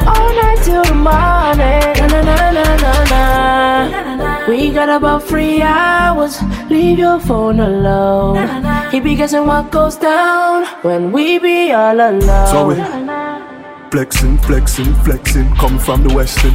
All 0.08 0.32
night 0.32 0.64
till 0.64 0.84
the 0.86 0.96
morning. 0.96 1.92
Na 2.00 2.08
na 2.08 2.22
na 2.24 2.52
na 2.52 2.76
na 2.78 3.04
na. 3.12 4.17
We 4.48 4.72
got 4.72 4.90
about 4.90 5.24
three 5.24 5.62
hours. 5.62 6.42
Leave 6.70 7.00
your 7.00 7.20
phone 7.20 7.60
alone. 7.60 8.48
He 8.92 9.00
be 9.02 9.16
guessing 9.16 9.46
what 9.46 9.72
goes 9.72 9.98
down 9.98 10.66
when 10.84 11.12
we 11.12 11.38
be 11.38 11.72
all 11.74 12.00
alone. 12.00 12.48
So 12.48 12.68
we 12.70 12.76
flexing, 13.92 14.38
flexing, 14.40 14.94
flexing, 15.04 15.56
coming 15.56 15.80
from 15.80 16.04
the 16.04 16.14
western. 16.14 16.54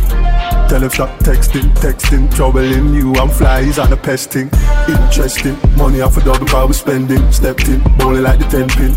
Tell 0.69 0.83
him 0.83 0.91
stop 0.91 1.11
texting, 1.21 1.73
texting, 1.75 2.35
troubling 2.35 2.95
you. 2.95 3.15
I'm 3.15 3.29
flies 3.29 3.79
on 3.79 3.91
the 3.91 3.97
pesting. 3.97 4.51
Interesting, 4.89 5.57
money 5.77 6.01
off 6.01 6.17
a 6.17 6.25
double 6.25 6.47
car 6.47 6.67
we 6.67 6.73
spending. 6.73 7.31
Stepped 7.33 7.69
in, 7.69 7.81
bowling 7.99 8.23
like 8.23 8.39
the 8.39 8.47
ten 8.47 8.69
pin. 8.69 8.93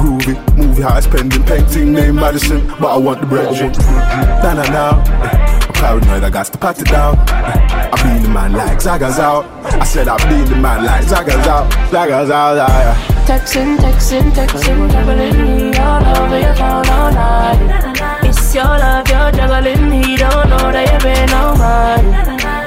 Groovy, 0.00 0.56
movie 0.56 0.82
high 0.82 1.00
spending, 1.00 1.42
painting 1.44 1.92
name 1.92 2.16
Madison, 2.16 2.66
but 2.80 2.94
I 2.94 2.96
want 2.96 3.20
the 3.20 3.26
bread. 3.26 3.48
Oh, 3.48 4.42
na 4.42 4.54
na 4.54 4.70
na. 4.70 5.62
paranoid, 5.82 6.22
I 6.22 6.30
got 6.30 6.46
to 6.46 6.58
pat 6.58 6.80
it 6.80 6.86
down. 6.86 7.18
I 7.28 7.90
be 8.02 8.22
the 8.22 8.28
man 8.28 8.52
like 8.52 8.80
Zaga's 8.80 9.18
out. 9.18 9.44
I 9.64 9.84
said 9.84 10.08
I 10.08 10.16
be 10.28 10.48
the 10.48 10.56
man 10.56 10.84
like 10.84 11.04
Zaga's 11.04 11.46
out. 11.46 11.70
Zaga's 11.90 12.30
out, 12.30 12.54
yeah. 12.56 12.94
Texting, 13.26 13.76
texting, 13.78 14.30
texting, 14.30 14.90
juggling 14.90 15.71
all 15.92 16.04
over 16.16 16.38
your 16.40 16.54
phone 16.54 16.88
all 16.96 17.12
night. 17.12 18.24
It's 18.24 18.54
your 18.54 18.74
love, 18.82 19.08
you're 19.12 19.32
juggling 19.36 19.84
me, 19.92 20.16
don't 20.16 20.48
know 20.52 20.66
that 20.74 20.86
you've 20.90 21.04
been 21.08 21.30
on 21.40 21.52
mine. 21.60 22.08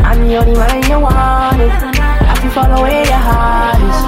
I'm 0.08 0.20
the 0.28 0.36
only 0.38 0.54
man 0.54 0.80
you 0.90 1.00
want. 1.00 1.62
I 2.32 2.36
can 2.40 2.52
follow 2.52 2.82
where 2.84 3.06
your 3.14 3.24
heart 3.30 3.82
is. 3.90 4.00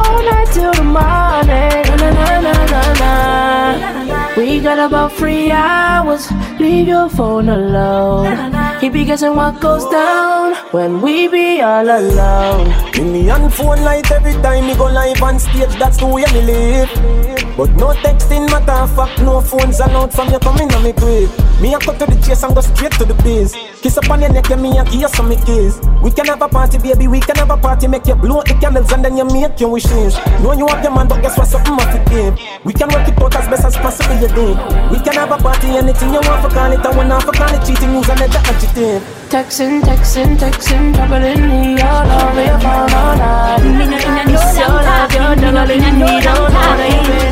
All 0.00 0.20
night 0.30 0.48
till 0.56 0.72
the 0.80 0.86
morning. 0.98 1.84
Na, 2.00 2.08
na, 2.18 2.32
na, 2.46 2.54
na, 2.72 2.82
na. 3.02 4.36
We 4.36 4.60
got 4.60 4.78
about 4.78 5.12
three 5.12 5.50
hours. 5.50 6.30
Leave 6.58 6.88
your 6.88 7.08
phone 7.10 7.48
alone. 7.48 8.52
He 8.80 8.88
be 8.88 9.04
guessing 9.04 9.36
what 9.36 9.60
goes 9.60 9.84
down 9.90 10.54
when 10.72 11.02
we 11.02 11.28
be 11.28 11.60
all 11.60 11.84
alone. 11.84 12.72
In 12.94 13.28
on 13.30 13.50
phone 13.50 13.82
light 13.84 14.10
every 14.10 14.32
time 14.42 14.66
me 14.66 14.74
go 14.74 14.86
live 14.86 15.22
on 15.22 15.38
stage, 15.38 15.74
that's 15.78 15.98
the 15.98 16.06
way 16.06 16.24
me 16.32 16.42
live. 16.42 17.41
But 17.56 17.70
no 17.76 17.92
texting 18.00 18.48
matter 18.48 18.86
fuck, 18.94 19.12
no 19.18 19.40
phones 19.40 19.78
allowed 19.80 20.12
from 20.12 20.30
you 20.30 20.38
coming 20.38 20.72
on 20.72 20.82
me 20.82 20.92
quick. 20.92 21.28
Me 21.60 21.74
a 21.74 21.78
cut 21.78 21.98
to 21.98 22.06
the 22.06 22.16
chase 22.24 22.42
and 22.42 22.54
go 22.54 22.62
straight 22.62 22.92
to 22.92 23.04
the 23.04 23.14
biz. 23.22 23.52
Kiss 23.82 23.98
up 23.98 24.08
on 24.08 24.20
your 24.20 24.32
neck 24.32 24.50
and 24.50 24.62
me 24.62 24.78
a 24.78 24.84
kiss 24.84 25.20
on 25.20 25.28
me 25.28 25.36
kiss. 25.44 25.78
We 26.02 26.10
can 26.10 26.26
have 26.26 26.40
a 26.40 26.48
party, 26.48 26.78
baby, 26.78 27.08
we 27.08 27.20
can 27.20 27.36
have 27.36 27.50
a 27.50 27.56
party, 27.56 27.88
make 27.88 28.06
you 28.06 28.14
blow 28.14 28.42
the 28.42 28.54
candles 28.54 28.90
and 28.92 29.04
then 29.04 29.16
you 29.16 29.24
make 29.24 29.60
your 29.60 29.70
wishes. 29.70 30.16
Know 30.40 30.52
you 30.52 30.66
have 30.66 30.82
your 30.82 30.94
man, 30.94 31.08
but 31.08 31.20
guess 31.20 31.36
what? 31.36 31.46
Something 31.46 31.76
fit 31.92 32.12
in. 32.12 32.38
We 32.64 32.72
can 32.72 32.88
work 32.88 33.06
it 33.06 33.20
out 33.20 33.36
as 33.36 33.48
best 33.48 33.64
as 33.66 33.76
possible, 33.76 34.16
you 34.16 34.28
do. 34.28 34.56
We 34.88 34.98
can 35.04 35.14
have 35.20 35.30
a 35.30 35.36
party, 35.36 35.76
anything 35.76 36.08
you 36.08 36.20
want 36.24 36.40
for 36.42 36.48
call 36.48 36.72
it, 36.72 36.96
when 36.96 37.08
not 37.08 37.22
for 37.22 37.32
call 37.32 37.52
it, 37.52 37.66
cheating 37.66 37.92
and 37.92 38.06
never 38.08 38.40
adjective. 38.48 39.21
Texting, 39.32 39.80
texting, 39.80 40.36
texting, 40.36 40.94
juggling 40.94 41.48
me 41.48 41.80
all 41.80 42.04
over 42.04 42.44
your 42.44 42.60
phone 42.60 42.92
all 42.92 43.16
night. 43.16 43.64
Me 43.64 43.86
no 43.86 43.96
inna 43.96 44.24
no 44.28 44.36
It's 44.36 44.58
your 44.58 44.68
love, 44.68 45.08
talk. 45.08 45.16
you're 45.16 45.36
Me 45.36 45.50
no 45.50 45.64
inna 45.72 45.90
no 45.92 46.20
don't 46.20 46.52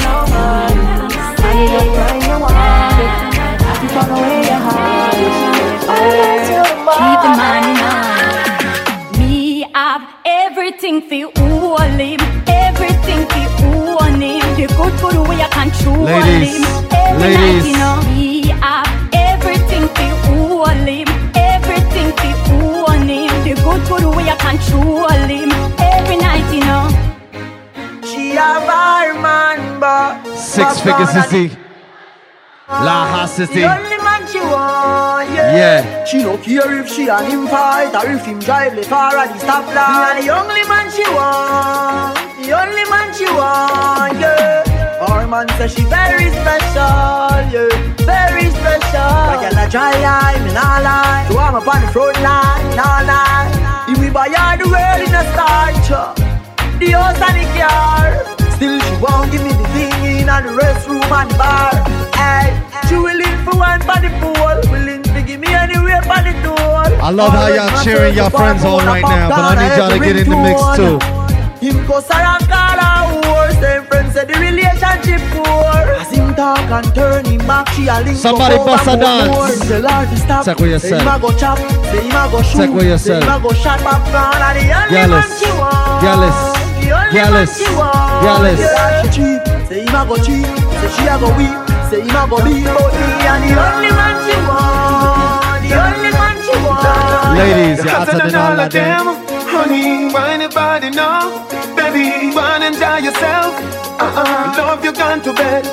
on 0.08 0.32
mine. 0.32 0.80
I 1.44 1.52
need 1.60 1.76
a 1.76 1.84
you 2.24 2.36
want 2.40 3.00
it. 3.04 3.12
I 3.60 3.74
can 3.76 3.88
follow 3.92 4.16
where 4.16 4.44
your 4.48 4.60
heart. 4.64 5.12
All 5.92 6.08
night 6.16 6.40
the 6.48 6.64
Keep 6.96 7.20
the 7.20 7.30
money 7.36 7.72
now. 7.84 9.18
Me 9.18 9.66
have 9.74 10.04
everything 10.24 11.02
for 11.02 11.38
who 11.38 11.74
I 11.74 11.94
live, 12.00 12.22
everything 12.48 13.26
for 13.28 13.44
who 13.60 13.98
I 13.98 14.16
name. 14.16 14.40
The 14.56 14.72
good 14.72 14.94
good 15.02 15.28
way 15.28 15.42
I 15.42 15.48
control 15.52 16.04
Ladies, 16.06 16.56
him. 16.56 16.88
Every 16.92 17.36
ladies. 17.36 17.76
night, 17.76 18.00
you. 18.08 18.19
Control 24.70 25.08
him. 25.08 25.50
Every 25.78 26.16
night, 26.16 26.46
you 26.52 26.60
know. 26.60 26.88
She 28.04 28.30
have 28.30 28.62
her 28.62 29.20
man, 29.20 29.80
but 29.80 30.24
Six 30.36 30.80
figure 30.80 31.06
city. 31.06 31.56
La 32.68 33.04
Ha 33.10 33.26
City. 33.26 33.60
The 33.60 33.66
only 33.66 33.98
man 33.98 34.26
she 34.28 34.38
want, 34.38 35.28
yeah. 35.34 35.56
Yeah. 35.56 36.04
She 36.04 36.18
no 36.22 36.38
care 36.38 36.80
if 36.80 36.88
she 36.88 37.08
and 37.08 37.26
him 37.26 37.46
fight 37.48 37.94
or 37.94 38.08
if 38.10 38.24
him 38.24 38.38
drive 38.38 38.76
the 38.76 38.84
car 38.84 39.16
at 39.16 39.34
the 39.34 39.44
stoplight. 39.44 40.22
The 40.22 40.30
only 40.30 40.62
man 40.68 40.86
she 40.90 41.02
want, 41.10 42.14
the 42.42 42.52
only 42.54 42.84
man 42.88 43.12
she 43.12 43.26
want, 43.26 44.18
yeah. 44.20 45.06
Our 45.08 45.26
man 45.26 45.48
say 45.58 45.66
she 45.66 45.82
very 45.82 46.30
special, 46.30 47.42
yeah, 47.50 47.74
very 48.06 48.46
special. 48.50 49.18
Like 49.34 49.50
a 49.50 49.68
dry 49.68 49.90
eye, 49.90 50.38
me 50.44 50.52
nah 50.54 50.78
lie. 50.78 51.26
So 51.28 51.38
I'm 51.38 51.54
up 51.56 51.66
on 51.66 51.82
the 51.82 51.88
front 51.88 52.22
line, 52.22 52.76
nah 52.76 53.00
lie. 53.02 53.69
If 54.10 54.16
we 54.16 54.22
buy 54.26 54.34
her 54.34 54.58
the 54.58 54.66
world 54.66 55.06
in 55.06 55.14
a 55.14 55.22
starch, 55.30 55.90
uh, 55.94 56.10
the 56.82 56.90
house 56.98 57.22
and 57.22 57.36
the 57.38 57.46
car. 57.54 58.10
Still 58.58 58.80
she 58.82 58.94
won't 58.98 59.30
give 59.30 59.42
me 59.46 59.50
the 59.54 59.68
thing 59.70 59.94
in 60.02 60.26
the 60.26 60.50
restroom 60.58 61.06
and 61.06 61.30
bar. 61.38 61.70
Hey, 62.18 62.50
she 62.88 62.96
willing 62.96 63.38
for 63.46 63.54
one 63.54 63.78
for 63.86 64.02
the 64.02 64.10
pool, 64.18 64.72
willing 64.72 65.04
to 65.14 65.22
give 65.22 65.38
me 65.38 65.54
anywhere 65.54 66.02
for 66.02 66.18
the 66.26 66.34
door. 66.42 66.90
I 66.98 67.10
love 67.10 67.30
how 67.30 67.54
y'all 67.54 67.84
cheering 67.84 68.16
y'all 68.16 68.30
friends 68.30 68.64
on 68.64 68.84
right 68.84 69.02
now, 69.02 69.28
but 69.30 69.38
I 69.38 69.68
need 69.68 69.78
y'all 69.78 69.90
to 69.90 69.98
get 70.00 70.16
in 70.16 70.28
the 70.28 70.36
mix 70.42 70.58
too. 70.74 70.98
Them 74.10 74.26
friends 74.26 74.32
the 74.32 74.40
relationship 74.40 75.20
poor. 75.30 75.94
As 76.00 76.10
him 76.10 76.34
talk 76.34 76.58
and 76.70 76.94
turn 76.94 77.24
him 77.24 77.46
back, 77.46 77.68
she 77.70 77.86
a 77.88 78.00
link 78.00 78.16
Somebody 78.16 78.56
up 78.56 78.66
bust 78.66 78.86
a 78.86 78.90
over 78.92 79.02
dance. 79.02 79.28
more. 79.30 79.48
Tell 79.68 79.88
her 79.88 80.06
to 80.10 80.16
stop. 80.16 80.44
Check 80.44 80.58
with 80.58 80.82
Say 80.82 80.98
him 80.98 81.08
a 81.08 81.18
go 81.20 81.30
chop. 81.36 81.58
Say 81.58 82.02
him 82.02 82.16
a 82.16 82.28
go 82.30 82.42
shoot. 82.42 82.58
Check 82.58 82.70
with 82.70 82.84
yourself. 82.86 83.22
Say 83.22 83.30
him 83.30 83.36
a 83.36 83.42
go 83.42 83.52
shot 83.54 83.80
popcorn. 83.80 84.42
And 84.42 84.56
the 84.58 84.66
only 84.74 85.06
man 85.10 85.28
she 85.38 85.50
want. 85.58 86.02
Gallus. 86.02 86.38
The 86.80 86.90
only 86.90 87.30
man 87.30 87.46
she 87.46 87.68
want. 87.74 88.22
Gallus. 88.24 88.58
Yeah, 88.60 89.02
she 89.02 89.08
cheat. 89.14 89.40
Say 89.68 89.80
him 89.86 89.94
a 89.94 90.02
go 90.06 90.16
cheat. 90.18 90.46
Say 90.46 90.90
she 90.96 91.04
a 91.06 91.14
go 91.18 91.28
weep. 91.38 91.54
Say 91.90 92.00
him 92.02 92.16
a 92.16 92.22
go 92.26 92.38
beat. 92.42 92.66
But 92.66 92.90
me 92.90 93.06
and 93.30 93.42
the 93.46 93.52
only 93.54 93.90
man 93.94 94.14
she 94.26 94.34
want. 94.42 95.60
The 95.62 95.70
only 95.78 96.10
man 96.10 96.34
she 96.42 96.54
want. 96.66 97.38
Ladies, 97.38 97.78
you're 97.84 97.94
hotter 97.94 98.18
than 98.18 98.34
all 98.34 98.58
of 98.58 98.70
them. 98.72 99.29
Honey, 99.52 100.12
why 100.12 100.32
anybody 100.34 100.90
know? 100.90 101.46
Baby, 101.76 102.34
wanna 102.34 102.66
enjoy 102.66 102.98
yourself. 103.06 103.52
Uh-uh, 104.00 104.54
love 104.56 104.84
you 104.84 104.92
gone 104.92 105.20
to 105.22 105.32
bed. 105.34 105.64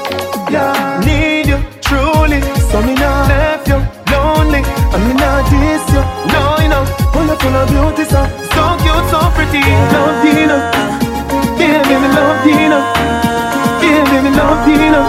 Yeah, 0.51 1.01
need 1.05 1.47
you 1.47 1.59
truly. 1.81 2.41
So 2.71 2.81
me 2.81 2.93
not 2.95 3.27
left 3.29 3.67
you 3.67 3.77
lonely. 4.11 4.61
I 4.65 4.97
me 5.05 5.13
not 5.13 5.43
diss 5.51 5.85
you. 5.93 6.03
No, 6.33 6.41
you 6.63 6.69
know, 6.73 6.83
full 7.13 7.29
of 7.29 7.39
full 7.39 7.55
of 7.55 7.67
beauty, 7.69 8.03
so 8.09 8.21
so 8.55 8.63
cute, 8.83 9.07
so 9.13 9.19
pretty. 9.35 9.61
Love 9.93 10.17
Dina, 10.23 10.57
yeah, 11.61 11.79
baby, 11.87 12.09
love 12.17 12.39
Dina, 12.43 12.79
yeah, 13.83 14.03
baby, 14.11 14.31
love 14.35 14.59
Dina, 14.65 15.01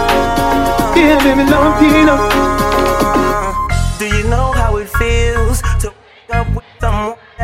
yeah, 0.95 1.17
baby, 1.23 1.43
love 1.49 1.73
Dina. 1.81 2.15
Do 3.99 4.05
you 4.05 4.23
know 4.29 4.51
how 4.53 4.77
it 4.77 4.89
feels 4.89 5.61
to 5.81 5.87
wake 5.89 6.35
up 6.35 6.47
with 6.55 6.65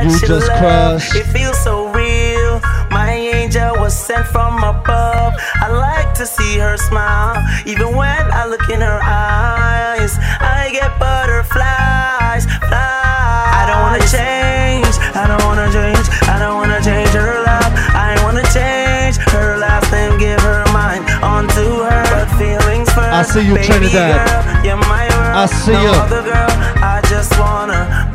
You 0.05 0.19
just 0.19 0.47
love? 0.49 0.59
crushed. 1.01 1.15
It 1.15 1.25
feels 1.33 1.57
so 1.63 1.89
real. 1.89 2.61
My 2.91 3.09
angel 3.09 3.73
was 3.81 3.97
sent 3.97 4.27
from 4.27 4.63
above. 4.63 5.33
I 5.55 5.67
like 5.71 6.13
to 6.15 6.27
see 6.27 6.59
her 6.59 6.77
smile, 6.77 7.41
even 7.65 7.95
when 7.95 8.21
I 8.31 8.45
look 8.45 8.69
in 8.69 8.81
her 8.81 9.01
eyes. 9.01 10.13
I 10.21 10.69
get 10.71 10.93
butterflies, 10.99 12.45
flies. 12.69 13.49
I 13.57 13.65
don't 13.65 13.81
wanna 13.81 14.05
change. 14.05 14.93
I 15.17 15.25
don't 15.25 15.43
wanna 15.43 15.73
change. 15.73 16.05
I 16.29 16.37
don't 16.37 16.53
wanna 16.61 16.81
change 16.85 17.09
her 17.17 17.41
love. 17.41 17.71
I 17.97 18.13
wanna 18.21 18.45
change 18.53 19.17
her 19.33 19.57
last 19.57 19.91
name, 19.91 20.19
give 20.19 20.39
her 20.41 20.63
mine 20.71 21.01
onto 21.25 21.81
her. 21.81 22.05
But 22.13 22.29
feelings 22.37 22.93
first. 22.93 23.09
I 23.09 23.23
see 23.23 23.41
you, 23.41 23.55
baby 23.55 23.89
Trinidad. 23.89 24.21
Girl, 24.21 24.65
you're 24.65 24.77
my 24.85 25.09
world. 25.17 25.33
I 25.33 25.45
see 25.47 25.73
no 25.73 25.81
you. 25.81 25.89
Other 25.97 26.21
girl, 26.21 26.51
I 26.85 27.01
just 27.09 27.33
wanna 27.39 28.13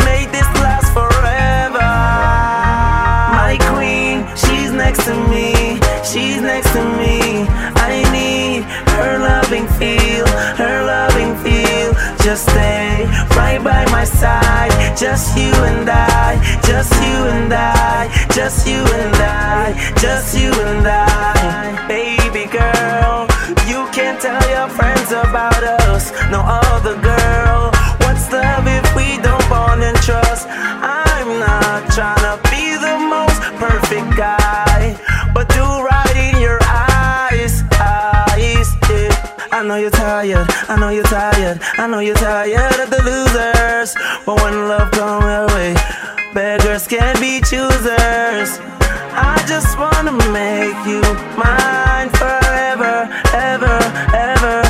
next 5.01 5.07
to 5.07 5.29
me. 5.29 5.81
She's 6.05 6.41
next 6.43 6.73
to 6.73 6.85
me. 6.99 7.47
I 7.77 8.03
need 8.13 8.63
her 8.97 9.19
loving 9.19 9.67
feel, 9.79 10.27
her 10.57 10.85
loving 10.85 11.37
feel. 11.43 11.93
Just 12.23 12.49
stay 12.51 13.07
right 13.37 13.63
by 13.63 13.85
my 13.91 14.05
side. 14.05 14.71
Just 14.97 15.37
you 15.37 15.53
and 15.53 15.89
I, 15.89 16.37
just 16.67 16.93
you 17.03 17.19
and 17.35 17.53
I, 17.53 18.09
just 18.35 18.67
you 18.67 18.83
and 18.83 19.17
I, 19.17 19.93
just 20.01 20.37
you 20.39 20.53
and 20.53 20.87
I. 20.87 21.87
Baby 21.89 22.45
girl, 22.51 23.27
you 23.69 23.89
can't 23.93 24.21
tell 24.21 24.43
your 24.51 24.69
friends 24.69 25.13
about 25.13 25.63
us. 25.63 26.13
No 26.31 26.41
other 26.41 27.01
girl. 27.01 27.71
What's 28.03 28.31
love 28.33 28.67
if 28.67 28.95
we 28.95 29.17
don't 29.23 29.49
bond 29.49 29.83
and 29.83 29.97
trust? 29.99 30.47
I'm 30.49 31.39
not 31.41 31.91
trying 31.93 32.25
to 32.29 32.37
be 32.51 32.77
the 32.77 32.97
most 32.99 33.41
perfect 33.61 34.17
guy, 34.17 34.70
know 39.71 39.77
you're 39.77 39.91
tired, 39.91 40.49
I 40.69 40.77
know 40.81 40.89
you're 40.89 41.05
tired, 41.05 41.61
I 41.79 41.87
know 41.87 42.01
you're 42.01 42.17
tired 42.17 42.81
of 42.81 42.91
the 42.91 43.03
losers. 43.05 43.95
But 44.27 44.43
when 44.43 44.67
love 44.67 44.91
comes 44.91 45.23
your 45.23 45.47
way, 45.55 45.75
beggars 46.35 46.89
can't 46.89 47.21
be 47.21 47.41
choosers. 47.41 48.59
I 49.15 49.39
just 49.47 49.79
wanna 49.79 50.11
make 50.35 50.75
you 50.91 51.01
mine 51.39 52.11
forever, 52.19 53.07
ever, 53.31 53.79
ever, 54.11 54.11
ever, 54.11 54.70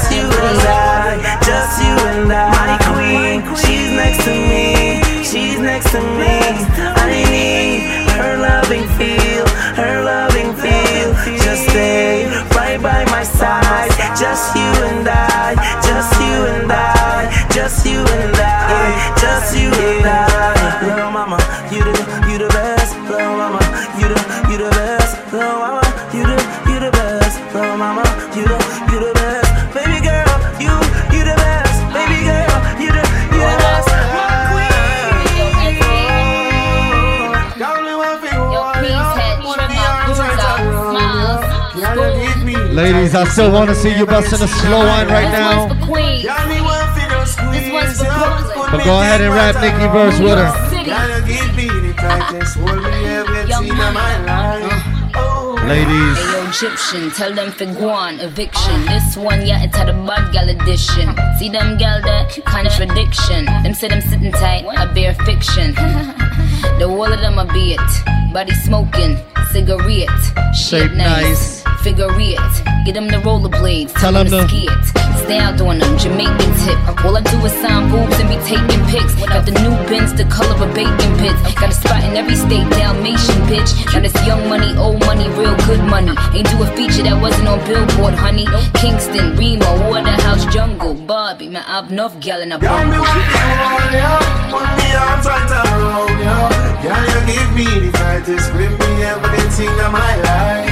Just 0.00 0.12
you 0.12 0.24
and 0.24 0.60
I, 0.64 1.38
just 1.44 1.82
you 1.84 1.92
and 2.08 2.32
I. 2.32 2.48
My 2.56 2.78
queen, 2.88 3.44
she's 3.54 3.92
next 3.92 4.24
to 4.24 4.32
me, 4.32 5.02
she's 5.22 5.60
next 5.60 5.90
to 5.90 6.00
me. 6.00 6.40
I 6.96 7.04
need 7.28 8.08
her 8.16 8.38
loving 8.38 8.88
feel, 8.96 9.46
her 9.76 10.02
loving 10.02 10.54
feel. 10.54 11.12
Just 11.44 11.68
stay 11.68 12.24
right 12.56 12.80
by 12.80 13.04
my 13.10 13.22
side. 13.22 13.90
Just 14.18 14.56
you 14.56 14.72
and 14.88 15.06
I, 15.06 15.52
just 15.84 16.18
you 16.18 16.46
and 16.48 16.72
I, 16.72 17.46
just 17.52 17.84
you 17.84 18.00
and 18.00 18.36
I, 18.36 19.14
just 19.20 19.54
you 19.54 19.68
and 19.68 20.06
I. 20.06 20.29
Ladies, 42.80 43.14
I 43.14 43.24
still 43.24 43.52
want 43.52 43.68
to 43.68 43.76
see 43.76 43.94
you 43.94 44.06
busting 44.06 44.40
a 44.40 44.48
slow 44.48 44.78
one 44.78 45.06
right 45.08 45.30
now. 45.30 45.68
But 48.72 48.84
go 48.84 49.02
ahead 49.02 49.20
and 49.20 49.34
rap 49.34 49.56
Nicki 49.60 49.86
verse 49.92 50.18
with 50.18 50.38
her. 50.38 50.48
Uh, 54.32 54.56
ladies. 55.68 56.16
Hey, 56.16 56.32
yo, 56.32 56.48
Egyptian, 56.48 57.10
tell 57.10 57.34
them 57.34 57.52
for 57.52 57.66
go 57.66 57.90
on, 57.90 58.18
eviction. 58.18 58.86
This 58.86 59.14
one, 59.14 59.46
yeah, 59.46 59.62
it's 59.62 59.76
had 59.76 59.90
a 59.90 60.06
bad 60.06 60.32
gal 60.32 60.48
edition. 60.48 61.14
See 61.38 61.50
them 61.50 61.76
gal 61.76 62.00
there, 62.00 62.26
contradiction. 62.46 63.44
Them 63.44 63.74
say 63.74 63.88
them 63.88 64.00
sitting 64.00 64.32
tight, 64.32 64.64
I 64.66 64.86
bear 64.94 65.12
fiction. 65.26 65.74
the 66.78 66.86
whole 66.88 67.12
of 67.12 67.20
them 67.20 67.38
a 67.38 67.44
be 67.52 67.74
it. 67.74 68.32
Body 68.32 68.54
smoking, 68.54 69.18
cigarette. 69.52 70.22
Shape 70.54 70.90
Shit 70.90 70.94
nice. 70.94 71.62
Figure 71.82 72.08
it. 72.18 72.84
Get 72.84 72.94
them 72.94 73.08
the 73.08 73.18
rollerblades. 73.18 73.92
Tell 73.92 74.12
Tell 74.12 74.16
'em 74.16 74.28
them 74.28 74.46
to 74.46 74.48
ski 74.48 74.68
it. 74.68 74.84
Stay 75.24 75.38
out 75.38 75.60
on 75.60 75.78
them, 75.78 75.96
Jamaican 75.98 76.52
tip. 76.62 76.78
All 77.04 77.16
I 77.16 77.22
do 77.22 77.36
is 77.44 77.52
sign 77.62 77.90
boobs 77.90 78.18
and 78.20 78.28
be 78.28 78.36
taking 78.44 78.82
pics. 78.86 79.14
Got 79.26 79.46
the 79.46 79.52
new 79.62 79.74
bins, 79.88 80.12
the 80.14 80.24
color 80.24 80.56
of 80.64 80.74
bacon 80.74 81.12
pits. 81.18 81.40
Got 81.54 81.70
a 81.70 81.74
spot 81.74 82.04
in 82.04 82.16
every 82.16 82.36
state, 82.36 82.68
Dalmatian 82.70 83.40
bitch. 83.50 83.70
Now 83.92 84.00
this 84.00 84.14
young 84.26 84.48
money, 84.48 84.76
old 84.76 85.00
money, 85.06 85.28
real 85.30 85.56
good 85.66 85.82
money. 85.84 86.14
Ain't 86.34 86.48
do 86.50 86.62
a 86.62 86.66
feature 86.76 87.02
that 87.02 87.20
wasn't 87.20 87.48
on 87.48 87.58
Billboard, 87.66 88.14
honey. 88.14 88.46
Kingston, 88.74 89.36
Remo, 89.36 89.70
Jungle, 89.80 90.19
Barbie. 91.66 91.84
I've 91.84 91.90
enough 91.90 92.20
gal 92.20 92.40
in 92.40 92.52
a 92.52 92.58
Girl, 92.58 92.84
me 92.86 92.98
want 92.98 93.16
you 93.16 93.50
on 93.68 93.92
ya, 93.92 94.18
put 94.50 94.66
me 94.78 94.88
arms 94.94 95.26
right 95.26 95.50
around 95.50 96.20
ya. 96.20 96.48
Girl, 96.82 97.04
you 97.04 97.20
give 97.32 97.50
me 97.54 97.66
the 97.86 97.92
tightest 97.92 98.52
grip 98.52 98.70
me 98.70 99.02
everything 99.02 99.68
of 99.68 99.92
my 99.92 100.16
life. 100.22 100.68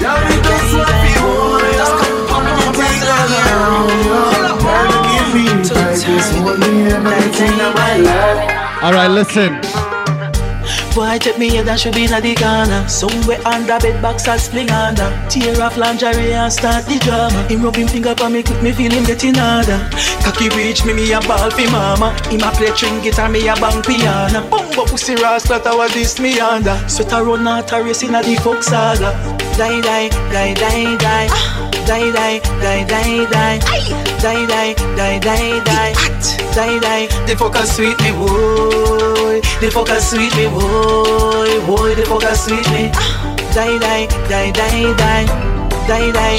Girl, 0.00 0.20
me 0.28 0.36
just 0.42 0.74
want 0.74 1.02
you 1.10 1.26
on 1.26 1.64
ya, 1.78 1.86
put 2.30 2.44
me 2.44 2.64
thing 2.78 3.02
all 3.16 3.32
around 3.38 4.00
ya. 4.06 4.22
Girl, 4.62 4.86
you 4.92 5.00
give 5.10 5.28
me 5.34 5.44
the 5.48 5.74
tightest 5.74 6.34
hold 6.36 6.58
me 6.60 6.90
everything 6.92 7.60
of 7.60 7.74
my 7.74 7.96
life. 7.96 8.82
All 8.82 8.92
right, 8.92 9.08
listen. 9.08 9.71
Boy, 10.94 11.18
take 11.18 11.38
me 11.38 11.48
head 11.48 11.68
and 11.68 11.80
should 11.80 11.94
be 11.94 12.04
in 12.04 12.10
the 12.10 12.34
corner. 12.34 12.86
Somewhere 12.86 13.40
under 13.46 13.78
bed 13.78 14.02
box 14.02 14.28
and 14.28 14.38
spling 14.38 14.70
under. 14.70 15.08
Tear 15.30 15.62
off 15.62 15.76
lingerie 15.78 16.34
and 16.34 16.52
start 16.52 16.84
the 16.84 16.98
drama. 16.98 17.48
Him 17.48 17.62
rub 17.62 17.76
him 17.76 17.88
finger 17.88 18.14
for 18.14 18.28
me, 18.28 18.42
quick 18.42 18.62
me 18.62 18.72
feel 18.72 18.92
him 18.92 19.04
getting 19.04 19.34
harder. 19.34 19.80
Cocky 20.22 20.50
reach 20.50 20.84
me, 20.84 20.92
me 20.92 21.10
a 21.12 21.20
ball 21.20 21.50
fi 21.50 21.64
mama. 21.70 22.12
Him 22.28 22.42
a 22.42 22.50
play 22.52 22.74
string 22.76 23.00
guitar, 23.00 23.30
me 23.30 23.48
a 23.48 23.54
bang 23.54 23.82
piano. 23.82 24.46
Bumbo 24.50 24.84
pussy 24.84 25.14
rasta, 25.14 25.60
that 25.64 25.74
was 25.74 25.94
this 25.94 26.20
me 26.20 26.38
under. 26.38 26.76
Sweater 26.88 27.24
run 27.24 27.48
out 27.48 27.72
a 27.72 27.82
race 27.82 28.02
in 28.02 28.14
a 28.14 28.22
the 28.22 28.36
fuck 28.36 28.62
saga. 28.62 29.16
Die, 29.56 29.80
die, 29.80 30.08
die, 30.30 30.52
die, 30.54 30.96
die. 30.98 31.71
Die, 31.86 32.12
die, 32.12 32.40
die, 32.60 32.84
die, 32.84 33.26
die. 33.26 33.58
Die, 34.20 34.46
die, 34.46 34.74
die, 34.96 35.18
die, 35.20 35.60
die. 35.64 35.92
Die, 36.54 36.78
die. 36.80 37.08
The 37.26 37.36
fuck 37.36 37.56
a 37.56 37.66
sweet 37.66 38.00
me, 38.00 38.12
boy. 38.12 39.40
The 39.60 39.70
fuck 39.70 39.88
a 39.88 40.00
sweet 40.00 40.34
me, 40.36 40.46
boy. 40.46 41.66
Boy, 41.66 41.94
the 41.94 42.04
fuck 42.06 42.22
a 42.22 42.36
sweet 42.36 42.68
me. 42.70 42.90
Die, 43.52 43.78
die, 43.78 44.06
die, 44.28 44.52
die, 44.52 44.94
die. 44.96 45.26
Die, 45.88 46.12
die. 46.12 46.36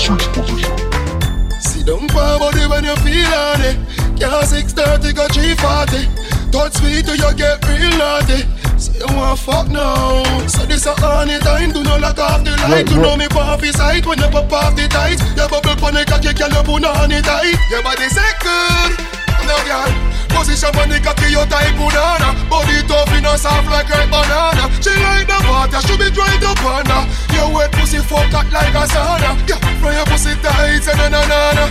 See 1.60 1.84
them 1.84 2.07
for 2.10 2.40
body 2.40 2.65
when 2.68 2.84
you 2.86 2.95
feel 2.98 3.34
on 3.34 3.61
it. 3.61 3.78
Can't 4.20 4.48
630 4.48 5.14
go 5.14 5.28
340. 5.28 6.07
Touch 6.52 6.74
sweet 6.74 7.06
till 7.06 7.15
you 7.15 7.34
get 7.36 7.60
real 7.68 7.98
naughty. 7.98 8.52
Say 8.84 8.99
you 8.99 9.15
want 9.15 9.39
fuck 9.39 9.69
now. 9.69 10.45
So 10.47 10.65
this 10.65 10.85
a 10.85 10.93
honey 10.99 11.39
time. 11.39 11.72
Do 11.72 11.84
not 11.84 12.01
lock 12.01 12.19
off 12.19 12.43
the 12.43 12.51
light. 12.68 12.89
You 12.91 12.99
know 12.99 13.15
me 13.15 13.30
puffy 13.30 13.72
sight 13.72 14.05
when 14.05 14.19
you 14.19 14.27
pop 14.27 14.51
off 14.51 14.76
the 14.76 14.89
tight. 14.89 15.23
Your 15.38 15.47
bubble 15.47 15.76
pon 15.80 15.93
the 15.93 16.03
cocky, 16.03 16.34
can 16.34 16.51
you 16.51 16.64
put 16.64 16.84
on 16.84 17.11
it 17.11 17.23
tight? 17.23 17.55
Your 17.72 17.81
body 17.81 18.10
say 18.10 18.31
good. 18.43 19.22
No 19.44 19.57
girl. 19.68 19.91
Position 20.34 20.74
on 20.80 20.90
the 20.90 20.98
cocky, 21.03 21.30
your 21.30 21.45
type 21.45 21.76
banana. 21.76 22.34
Body 22.49 22.80
tough, 22.88 23.11
in 23.14 23.26
a 23.28 23.38
soft 23.38 23.70
like 23.70 23.90
ripe 23.91 24.10
banana. 24.10 24.65
She 24.82 24.90
like 25.03 25.28
the 25.30 25.38
water, 25.45 25.80
she 25.84 25.94
be 25.99 26.07
up 26.10 26.64
on 26.65 26.88
her. 26.88 27.03
Your 27.36 27.53
wet 27.53 27.72
pussy 27.76 27.99
fuck 27.99 28.32
hot 28.32 28.48
like 28.49 28.74
a 28.74 28.84
sauna. 28.88 29.36
Yeah, 29.45 29.60
from 29.78 29.94
your 29.94 30.07
pussy 30.07 30.34
tight, 30.41 30.82
say 30.82 30.95
na 30.95 31.07
na 31.11 31.22
na. 31.28 31.65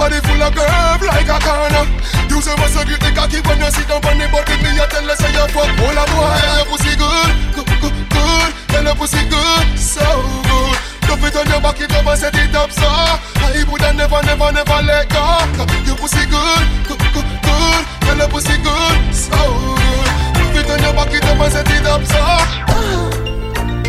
Body 0.00 0.18
full 0.24 0.42
of 0.42 0.56
curve 0.56 1.02
like 1.04 1.28
a 1.30 1.38
corner. 1.38 1.84
Use 2.32 2.46
your 2.48 2.56
muscle, 2.58 2.84
grip 2.84 3.00
the 3.00 3.10
cocky 3.12 3.38
when 3.44 3.60
you 3.60 3.70
sit 3.70 3.86
down 3.86 4.02
on 4.02 4.18
the 4.18 4.26
body. 4.32 4.56
Me 4.64 4.70
a 4.74 4.84
tell 4.88 5.04
her 5.04 5.16
say 5.16 5.30
you 5.30 5.46
fuck 5.52 5.68
all 5.68 5.98
a 6.00 6.04
boy. 6.10 6.32
Your 6.58 6.66
pussy 6.72 6.92
good, 6.96 7.32
good, 7.54 7.68
good, 7.80 7.96
good. 8.08 8.50
Tell 8.72 8.84
your 8.84 8.96
pussy 8.96 9.22
good, 9.28 9.66
so 9.78 10.06
good. 10.48 10.87
Love 11.08 11.24
it 11.24 11.36
on 11.36 11.46
your 11.48 11.60
back, 11.60 11.80
it 11.80 11.90
up 11.92 12.06
and 12.06 12.18
set 12.18 12.34
it 12.36 12.54
up, 12.54 12.70
so 12.70 12.84
I 12.84 13.64
woulda 13.68 13.92
never, 13.94 14.20
never, 14.22 14.52
never 14.52 14.80
let 14.84 15.08
go. 15.08 15.24
Your 15.86 15.96
pussy 15.96 16.24
good, 16.28 16.66
good, 16.86 17.00
good, 17.00 17.28
good. 17.40 17.82
Tell 18.04 18.18
your 18.18 18.28
pussy 18.28 18.56
good, 18.60 19.14
so 19.14 19.32
good. 19.32 20.08
Love 20.36 20.56
it 20.60 20.70
on 20.70 20.78
your 20.84 20.92
back, 20.92 21.12
it 21.12 21.24
up 21.24 21.40
and 21.40 21.52
set 21.52 21.70
it 21.70 21.86
up, 21.88 22.04
so. 22.04 22.20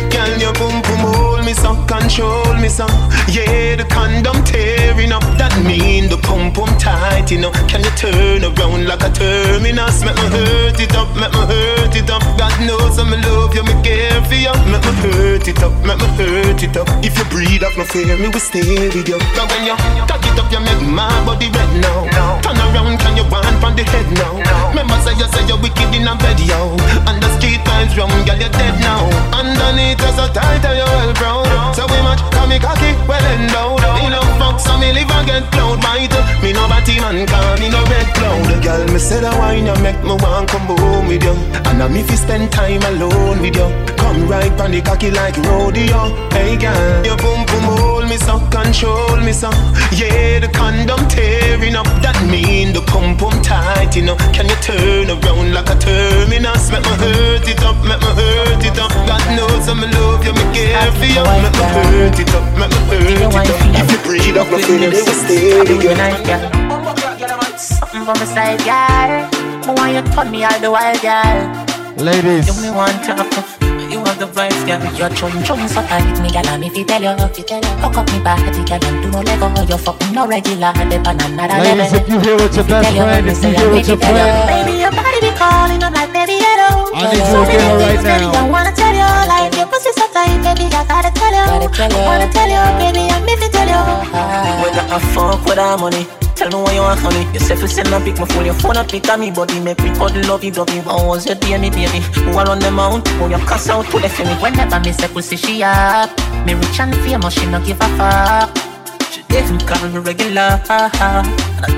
Girl, 0.08 0.38
your 0.40 0.52
boom 0.54 0.80
boom 0.82 1.04
oh. 1.04 1.19
Hold 1.40 1.46
me 1.46 1.54
so, 1.54 1.74
control 1.86 2.54
me 2.60 2.68
so. 2.68 2.86
Yeah, 3.28 3.76
the 3.76 3.84
condom 3.88 4.44
tearing 4.44 5.12
up. 5.12 5.22
That 5.38 5.52
mean 5.64 6.08
the 6.08 6.16
pump 6.18 6.54
pump 6.54 6.78
tight, 6.78 7.30
you 7.30 7.40
know. 7.40 7.50
Can 7.68 7.82
you 7.84 7.92
turn 7.96 8.44
around 8.44 8.86
like 8.86 9.02
a 9.02 9.10
terminus? 9.10 10.04
Make 10.04 10.16
me 10.16 10.28
hurt 10.28 10.80
it 10.80 10.94
up, 10.94 11.08
make 11.16 11.32
me 11.32 11.42
hurt 11.48 11.96
it 11.96 12.10
up. 12.10 12.22
God 12.36 12.54
knows 12.66 12.98
I'm 12.98 13.12
in 13.12 13.22
love 13.22 13.54
you, 13.54 13.64
me 13.64 13.74
care 13.82 14.20
for 14.24 14.34
you. 14.34 14.52
Make 14.68 14.84
me 14.84 14.92
hurt 15.00 15.48
it 15.48 15.62
up, 15.62 15.72
make 15.84 15.98
me 15.98 16.08
hurt 16.18 16.62
it 16.62 16.76
up. 16.76 16.88
If 17.04 17.16
you 17.16 17.24
breathe 17.32 17.62
up, 17.62 17.76
no 17.76 17.84
fear, 17.84 18.16
me 18.16 18.28
will 18.28 18.40
stay 18.40 18.92
with 18.92 19.08
you. 19.08 19.18
Now 19.36 19.48
when 19.48 19.64
you 19.64 19.76
tuck 20.06 20.24
it 20.24 20.38
up, 20.38 20.50
you 20.52 20.60
make 20.60 20.82
my 20.84 21.08
body 21.24 21.48
red 21.48 21.72
now. 21.80 22.40
Turn 22.44 22.58
around, 22.58 22.98
can 23.00 23.16
you 23.16 23.24
want 23.30 23.56
from 23.60 23.76
the 23.76 23.84
head 23.84 24.08
now? 24.12 24.36
Remember 24.70 24.98
say 25.00 25.16
you 25.16 25.28
say 25.32 25.46
you're 25.48 25.60
wicked 25.60 25.94
in 25.94 26.08
a 26.08 26.14
bed, 26.16 26.40
yo. 26.40 26.76
And 27.08 27.16
the 27.22 27.28
street 27.38 27.60
vibes 27.64 27.96
rum, 27.96 28.12
girl, 28.26 28.36
you're 28.36 28.52
dead 28.52 28.76
now. 28.80 29.08
Underneath 29.32 30.00
you 30.00 30.12
so 30.12 30.28
tight 30.32 30.60
you're 30.62 30.90
well 31.20 31.29
So 31.30 31.86
we 31.86 31.98
come 32.34 32.48
me 32.48 32.58
cocky, 32.58 32.90
well 33.06 33.22
endowed. 33.22 33.78
Me 34.02 34.10
no 34.10 34.20
fuck, 34.38 34.58
so 34.58 34.76
me 34.78 34.92
live 34.92 35.10
and 35.10 35.26
get 35.26 35.52
cloud 35.52 35.80
bite. 35.80 36.10
Me 36.42 36.52
no 36.52 36.66
batty 36.66 36.98
man, 36.98 37.26
call 37.26 37.56
me 37.58 37.70
no 37.70 37.80
red 37.86 38.08
cloud. 38.14 38.62
Girl, 38.64 38.84
me 38.92 38.98
say 38.98 39.20
the 39.20 39.30
wine 39.38 39.66
you 39.66 39.76
make 39.78 40.02
me 40.02 40.14
want 40.18 40.48
come 40.48 40.66
home 40.66 41.06
with 41.06 41.22
you. 41.22 41.34
And 41.70 41.82
I'm 41.82 41.94
if 41.94 42.10
you 42.10 42.16
spend 42.16 42.50
time 42.50 42.82
alone 42.82 43.40
with 43.40 43.54
you. 43.54 43.68
Come 43.96 44.26
right 44.28 44.50
on 44.60 44.72
the 44.72 44.80
cocky 44.82 45.10
like 45.10 45.36
rodeo. 45.36 46.10
Hey 46.30 46.56
girl, 46.56 47.06
your 47.06 47.16
boom 47.16 47.46
boom 47.46 47.64
hold 47.78 47.99
me 48.10 48.18
so, 48.18 48.42
control 48.50 49.16
me 49.22 49.32
so. 49.32 49.48
Yeah, 49.94 50.42
the 50.42 50.50
condom 50.50 50.98
tearing 51.06 51.76
up. 51.76 51.86
That 52.02 52.18
mean 52.26 52.74
the 52.74 52.82
pump 52.82 53.22
pump 53.22 53.38
tight, 53.46 53.94
you 53.94 54.02
know. 54.02 54.18
Can 54.34 54.50
you 54.50 54.58
turn 54.58 55.06
around 55.06 55.54
like 55.54 55.70
a 55.70 55.78
terminus? 55.78 56.74
Make 56.74 56.82
me 56.82 56.94
hurt 56.98 57.46
it 57.46 57.62
up, 57.62 57.78
make 57.86 58.02
me 58.02 58.10
hurt 58.18 58.64
it 58.66 58.78
up. 58.82 58.90
God 59.06 59.22
knows 59.38 59.70
I'm 59.70 59.78
in 59.86 59.94
love 59.94 60.26
you, 60.26 60.34
me 60.34 60.44
care 60.50 60.90
for 60.98 61.06
you. 61.06 61.22
Make 61.22 61.54
me 61.54 61.66
hurt 61.70 62.18
it 62.18 62.34
up, 62.34 62.44
make 62.58 62.74
me 62.74 62.82
hurt 62.90 63.30
it 63.30 63.50
up. 63.54 63.78
If 63.78 63.86
you 63.94 63.98
breathe 64.02 64.36
up, 64.36 64.50
my 64.50 64.58
feelings 64.58 65.06
will 65.06 65.14
stay 65.14 65.62
with 65.62 65.78
you. 65.78 65.94
Something 67.56 68.02
from 68.02 68.18
the 68.18 68.26
side, 68.26 68.58
girl. 68.66 69.30
Me 69.62 69.72
want 69.78 69.94
you 69.94 70.02
to 70.02 70.22
me 70.26 70.42
all 70.42 70.58
the 70.58 70.70
while, 70.74 70.98
girl. 70.98 71.38
Ladies. 71.94 72.50
You 72.50 72.58
me 72.58 72.74
want 72.74 72.98
to 73.06 73.14
you 73.14 73.16
have 73.16 73.79
the 74.20 74.28
vibes, 74.36 74.60
girl. 74.68 74.84
Your 75.00 75.08
chum 75.16 75.32
chum 75.42 75.66
so 75.66 75.80
tight, 75.88 76.04
me 76.20 76.28
girl. 76.30 76.46
And 76.52 76.64
if 76.64 76.76
you 76.76 76.84
tell 76.84 77.00
you, 77.00 77.16
if 77.24 77.38
you 77.38 77.44
tell 77.44 77.64
you, 77.64 77.74
hook 77.80 77.96
up 77.96 78.06
me 78.12 78.20
body, 78.20 78.62
girl. 78.68 78.84
And 78.84 78.96
do 79.00 79.08
no 79.08 79.20
lego, 79.24 79.48
you 79.64 79.78
fucking 79.80 80.12
no 80.12 80.28
regular. 80.28 80.72
The 80.76 81.00
banana 81.00 81.48
Ladies, 81.56 81.92
if 81.96 82.06
you 82.06 82.20
hear 82.20 82.36
with 82.36 82.54
your 82.54 82.68
best 82.68 82.92
friend, 82.92 83.26
if 83.26 83.42
you 83.42 83.50
hear 83.56 83.70
with 83.72 83.88
your 83.88 83.96
friend, 83.96 84.28
Baby, 84.52 84.84
your 84.84 84.92
body 84.92 85.18
be 85.24 85.32
calling, 85.40 85.80
I'm 85.80 85.92
like, 85.96 86.12
baby, 86.12 86.36
hello. 86.36 86.92
I 86.92 87.08
need 87.08 87.16
you 87.16 87.32
to 87.32 87.40
get 87.48 87.64
her 87.64 87.76
right 87.80 87.96
Baby, 87.96 88.28
I 88.28 88.44
now. 88.44 88.52
wanna 88.52 88.72
tell 88.76 88.92
you, 88.92 89.10
like, 89.24 89.56
your 89.56 89.66
pussy 89.72 89.90
so 89.96 90.06
tight, 90.12 90.36
baby, 90.44 90.68
I 90.68 90.84
gotta 90.84 91.10
tell 91.16 91.32
you. 91.32 91.48
I 91.48 91.88
wanna 92.04 92.28
tell 92.28 92.50
you, 92.52 92.62
baby, 92.76 93.08
I'm 93.08 93.24
if 93.24 93.40
you 93.40 93.48
tell 93.48 93.68
you. 93.72 93.82
When 94.60 94.76
I 94.76 94.98
fuck 95.16 95.40
with 95.48 95.58
our 95.58 95.78
money 95.80 96.04
Tell 96.40 96.48
me 96.48 96.56
what 96.56 96.74
you 96.74 96.80
want 96.80 96.98
honey 97.00 97.30
You 97.34 97.40
say 97.40 97.54
fi 97.54 97.66
send 97.66 97.92
a 97.92 98.00
pic 98.00 98.18
me 98.18 98.24
phone 98.24 98.46
Your 98.46 98.54
phone 98.54 98.76
a 98.76 98.82
pic 98.82 99.06
of 99.10 99.20
me. 99.20 99.30
Body 99.30 99.60
Make 99.60 99.78
me 99.82 99.90
cuddle 99.90 100.26
love 100.26 100.42
you 100.42 100.50
dovey 100.50 100.78
How 100.78 101.06
was 101.06 101.26
your 101.26 101.34
day 101.34 101.58
me 101.58 101.68
baby? 101.68 102.00
Who 102.24 102.38
are 102.38 102.48
on 102.48 102.60
them 102.60 102.78
out 102.78 103.06
Who 103.06 103.28
you 103.28 103.36
cuss 103.44 103.68
out? 103.68 103.84
The 103.84 104.08
for 104.08 104.24
me? 104.24 104.32
Whenever 104.40 104.80
me 104.80 104.92
say 104.92 105.08
pussy 105.08 105.36
she 105.36 105.62
up. 105.62 106.08
Me 106.46 106.54
rich 106.54 106.80
and 106.80 106.94
famous, 107.04 107.34
she 107.34 107.44
no 107.44 107.60
give 107.62 107.76
a 107.82 107.88
fuck 107.98 108.69
Yeah, 109.30 109.42
you 109.50 109.58
call 109.66 109.82
me 109.90 109.98
regular. 109.98 110.62
That, 110.70 111.26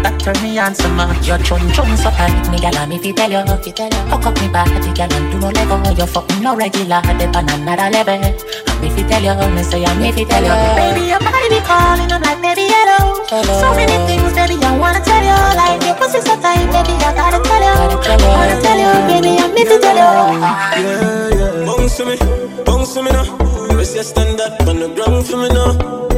that 0.04 0.20
turn 0.20 0.36
me 0.44 0.58
on 0.58 0.74
some 0.74 0.96
more. 0.96 1.08
Your 1.24 1.38
chun 1.40 1.64
chun 1.72 1.96
so 1.96 2.10
tight, 2.12 2.36
me 2.52 2.60
gal, 2.60 2.76
me 2.86 2.98
fi 2.98 3.12
tell 3.12 3.32
you, 3.32 3.40
fi 3.64 3.70
tell 3.72 3.88
you. 3.88 4.02
Hook 4.12 4.26
up 4.28 4.36
me 4.36 4.48
body, 4.52 4.92
gal, 4.92 5.08
and 5.12 5.32
do 5.32 5.38
no 5.40 5.48
lego. 5.48 5.80
You 5.96 6.06
fucking 6.06 6.42
no 6.44 6.54
regular, 6.56 7.00
they 7.16 7.26
on 7.32 7.48
another 7.48 7.88
level. 7.88 8.20
And 8.20 8.36
me 8.84 8.88
fi 8.92 9.02
tell 9.08 9.24
you, 9.24 9.32
me 9.56 9.62
say 9.64 9.84
I'm 9.84 9.96
me 9.96 10.12
fi 10.12 10.24
tell 10.28 10.44
you. 10.44 10.52
Baby, 10.76 11.08
your 11.08 11.20
body 11.24 11.48
be 11.48 11.60
calling, 11.64 12.12
I'm 12.12 12.20
like, 12.20 12.40
baby, 12.44 12.68
hello. 12.68 13.24
hello. 13.32 13.54
So 13.64 13.68
many 13.80 13.96
things, 14.04 14.32
baby, 14.36 14.60
I 14.60 14.76
wanna 14.76 15.00
tell 15.00 15.24
you. 15.24 15.40
Like 15.56 15.80
your 15.88 15.96
pussy 15.96 16.20
so 16.20 16.36
tight, 16.36 16.68
baby, 16.68 16.94
I 17.00 17.16
gotta 17.16 17.40
tell 17.40 17.64
you. 17.64 17.76
I 17.80 18.16
wanna 18.28 18.56
tell 18.60 18.76
you, 18.76 18.92
baby, 19.08 19.40
I'm 19.40 19.54
me 19.56 19.64
fi 19.64 19.80
tell 19.80 19.96
you. 19.96 20.36
Yeah, 20.36 21.32
yeah. 21.32 21.64
Bounce 21.64 21.96
to 21.96 22.04
me, 22.04 22.16
bounce 22.64 22.92
to 22.92 23.02
me 23.02 23.10
now. 23.10 23.24
Press 23.72 23.94
your 23.94 24.04
stand 24.04 24.40
up 24.40 24.60
on 24.68 24.78
the 24.84 24.88
ground 24.92 25.24
for 25.26 25.40
me 25.40 25.48
now. 25.48 26.11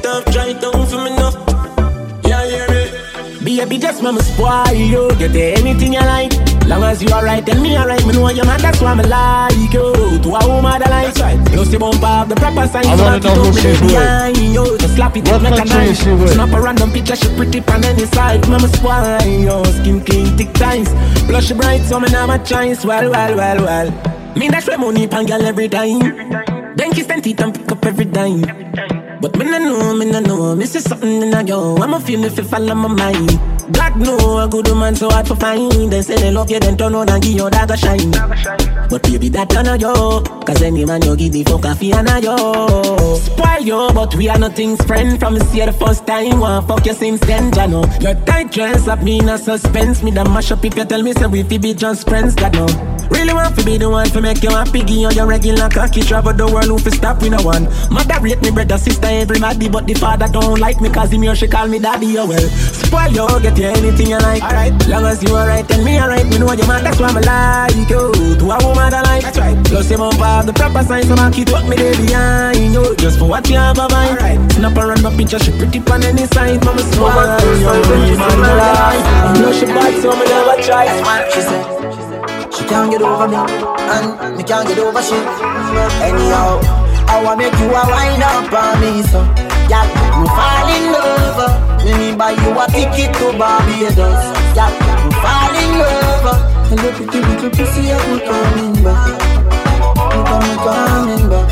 It 0.00 0.32
try 0.32 0.48
it 0.48 0.60
down 0.60 0.86
for 0.86 0.98
me 1.02 1.10
now. 1.10 1.30
Yeah, 2.24 2.44
hear 2.46 2.68
me. 2.68 2.84
Baby, 3.44 3.78
just 3.78 4.02
mama 4.02 4.22
spoil 4.22 4.72
you. 4.72 5.10
Get 5.18 5.34
anything 5.58 5.94
you 5.94 6.00
like. 6.00 6.32
Long 6.66 6.82
as 6.84 7.02
you 7.02 7.08
alright 7.08 7.48
and 7.48 7.62
me 7.62 7.76
alright, 7.76 8.04
me 8.06 8.12
know 8.12 8.28
you 8.28 8.44
man. 8.44 8.60
That's 8.60 8.80
why 8.80 8.94
me 8.94 9.04
like 9.04 9.72
you. 9.72 9.92
To 10.22 10.28
a 10.36 10.46
woman 10.46 10.80
that 10.80 10.90
like 10.90 11.16
right. 11.16 11.38
Plus 11.48 11.72
you 11.72 11.78
bump 11.78 12.02
up 12.02 12.28
the 12.28 12.36
proper 12.36 12.66
signs. 12.68 12.86
I 12.86 12.94
wanna 12.96 13.20
know 13.20 13.34
who 13.34 13.52
she's 13.58 13.80
with. 13.80 14.80
Just 14.80 14.94
slap 14.94 15.16
it 15.16 15.24
What 15.24 15.34
up 15.34 15.42
like 15.42 15.60
a 15.60 15.64
knife. 15.64 15.90
is 15.90 16.00
she 16.02 16.10
with? 16.10 16.32
Snap 16.34 16.50
a 16.52 16.60
random 16.60 16.92
picture, 16.92 17.16
she 17.16 17.28
pretty 17.36 17.60
pan 17.60 17.84
any 17.84 18.06
side. 18.06 18.46
Mama 18.48 18.68
spoil 18.68 19.18
you. 19.26 19.64
Skin 19.80 20.04
clean, 20.04 20.36
thick 20.36 20.52
ties. 20.54 20.88
Blush 21.26 21.50
bright, 21.52 21.82
so 21.82 21.98
me 21.98 22.08
never 22.10 22.38
choice. 22.44 22.84
Well, 22.84 23.10
well, 23.10 23.36
well, 23.36 23.64
well. 23.64 23.90
Me 24.36 24.48
dash 24.48 24.68
my 24.68 24.76
money 24.76 25.08
pan 25.08 25.26
girl 25.26 25.42
every 25.42 25.68
time. 25.68 25.98
Then 26.76 26.92
kiss 26.92 27.06
them 27.06 27.20
teeth 27.22 27.40
and 27.40 27.54
pick 27.54 27.72
up 27.72 27.84
every 27.84 28.04
dime. 28.04 28.44
But 29.20 29.36
me 29.36 29.44
no 29.46 29.58
know, 29.58 29.94
me 29.96 30.04
no 30.10 30.20
know, 30.20 30.54
me 30.54 30.64
see 30.64 30.78
something 30.78 31.22
in 31.22 31.34
a 31.34 31.42
yo. 31.42 31.76
I'ma 31.76 31.98
feel 31.98 32.22
if 32.24 32.38
you 32.38 32.44
fall 32.44 32.70
on 32.70 32.78
my 32.78 32.88
mind. 32.88 33.40
God 33.72 33.96
know 33.96 34.38
a 34.38 34.48
good 34.48 34.68
woman 34.68 34.94
so 34.94 35.10
hard 35.10 35.26
to 35.26 35.34
find. 35.34 35.72
They 35.92 36.02
say 36.02 36.16
they 36.16 36.30
love 36.30 36.50
you, 36.50 36.60
then 36.60 36.76
turn 36.76 36.94
on 36.94 37.08
and 37.10 37.22
give 37.22 37.32
you 37.32 37.50
that 37.50 37.70
a 37.70 37.76
shine. 37.76 38.12
But 38.88 39.02
baby, 39.02 39.28
that 39.30 39.50
turn 39.50 39.66
on 39.66 39.80
yo. 39.80 40.20
Cause 40.22 40.62
any 40.62 40.84
man 40.84 41.02
you 41.02 41.16
give 41.16 41.32
the 41.32 41.42
fuck 41.44 41.64
a 41.64 41.74
fee 41.74 41.92
and 41.92 42.08
a 42.08 42.20
yo. 42.20 43.16
Spoil 43.16 43.60
yo, 43.60 43.92
but 43.92 44.14
we 44.14 44.28
are 44.28 44.38
nothing's 44.38 44.82
friend 44.84 45.18
from 45.18 45.38
see 45.40 45.64
the 45.64 45.72
first 45.72 46.06
time. 46.06 46.38
Want 46.38 46.68
fuck 46.68 46.86
you 46.86 46.94
since 46.94 47.20
then, 47.20 47.52
ya 47.52 47.66
know. 47.66 47.84
Your 48.00 48.14
tight 48.24 48.52
dress 48.52 48.86
up 48.86 49.02
me 49.02 49.18
in 49.18 49.28
a 49.28 49.36
suspense. 49.36 50.02
Me 50.02 50.12
the 50.12 50.24
mash 50.24 50.52
up 50.52 50.64
if 50.64 50.76
you 50.76 50.84
tell 50.84 51.02
me 51.02 51.12
say 51.12 51.26
we 51.26 51.42
fi 51.42 51.58
be 51.58 51.74
just 51.74 52.08
friends, 52.08 52.36
God 52.36 52.54
know. 52.54 52.97
Really 53.10 53.32
want 53.32 53.56
to 53.58 53.64
be 53.64 53.78
the 53.78 53.88
one 53.88 54.06
to 54.10 54.20
make 54.20 54.42
you 54.42 54.50
happy, 54.50 54.80
give 54.80 54.96
you 54.96 55.10
your 55.10 55.26
regular 55.26 55.68
cocky 55.68 56.02
travel 56.02 56.32
the 56.32 56.46
world 56.46 56.66
who 56.66 56.78
fi 56.78 56.90
stop 56.90 57.22
with 57.22 57.32
no 57.32 57.42
one. 57.42 57.64
Mother 57.90 58.20
rate 58.20 58.40
me 58.42 58.50
brother, 58.50 58.78
sister, 58.78 59.08
everybody, 59.08 59.68
but 59.68 59.86
the 59.86 59.94
father 59.94 60.28
don't 60.28 60.60
like 60.60 60.80
me 60.80 60.90
cause 60.90 61.12
him 61.12 61.22
here 61.22 61.34
she 61.34 61.48
call 61.48 61.66
me 61.68 61.78
daddy, 61.78 62.18
oh 62.18 62.26
well. 62.26 62.48
Spoil 62.48 63.10
you, 63.12 63.40
get 63.40 63.58
you 63.58 63.66
anything 63.66 64.08
you 64.08 64.18
like. 64.18 64.42
Alright, 64.42 64.72
long 64.88 65.04
as 65.04 65.22
you 65.22 65.34
alright, 65.34 65.68
and 65.70 65.84
me 65.84 65.98
alright, 66.00 66.26
me 66.26 66.38
know 66.38 66.52
your 66.52 66.66
man, 66.66 66.84
that's 66.84 67.00
why 67.00 67.12
me 67.12 67.20
like 67.22 67.88
you. 67.88 68.12
To 68.38 68.44
a 68.50 68.56
woman 68.64 68.90
that 68.90 69.04
like, 69.04 69.22
that's 69.22 69.38
right. 69.38 69.56
Plus 69.66 69.90
you 69.90 69.96
bump 69.96 70.20
up 70.20 70.46
the 70.46 70.52
proper 70.52 70.82
signs, 70.82 71.08
so 71.08 71.14
I 71.14 71.30
keep 71.30 71.48
up 71.50 71.66
me 71.68 71.76
there 71.76 71.96
behind 71.96 72.56
you. 72.58 72.70
Know 72.70 72.94
just 72.94 73.18
for 73.18 73.28
what 73.28 73.48
you 73.48 73.56
have 73.56 73.78
a 73.78 73.88
mind. 73.88 74.18
Alright, 74.18 74.52
snap 74.52 74.76
around 74.76 75.02
my 75.02 75.14
picture, 75.16 75.38
she 75.38 75.50
pretty 75.52 75.80
on 75.90 76.04
any 76.04 76.26
side, 76.26 76.64
mama 76.64 76.80
smile. 76.80 77.40
You 77.40 78.14
alive. 78.14 79.02
I 79.24 79.38
know 79.40 79.52
she 79.52 79.66
bad, 79.66 80.00
so 80.00 80.12
me 80.12 80.24
never 80.26 80.62
try. 80.62 80.86
She 81.30 81.40
said, 81.40 82.07
she 82.58 82.64
can't 82.66 82.90
get 82.90 83.02
over 83.02 83.28
me, 83.28 83.36
and 83.36 84.36
me 84.36 84.42
can't 84.42 84.66
get 84.66 84.78
over 84.78 85.02
shit. 85.02 85.22
Anyhow, 86.02 86.58
I 87.06 87.22
wanna 87.22 87.38
make 87.38 87.54
you 87.54 87.70
a 87.70 87.82
wind 87.86 88.22
up 88.22 88.52
on 88.52 88.80
me, 88.82 89.02
so 89.06 89.22
yeah, 89.70 89.86
you 90.18 90.26
fall 90.26 90.68
in 90.74 90.84
love. 90.92 91.68
Me 91.84 92.16
buy 92.16 92.32
you 92.32 92.50
a 92.58 92.66
ticket 92.66 93.14
to 93.16 93.26
Barbados. 93.38 94.22
Yeah, 94.58 94.70
you 95.04 95.10
fall 95.22 95.54
in 95.62 95.70
love. 95.78 96.26
The 96.68 96.76
pretty 96.96 97.20
little 97.20 97.50
pussy, 97.50 97.92
I'm 97.92 98.18
coming 98.26 98.74
back. 98.84 99.22
I'm 100.12 100.58
coming 100.66 101.28
back. 101.30 101.48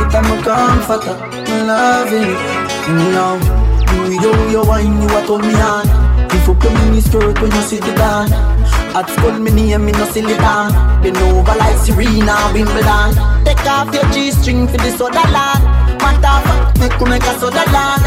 It 0.00 0.14
I'm 0.14 0.30
a 0.32 0.42
comforter, 0.42 1.16
I'm 1.18 1.66
loving 1.66 2.22
it. 2.22 2.40
Now, 3.12 3.34
you 3.92 4.20
yo 4.22 4.30
you 4.48 4.62
wine, 4.62 5.02
you 5.02 5.08
a 5.08 5.20
turn 5.26 5.42
me 5.42 5.54
on. 5.60 5.86
You 6.30 6.38
fuck 6.46 6.62
your 6.62 6.72
mini 6.72 7.00
skirt 7.00 7.40
when 7.40 7.50
you 7.50 7.62
sit 7.62 7.84
it 7.84 7.96
down. 7.96 8.57
At 8.98 9.08
school 9.14 9.38
me 9.38 9.52
name 9.52 9.86
me 9.86 9.92
no 9.92 10.04
silly 10.10 10.34
down. 10.42 10.74
Been 11.02 11.16
over 11.30 11.54
like 11.54 11.78
Serena 11.78 12.34
Wimbledon. 12.50 13.14
Take 13.46 13.62
off 13.70 13.94
your 13.94 14.02
G-string 14.10 14.66
for 14.66 14.74
the 14.74 14.90
soda 14.90 15.22
land. 15.30 15.62
Matter 16.02 16.42
fuck, 16.42 16.74
make 16.82 16.98
you 16.98 17.06
make 17.06 17.22
a 17.22 17.38
soda 17.38 17.62
land. 17.70 18.02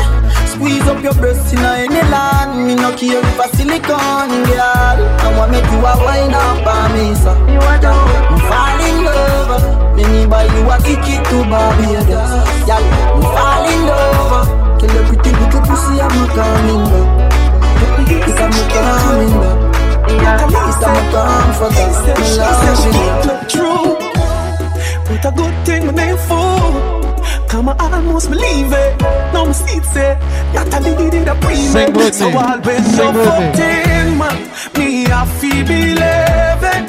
Squeeze 0.52 0.84
up 0.92 1.02
your 1.02 1.16
breasts 1.16 1.54
in 1.54 1.64
any 1.64 2.04
land. 2.12 2.68
Me 2.68 2.76
no 2.76 2.92
care 3.00 3.24
if 3.24 3.40
a 3.40 3.48
silicone 3.56 4.44
girl. 4.52 5.00
I 5.24 5.32
want 5.40 5.56
make 5.56 5.64
you 5.72 5.80
a 5.80 5.96
wine 6.04 6.36
up 6.36 6.68
on 6.68 6.92
me, 6.92 7.16
so 7.16 7.40
you 7.48 7.64
a 7.64 7.74
down. 7.80 8.04
Me 8.28 8.38
fall 8.52 8.80
in 8.84 8.98
love. 9.08 9.96
Me 9.96 10.04
me 10.12 10.28
buy 10.28 10.44
you 10.44 10.68
a 10.68 10.76
ticket 10.84 11.24
to 11.32 11.40
Barbados. 11.48 12.36
Yeah, 12.68 12.84
me 13.16 13.24
fall 13.32 13.64
in 13.64 13.80
love. 13.88 14.44
Kill 14.76 14.92
your 14.92 15.08
pretty 15.08 15.32
little 15.40 15.62
pussy, 15.64 16.04
I'm 16.04 16.20
coming 16.36 16.84
back. 16.84 17.32
It's 18.12 18.42
I'm 18.44 18.52
coming 18.76 19.40
back. 19.40 19.71
Least 20.20 20.84
I'm 20.84 20.98
a 20.98 21.12
comforter. 21.12 21.88
Me 22.20 22.28
loving 22.38 23.00
it. 23.06 23.26
Look 23.28 23.42
true. 23.50 23.90
Put 25.06 25.26
a 25.26 25.32
good 25.36 25.56
thing 25.66 25.86
my 25.88 25.94
name 25.94 26.18
for. 26.18 26.60
Come 27.50 27.70
I 27.70 27.76
almost 27.80 28.30
believe 28.30 28.72
it. 28.72 29.02
Now 29.34 29.46
me 29.46 29.54
see 29.54 29.78
it 29.78 29.86
say 29.86 30.18
Natalie 30.54 31.10
did 31.10 31.28
a 31.28 31.36
Sing 31.72 31.94
pre 31.94 32.12
So. 32.12 32.30
I'll 32.30 32.60
bet 32.62 32.84
Sing 32.84 32.98
you 32.98 33.12
with 33.12 33.18
me. 33.18 33.26
fourteen 33.30 34.18
man. 34.18 34.38
Me 34.78 35.06
a 35.06 35.26
fi 35.38 35.64
believe 35.64 36.66
it. 36.76 36.84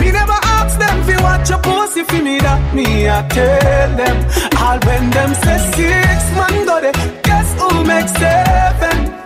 Me 0.00 0.10
never 0.10 0.38
ask 0.56 0.78
them 0.78 1.04
fi 1.04 1.22
watch 1.22 1.48
your 1.50 1.58
pussy 1.58 2.02
fi 2.04 2.20
me 2.22 2.38
that 2.40 2.74
me 2.74 3.06
a 3.06 3.26
tell 3.28 3.90
them. 3.96 4.16
All 4.58 4.78
when 4.86 5.10
them 5.10 5.34
say 5.34 5.58
six 5.74 6.20
man 6.36 6.64
go 6.66 6.80
there, 6.80 6.92
guess 7.22 7.48
who 7.60 7.84
makes 7.84 8.12
seven? 8.12 9.19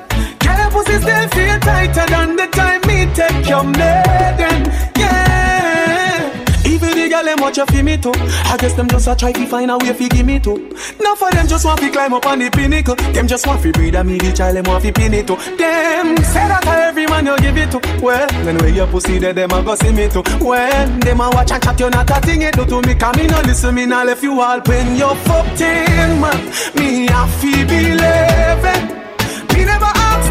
Pussy 0.85 1.01
still 1.01 1.29
feel 1.29 1.59
tighter 1.61 2.07
than 2.07 2.37
the 2.37 2.47
time 2.49 2.81
me 2.83 3.07
take 3.15 3.49
your 3.49 3.65
maiden. 3.65 4.71
Yeah. 4.97 6.45
Even 6.67 6.91
the 6.91 7.09
girl 7.09 7.25
them 7.25 7.41
watch 7.41 7.57
you 7.57 7.67
fi 7.67 7.83
me 7.83 7.97
too. 7.97 8.13
I 8.15 8.57
guess 8.59 8.75
them 8.75 8.89
just 8.89 9.09
a 9.09 9.15
try 9.17 9.33
to 9.33 9.47
find 9.47 9.71
a 9.71 9.79
way 9.79 9.93
fi 9.95 10.09
give 10.09 10.27
me 10.27 10.39
too. 10.41 10.71
Now 11.01 11.15
for 11.15 11.31
them 11.31 11.47
just 11.47 11.65
want 11.65 11.81
fi 11.81 11.91
climb 11.91 12.13
up 12.13 12.27
on 12.27 12.39
the 12.39 12.51
pinnacle. 12.51 12.97
Them 12.97 13.27
just 13.27 13.47
want 13.47 13.63
fi 13.63 13.71
breed 13.73 13.95
and 13.95 14.09
me 14.09 14.19
the 14.19 14.33
child 14.33 14.57
them 14.57 14.65
want 14.65 14.83
fi 14.83 14.91
pin 14.91 15.15
it 15.15 15.27
too. 15.27 15.37
Them 15.37 16.17
say 16.19 16.47
that 16.49 16.67
a 16.67 16.89
every 16.89 17.07
man 17.07 17.27
you 17.27 17.39
give 17.39 17.57
it 17.57 17.71
to. 17.71 17.81
Well, 18.03 18.29
when 18.45 18.59
where 18.59 18.69
your 18.69 18.87
pussy 18.87 19.19
there, 19.19 19.33
them 19.33 19.53
a 19.53 19.63
go 19.63 19.75
see 19.77 19.93
me 19.93 20.09
too. 20.09 20.23
When 20.45 21.01
them 21.01 21.21
a 21.21 21.31
watch 21.31 21.53
and 21.53 21.63
chat, 21.63 21.81
you 21.81 21.89
not 21.89 22.11
a 22.11 22.21
thing 22.21 22.43
it 22.43 22.57
do 22.57 22.67
to 22.67 22.83
me. 22.83 22.95
Come 22.95 23.17
me 23.17 23.27
no 23.27 23.41
listen, 23.43 23.75
me 23.75 23.87
not 23.87 24.07
left 24.07 24.23
you 24.23 24.39
all 24.39 24.61
when 24.61 24.97
you're 24.97 25.15
14 25.15 26.21
man. 26.21 26.45
Me 26.77 27.09
a 27.09 27.27
fi 27.41 27.65
believe 27.65 28.01
it. 28.01 29.05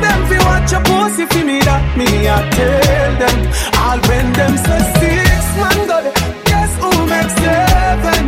Me 0.04 0.10
never 0.10 0.12
ask 0.12 0.12
them 0.12 0.22
fi 0.28 0.38
watch 0.46 0.72
your 0.72 0.84
pussy 0.84 1.26
fi 1.26 1.44
me 1.44 1.60
that 1.62 1.84
me 1.98 2.08
a 2.28 2.38
tell 2.56 3.14
them. 3.22 3.38
All 3.80 4.00
when 4.10 4.28
them 4.34 4.54
say 4.58 4.82
six 5.00 5.44
man 5.56 5.78
go 5.88 5.98
there, 6.04 6.16
guess 6.44 6.72
who 6.82 6.90
make 7.08 7.32
seven? 7.40 8.24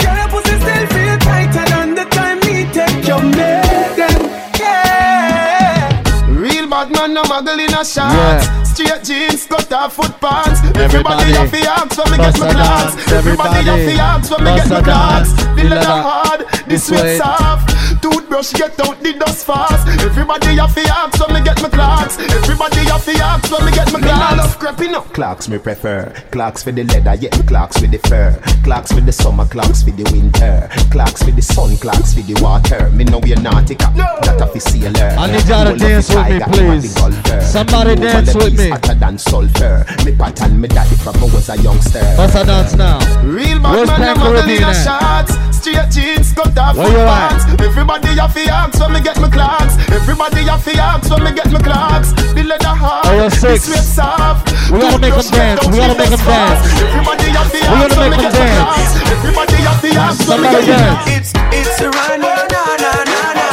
Girl, 0.00 0.16
your 0.18 0.28
pussy 0.32 0.54
still 0.58 0.86
feel 0.90 1.16
tighter 1.22 1.64
than 1.70 1.94
the 1.94 2.04
time 2.10 2.38
me 2.46 2.66
take 2.74 3.06
your 3.06 3.22
maiden. 3.22 4.16
Yeah. 4.58 6.02
Real 6.28 6.66
bad 6.68 6.90
man, 6.92 7.14
no 7.14 7.22
muggle 7.24 7.58
in 7.58 7.72
a 7.74 7.84
shot. 7.84 8.12
Yeah. 8.12 8.62
Straight 8.74 9.04
jeans, 9.04 9.46
cut 9.46 9.72
off 9.72 9.94
foot 9.94 10.18
pants. 10.20 10.58
Everybody, 10.74 11.30
Everybody 11.30 11.32
have 11.38 11.50
to 11.54 11.94
ask 11.94 11.96
when 11.98 12.10
me 12.10 12.16
get 12.18 12.38
my 12.40 12.48
a 12.48 12.52
clocks. 12.52 12.94
Everybody 13.12 13.62
have 13.62 13.78
Everybody, 13.78 13.94
to 13.94 14.02
ask 14.02 14.30
when 14.30 14.44
me 14.44 14.50
get 14.56 14.68
my 14.68 14.78
a 14.78 14.82
clocks. 14.82 15.30
dance. 15.30 15.44
The 15.44 15.54
The 15.54 15.62
leather 15.62 15.76
leather 15.78 16.02
hard, 16.02 16.40
the 16.40 16.64
this 16.66 16.86
sweat 16.86 17.18
soft. 17.22 17.93
Toothbrush 18.04 18.52
get 18.52 18.78
out 18.84 19.00
the 19.00 19.14
dust 19.14 19.46
fast. 19.46 19.88
Everybody 19.88 20.56
have 20.56 20.74
to 20.74 20.82
ask 20.92 21.18
when 21.26 21.32
me 21.32 21.40
get 21.42 21.62
my 21.62 21.70
clocks. 21.70 22.18
Everybody 22.18 22.84
have 22.84 23.02
to 23.02 23.12
ask 23.12 23.50
when 23.50 23.64
me 23.64 23.72
get 23.72 23.90
my 23.94 23.98
clocks. 23.98 24.04
Me 24.04 24.08
nah 24.10 24.34
clocks. 24.34 24.36
love 24.36 24.58
creeping 24.58 24.94
up. 24.94 25.12
Clocks 25.14 25.48
me 25.48 25.56
prefer. 25.56 26.12
Clocks 26.30 26.62
for 26.62 26.70
the 26.70 26.84
leather, 26.84 27.14
yeah. 27.14 27.30
Clocks 27.48 27.80
with 27.80 27.92
the 27.92 27.98
fur. 28.06 28.38
Clocks 28.62 28.92
for 28.92 29.00
the 29.00 29.10
summer, 29.10 29.46
clocks 29.46 29.82
for 29.82 29.92
the 29.92 30.04
winter. 30.12 30.68
Clocks 30.90 31.22
for 31.22 31.30
the 31.30 31.40
sun, 31.40 31.78
clocks 31.78 32.12
for 32.12 32.20
the 32.20 32.38
water. 32.42 32.90
Me 32.90 33.04
know 33.04 33.20
we're 33.20 33.40
naughty 33.40 33.74
cap. 33.74 33.94
That 33.96 34.38
a 34.38 34.46
fi 34.52 34.58
sailor. 34.58 35.16
I 35.16 35.32
need 35.32 35.48
y'all 35.48 35.64
to 35.64 35.78
dance 35.78 36.12
with 36.12 36.28
me, 36.28 36.40
please. 36.52 36.96
I'm 37.00 37.08
a 37.08 37.22
golfer. 37.24 37.40
Somebody 37.40 37.96
Move 37.96 38.04
on 38.04 38.12
dance 38.12 38.32
the 38.34 38.38
with 38.38 38.58
me. 38.58 38.68
Hotter 38.68 38.94
than 38.96 39.16
sulfur. 39.16 39.86
Me 40.04 40.12
pattern 40.14 40.60
me 40.60 40.68
daddy 40.68 40.96
from 40.96 41.16
I 41.16 41.24
was 41.32 41.48
a 41.48 41.56
youngster. 41.56 42.04
Bust 42.20 42.36
a 42.36 42.44
dance 42.44 42.74
now. 42.74 43.00
Real 43.24 43.60
bad 43.64 43.72
Where's 43.72 43.88
man, 43.88 43.96
Pan 43.96 44.18
no 44.18 44.24
muggle 44.28 44.44
in 44.44 44.60
Caribbean 44.60 44.76
a 44.76 44.92
at? 44.92 45.54
Straight 45.54 45.88
jeans, 45.88 46.32
cut 46.34 46.52
off 46.58 46.76
Where 46.76 46.84
foot 46.84 46.92
you 46.92 47.00
at? 47.00 47.30
pants. 47.32 47.62
Everybody 47.62 47.93
have 48.02 48.34
to 48.34 48.42
ask 48.50 48.80
when 48.80 48.92
me 48.92 49.00
get 49.00 49.20
my 49.20 49.30
clocks. 49.30 49.76
Everybody 49.92 50.42
have 50.44 50.64
to 50.64 50.72
ask 50.76 51.10
when 51.10 51.24
me 51.24 51.32
get 51.32 51.50
my 51.52 51.60
clocks. 51.60 52.12
The 52.34 52.42
leather 52.42 52.66
hard, 52.66 53.06
Oh, 53.06 53.12
you're 53.14 53.30
the 53.30 53.58
sweat 53.58 53.84
soft. 53.84 54.50
We 54.70 54.80
gotta 54.80 54.98
make 54.98 55.14
'em 55.14 55.20
Toothbrush 55.20 55.30
get 55.30 55.38
dance. 55.38 55.66
We 55.68 55.78
gotta 55.78 55.94
the 55.94 55.98
make 56.02 56.12
'em 56.12 56.18
dance. 56.24 56.60
Everybody 56.82 57.30
have 57.30 57.50
to 57.52 57.58
We 57.58 57.64
ask 57.64 57.96
when 57.96 58.10
make 58.10 58.18
me 58.18 58.26
'em 58.26 58.32
get 58.32 58.34
my 58.34 58.50
clocks. 58.58 58.92
Everybody 59.14 59.56
have 59.62 59.80
to 59.80 59.88
ask 59.94 60.28
when 60.28 60.42
me 60.42 60.48
get 60.48 60.66
my 60.66 60.74
clocks. 60.74 61.10
It's 61.14 61.30
it's 61.52 61.80
a 61.80 61.88
run. 61.90 62.20
Na 62.20 62.34
na 62.52 62.62
na 62.82 62.92
na 63.10 63.22
na. 63.38 63.44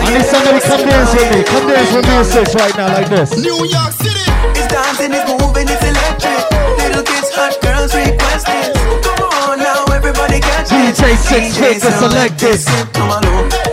I 0.00 0.12
need 0.12 0.26
somebody 0.26 0.60
come 0.60 0.84
dance 0.84 1.12
with 1.14 1.30
me. 1.32 1.42
Come 1.44 1.66
dance 1.68 1.92
with 1.92 2.06
me 2.08 2.14
in 2.18 2.24
six 2.24 2.54
right 2.54 2.76
now, 2.76 2.88
like 2.88 3.08
this. 3.08 3.36
New 3.36 3.64
York 3.64 3.92
City. 4.02 4.26
It's 4.58 4.66
dancing, 4.68 5.12
it's 5.14 5.30
moving, 5.30 5.68
it's 5.68 5.84
electric. 5.84 6.40
Little 6.78 7.02
kids, 7.02 7.30
hot 7.34 7.56
girls 7.62 7.94
requesting. 7.94 8.79
DJ 10.90 11.16
Six 11.16 11.56
Fit, 11.56 11.80
the 11.80 11.90
selected. 11.92 12.58
Skip 12.58 12.92
to 12.94 13.00
my 13.00 13.20
loop. 13.20 13.69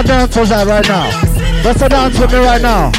Where 0.00 0.16
are 0.16 0.18
my 0.18 0.24
dancers 0.24 0.50
at 0.50 0.66
right 0.66 0.88
now? 0.88 1.62
Let's 1.62 1.80
dance 1.80 2.18
with 2.18 2.32
me 2.32 2.38
right 2.38 2.62
now. 2.62 2.90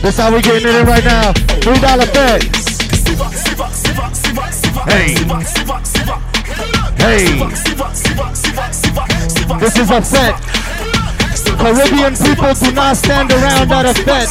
This 0.00 0.16
how 0.16 0.34
we 0.34 0.40
getting 0.40 0.68
it 0.68 0.76
in 0.76 0.86
right 0.86 1.04
now. 1.04 1.32
Three 1.60 1.78
dollar 1.78 2.06
bet. 2.06 2.42
Hey. 4.88 5.12
Hey. 6.96 7.38
This 9.58 9.76
is 9.76 9.90
a 9.90 10.00
bet. 10.00 10.40
Caribbean 11.58 12.16
people 12.16 12.54
do 12.54 12.72
not 12.72 12.96
stand 12.96 13.30
around 13.30 13.70
at 13.72 13.84
a 13.84 14.04
bet. 14.06 14.28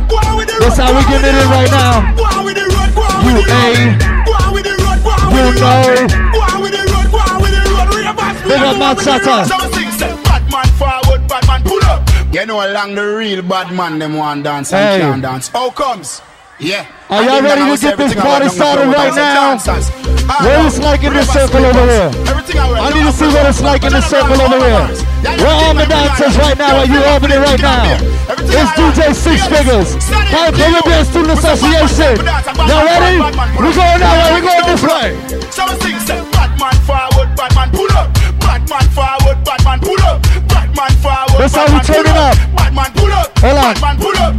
go 0.09 0.19
with 0.37 0.49
the 0.49 0.55
road. 0.55 0.63
That's 0.63 0.79
how 0.79 0.91
we 0.95 1.03
getting 1.09 1.29
it 1.29 1.37
in 1.37 1.49
right 1.51 1.71
now. 1.71 2.15
Go 2.17 2.25
on 2.25 2.45
with 2.45 2.57
the 2.57 2.65
road, 2.65 2.91
go 2.95 3.03
on 3.03 3.25
You 3.25 3.35
with 3.35 3.47
the 3.47 3.53
road. 3.53 3.77
A. 3.77 3.99
Go 4.25 4.33
on 4.33 4.53
with 4.55 4.65
the 4.65 4.75
road, 4.81 4.99
go 5.05 5.11
on 5.11 5.31
You 5.31 5.43
with 5.45 5.57
the 5.57 5.65
road. 5.65 6.11
know. 6.11 6.61
With 6.61 6.73
the 6.73 6.83
road, 6.93 7.09
go 7.11 7.19
on 7.19 7.43
with 7.43 7.53
the 7.53 7.63
road. 7.71 7.89
Real 7.95 8.15
bad, 8.15 8.35
Big 8.45 8.61
up, 8.63 8.77
Matt 8.79 8.99
Shatter. 9.01 9.45
So 9.49 9.57
we 9.61 9.73
sing, 9.75 9.91
say, 9.99 10.13
bad 10.25 10.43
man 10.51 10.67
forward, 10.81 11.29
bad 11.29 11.47
man 11.47 11.63
pull 11.63 11.85
up. 11.85 12.09
You 12.33 12.47
know 12.47 12.65
along 12.65 12.95
the 12.95 13.03
real 13.17 13.43
bad 13.43 13.73
man 13.75 13.99
them 13.99 14.15
want 14.15 14.45
dance 14.45 14.73
and 14.73 14.81
Hey. 14.81 15.01
can't 15.01 15.23
dance. 15.23 15.49
How 15.49 15.71
comes? 15.71 16.23
Yeah. 16.59 16.87
Are 17.09 17.23
y'all 17.25 17.43
ready 17.43 17.77
to 17.77 17.81
get 17.81 17.97
this 17.97 18.15
party 18.15 18.49
started 18.49 18.87
right 18.89 19.15
now? 19.15 19.57
dancers. 19.57 19.91
What 20.31 20.63
it's 20.65 20.79
like 20.79 21.03
in 21.03 21.13
this 21.13 21.27
circle 21.27 21.59
over 21.59 21.85
here? 21.91 22.07
I 22.07 22.95
need 22.95 23.03
to 23.03 23.11
see 23.11 23.27
what 23.27 23.51
it's 23.51 23.61
like 23.61 23.83
in 23.83 23.91
this 23.91 24.07
circle 24.07 24.39
over 24.39 24.63
here. 24.63 24.87
Where 25.27 25.59
are 25.59 25.75
the 25.75 25.91
dancers 25.91 26.39
right 26.39 26.55
now? 26.55 26.79
Are 26.79 26.87
you 26.87 27.03
there 27.03 27.43
right 27.43 27.59
now? 27.59 27.99
It's 28.39 28.71
DJ 28.79 29.11
Six 29.11 29.51
Figures, 29.51 29.99
Pan 30.31 30.55
Caribbean 30.55 31.03
Student 31.03 31.35
Association. 31.35 32.15
Y'all 32.63 32.87
ready? 32.87 33.19
We 33.59 33.75
going 33.75 33.99
now. 33.99 34.31
We 34.31 34.39
going 34.47 34.67
this 34.71 34.83
way. 34.87 35.19
So 35.51 35.67
we 35.67 35.75
sing, 35.83 35.99
say, 36.07 36.23
bad 36.31 36.55
man 36.63 36.79
forward, 36.87 37.35
badman 37.35 37.75
pull 37.75 37.91
up. 37.99 38.15
Badman 38.39 38.87
forward, 38.95 39.37
badman 39.43 39.83
pull 39.83 39.99
up. 40.07 40.23
Bad 40.47 40.95
forward, 41.03 41.43
That's 41.43 41.59
how 41.59 41.67
we 41.67 41.83
turn 41.83 42.07
it 42.07 42.15
up. 42.15 42.39
Bad 42.55 42.95
pull 42.95 43.11
up. 43.11 43.35
Hold 43.43 43.59
on. 43.59 43.75
Pull 43.99 44.15
up. 44.15 44.35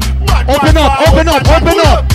Open 0.56 0.78
up, 0.80 0.92
open 1.04 1.28
up, 1.28 1.44
open 1.52 1.80
up. 1.84 2.08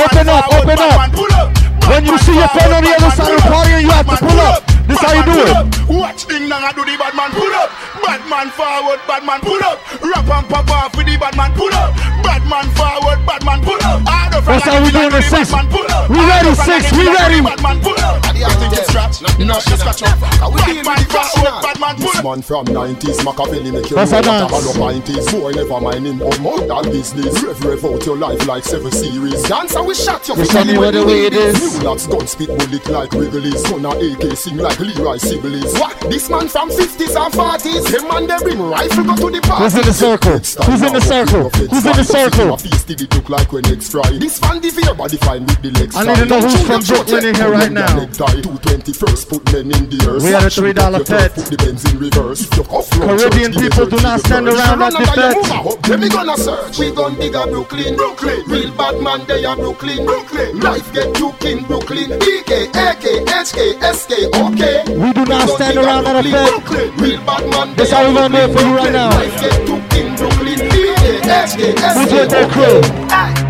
Open 0.00 0.28
up, 0.32 0.44
open 0.48 0.78
up. 0.80 1.57
When 1.88 2.04
you 2.04 2.18
see 2.18 2.36
your 2.36 2.48
friend 2.48 2.72
on 2.72 2.84
the 2.84 2.92
other 2.92 3.10
side 3.16 3.32
of 3.32 3.42
the 3.42 3.48
party 3.48 3.82
you 3.82 3.90
have 3.90 4.06
to 4.06 4.16
pull 4.20 4.40
up, 4.40 4.60
this 4.86 5.00
how 5.00 5.12
you 5.16 5.24
do 5.24 5.40
it. 5.40 5.78
Watch 5.88 6.24
thing 6.24 6.48
now 6.48 6.70
do 6.72 6.84
the 6.84 6.96
bad 7.00 7.16
man 7.16 7.32
pull 7.32 7.52
up. 7.56 7.70
Bad 8.04 8.22
man 8.28 8.50
forward, 8.52 9.00
bad 9.08 9.24
man 9.24 9.40
pull 9.40 9.62
up. 9.64 9.80
Rap 10.04 10.28
and 10.28 10.48
pop 10.48 10.70
off 10.70 10.96
with 10.96 11.06
the 11.06 11.16
bad 11.16 11.36
man 11.36 11.52
pull 11.54 11.72
up. 11.72 11.96
Bad 12.22 12.44
man 12.44 12.68
forward, 12.76 13.24
bad 13.24 13.44
man 13.44 13.64
pull 13.64 13.80
up. 13.82 14.27
Hard 14.48 14.64
up 14.64 14.64
That's 14.64 14.64
how 14.64 14.80
we 14.84 14.90
doing 14.90 15.10
the 15.12 15.18
it, 15.20 15.28
six. 15.28 15.52
bad 15.52 15.60
man 15.60 15.66
pull 15.68 15.86
up. 15.92 16.08
We 16.08 16.16
Hard 16.16 16.28
ready, 16.32 16.48
up 16.48 16.64
six. 16.64 16.82
We 16.96 17.04
the 17.04 17.12
ready. 17.12 17.40
Bad 17.44 17.60
man 17.62 17.76
pull 17.84 17.98
up. 18.00 18.16
You 18.38 18.46
think 18.56 18.72
you 18.72 18.84
scratch? 18.88 19.20
No, 19.38 19.54
scratch 19.60 20.02
up. 20.08 20.16
Bad 20.20 20.86
man 20.86 21.02
forward, 21.10 21.60
bad 21.60 21.76
man 21.80 21.94
pull 21.98 22.06
This 22.08 22.16
up. 22.16 22.24
man 22.24 22.40
from 22.42 22.64
90s, 22.66 23.18
Machiavelli 23.24 23.70
make 23.72 23.90
you 23.90 23.96
That's 23.98 24.12
know 24.12 24.18
a 24.18 24.22
what 24.22 24.30
a 24.30 24.46
dance. 24.46 24.52
hollow 24.52 24.74
pint 24.78 25.08
is. 25.10 25.26
Boy, 25.32 25.50
never 25.52 25.80
mind 25.80 26.06
him 26.06 26.22
on 26.22 26.40
more 26.40 26.60
than 26.62 26.82
business. 26.88 27.34
Rev, 27.42 27.60
rev 27.64 27.84
out 27.84 28.06
your 28.06 28.16
life 28.16 28.46
like 28.46 28.64
seven 28.64 28.92
series. 28.92 29.42
Dance 29.44 29.74
and 29.74 29.86
we 29.86 29.94
shot 29.94 30.26
you. 30.28 30.36
You 30.36 30.46
tell 30.46 30.64
me 30.64 30.78
what 30.78 30.94
the 30.94 31.04
way 31.04 31.26
it 31.26 31.34
is. 31.34 31.58
New 31.58 31.84
locks 31.84 32.06
gun 32.06 32.26
spit 32.26 32.48
bullet 32.48 32.86
like 32.88 33.12
Wrigley's. 33.12 33.60
Son 33.68 33.84
of 33.84 33.98
AK 34.00 34.36
sing 34.38 34.56
like 34.56 34.78
Leroy 34.78 35.18
Sibbles. 35.18 35.74
What? 35.80 35.98
This 36.08 36.30
man 36.30 36.46
from 36.48 36.70
50s 36.70 37.16
and 37.18 37.34
40s. 37.34 37.90
Them 37.90 38.06
man 38.08 38.26
they 38.30 38.38
bring 38.38 38.62
rifle 38.62 39.04
go 39.04 39.16
to 39.18 39.30
the 39.34 39.40
party. 39.42 39.64
Who's 39.64 39.74
in 39.74 39.84
the 39.84 39.92
circle? 39.92 40.32
Who's 40.38 40.82
in 40.82 40.92
the 40.94 41.00
circle? 41.02 41.50
Who's 41.50 41.84
in 41.84 41.96
the 41.98 42.04
circle? 42.04 42.56
Feast 42.56 42.86
did 42.86 43.02
it 43.02 43.14
look 43.14 43.28
like 43.28 43.52
when 43.52 43.62
next 43.64 43.90
fry. 43.90 44.06
This 44.16 44.37
fan 44.37 44.37
the 44.37 44.37
fear 44.42 44.94
body 44.94 45.16
fine 45.18 45.44
with 45.46 45.62
the 45.62 45.70
legs. 45.78 45.96
I 45.96 46.04
need 46.04 46.16
to 46.16 46.26
know 46.26 46.40
who's 46.40 46.62
from 46.62 46.82
Brooklyn 46.82 47.26
in 47.26 47.34
here 47.34 47.50
right 47.50 47.72
now. 47.72 47.86
221st 48.06 49.28
put 49.28 49.44
men 49.52 49.70
in 49.74 49.90
the 49.90 49.98
earth. 50.08 50.22
We 50.22 50.30
had 50.30 50.44
a 50.44 50.50
$3 50.50 50.74
bet. 51.08 51.34
Put 51.34 51.46
the 51.46 51.56
Benz 51.56 51.84
in 51.90 51.98
reverse. 51.98 52.40
If 52.46 52.56
you 52.56 52.64
off 52.70 52.88
road, 52.98 53.18
Caribbean 53.18 53.52
people 53.52 53.86
do 53.86 53.96
not 54.02 54.20
stand 54.20 54.48
around 54.48 54.78
verse. 54.78 54.94
at 54.94 55.00
the 55.00 55.06
Run 55.06 55.16
bet. 55.16 55.36
over 55.36 55.48
your 55.48 55.62
move 55.64 55.72
up. 55.72 55.82
Then 55.82 56.00
we 56.00 56.08
gonna 56.08 56.36
search. 56.36 56.78
We 56.78 56.90
gon' 56.92 57.14
dig 57.18 57.34
a 57.34 57.46
Brooklyn, 57.46 57.96
Brooklyn. 57.96 58.42
Real 58.46 58.70
bad 58.76 58.96
man, 59.02 59.26
they 59.26 59.44
are 59.44 59.56
Brooklyn, 59.56 60.04
Brooklyn. 60.04 60.60
Life 60.60 60.92
get 60.92 61.18
you 61.18 61.32
king, 61.40 61.64
Brooklyn. 61.64 62.08
BK, 62.18 62.68
AK, 62.74 63.04
HK, 63.26 63.58
SK, 63.94 64.12
OK. 64.34 64.62
We 64.94 65.12
do 65.12 65.24
not 65.24 65.48
stand 65.48 65.78
around 65.78 66.06
at 66.06 66.24
a 66.24 66.28
Brooklyn, 66.28 66.96
Real 66.96 67.20
bad 67.24 67.44
man, 67.50 67.76
That's 67.76 67.90
they 67.90 67.96
how 67.96 68.04
are 68.04 68.08
we 68.08 68.14
gonna 68.14 68.46
do 68.46 68.52
it 68.52 68.58
for 68.58 68.62
you 68.66 68.76
right 68.76 68.92
now. 68.92 69.10
Life 69.10 69.40
get 69.40 69.68
you 69.68 69.76
king, 69.90 70.08
Brooklyn. 70.16 70.58
BK, 70.70 71.04
HK, 71.26 71.60
SK, 71.74 71.96
Who's 71.98 72.12
with 72.12 72.30
that 72.30 72.48
crew? 72.52 73.47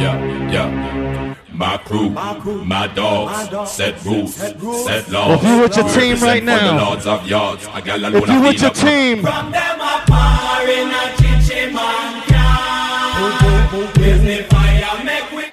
Yeah, 0.00 0.50
yeah. 0.50 1.34
My 1.52 1.76
crew, 1.76 2.08
my 2.10 2.86
dogs, 2.86 3.70
set 3.70 4.02
rules, 4.04 4.34
set 4.34 5.10
laws. 5.10 5.38
If 5.42 5.48
you 5.48 5.60
with 5.60 5.76
your 5.76 5.88
team 5.90 6.18
right 6.20 6.40
for 6.40 6.46
the 6.46 6.72
now. 6.72 6.84
lords 6.88 7.06
of 7.06 7.26
yards. 7.26 7.66
I 7.66 7.80
got 7.82 7.98
alone 7.98 8.16
If 8.16 8.28
you 8.28 8.38
a 8.38 8.42
with 8.42 8.62
your 8.62 8.70
feel 8.70 8.88
a- 8.88 8.90
team, 8.90 9.16
Give 13.94 14.22
me 14.24 14.42
fire, 14.44 15.04
make 15.04 15.30
we 15.32 15.44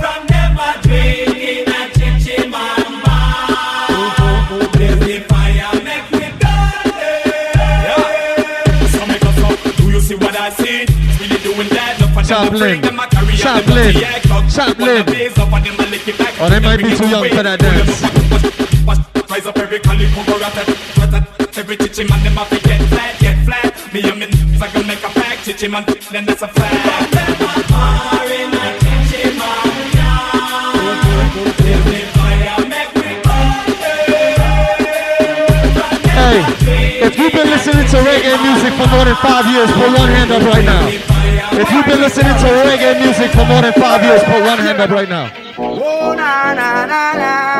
From 0.00 0.26
them 0.28 0.58
a 0.58 0.80
drink 0.82 1.36
in 1.36 1.68
a 1.68 1.90
chichi 1.96 2.48
man 2.48 3.02
bar 3.02 4.70
Give 4.78 5.00
me 5.00 5.18
fire, 5.20 5.72
make 5.82 6.10
we 6.12 6.20
So 8.88 9.06
make 9.06 9.24
us 9.24 9.38
up. 9.42 9.76
Do 9.76 9.90
you 9.90 10.00
see 10.00 10.14
what 10.14 10.36
I 10.36 10.50
see? 10.50 10.99
Chaplin. 12.30 12.60
bring 12.60 12.80
them 12.80 13.00
a 13.00 13.10
Chaplin. 13.34 13.90
them 13.90 14.06
a 14.06 14.14
TX. 14.22 14.54
Chaplin. 14.54 15.04
Blaze 15.04 15.36
up 15.36 15.52
and 15.52 15.66
them 15.66 15.74
a 15.74 15.90
lick 15.90 16.06
it 16.06 16.16
back. 16.16 16.32
Oh, 16.38 16.48
they 16.48 16.60
might 16.60 16.76
be 16.76 16.94
too 16.94 17.10
young 17.10 17.26
for 17.26 17.42
that 17.42 17.58
dance. 17.58 18.06
Rise 19.26 19.46
up 19.46 19.58
every 19.58 19.80
calico, 19.80 20.22
go 20.22 20.38
rat 20.38 20.54
rat 20.54 21.58
Every 21.58 21.76
chichi 21.76 22.06
man 22.06 22.22
them 22.22 22.38
a 22.38 22.44
fi 22.46 22.58
get 22.62 22.86
flat, 22.86 23.18
get 23.18 23.34
flat. 23.42 23.74
Me 23.92 24.06
a 24.06 24.14
me 24.14 24.26
things 24.30 24.62
I 24.62 24.68
can 24.70 24.86
make 24.86 25.02
a 25.02 25.10
pack, 25.10 25.42
chichi 25.42 25.66
man, 25.66 25.82
then 26.14 26.24
that's 26.24 26.42
a 26.42 26.48
fact. 26.54 27.10
Marina, 27.74 28.78
chichi 28.78 29.34
man, 29.34 29.66
give 31.66 31.82
me 31.82 32.06
fire, 32.14 32.62
make 32.62 32.94
me 32.94 33.10
Hey, 36.14 36.46
if 37.10 37.18
you've 37.18 37.32
been 37.34 37.50
listening 37.50 37.90
to 37.90 37.98
reggae 38.06 38.38
music 38.38 38.70
for 38.78 38.86
more 38.86 39.04
than 39.04 39.18
five 39.18 39.50
years, 39.50 39.66
put 39.74 39.98
one 39.98 40.10
hand 40.14 40.30
up 40.30 40.46
right 40.46 40.64
now. 40.64 41.19
If 41.52 41.70
you've 41.70 41.84
been 41.86 42.00
listening 42.00 42.32
to 42.38 42.48
reggae 42.62 43.00
music 43.02 43.30
for 43.32 43.44
more 43.44 43.60
than 43.62 43.72
five 43.74 44.02
years, 44.04 44.22
put 44.22 44.40
one 44.42 44.58
hand 44.58 44.80
up 44.80 44.90
right 44.90 45.08
now. 45.08 45.26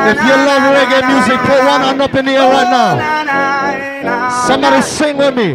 If 0.07 0.17
you 0.17 0.35
love 0.47 0.63
reggae 0.71 1.07
music, 1.11 1.39
put 1.41 1.59
one 1.65 1.81
hand 1.81 2.01
up 2.01 2.13
in 2.15 2.25
the 2.25 2.31
air 2.31 2.49
right 2.49 2.71
now. 2.71 4.45
Somebody 4.47 4.81
sing 4.81 5.17
with 5.17 5.35
me. 5.35 5.53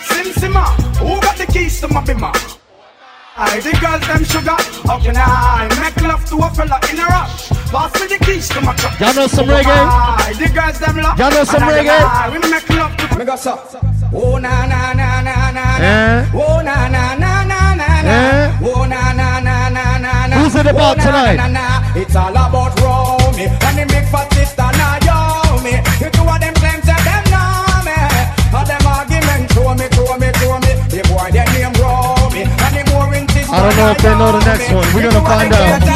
Sim 0.00 0.26
Simma, 0.32 0.64
who 0.98 1.20
got 1.20 1.36
the 1.36 1.46
keys 1.46 1.80
to 1.80 1.88
my 1.88 2.02
bimmer? 2.02 2.32
I 3.36 3.58
the 3.58 3.72
girls 3.82 4.06
them 4.06 4.22
sugar, 4.24 4.54
how 4.86 5.00
can 5.00 5.16
I 5.16 5.66
make 5.82 6.00
love 6.06 6.24
to 6.30 6.36
a 6.36 6.50
fella 6.54 6.78
in 6.88 7.00
a 7.00 7.04
rush? 7.04 7.48
Pass 7.74 8.00
me 8.00 8.06
the 8.06 8.24
keys 8.24 8.48
to 8.50 8.60
my 8.60 8.74
truck. 8.76 9.00
Y'all 9.00 9.12
know 9.14 9.26
some 9.26 9.46
reggae? 9.46 9.66
I 9.66 10.32
the 10.38 10.48
girls 10.54 10.78
them 10.78 10.96
love. 10.98 11.18
Y'all 11.18 11.30
know 11.32 11.42
some 11.42 11.62
reggae? 11.62 11.98
lie, 11.98 12.30
We 12.32 12.38
make 12.48 12.70
love 12.70 12.96
to 12.96 13.18
me 13.18 13.24
go 13.24 13.34
so. 13.34 13.93
Oh 14.16 14.38
na 14.38 14.64
na 14.66 14.94
na 14.94 15.22
na 15.26 15.50
na 15.50 15.56
na. 15.56 15.64
Eh? 15.82 16.38
Oh 16.38 16.62
na 16.62 16.86
na 16.86 17.18
na 17.18 17.42
na 17.42 17.74
na 17.74 17.90
na. 18.06 18.14
Eh? 18.14 18.58
Oh 18.62 18.86
na 18.86 19.10
na 19.10 19.40
na 19.42 19.68
na 19.74 19.98
na 19.98 20.26
na. 20.30 20.36
Who's 20.38 20.54
it 20.54 20.66
about 20.66 20.98
oh, 20.98 21.02
tonight? 21.02 21.34
Na, 21.34 21.48
na, 21.50 21.82
na. 21.82 21.98
It's 21.98 22.14
all 22.14 22.30
about 22.30 22.78
Romy 22.78 23.50
and 23.50 23.74
the 23.74 23.84
big 23.90 24.06
fat 24.14 24.30
sister 24.32 24.70
Naomi. 24.78 25.82
You 25.98 26.10
two 26.14 26.22
of 26.30 26.38
them 26.38 26.54
claims 26.62 26.86
that 26.86 27.02
them 27.02 27.24
know 27.34 27.82
me. 27.82 27.98
All 28.54 28.62
them 28.62 28.86
arguments 28.86 29.50
show 29.50 29.74
me, 29.74 29.86
show 29.90 30.14
me, 30.14 30.28
show 30.38 30.54
me. 30.62 30.72
The 30.94 31.00
boy 31.10 31.34
their 31.34 31.46
name 31.50 31.74
Romy 31.82 32.46
and 32.46 32.70
the 32.70 32.82
more 32.94 33.10
in 33.18 33.26
this 33.34 33.50
I 33.50 33.58
don't 33.66 33.74
know 33.74 33.90
if 33.90 33.98
they 33.98 34.14
know 34.14 34.30
the 34.30 34.42
next 34.46 34.70
one. 34.70 34.86
We're 34.94 35.10
gonna 35.10 35.26
find 35.26 35.52
out. 35.52 35.94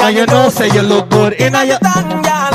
And 0.00 0.16
you 0.16 0.26
know, 0.26 0.48
say 0.48 0.68
you 0.72 0.82
look 0.82 1.08
good 1.10 1.34
in 1.34 1.54
a 1.54 1.64
your. 1.64 1.78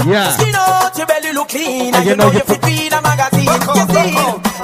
Yeah. 0.07 0.31
Skin 0.31 0.55
out 0.55 0.97
your 0.97 1.05
belly 1.05 1.31
look 1.31 1.49
clean 1.49 1.93
And 1.93 2.03
you 2.03 2.11
you 2.11 2.17
know 2.17 2.25
know 2.25 2.31
you 2.31 2.39
you 2.39 2.45
fit 2.45 2.63
read 2.65 2.93
a 2.93 3.01
magazine 3.01 3.45
You 3.45 3.85
see 3.93 4.17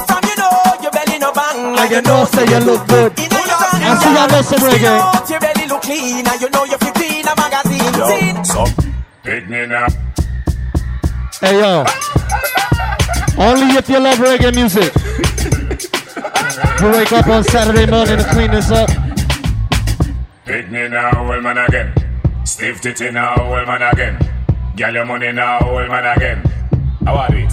From 0.09 0.21
you 0.25 0.35
know 0.35 0.49
your 0.81 0.91
belly 0.91 1.19
no 1.19 1.31
bang 1.31 1.77
And 1.77 1.91
you 1.91 2.01
know, 2.01 2.25
say 2.25 2.45
you 2.49 2.59
look 2.65 2.87
good. 2.87 3.13
I 3.17 3.93
see 4.01 4.13
y'all 4.17 4.27
know 4.27 4.41
some 4.41 4.59
reggae. 4.65 5.29
your 5.29 5.39
belly 5.39 5.67
look 5.67 5.81
clean 5.83 6.27
And 6.27 6.41
you 6.41 6.49
know 6.49 6.63
you 6.65 6.77
fit 6.77 6.97
in 6.97 7.27
a 7.27 7.35
magazine 7.37 7.93
See? 8.09 8.43
So, 8.43 8.65
pick 9.23 9.47
me 9.47 9.67
now. 9.67 9.87
Hey 11.39 11.59
yo. 11.59 11.85
Only 13.37 13.75
if 13.77 13.87
you 13.89 13.99
love 13.99 14.17
reggae 14.17 14.53
music. 14.55 14.93
You 16.81 16.91
wake 16.91 17.11
up 17.11 17.27
on 17.27 17.43
Saturday 17.43 17.89
morning 17.89 18.17
to 18.17 18.23
clean 18.31 18.51
this 18.51 18.69
up. 18.71 18.89
Pick 20.45 20.69
me 20.71 20.87
now, 20.87 21.31
old 21.31 21.43
man 21.43 21.57
again. 21.57 22.06
Stiff 22.47 22.79
titty 22.81 23.11
now, 23.11 23.35
old 23.37 23.67
man 23.67 23.81
again. 23.81 24.17
Get 24.75 24.93
your 24.93 25.05
money 25.05 25.31
now, 25.31 25.59
old 25.67 25.89
man 25.89 26.05
again. 26.17 26.39
How 27.05 27.15
are 27.27 27.35
it? 27.35 27.51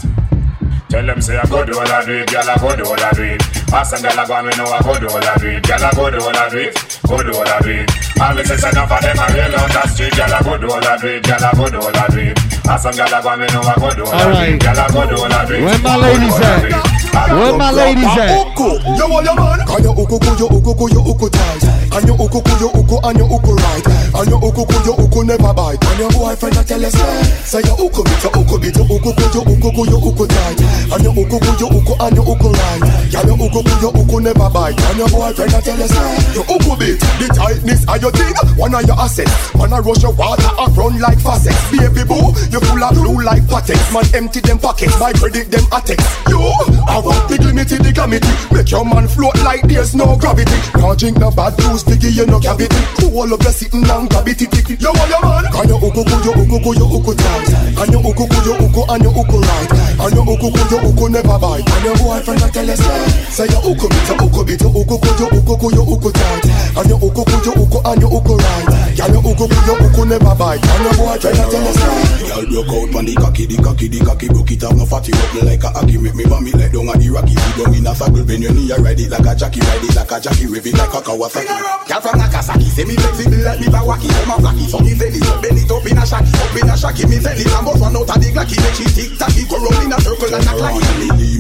Tell 0.89 1.05
them 1.05 1.21
say 1.21 1.37
I 1.37 1.45
go 1.51 1.65
do 1.67 1.75
all 1.75 1.83
I 1.91 2.05
do 2.07 2.13
it, 2.23 2.31
girl 2.31 2.47
I 2.49 2.55
go 2.57 2.77
do 2.77 2.85
all 2.87 3.01
I 3.03 3.11
do 3.13 3.23
it. 3.35 3.43
Ask 3.75 3.91
them 3.91 4.03
girl 4.07 4.21
I 4.21 4.27
go 4.27 4.35
and 4.39 4.47
we 4.47 4.53
know 4.55 4.71
I 4.71 4.79
go 4.87 4.95
do 4.95 5.09
all 5.11 5.19
I 5.19 5.35
do 5.43 5.49
it. 5.51 5.67
Girl 5.67 5.83
I 5.83 5.91
go 5.91 6.11
do 6.11 6.19
all 6.23 6.37
I 6.39 6.49
do 6.49 6.59
it, 6.63 6.75
go 7.11 7.17
do 7.19 7.33
all 7.35 7.49
I 7.49 7.59
do 7.61 7.71
it. 7.75 7.91
All 8.23 8.35
me 8.39 8.43
say 8.47 8.57
say 8.57 8.71
enough 8.71 8.93
of 8.95 9.03
them 9.03 9.19
I 9.19 9.27
real 9.35 9.55
on 9.59 9.71
that 9.75 9.87
street. 9.91 10.15
Girl 10.15 10.31
I 10.31 10.39
go 10.47 10.55
do 10.63 10.71
all 10.71 10.87
I 10.87 10.95
do 11.03 11.07
it, 11.11 11.23
girl 11.27 11.43
I 11.43 11.51
go 11.59 11.67
do 11.69 11.79
all 11.83 11.97
I 11.99 12.07
do 12.15 12.21
it. 12.31 12.39
Ask 12.71 12.83
them 12.87 12.95
girl 12.95 13.11
I 13.15 13.19
go 13.19 13.29
and 13.35 13.41
we 13.43 13.47
know 13.51 13.63
I 13.67 13.75
go 13.75 13.89
do 13.99 14.03
all 14.07 14.15
I 14.15 14.23
do 14.23 14.31
Alright. 14.31 14.55
it. 14.55 14.63
Girl 14.63 14.79
I 14.79 14.87
go 14.95 15.03
do 15.11 15.17
all 15.19 15.35
I 15.35 15.43
do 15.45 15.55
it. 15.59 15.63
Where 15.67 15.79
my 15.83 15.97
ladies 15.99 16.39
all 16.39 16.47
I 16.47 16.71
at? 16.71 17.29
Where 17.35 17.55
my 17.59 17.71
ladies 17.75 18.15
at? 18.15 18.31
Uku, 18.39 18.69
yo 18.95 19.05
all 19.11 19.25
your 19.27 19.35
man. 19.35 19.59
Can 19.67 19.83
you 19.83 19.93
uku 19.99 20.17
ku 20.23 20.31
yo 20.39 20.47
uku 20.55 20.73
ku 20.79 20.85
yo 20.95 21.01
uku 21.03 21.27
tight? 21.35 21.84
And 21.95 22.07
you 22.11 22.15
uku 22.15 22.43
ku 22.43 22.53
yo 22.59 22.69
uku 22.75 22.97
and 23.07 23.19
you 23.19 23.27
uku 23.27 23.53
right? 23.55 23.87
And 24.19 24.27
you 24.27 24.39
uku 24.43 24.63
ku 24.67 24.77
yo 24.83 24.93
uku 24.99 25.23
never 25.23 25.55
bite. 25.55 25.79
And 25.79 25.99
your 26.01 26.11
boyfriend 26.11 26.57
a 26.59 26.63
tell 26.67 26.83
you 26.83 26.91
say, 26.91 27.23
say 27.47 27.63
you 27.63 27.75
uku 27.79 28.03
bit, 28.03 28.19
you 28.19 28.31
uku 28.35 28.57
bit, 28.59 28.75
you 28.75 28.83
uku 28.83 29.11
ku 29.15 29.25
yo 29.31 29.41
uku 29.47 29.69
ku 29.71 29.83
yo 29.87 29.99
uku 30.03 30.25
tight. 30.27 30.61
And 30.91 31.05
you 31.07 31.13
uku 31.15 31.39
ku 31.39 31.51
yo 31.55 31.67
uku 31.71 31.95
and 32.03 32.17
you 32.19 32.25
uku 32.27 32.49
right? 32.51 32.83
Can 33.15 33.29
you 33.31 33.37
uku 33.39 33.61
ku 33.63 33.75
yo 33.79 33.89
uku 33.95 34.17
never 34.19 34.51
bite? 34.51 34.75
And 34.91 34.99
your 34.99 35.09
boyfriend 35.09 35.55
a 35.55 35.61
tell 35.63 35.79
you 35.79 35.87
say, 35.87 36.11
you 36.35 36.43
uku 36.43 36.73
bit, 36.75 36.99
the 37.23 37.27
tightness 37.31 37.87
of 37.87 38.03
your 38.03 38.11
thing, 38.11 38.35
one 38.59 38.75
of 38.75 38.83
your 38.83 38.99
assets. 38.99 39.31
Man 39.55 39.71
a 39.71 39.79
rush 39.79 40.03
your 40.03 40.13
water 40.19 40.51
and 40.51 40.75
run 40.75 40.99
like 40.99 41.21
faucets. 41.23 41.63
Baby 41.71 42.03
boo, 42.03 42.35
you 42.51 42.59
full 42.59 42.83
of 42.83 42.91
blue 42.99 43.23
like 43.23 43.47
patex. 43.47 43.79
Man 43.95 44.03
empty 44.19 44.41
them 44.43 44.59
pockets, 44.59 44.99
my 44.99 45.15
credit 45.15 45.47
them 45.47 45.63
attex. 45.71 46.03
You, 46.27 46.43
I 46.91 46.99
want 46.99 47.23
big 47.31 47.47
limited 47.47 47.87
the 47.87 47.93
glamity. 47.95 48.27
Make 48.51 48.71
your 48.75 48.83
man 48.83 49.07
float 49.07 49.39
like 49.47 49.63
there's 49.71 49.95
no 49.95 50.19
gravity. 50.19 50.59
Can't 50.75 50.99
drink 50.99 51.19
no 51.23 51.31
bad 51.31 51.55
booze, 51.57 51.84
piggy 51.85 52.11
you 52.11 52.27
no 52.27 52.41
cavity. 52.41 52.81
Pull 52.99 53.33
up 53.33 53.43
your 53.43 53.53
sitting 53.53 53.83
down, 53.83 54.07
grab 54.09 54.29
it, 54.29 54.39
tick 54.39 54.71
it. 54.71 54.81
Yo, 54.81 54.91
all 54.91 55.09
your 55.09 55.21
man. 55.23 55.45
Can 55.53 55.69
you 55.69 55.77
uku 55.77 56.03
ku, 56.05 56.17
you 56.25 56.33
uku 56.35 56.59
ku, 56.61 56.71
you 56.75 56.87
uku 56.89 57.13
tight. 57.15 57.49
And 57.79 57.93
you 57.93 58.01
uku 58.01 58.25
ku, 58.27 58.39
you 58.45 58.55
uku 58.59 58.83
and 58.91 59.03
you 59.05 59.13
uku 59.13 59.39
right. 59.39 59.71
And 60.01 60.15
you 60.15 60.23
uku 60.25 60.49
ku, 60.51 60.61
you 60.71 60.79
uku 60.89 61.05
never 61.13 61.39
bite. 61.39 61.65
And 61.65 61.85
your 61.85 61.97
boyfriend 62.01 62.43
a 62.43 62.49
tell 62.51 62.67
you 62.67 62.77
say, 62.77 63.07
say 63.31 63.47
you 63.49 63.61
uku 63.63 63.87
bit, 63.89 64.09
you 64.09 64.17
uku 64.19 64.41
bit, 64.45 64.61
you 64.61 64.71
uku 64.73 64.97
ku, 64.99 65.11
you 65.15 65.27
uku 65.39 65.55
ku, 65.55 65.69
you 65.71 65.85
uku 65.85 66.11
tight. 66.11 66.45
And 66.75 66.89
you 66.91 66.97
uku 66.99 67.23
ku, 67.23 67.37
you 67.45 67.53
uku 67.55 67.79
and 67.85 68.01
you 68.03 68.09
uku 68.09 68.35
right. 68.35 68.67
Can 68.99 69.13
you 69.15 69.21
uku 69.21 69.45
ku, 69.47 69.59
you 69.69 69.75
uku 69.85 70.03
never 70.09 70.35
bite. 70.35 70.65
And 70.65 70.85
your 70.85 70.95
boyfriend 70.99 71.39
a 71.39 71.45
tell 71.53 71.65
you 71.65 71.75
say, 71.77 72.25
Girl 72.25 72.45
broke 72.51 72.73
out 72.75 72.89
pon 72.93 73.05
the 73.05 73.15
cocky, 73.15 73.47
the 73.47 73.57
cocky, 73.63 73.87
the 73.89 74.01
cocky 74.05 74.29
broke 74.29 74.51
it 74.51 74.65
up, 74.65 74.75
no 74.75 74.85
fatty 74.87 75.13
up 75.13 75.35
like 75.45 75.63
a 75.63 75.69
hockey. 75.71 75.99
Make 75.99 76.15
me 76.15 76.25
vomit 76.25 76.55
like 76.55 76.73
down 76.73 76.89
a 76.89 76.95
the 76.99 77.09
rocky. 77.11 77.35
Sit 77.35 77.65
down 77.65 77.75
in 77.75 77.87
a 77.87 77.95
saddle, 77.95 78.25
bend 78.25 78.43
your 78.43 78.53
knee, 78.53 78.73
I 78.73 78.77
ride 78.77 79.01
it 79.01 79.11
like 79.11 79.27
a 79.27 79.35
jockey, 79.35 79.61
ride 79.61 79.85
it 79.85 79.95
like 79.95 80.11
a 80.11 80.21
jockey, 80.21 80.47
rev 80.47 80.67
it 80.67 80.75
like 80.75 80.95
a 80.95 81.01
Kawasaki. 81.01 81.74
Girl 81.85 82.01
from 82.01 82.19
Nagasaki, 82.19 82.71
say 82.71 82.85
me 82.85 82.95
flexible 82.95 83.43
like 83.43 83.61
me 83.61 83.67
Bawaki, 83.67 84.09
I'm 84.23 84.31
a 84.31 84.37
flaky, 84.39 84.65
so 84.71 84.79
me 84.79 84.95
it, 84.95 84.99
bend 85.43 85.59
it 85.59 85.71
up 85.71 85.85
in 85.85 85.99
a 85.99 86.05
shacky, 86.07 86.33
up 86.39 86.55
in 86.55 86.71
a 86.71 86.75
shacky, 86.79 87.05
me 87.11 87.19
sell 87.19 87.35
it, 87.35 87.51
and 87.51 87.65
both 87.67 87.81
one 87.81 87.97
out 87.97 88.09
of 88.09 88.17
the 88.23 88.29
glacky, 88.31 88.57
make 88.63 88.79
she 88.79 88.87
tick 88.89 89.19
tacky, 89.19 89.45
go 89.45 89.59
round 89.59 89.85
in 89.85 89.93
a 89.93 89.99
circle 90.01 90.31
like 90.31 90.47
a 90.47 90.55
clacky. 90.55 90.85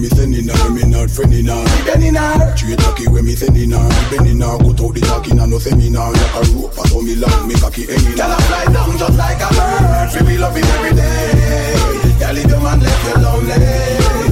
Me 0.04 0.08
sending 0.10 0.48
her, 0.48 0.70
me 0.70 0.82
not 0.84 1.08
friending 1.08 1.48
her, 1.48 1.62
me 1.62 1.80
bending 1.86 2.18
her. 2.18 2.56
Straight 2.56 2.78
cocky 2.82 3.06
when 3.08 3.24
me 3.24 3.34
sending 3.34 3.70
her, 3.70 3.80
me 3.80 4.04
bending 4.10 4.40
her, 4.42 4.58
go 4.58 4.74
out 4.74 4.92
the 4.92 5.00
talking 5.00 5.38
and 5.38 5.50
no 5.50 5.58
seminar, 5.58 6.12
like 6.12 6.34
a 6.34 6.42
rope, 6.52 6.74
so 6.74 7.00
me 7.00 7.14
long, 7.14 7.48
me 7.48 7.54
cocky 7.54 7.86
hanging. 7.86 8.18
Girl 8.18 8.34
I 8.34 8.38
fly 8.44 8.64
down 8.74 8.98
just 8.98 9.16
like 9.16 9.40
a 9.40 9.48
bird, 9.54 10.10
feel 10.12 10.24
me 10.26 10.36
love 10.36 10.56
it 10.58 10.66
every 10.66 10.92
day. 10.92 12.18
Girl 12.18 12.36
if 12.36 12.50
your 12.50 12.60
man 12.60 12.80
left 12.82 13.04
you 13.06 13.16
lonely, 13.22 14.23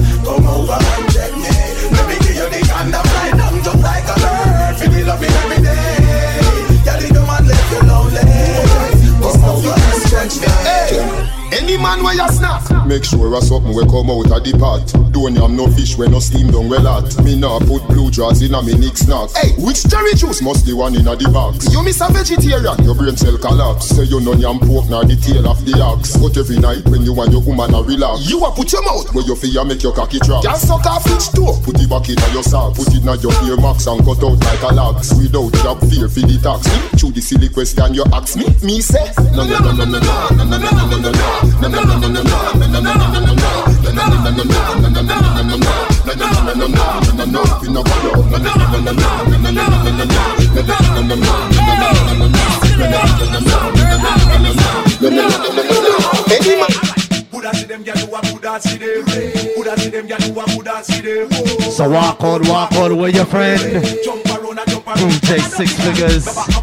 Man 11.77 12.03
where 12.03 12.13
you 12.13 12.27
snap 12.29 12.72
Make 12.85 13.05
sure 13.05 13.33
a 13.33 13.41
something 13.41 13.73
will 13.73 13.87
come 13.87 14.11
out 14.11 14.27
of 14.27 14.43
the 14.43 14.51
pot 14.59 14.83
Don't 15.15 15.35
yam 15.35 15.55
no 15.55 15.67
fish 15.71 15.95
when 15.97 16.11
no 16.11 16.19
steam 16.19 16.51
down 16.51 16.67
well 16.67 16.83
hot 16.83 17.07
Me 17.23 17.39
nah 17.39 17.59
put 17.59 17.79
blue 17.87 18.11
jaws 18.11 18.41
in 18.43 18.53
a 18.53 18.61
me 18.61 18.75
nick 18.75 18.97
snack 18.99 19.31
Hey, 19.39 19.55
which 19.55 19.87
cherry 19.87 20.11
juice 20.19 20.41
must 20.43 20.67
the 20.67 20.75
one 20.75 20.91
in 20.95 21.07
a 21.07 21.15
the 21.15 21.31
box? 21.31 21.71
You 21.71 21.81
miss 21.81 22.03
a 22.03 22.11
vegetarian, 22.11 22.75
your 22.83 22.93
brain 22.93 23.15
cell 23.15 23.37
collapse 23.39 23.87
Say 23.95 24.03
you 24.03 24.19
no 24.19 24.35
yam 24.35 24.59
pork 24.59 24.91
nor 24.91 25.07
the 25.07 25.15
tail 25.15 25.47
of 25.47 25.63
the 25.63 25.79
ox 25.79 26.19
But 26.19 26.35
every 26.35 26.59
night 26.59 26.83
when 26.91 27.07
you 27.07 27.15
and 27.15 27.31
your 27.31 27.41
woman 27.41 27.71
a 27.71 27.79
relax 27.79 28.27
You 28.27 28.43
a 28.43 28.51
put 28.51 28.67
your 28.75 28.83
mouth 28.83 29.07
where 29.15 29.23
you 29.23 29.35
feel 29.39 29.63
make 29.63 29.81
your 29.81 29.95
cocky 29.95 30.19
drop 30.19 30.43
Can 30.43 30.59
suck 30.59 30.83
off 30.83 31.07
each 31.07 31.31
toe 31.31 31.55
Put 31.63 31.79
it 31.79 31.87
back 31.87 32.11
in 32.11 32.19
your 32.35 32.43
sock 32.43 32.75
Put 32.75 32.91
it 32.91 32.99
in 32.99 33.07
your 33.23 33.33
ear 33.47 33.55
max 33.63 33.87
and 33.87 34.03
cut 34.03 34.19
out 34.19 34.35
like 34.43 34.63
a 34.67 34.75
lax 34.75 35.15
Without 35.15 35.55
job 35.63 35.79
fear 35.87 36.11
for 36.11 36.19
the 36.27 36.35
tax 36.35 36.67
Through 36.99 37.15
the 37.15 37.23
silly 37.23 37.47
question 37.47 37.95
you 37.95 38.03
ask 38.11 38.35
me 38.35 38.51
Me 38.59 38.83
say 38.83 39.07
No 39.31 39.47
no 39.47 39.71
no 39.71 39.71
no 39.71 39.87
no 39.87 39.99
no 40.03 40.43
no 40.43 40.43
no 40.43 40.57
no 40.59 40.67
no 40.67 40.99
no 40.99 41.09
no 41.09 41.69
no 41.71 41.79
no 41.79 42.07
no 42.11 42.19
no 42.19 42.67
no 42.67 42.72
So 61.71 61.89
walk 61.89 62.23
on, 62.23 62.47
walk 62.47 62.71
on 62.73 62.97
with 62.97 63.15
your 63.15 63.25
friend. 63.25 63.59
DJ 64.95 65.39
Six 65.41 65.73
Figures. 65.73 66.62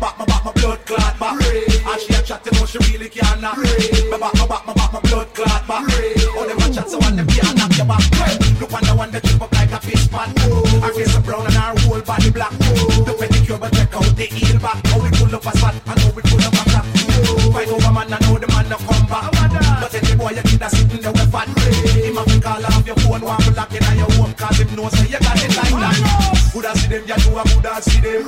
Yeah, 27.11 27.19
you 27.27 27.39
a 27.39 27.43
coulda 27.43 27.83
see 27.83 28.01
them. 28.01 28.23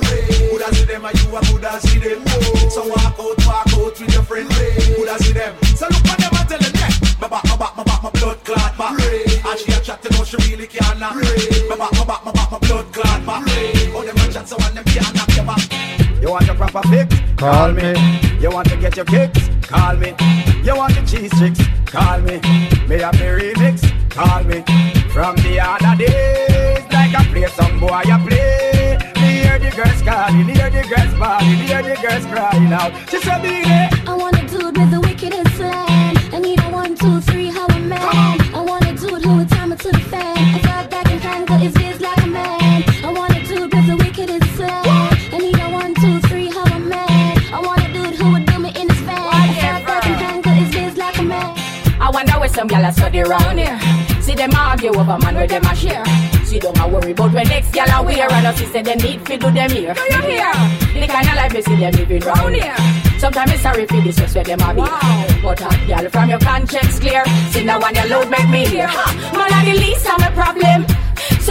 Coulda 0.49 0.75
see 0.75 0.85
them, 0.85 1.05
and 1.05 1.23
you 1.23 1.35
a 1.35 1.41
coulda 1.47 1.79
see 1.79 1.99
them. 1.99 2.19
So 2.69 2.87
walk 2.87 3.15
out, 3.15 3.37
walk 3.47 3.67
out 3.73 3.99
with 3.99 4.13
your 4.13 4.23
friend. 4.23 4.49
Coulda 4.95 5.15
see 5.23 5.31
them. 5.31 5.55
So 5.79 5.87
look 5.87 6.03
on 6.11 6.17
them 6.19 6.35
and 6.35 6.49
tell 6.49 6.59
them, 6.59 6.73
yeah. 6.75 6.91
My 7.21 7.27
back, 7.29 7.43
my 7.45 7.55
back, 7.55 7.77
my 7.77 7.83
back, 7.83 8.03
my 8.03 8.09
blood 8.11 8.43
clot 8.43 8.77
back. 8.77 8.99
And 8.99 9.59
she 9.59 9.71
a 9.71 9.79
chat 9.79 10.01
to 10.03 10.09
know 10.11 10.23
she 10.23 10.35
really 10.49 10.67
can't 10.67 10.99
knock. 10.99 11.15
My 11.15 11.75
back, 11.77 11.91
my 11.93 12.03
back, 12.03 12.25
my 12.25 12.31
back, 12.31 12.51
my 12.51 12.59
blood 12.59 12.91
clot 12.91 13.25
back. 13.25 13.43
Oh, 13.95 14.03
them 14.03 14.17
a 14.17 14.33
chat 14.33 14.49
so 14.49 14.57
when 14.57 14.75
them 14.75 14.83
can't 14.85 15.15
knock 15.15 15.35
your 15.35 15.45
back. 15.45 16.21
You 16.21 16.31
want 16.31 16.45
your 16.45 16.55
proper 16.55 16.83
fix? 16.89 17.15
Call 17.37 17.71
me. 17.71 17.93
You 18.41 18.49
want 18.49 18.67
to 18.69 18.77
get 18.77 18.97
your 18.97 19.05
kicks? 19.05 19.49
Call 19.67 19.95
me. 19.95 20.13
You 20.63 20.75
want 20.75 20.95
the 20.95 21.03
cheese 21.07 21.31
tricks? 21.37 21.61
Call 21.85 22.19
me. 22.19 22.39
Me 22.87 22.99
have 22.99 23.17
the 23.17 23.31
remix? 23.39 23.79
Call 24.09 24.43
me. 24.43 24.63
From 25.13 25.35
the 25.37 25.59
other 25.59 25.95
days, 25.97 26.83
like 26.91 27.15
I 27.15 27.23
play 27.31 27.47
some 27.47 27.79
boy, 27.79 27.87
I 27.87 28.27
play. 28.27 28.62
Me 29.73 29.79
hear 29.79 29.89
the 29.89 29.89
girls 29.89 30.01
calling, 30.03 30.45
hear 30.49 30.69
the 30.69 30.83
girls 30.83 31.13
bawling, 31.17 31.57
hear 31.65 31.81
the 31.81 31.95
girls 31.99 32.25
crying 32.27 32.73
out. 32.73 32.93
She 33.09 33.17
said, 33.19 33.41
"Be 33.41 33.63
there." 33.63 33.89
I 34.07 34.13
want 34.13 34.37
a 34.37 34.45
dude 34.45 34.77
with 34.77 34.91
the 34.91 35.01
wickedest 35.01 35.55
slang. 35.55 36.15
I 36.31 36.39
need 36.39 36.59
a 36.59 36.69
one, 36.69 36.95
two, 36.95 37.19
three, 37.21 37.47
how 37.47 37.65
a 37.65 37.79
man. 37.79 37.99
I 38.53 38.61
want 38.61 38.85
a 38.85 38.93
dude 38.93 39.25
who 39.25 39.37
would 39.37 39.49
time 39.49 39.71
it 39.71 39.79
to 39.79 39.91
the 39.91 39.99
fan. 40.11 40.37
I 40.37 40.59
thought 40.59 40.91
that 40.91 41.05
can 41.07 41.19
handle 41.19 41.57
his 41.57 41.73
biz 41.73 41.99
like 42.01 42.21
a 42.21 42.27
man. 42.27 42.83
I 43.03 43.11
want 43.11 43.35
a 43.35 43.41
dude 43.47 43.73
with 43.73 43.87
the 43.87 43.97
wickedest 43.97 44.55
slang. 44.55 44.85
I 45.33 45.37
need 45.39 45.59
a 45.59 45.67
one, 45.71 45.95
two, 45.95 46.19
three, 46.27 46.49
how 46.49 46.65
a 46.65 46.79
man. 46.79 47.37
I 47.51 47.59
want 47.59 47.81
a 47.81 47.91
dude 47.91 48.15
who 48.19 48.31
would 48.33 48.45
do 48.45 48.59
me 48.59 48.69
in 48.79 48.87
his 48.89 49.01
van. 49.07 49.17
I 49.17 49.47
thought 49.57 49.85
that 49.87 50.03
can 50.03 50.17
handle 50.25 50.53
his 50.53 50.69
biz 50.75 50.97
like 50.97 51.17
a 51.17 51.23
man. 51.23 51.49
I 51.99 52.11
wonder 52.11 52.33
where 52.33 52.49
some 52.49 52.67
gyal 52.67 52.87
a 52.87 52.91
study 52.93 53.21
round 53.21 53.57
here. 53.57 53.79
See 54.21 54.35
them 54.35 54.51
argue 54.55 54.93
over 54.93 55.17
man 55.17 55.33
where 55.33 55.47
them 55.47 55.65
a 55.65 55.75
share. 55.75 56.03
See 56.53 56.59
don't 56.59 56.79
a 56.79 56.87
worry 56.87 57.13
about 57.13 57.33
when 57.33 57.47
next 57.47 57.71
gyal 57.71 57.99
a 57.99 58.03
wear 58.03 58.31
and 58.31 58.45
us 58.45 58.59
say 58.71 58.83
they 58.83 58.93
need 58.93 59.25
fi 59.25 59.37
do 59.37 59.49
them 59.49 59.71
here. 59.71 59.95
Do 59.95 60.01
you 60.01 60.21
hear? 60.21 60.53
The 60.93 61.07
kind 61.07 61.27
of 61.27 61.33
life 61.33 61.53
you 61.55 61.63
see 61.63 61.75
them 61.77 61.93
living 61.93 62.21
round 62.21 62.53
here. 62.53 62.75
Sometimes 63.17 63.53
it's 63.53 63.63
sorry 63.63 63.87
for 63.87 63.99
this 64.01 64.17
just 64.17 64.35
where 64.35 64.43
them 64.43 64.61
a 64.61 64.73
be. 64.75 64.81
But 65.41 65.59
hot 65.59 65.81
gyal 65.89 66.11
from 66.11 66.29
your 66.29 66.37
conscience 66.37 66.99
clear. 66.99 67.25
See 67.49 67.63
now 67.63 67.81
when 67.81 67.95
your 67.95 68.05
load 68.05 68.29
make 68.29 68.47
me 68.49 68.67
hear. 68.67 68.85
Man 68.85 69.49
a 69.49 69.65
the 69.65 69.79
least 69.79 70.05
of 70.05 70.19
my 70.19 70.29
problem. 70.29 71.02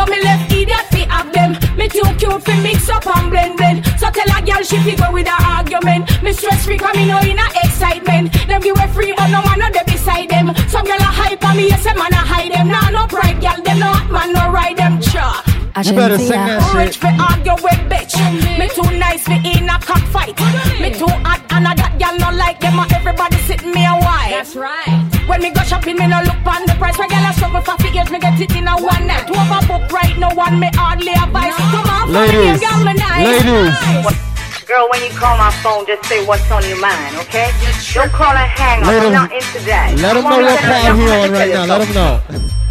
So 0.03 0.11
me 0.11 0.21
left 0.25 0.51
idiot 0.51 0.87
fi 0.91 1.07
have 1.15 1.33
them. 1.33 1.53
Me 1.77 1.87
too 1.87 2.03
cute 2.19 2.43
fi 2.43 2.61
mix 2.61 2.89
up 2.89 3.07
and 3.07 3.31
blend 3.31 3.57
blend. 3.57 3.87
So 4.01 4.11
tell 4.11 4.37
a 4.37 4.43
girl 4.43 4.61
she 4.65 4.77
fi 4.79 4.97
go 4.97 5.13
with 5.13 5.29
her 5.29 5.43
argument. 5.47 6.21
Me 6.25 6.33
stress 6.33 6.65
free 6.65 6.77
'cause 6.77 6.97
me 6.97 7.07
know 7.07 7.21
in 7.21 7.39
a 7.39 7.47
excitement. 7.63 8.33
Them 8.49 8.61
give 8.63 8.77
a 8.79 8.89
free 8.89 9.15
but 9.17 9.31
no 9.31 9.41
man 9.43 9.61
no 9.61 9.71
dey 9.71 9.85
beside 9.87 10.29
them. 10.29 10.53
Some 10.67 10.87
girl 10.87 10.99
a 10.99 11.13
hype 11.21 11.45
on 11.45 11.57
me, 11.57 11.69
yes 11.69 11.87
a 11.87 11.95
man 11.95 12.13
a 12.15 12.17
hide 12.33 12.51
them. 12.53 12.67
Nah 12.67 12.91
no 12.91 13.07
pride, 13.07 13.41
girl 13.41 13.63
them 13.63 13.79
no 13.79 13.93
hot 13.93 14.11
man 14.11 14.33
no 14.33 14.51
ride 14.51 14.77
them. 14.77 15.01
Cha. 15.75 15.81
You 15.91 15.93
better 15.97 16.19
sing 16.19 16.29
that 16.37 16.61
Rich 16.77 16.95
shit. 16.95 17.01
fi 17.01 17.11
argue 17.17 17.57
with 17.65 17.81
bitch. 17.89 18.13
Me 18.61 18.69
too 18.69 18.85
nice 18.99 19.25
fi 19.25 19.41
in 19.41 19.69
a 19.69 19.79
cockfight. 19.81 20.37
Me 20.81 20.93
too 20.93 21.09
hot 21.25 21.41
and 21.51 21.65
a 21.65 21.73
that 21.73 21.97
girl 21.97 22.15
no 22.21 22.29
like 22.37 22.61
them. 22.61 22.77
Everybody 22.93 23.37
sitting 23.49 23.73
me 23.73 23.85
a 23.89 23.97
while. 23.97 24.31
That's 24.31 24.55
right. 24.55 25.01
When 25.27 25.41
me 25.41 25.51
go 25.51 25.63
shopping, 25.65 25.97
me 25.97 26.07
no 26.07 26.21
look 26.29 26.45
on 26.45 26.67
the 26.69 26.77
price. 26.77 26.99
Where 27.01 27.09
girl 27.09 27.25
a 27.25 27.33
struggle 27.33 27.63
for 27.65 27.77
figures, 27.81 28.11
me 28.13 28.21
get 28.21 28.37
it 28.39 28.53
in 28.55 28.69
a 28.69 28.77
one 28.77 29.07
night. 29.09 29.25
Two 29.27 29.33
overbook 29.35 29.89
right, 29.91 30.13
no 30.21 30.29
one 30.37 30.61
me 30.61 30.69
hardly 30.77 31.17
advise. 31.17 31.57
Come 31.57 31.89
on, 31.89 32.13
Ladies, 32.13 32.61
girl, 32.61 32.79
me 32.85 32.93
nice. 32.93 33.25
ladies. 33.25 33.73
Girl, 34.69 34.87
when 34.93 35.01
you 35.03 35.11
call 35.17 35.37
my 35.41 35.51
phone, 35.65 35.85
just 35.87 36.05
say 36.05 36.25
what's 36.25 36.49
on 36.51 36.63
your 36.69 36.81
mind, 36.81 37.17
okay? 37.27 37.49
Don't 37.93 38.13
call 38.13 38.33
and 38.33 38.51
hang 38.61 38.83
up. 38.85 38.89
I'm 38.89 39.07
'em- 39.09 39.13
not 39.13 39.33
into 39.33 39.59
that. 39.69 39.97
Let 39.99 40.15
them 40.15 40.23
Come 40.23 40.31
know 40.31 40.37
on, 40.37 40.45
what 40.45 40.53
let 40.53 40.65
'em 40.65 40.71
part 40.71 40.97
know. 40.97 41.23
on 41.23 41.31
right 41.33 41.53
now. 41.53 41.65
Let 41.65 41.81
them 41.81 41.95
know. 41.95 42.62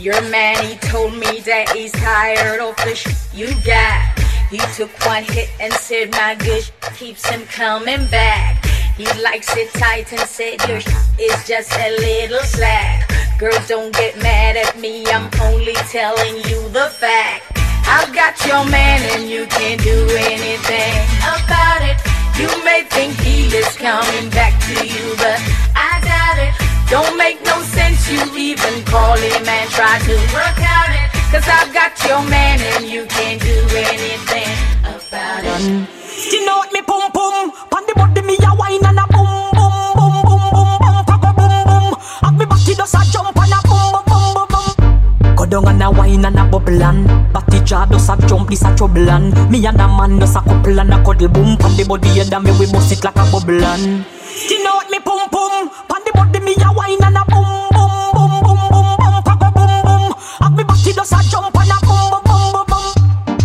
Your 0.00 0.22
man, 0.30 0.56
he 0.64 0.76
told 0.76 1.12
me 1.12 1.40
that 1.44 1.76
he's 1.76 1.92
tired 1.92 2.58
of 2.58 2.74
the 2.76 2.94
sh- 2.94 3.28
you 3.34 3.52
got. 3.60 4.00
He 4.48 4.56
took 4.72 4.88
one 5.04 5.24
hit 5.24 5.50
and 5.60 5.70
said 5.74 6.10
my 6.12 6.36
good 6.36 6.64
sh- 6.64 6.70
keeps 6.96 7.28
him 7.28 7.44
coming 7.44 8.06
back. 8.06 8.64
He 8.96 9.04
likes 9.20 9.54
it 9.58 9.68
tight 9.74 10.10
and 10.10 10.24
said 10.24 10.56
your 10.66 10.80
sh- 10.80 10.88
is 11.20 11.46
just 11.46 11.70
a 11.76 11.90
little 12.00 12.40
slack. 12.40 13.12
Girls, 13.38 13.68
don't 13.68 13.92
get 13.92 14.16
mad 14.22 14.56
at 14.56 14.80
me, 14.80 15.04
I'm 15.04 15.28
only 15.42 15.74
telling 15.92 16.36
you 16.48 16.66
the 16.70 16.88
fact. 16.96 17.44
I've 17.84 18.14
got 18.14 18.40
your 18.46 18.64
man 18.72 19.04
and 19.12 19.28
you 19.28 19.44
can't 19.52 19.82
do 19.82 20.08
anything 20.16 20.96
about 21.28 21.84
it. 21.84 22.00
You 22.40 22.48
may 22.64 22.84
think 22.88 23.12
he 23.20 23.54
is 23.54 23.76
coming 23.76 24.30
back 24.30 24.56
to 24.64 24.80
you, 24.80 25.12
but 25.20 25.36
I 25.76 26.00
doubt 26.00 26.38
it. 26.40 26.69
Don't 26.90 27.16
make 27.16 27.38
no 27.44 27.62
sense 27.62 28.10
you 28.10 28.18
even 28.36 28.82
call 28.84 29.16
him 29.16 29.46
and 29.46 29.70
try 29.70 29.98
to 30.00 30.14
work 30.34 30.58
out 30.58 30.90
it. 30.90 31.08
Cause 31.30 31.46
I've 31.46 31.72
got 31.72 31.94
your 32.04 32.22
man 32.28 32.58
and 32.58 32.84
you 32.84 33.06
can't 33.06 33.40
do 33.40 33.56
anything 33.70 34.50
about 34.82 35.44
it. 35.44 35.86
You 36.32 36.44
know 36.44 36.56
what 36.58 36.72
me 36.72 36.82
pum 36.82 37.12
pum. 37.12 37.52
Pan 37.70 37.82
the 37.86 37.94
body 37.94 38.22
me 38.22 38.36
a 38.42 38.50
wine 38.58 38.84
and 38.84 38.98
a 38.98 39.06
boom 39.06 39.30
boom 39.54 39.76
boom 39.94 40.16
boom 40.26 40.42
boom 40.50 40.72
boom 40.82 40.98
Pago 41.06 41.30
boom 41.38 41.54
boom 41.70 41.94
Have 42.26 42.34
me 42.36 42.44
body 42.46 42.74
does 42.74 42.94
a 42.94 43.00
jump 43.12 43.38
and 43.38 43.54
a 43.54 43.60
boom 43.70 43.94
boom 43.94 44.34
boom 44.34 44.48
boom 44.50 44.74
boom 44.74 45.36
Go 45.36 45.46
down 45.46 45.68
and 45.68 45.82
a 45.82 45.90
wine 45.92 46.24
and 46.24 46.38
a 46.40 46.44
bubble 46.44 46.82
and 46.82 47.06
Body 47.32 47.60
jaw 47.62 47.86
does 47.86 48.08
a 48.08 48.16
jump 48.26 48.50
this 48.50 48.62
a 48.66 48.74
trouble 48.74 49.08
and 49.08 49.30
Me 49.48 49.64
and 49.64 49.80
a 49.80 49.86
man 49.86 50.18
does 50.18 50.34
a 50.34 50.40
couple 50.42 50.80
and 50.80 50.92
a 50.92 50.98
cuddle 51.04 51.28
boom 51.28 51.56
Pan 51.56 51.76
the 51.76 51.84
body 51.86 52.18
and 52.18 52.32
a 52.32 52.40
me 52.40 52.50
we 52.58 52.66
bust 52.72 52.90
it 52.90 53.04
like 53.04 53.14
a 53.14 53.24
bubble 53.30 53.62
and 53.62 54.04
You 54.50 54.58
know 54.64 54.74
what 54.74 54.90
me 54.90 54.98
pum 54.98 55.28
pum. 55.30 55.70
Pan 55.70 55.88
the 55.88 55.89
body 56.54 56.62
a 56.66 56.72
wine 56.72 56.98
and 57.02 57.16
a 57.16 57.24
boom 57.26 57.44
boom 57.70 57.90
boom 58.14 58.42
boom 58.42 58.60
boom 58.70 58.96
boom 58.98 59.22
Pago 59.22 59.50
boom 59.54 59.82
boom. 59.84 60.14
Have 60.40 60.56
me 60.56 60.64
body 60.64 60.92
does 60.92 61.12
a 61.12 61.22
jump 61.30 61.54
and 61.54 61.70
a 61.70 61.89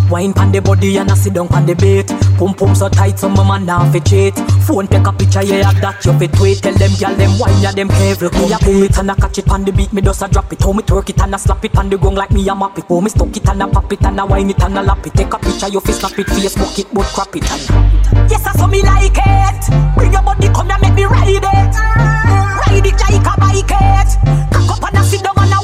Wine 0.10 0.34
pan 0.34 0.52
the 0.52 0.62
body 0.62 0.98
and 0.98 1.10
I 1.10 1.16
sit 1.16 1.34
down 1.34 1.48
pan 1.48 1.66
the 1.66 1.74
bait. 1.74 2.08
Pum 2.38 2.54
pum 2.54 2.76
so 2.76 2.90
tight, 2.90 3.18
so 3.18 3.28
my 3.30 3.44
man 3.48 3.66
now 3.66 3.92
fi 3.92 4.00
cheat. 4.00 4.36
Phone 4.66 4.88
take 4.88 5.08
a 5.08 5.12
picture, 5.12 5.44
yeah, 5.44 5.72
that 5.82 6.06
you 6.06 6.14
fi 6.20 6.28
tweet. 6.28 6.62
Tell 6.62 6.74
them 6.74 6.92
gyal 6.92 7.18
them 7.18 7.38
wine 7.40 7.62
ya 7.62 7.72
them 7.72 7.90
pull 7.90 8.84
it 8.84 8.98
and 8.98 9.12
I 9.12 9.16
catch 9.16 9.40
it 9.40 9.46
pan 9.46 9.66
the 9.66 9.72
beat. 9.72 9.92
Me 9.94 10.02
just 10.02 10.22
a 10.22 10.28
drop 10.28 10.52
it. 10.54 10.62
How 10.62 10.74
me 10.74 10.84
twerk 10.84 11.10
it 11.10 11.20
and 11.22 11.34
I 11.34 11.38
slap 11.38 11.66
it 11.66 11.74
pan 11.74 11.90
the 11.90 11.98
gong 11.98 12.16
like 12.16 12.32
me 12.32 12.48
a 12.48 12.56
map 12.56 12.78
it. 12.78 12.86
Oh 12.90 13.02
me 13.02 13.10
stuck 13.10 13.36
it 13.36 13.48
and 13.50 13.64
I 13.64 13.70
pop 13.70 13.92
it 13.92 14.04
and 14.04 14.22
I 14.22 14.24
wine 14.24 14.50
it 14.50 14.62
and 14.62 14.78
I 14.78 14.82
lap 14.84 15.06
it. 15.08 15.14
Take 15.14 15.34
a 15.34 15.40
picture, 15.40 15.70
you 15.70 15.80
fi 15.80 15.92
snap 15.92 16.20
it, 16.20 16.28
Facebook 16.28 16.78
it, 16.80 16.88
but 16.94 17.06
crap 17.06 17.36
it. 17.36 17.50
And 17.50 18.30
yes, 18.30 18.46
I 18.46 18.54
saw 18.54 18.68
me 18.68 18.84
like 18.84 19.18
it. 19.18 19.96
Bring 19.96 20.14
your 20.14 20.22
body, 20.22 20.48
come 20.50 20.70
here, 20.70 20.80
make 20.82 20.94
me 20.94 21.06
ride 21.06 21.30
it. 21.30 21.42
Ride 21.42 22.86
it 22.86 23.00
like 23.02 23.26
a 23.26 23.34
bike 23.42 23.74
it. 23.74 24.10
Cock 24.54 24.70
up 24.78 24.88
and 24.88 24.98
I 24.98 25.04
sit 25.04 25.24
down 25.24 25.34
and 25.38 25.55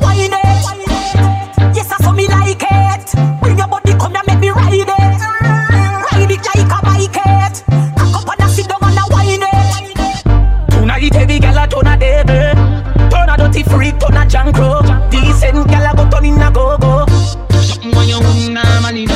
a 14.31 14.43
jankro 14.43 14.81
Decent 15.09 15.71
a 15.71 15.95
go 15.95 16.09
turn 16.09 16.25
in 16.25 16.41
a 16.41 16.51
go-go. 16.51 17.05
Something 17.51 17.91
when 17.91 18.07
you 18.07 18.17
wouldn't 18.17 18.53
normally 18.53 19.05
do 19.05 19.13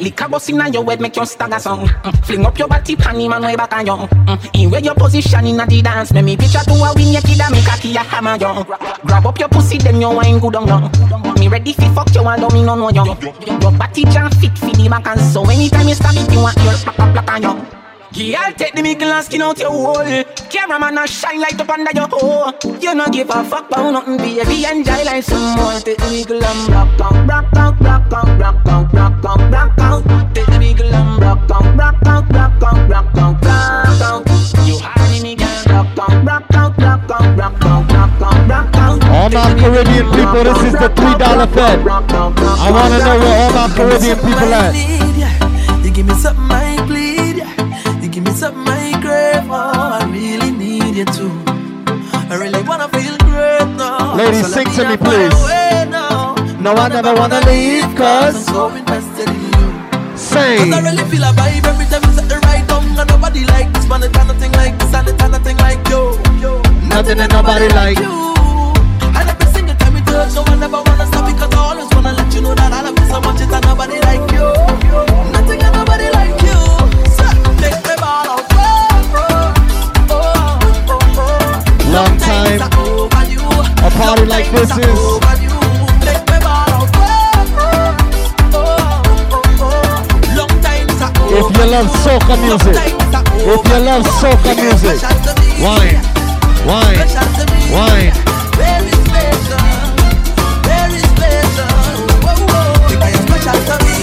Liquor 0.00 0.28
bust 0.28 0.50
inna 0.50 0.68
your 0.70 0.84
head 0.84 1.00
make 1.00 1.16
you 1.16 1.24
stagger 1.24 1.58
song. 1.58 1.86
Mm. 1.86 2.26
Fling 2.26 2.44
up 2.44 2.58
your 2.58 2.66
body 2.66 2.96
pan 2.96 3.20
him 3.20 3.32
and 3.32 3.44
way 3.44 3.56
back 3.56 3.72
on 3.72 3.86
you 3.86 3.92
mm. 3.92 4.50
In 4.54 4.70
where 4.70 4.80
your 4.80 4.94
position 4.94 5.46
inna 5.46 5.66
the 5.66 5.82
dance 5.82 6.12
Make 6.12 6.24
me 6.24 6.36
picture 6.36 6.58
to 6.64 6.72
a 6.72 6.92
win 6.94 7.12
your 7.12 7.22
kid 7.22 7.40
and 7.40 7.54
make 7.54 7.66
a 7.66 7.78
key 7.78 7.96
a 7.96 8.00
hammer 8.00 8.34
you. 8.34 8.64
Grab 9.06 9.26
up 9.26 9.38
your 9.38 9.48
pussy 9.48 9.78
then 9.78 10.00
you 10.00 10.10
wine 10.10 10.38
good 10.38 10.56
on 10.56 10.66
you 10.66 11.40
Me 11.40 11.48
ready 11.48 11.72
fi 11.72 11.88
fuck 11.94 12.12
you 12.14 12.22
and 12.26 12.40
don't 12.40 12.52
me 12.52 12.64
no 12.64 12.74
know 12.74 12.90
you. 12.90 13.04
Your 13.60 13.72
body 13.72 14.04
jam 14.04 14.30
fit 14.32 14.58
fi 14.58 14.72
the 14.72 14.88
back 14.88 15.06
and 15.06 15.20
so 15.20 15.48
Anytime 15.48 15.88
you 15.88 15.94
stab 15.94 16.14
it 16.16 16.32
you 16.32 16.40
want 16.40 16.56
your 16.58 16.74
plak 16.74 16.96
plak 16.96 17.12
plak 17.14 17.30
on 17.32 17.42
you 17.42 17.83
Girl, 18.14 18.54
take 18.56 18.74
the 18.74 18.82
mickle 18.82 19.10
and 19.10 19.24
skin 19.24 19.42
out 19.42 19.58
your 19.58 19.72
hole. 19.72 20.24
Cameraman 20.48 20.98
a 20.98 21.04
shine 21.04 21.40
light 21.40 21.60
up 21.60 21.68
under 21.68 21.90
your 21.90 22.06
hole. 22.06 22.54
You 22.78 22.94
no 22.94 23.06
give 23.08 23.28
a 23.28 23.42
fuck 23.42 23.66
about 23.66 23.90
nothing, 23.90 24.18
baby. 24.18 24.64
Enjoy 24.64 25.02
life 25.02 25.24
some 25.24 25.58
more. 25.58 25.80
Take 25.80 25.98
the 25.98 26.06
mickle 26.14 26.38
and 26.38 26.68
rock 26.70 27.00
out, 27.00 27.26
rock 27.26 27.50
out, 27.56 27.80
rock 27.80 28.12
out, 28.14 28.38
rock 28.38 28.66
out, 28.66 28.94
rock 28.94 29.24
out, 29.24 29.50
rock 29.50 29.78
out. 29.80 30.32
Take 30.32 30.46
the 30.46 30.58
mickle 30.60 30.94
and 30.94 31.20
rock 31.20 31.50
out, 31.50 31.74
rock 31.74 32.06
out, 32.06 32.30
rock 32.30 32.62
out, 32.62 32.88
rock 32.88 33.18
out, 33.18 33.34
rock 33.42 34.00
out. 34.06 34.22
You 34.62 34.78
hardy 34.78 35.20
me, 35.20 35.34
girl. 35.34 35.50
Rock 35.66 35.98
out, 35.98 36.24
rock 36.24 36.54
out, 36.54 36.78
rock 36.78 37.10
out, 37.10 37.36
rock 37.36 37.64
out, 37.66 37.90
rock 37.90 38.22
out, 38.22 38.48
rock 38.48 38.76
out. 38.78 39.04
All 39.10 39.30
my 39.30 39.58
Caribbean 39.58 40.06
people, 40.14 40.44
this 40.46 40.62
is 40.62 40.72
the 40.78 40.88
three 40.94 41.18
dollar 41.18 41.50
fed. 41.50 41.82
I 41.82 42.70
wanna 42.70 42.98
know 43.02 43.18
where 43.18 43.42
all 43.42 43.50
my 43.58 43.74
Caribbean 43.74 44.16
people 44.22 44.54
at. 44.54 44.70
You 45.84 45.90
give 45.90 46.06
me 46.06 46.14
something 46.14 46.46
I 46.48 46.86
bleed. 46.86 47.03
Ladies, 54.16 54.52
sing 54.52 54.66
to 54.78 54.88
me, 54.88 54.96
please. 54.96 55.34
No, 56.62 56.72
I 56.74 56.88
never 56.88 57.12
wanna 57.14 57.40
leave, 57.46 57.84
I'm 57.84 57.96
cause 57.96 58.46
so 58.46 58.68
invested 58.70 59.28
in 59.28 59.42
you. 59.42 59.68
Sing. 60.16 60.70
Cause 60.70 60.72
I 60.72 60.80
really 60.86 61.04
feel 61.10 61.24
a 61.24 61.32
vibe 61.34 61.66
every 61.66 61.84
time 61.86 62.02
you 62.06 62.12
set 62.14 62.28
the 62.28 62.38
right 62.46 62.66
tongue. 62.68 62.96
And 62.96 63.08
nobody 63.10 63.44
like 63.44 63.72
this 63.74 63.86
man, 63.88 64.02
it's 64.04 64.14
nothing 64.14 64.52
like 64.52 64.78
this, 64.78 64.94
and 64.94 65.08
it's 65.08 65.18
nothing 65.18 65.56
like 65.58 65.82
you. 65.88 66.14
Nothing 66.88 67.18
and 67.20 67.32
nobody 67.32 67.68
like 67.74 67.98
you. 67.98 68.32
And 69.18 69.28
every 69.28 69.46
single 69.52 69.74
time 69.76 69.94
we 69.94 70.00
touch, 70.02 70.32
no 70.34 70.42
one 70.42 70.62
ever 70.62 70.80
wanna 70.80 71.06
stop 71.10 71.26
because 71.26 71.52
I 71.52 71.58
always 71.58 71.90
wanna 71.92 72.12
let 72.14 72.32
you 72.34 72.40
know 72.40 72.54
that 72.54 72.72
I 72.72 72.80
love 72.86 72.96
you 72.96 73.06
so 73.10 73.20
much. 73.20 73.40
It's 73.42 73.50
nobody 73.50 73.98
like 74.08 74.24
you. 74.30 74.46
Nothing 75.34 75.60
and 75.60 75.74
nobody 75.74 76.08
like 76.14 76.38
you. 76.48 76.60
So 77.18 77.26
take 77.60 77.82
me 77.82 77.94
ball. 77.98 78.30
Oh 78.30 78.46
oh, 78.54 79.52
oh, 80.08 80.14
oh, 80.14 80.94
oh, 80.94 81.18
oh. 81.18 81.92
Long 81.92 82.14
time. 82.22 82.93
Party 83.96 84.24
like 84.26 84.50
this 84.50 84.70
is. 84.76 84.98
If 91.36 91.56
you 91.56 91.66
love 91.66 91.88
soca 92.02 92.36
music, 92.40 92.76
if 93.46 93.62
you 93.68 93.78
love 93.84 94.04
soca 94.20 94.52
music, 94.54 94.98
wine, 95.62 95.98
wine, 96.66 96.98
wine. 97.72 98.12
Very 98.56 98.90
special, 99.04 99.58
very 100.62 101.00
special. 101.00 101.68
Whoa, 102.22 102.34
whoa. 103.78 103.93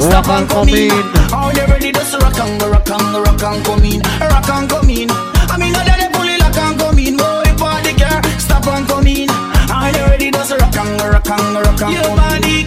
Stop 0.00 0.26
Rock 0.26 0.40
and 0.40 0.48
come 0.48 0.68
in. 0.68 0.90
Oh, 1.32 1.52
you 1.54 1.66
ready 1.66 1.92
to 1.92 2.00
rock 2.18 2.38
and 2.38 2.62
rock 2.62 2.90
and 2.90 3.14
rock 3.16 3.42
and 3.42 3.64
come 3.64 3.84
in, 3.84 4.00
rock 4.00 4.48
and 4.48 4.68
come 4.70 4.90
in. 4.90 5.10
I 5.10 5.56
mean, 5.58 5.72
no 5.72 5.80
it 5.80 6.12
pull 6.12 6.28
it 6.28 6.40
rock 6.40 6.56
and 6.56 6.78
come 6.78 6.98
in. 6.98 7.16
Boy, 7.16 7.44
party 7.58 7.92
girl, 7.92 8.22
stop 8.38 8.66
and 8.66 8.86
come 8.88 9.06
in. 9.06 9.30
Are 9.70 9.90
you 9.90 10.04
ready 10.06 10.30
to 10.30 10.38
rock 10.38 10.76
and 10.76 11.00
rock 11.00 11.28
and 11.28 11.56
rock 11.56 11.82
and 11.82 11.96
come 12.04 12.44
in? 12.44 12.60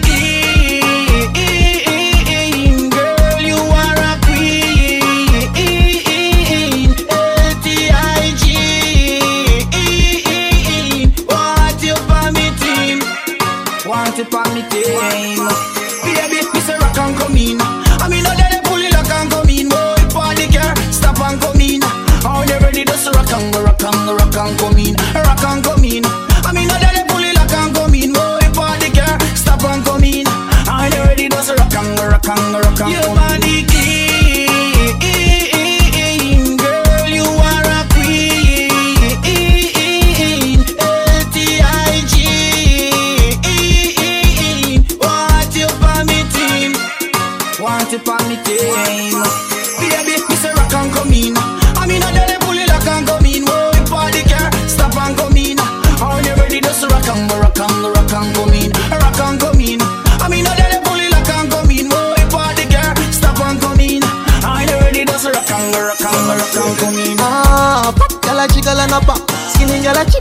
Girl, 2.90 3.40
you 3.40 3.58
are 3.82 3.98
a 3.98 4.18
queen. 4.22 5.02
L-T-I-G. 7.10 8.46
What 11.26 11.82
you 11.82 11.94
permitting? 12.06 13.02
Want 13.88 14.18
it 14.18 14.28
for 14.30 14.44
me 14.54 14.62
team 14.70 15.73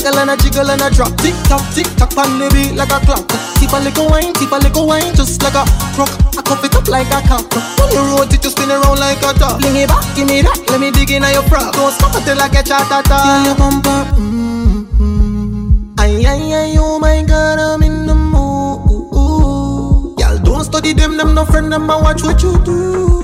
girl 0.03 0.19
and 0.19 0.31
a 0.31 0.35
jiggle 0.37 0.69
and 0.69 0.83
a 0.83 0.91
drop. 0.91 1.15
Tick 1.23 1.33
tock, 1.47 1.63
tick 1.71 1.87
tock, 1.95 2.11
on 2.19 2.37
the 2.37 2.51
beat 2.51 2.75
like 2.75 2.91
a 2.91 2.99
clock. 3.07 3.23
Tip 3.55 3.71
a 3.71 3.79
little 3.79 4.11
wine, 4.11 4.33
tip 4.35 4.51
a 4.51 4.59
little 4.59 4.85
wine, 4.85 5.15
just 5.15 5.41
like 5.41 5.55
a 5.55 5.63
rock. 5.95 6.11
I 6.35 6.43
cuff 6.43 6.63
it 6.63 6.75
up 6.75 6.87
like 6.91 7.07
a 7.07 7.23
cock. 7.23 7.47
On 7.79 7.87
the 7.87 8.03
road, 8.11 8.27
it 8.33 8.43
just 8.43 8.59
spin 8.59 8.69
around 8.69 8.99
like 8.99 9.23
a 9.23 9.31
top. 9.39 9.63
Fling 9.63 9.79
it 9.79 9.87
back, 9.87 10.03
give 10.15 10.27
me 10.27 10.43
that, 10.43 10.59
let 10.67 10.79
me 10.83 10.91
dig 10.91 11.11
in 11.11 11.23
your 11.23 11.43
frock. 11.47 11.71
Don't 11.73 11.95
stop 11.95 12.13
until 12.19 12.39
I 12.39 12.49
get 12.51 12.67
your 12.67 12.83
tata. 12.91 13.15
Feel 13.23 13.47
your 13.47 13.55
bumper, 13.55 14.03
mm-hmm. 14.19 15.95
Ay, 15.97 16.27
ay, 16.27 16.51
ay, 16.51 16.75
oh 16.77 16.99
my 16.99 17.23
God, 17.23 17.57
I'm 17.59 17.81
in 17.81 18.05
the 18.05 18.13
mood. 18.13 18.83
Y'all 20.19 20.37
don't 20.43 20.63
study 20.67 20.91
them, 20.91 21.15
them 21.15 21.33
no 21.33 21.45
friend, 21.45 21.71
them, 21.71 21.89
I 21.89 21.95
watch 21.95 22.21
what 22.23 22.43
you 22.43 22.59
do. 22.67 23.22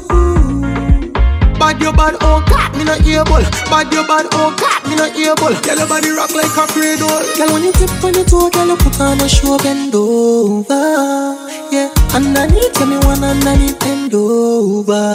Bad 1.70 1.84
you 1.86 1.94
bad, 1.94 2.18
oh 2.26 2.42
God, 2.50 2.74
me 2.74 2.84
not 2.84 3.06
able. 3.06 3.46
Bad 3.70 3.94
you 3.94 4.02
bad, 4.10 4.26
oh 4.34 4.50
God, 4.58 4.82
me 4.90 4.98
not 4.98 5.14
able. 5.14 5.54
Girl, 5.62 5.78
your 5.78 5.86
body 5.86 6.10
rock 6.10 6.34
like 6.34 6.50
a 6.58 6.66
cradle. 6.66 7.22
Girl, 7.38 7.54
when 7.54 7.62
you 7.62 7.72
tip 7.78 7.94
on 8.02 8.18
your 8.18 8.26
toe, 8.26 8.50
girl, 8.50 8.74
you 8.74 8.78
put 8.82 8.98
on 8.98 9.22
a 9.22 9.30
show 9.30 9.54
bend 9.62 9.94
over. 9.94 11.38
Yeah, 11.70 11.94
underneath, 12.18 12.74
you 12.74 12.86
me 12.90 12.98
one 13.06 13.22
underneath 13.22 13.78
bend 13.86 14.10
over. 14.18 15.14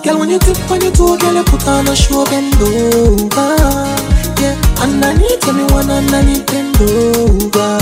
Girl, 0.00 0.16
when 0.16 0.32
you 0.32 0.40
tip 0.40 0.56
on 0.72 0.80
your 0.80 0.96
toe, 0.96 1.20
girl, 1.20 1.36
you 1.36 1.44
put 1.44 1.68
on 1.68 1.84
a 1.84 1.92
show 1.92 2.24
bend 2.24 2.56
over. 2.56 3.52
Yeah, 4.40 4.56
underneath, 4.80 5.44
you 5.44 5.52
me 5.52 5.64
one 5.76 5.92
underneath 5.92 6.48
bend 6.48 6.72
over. 6.80 7.76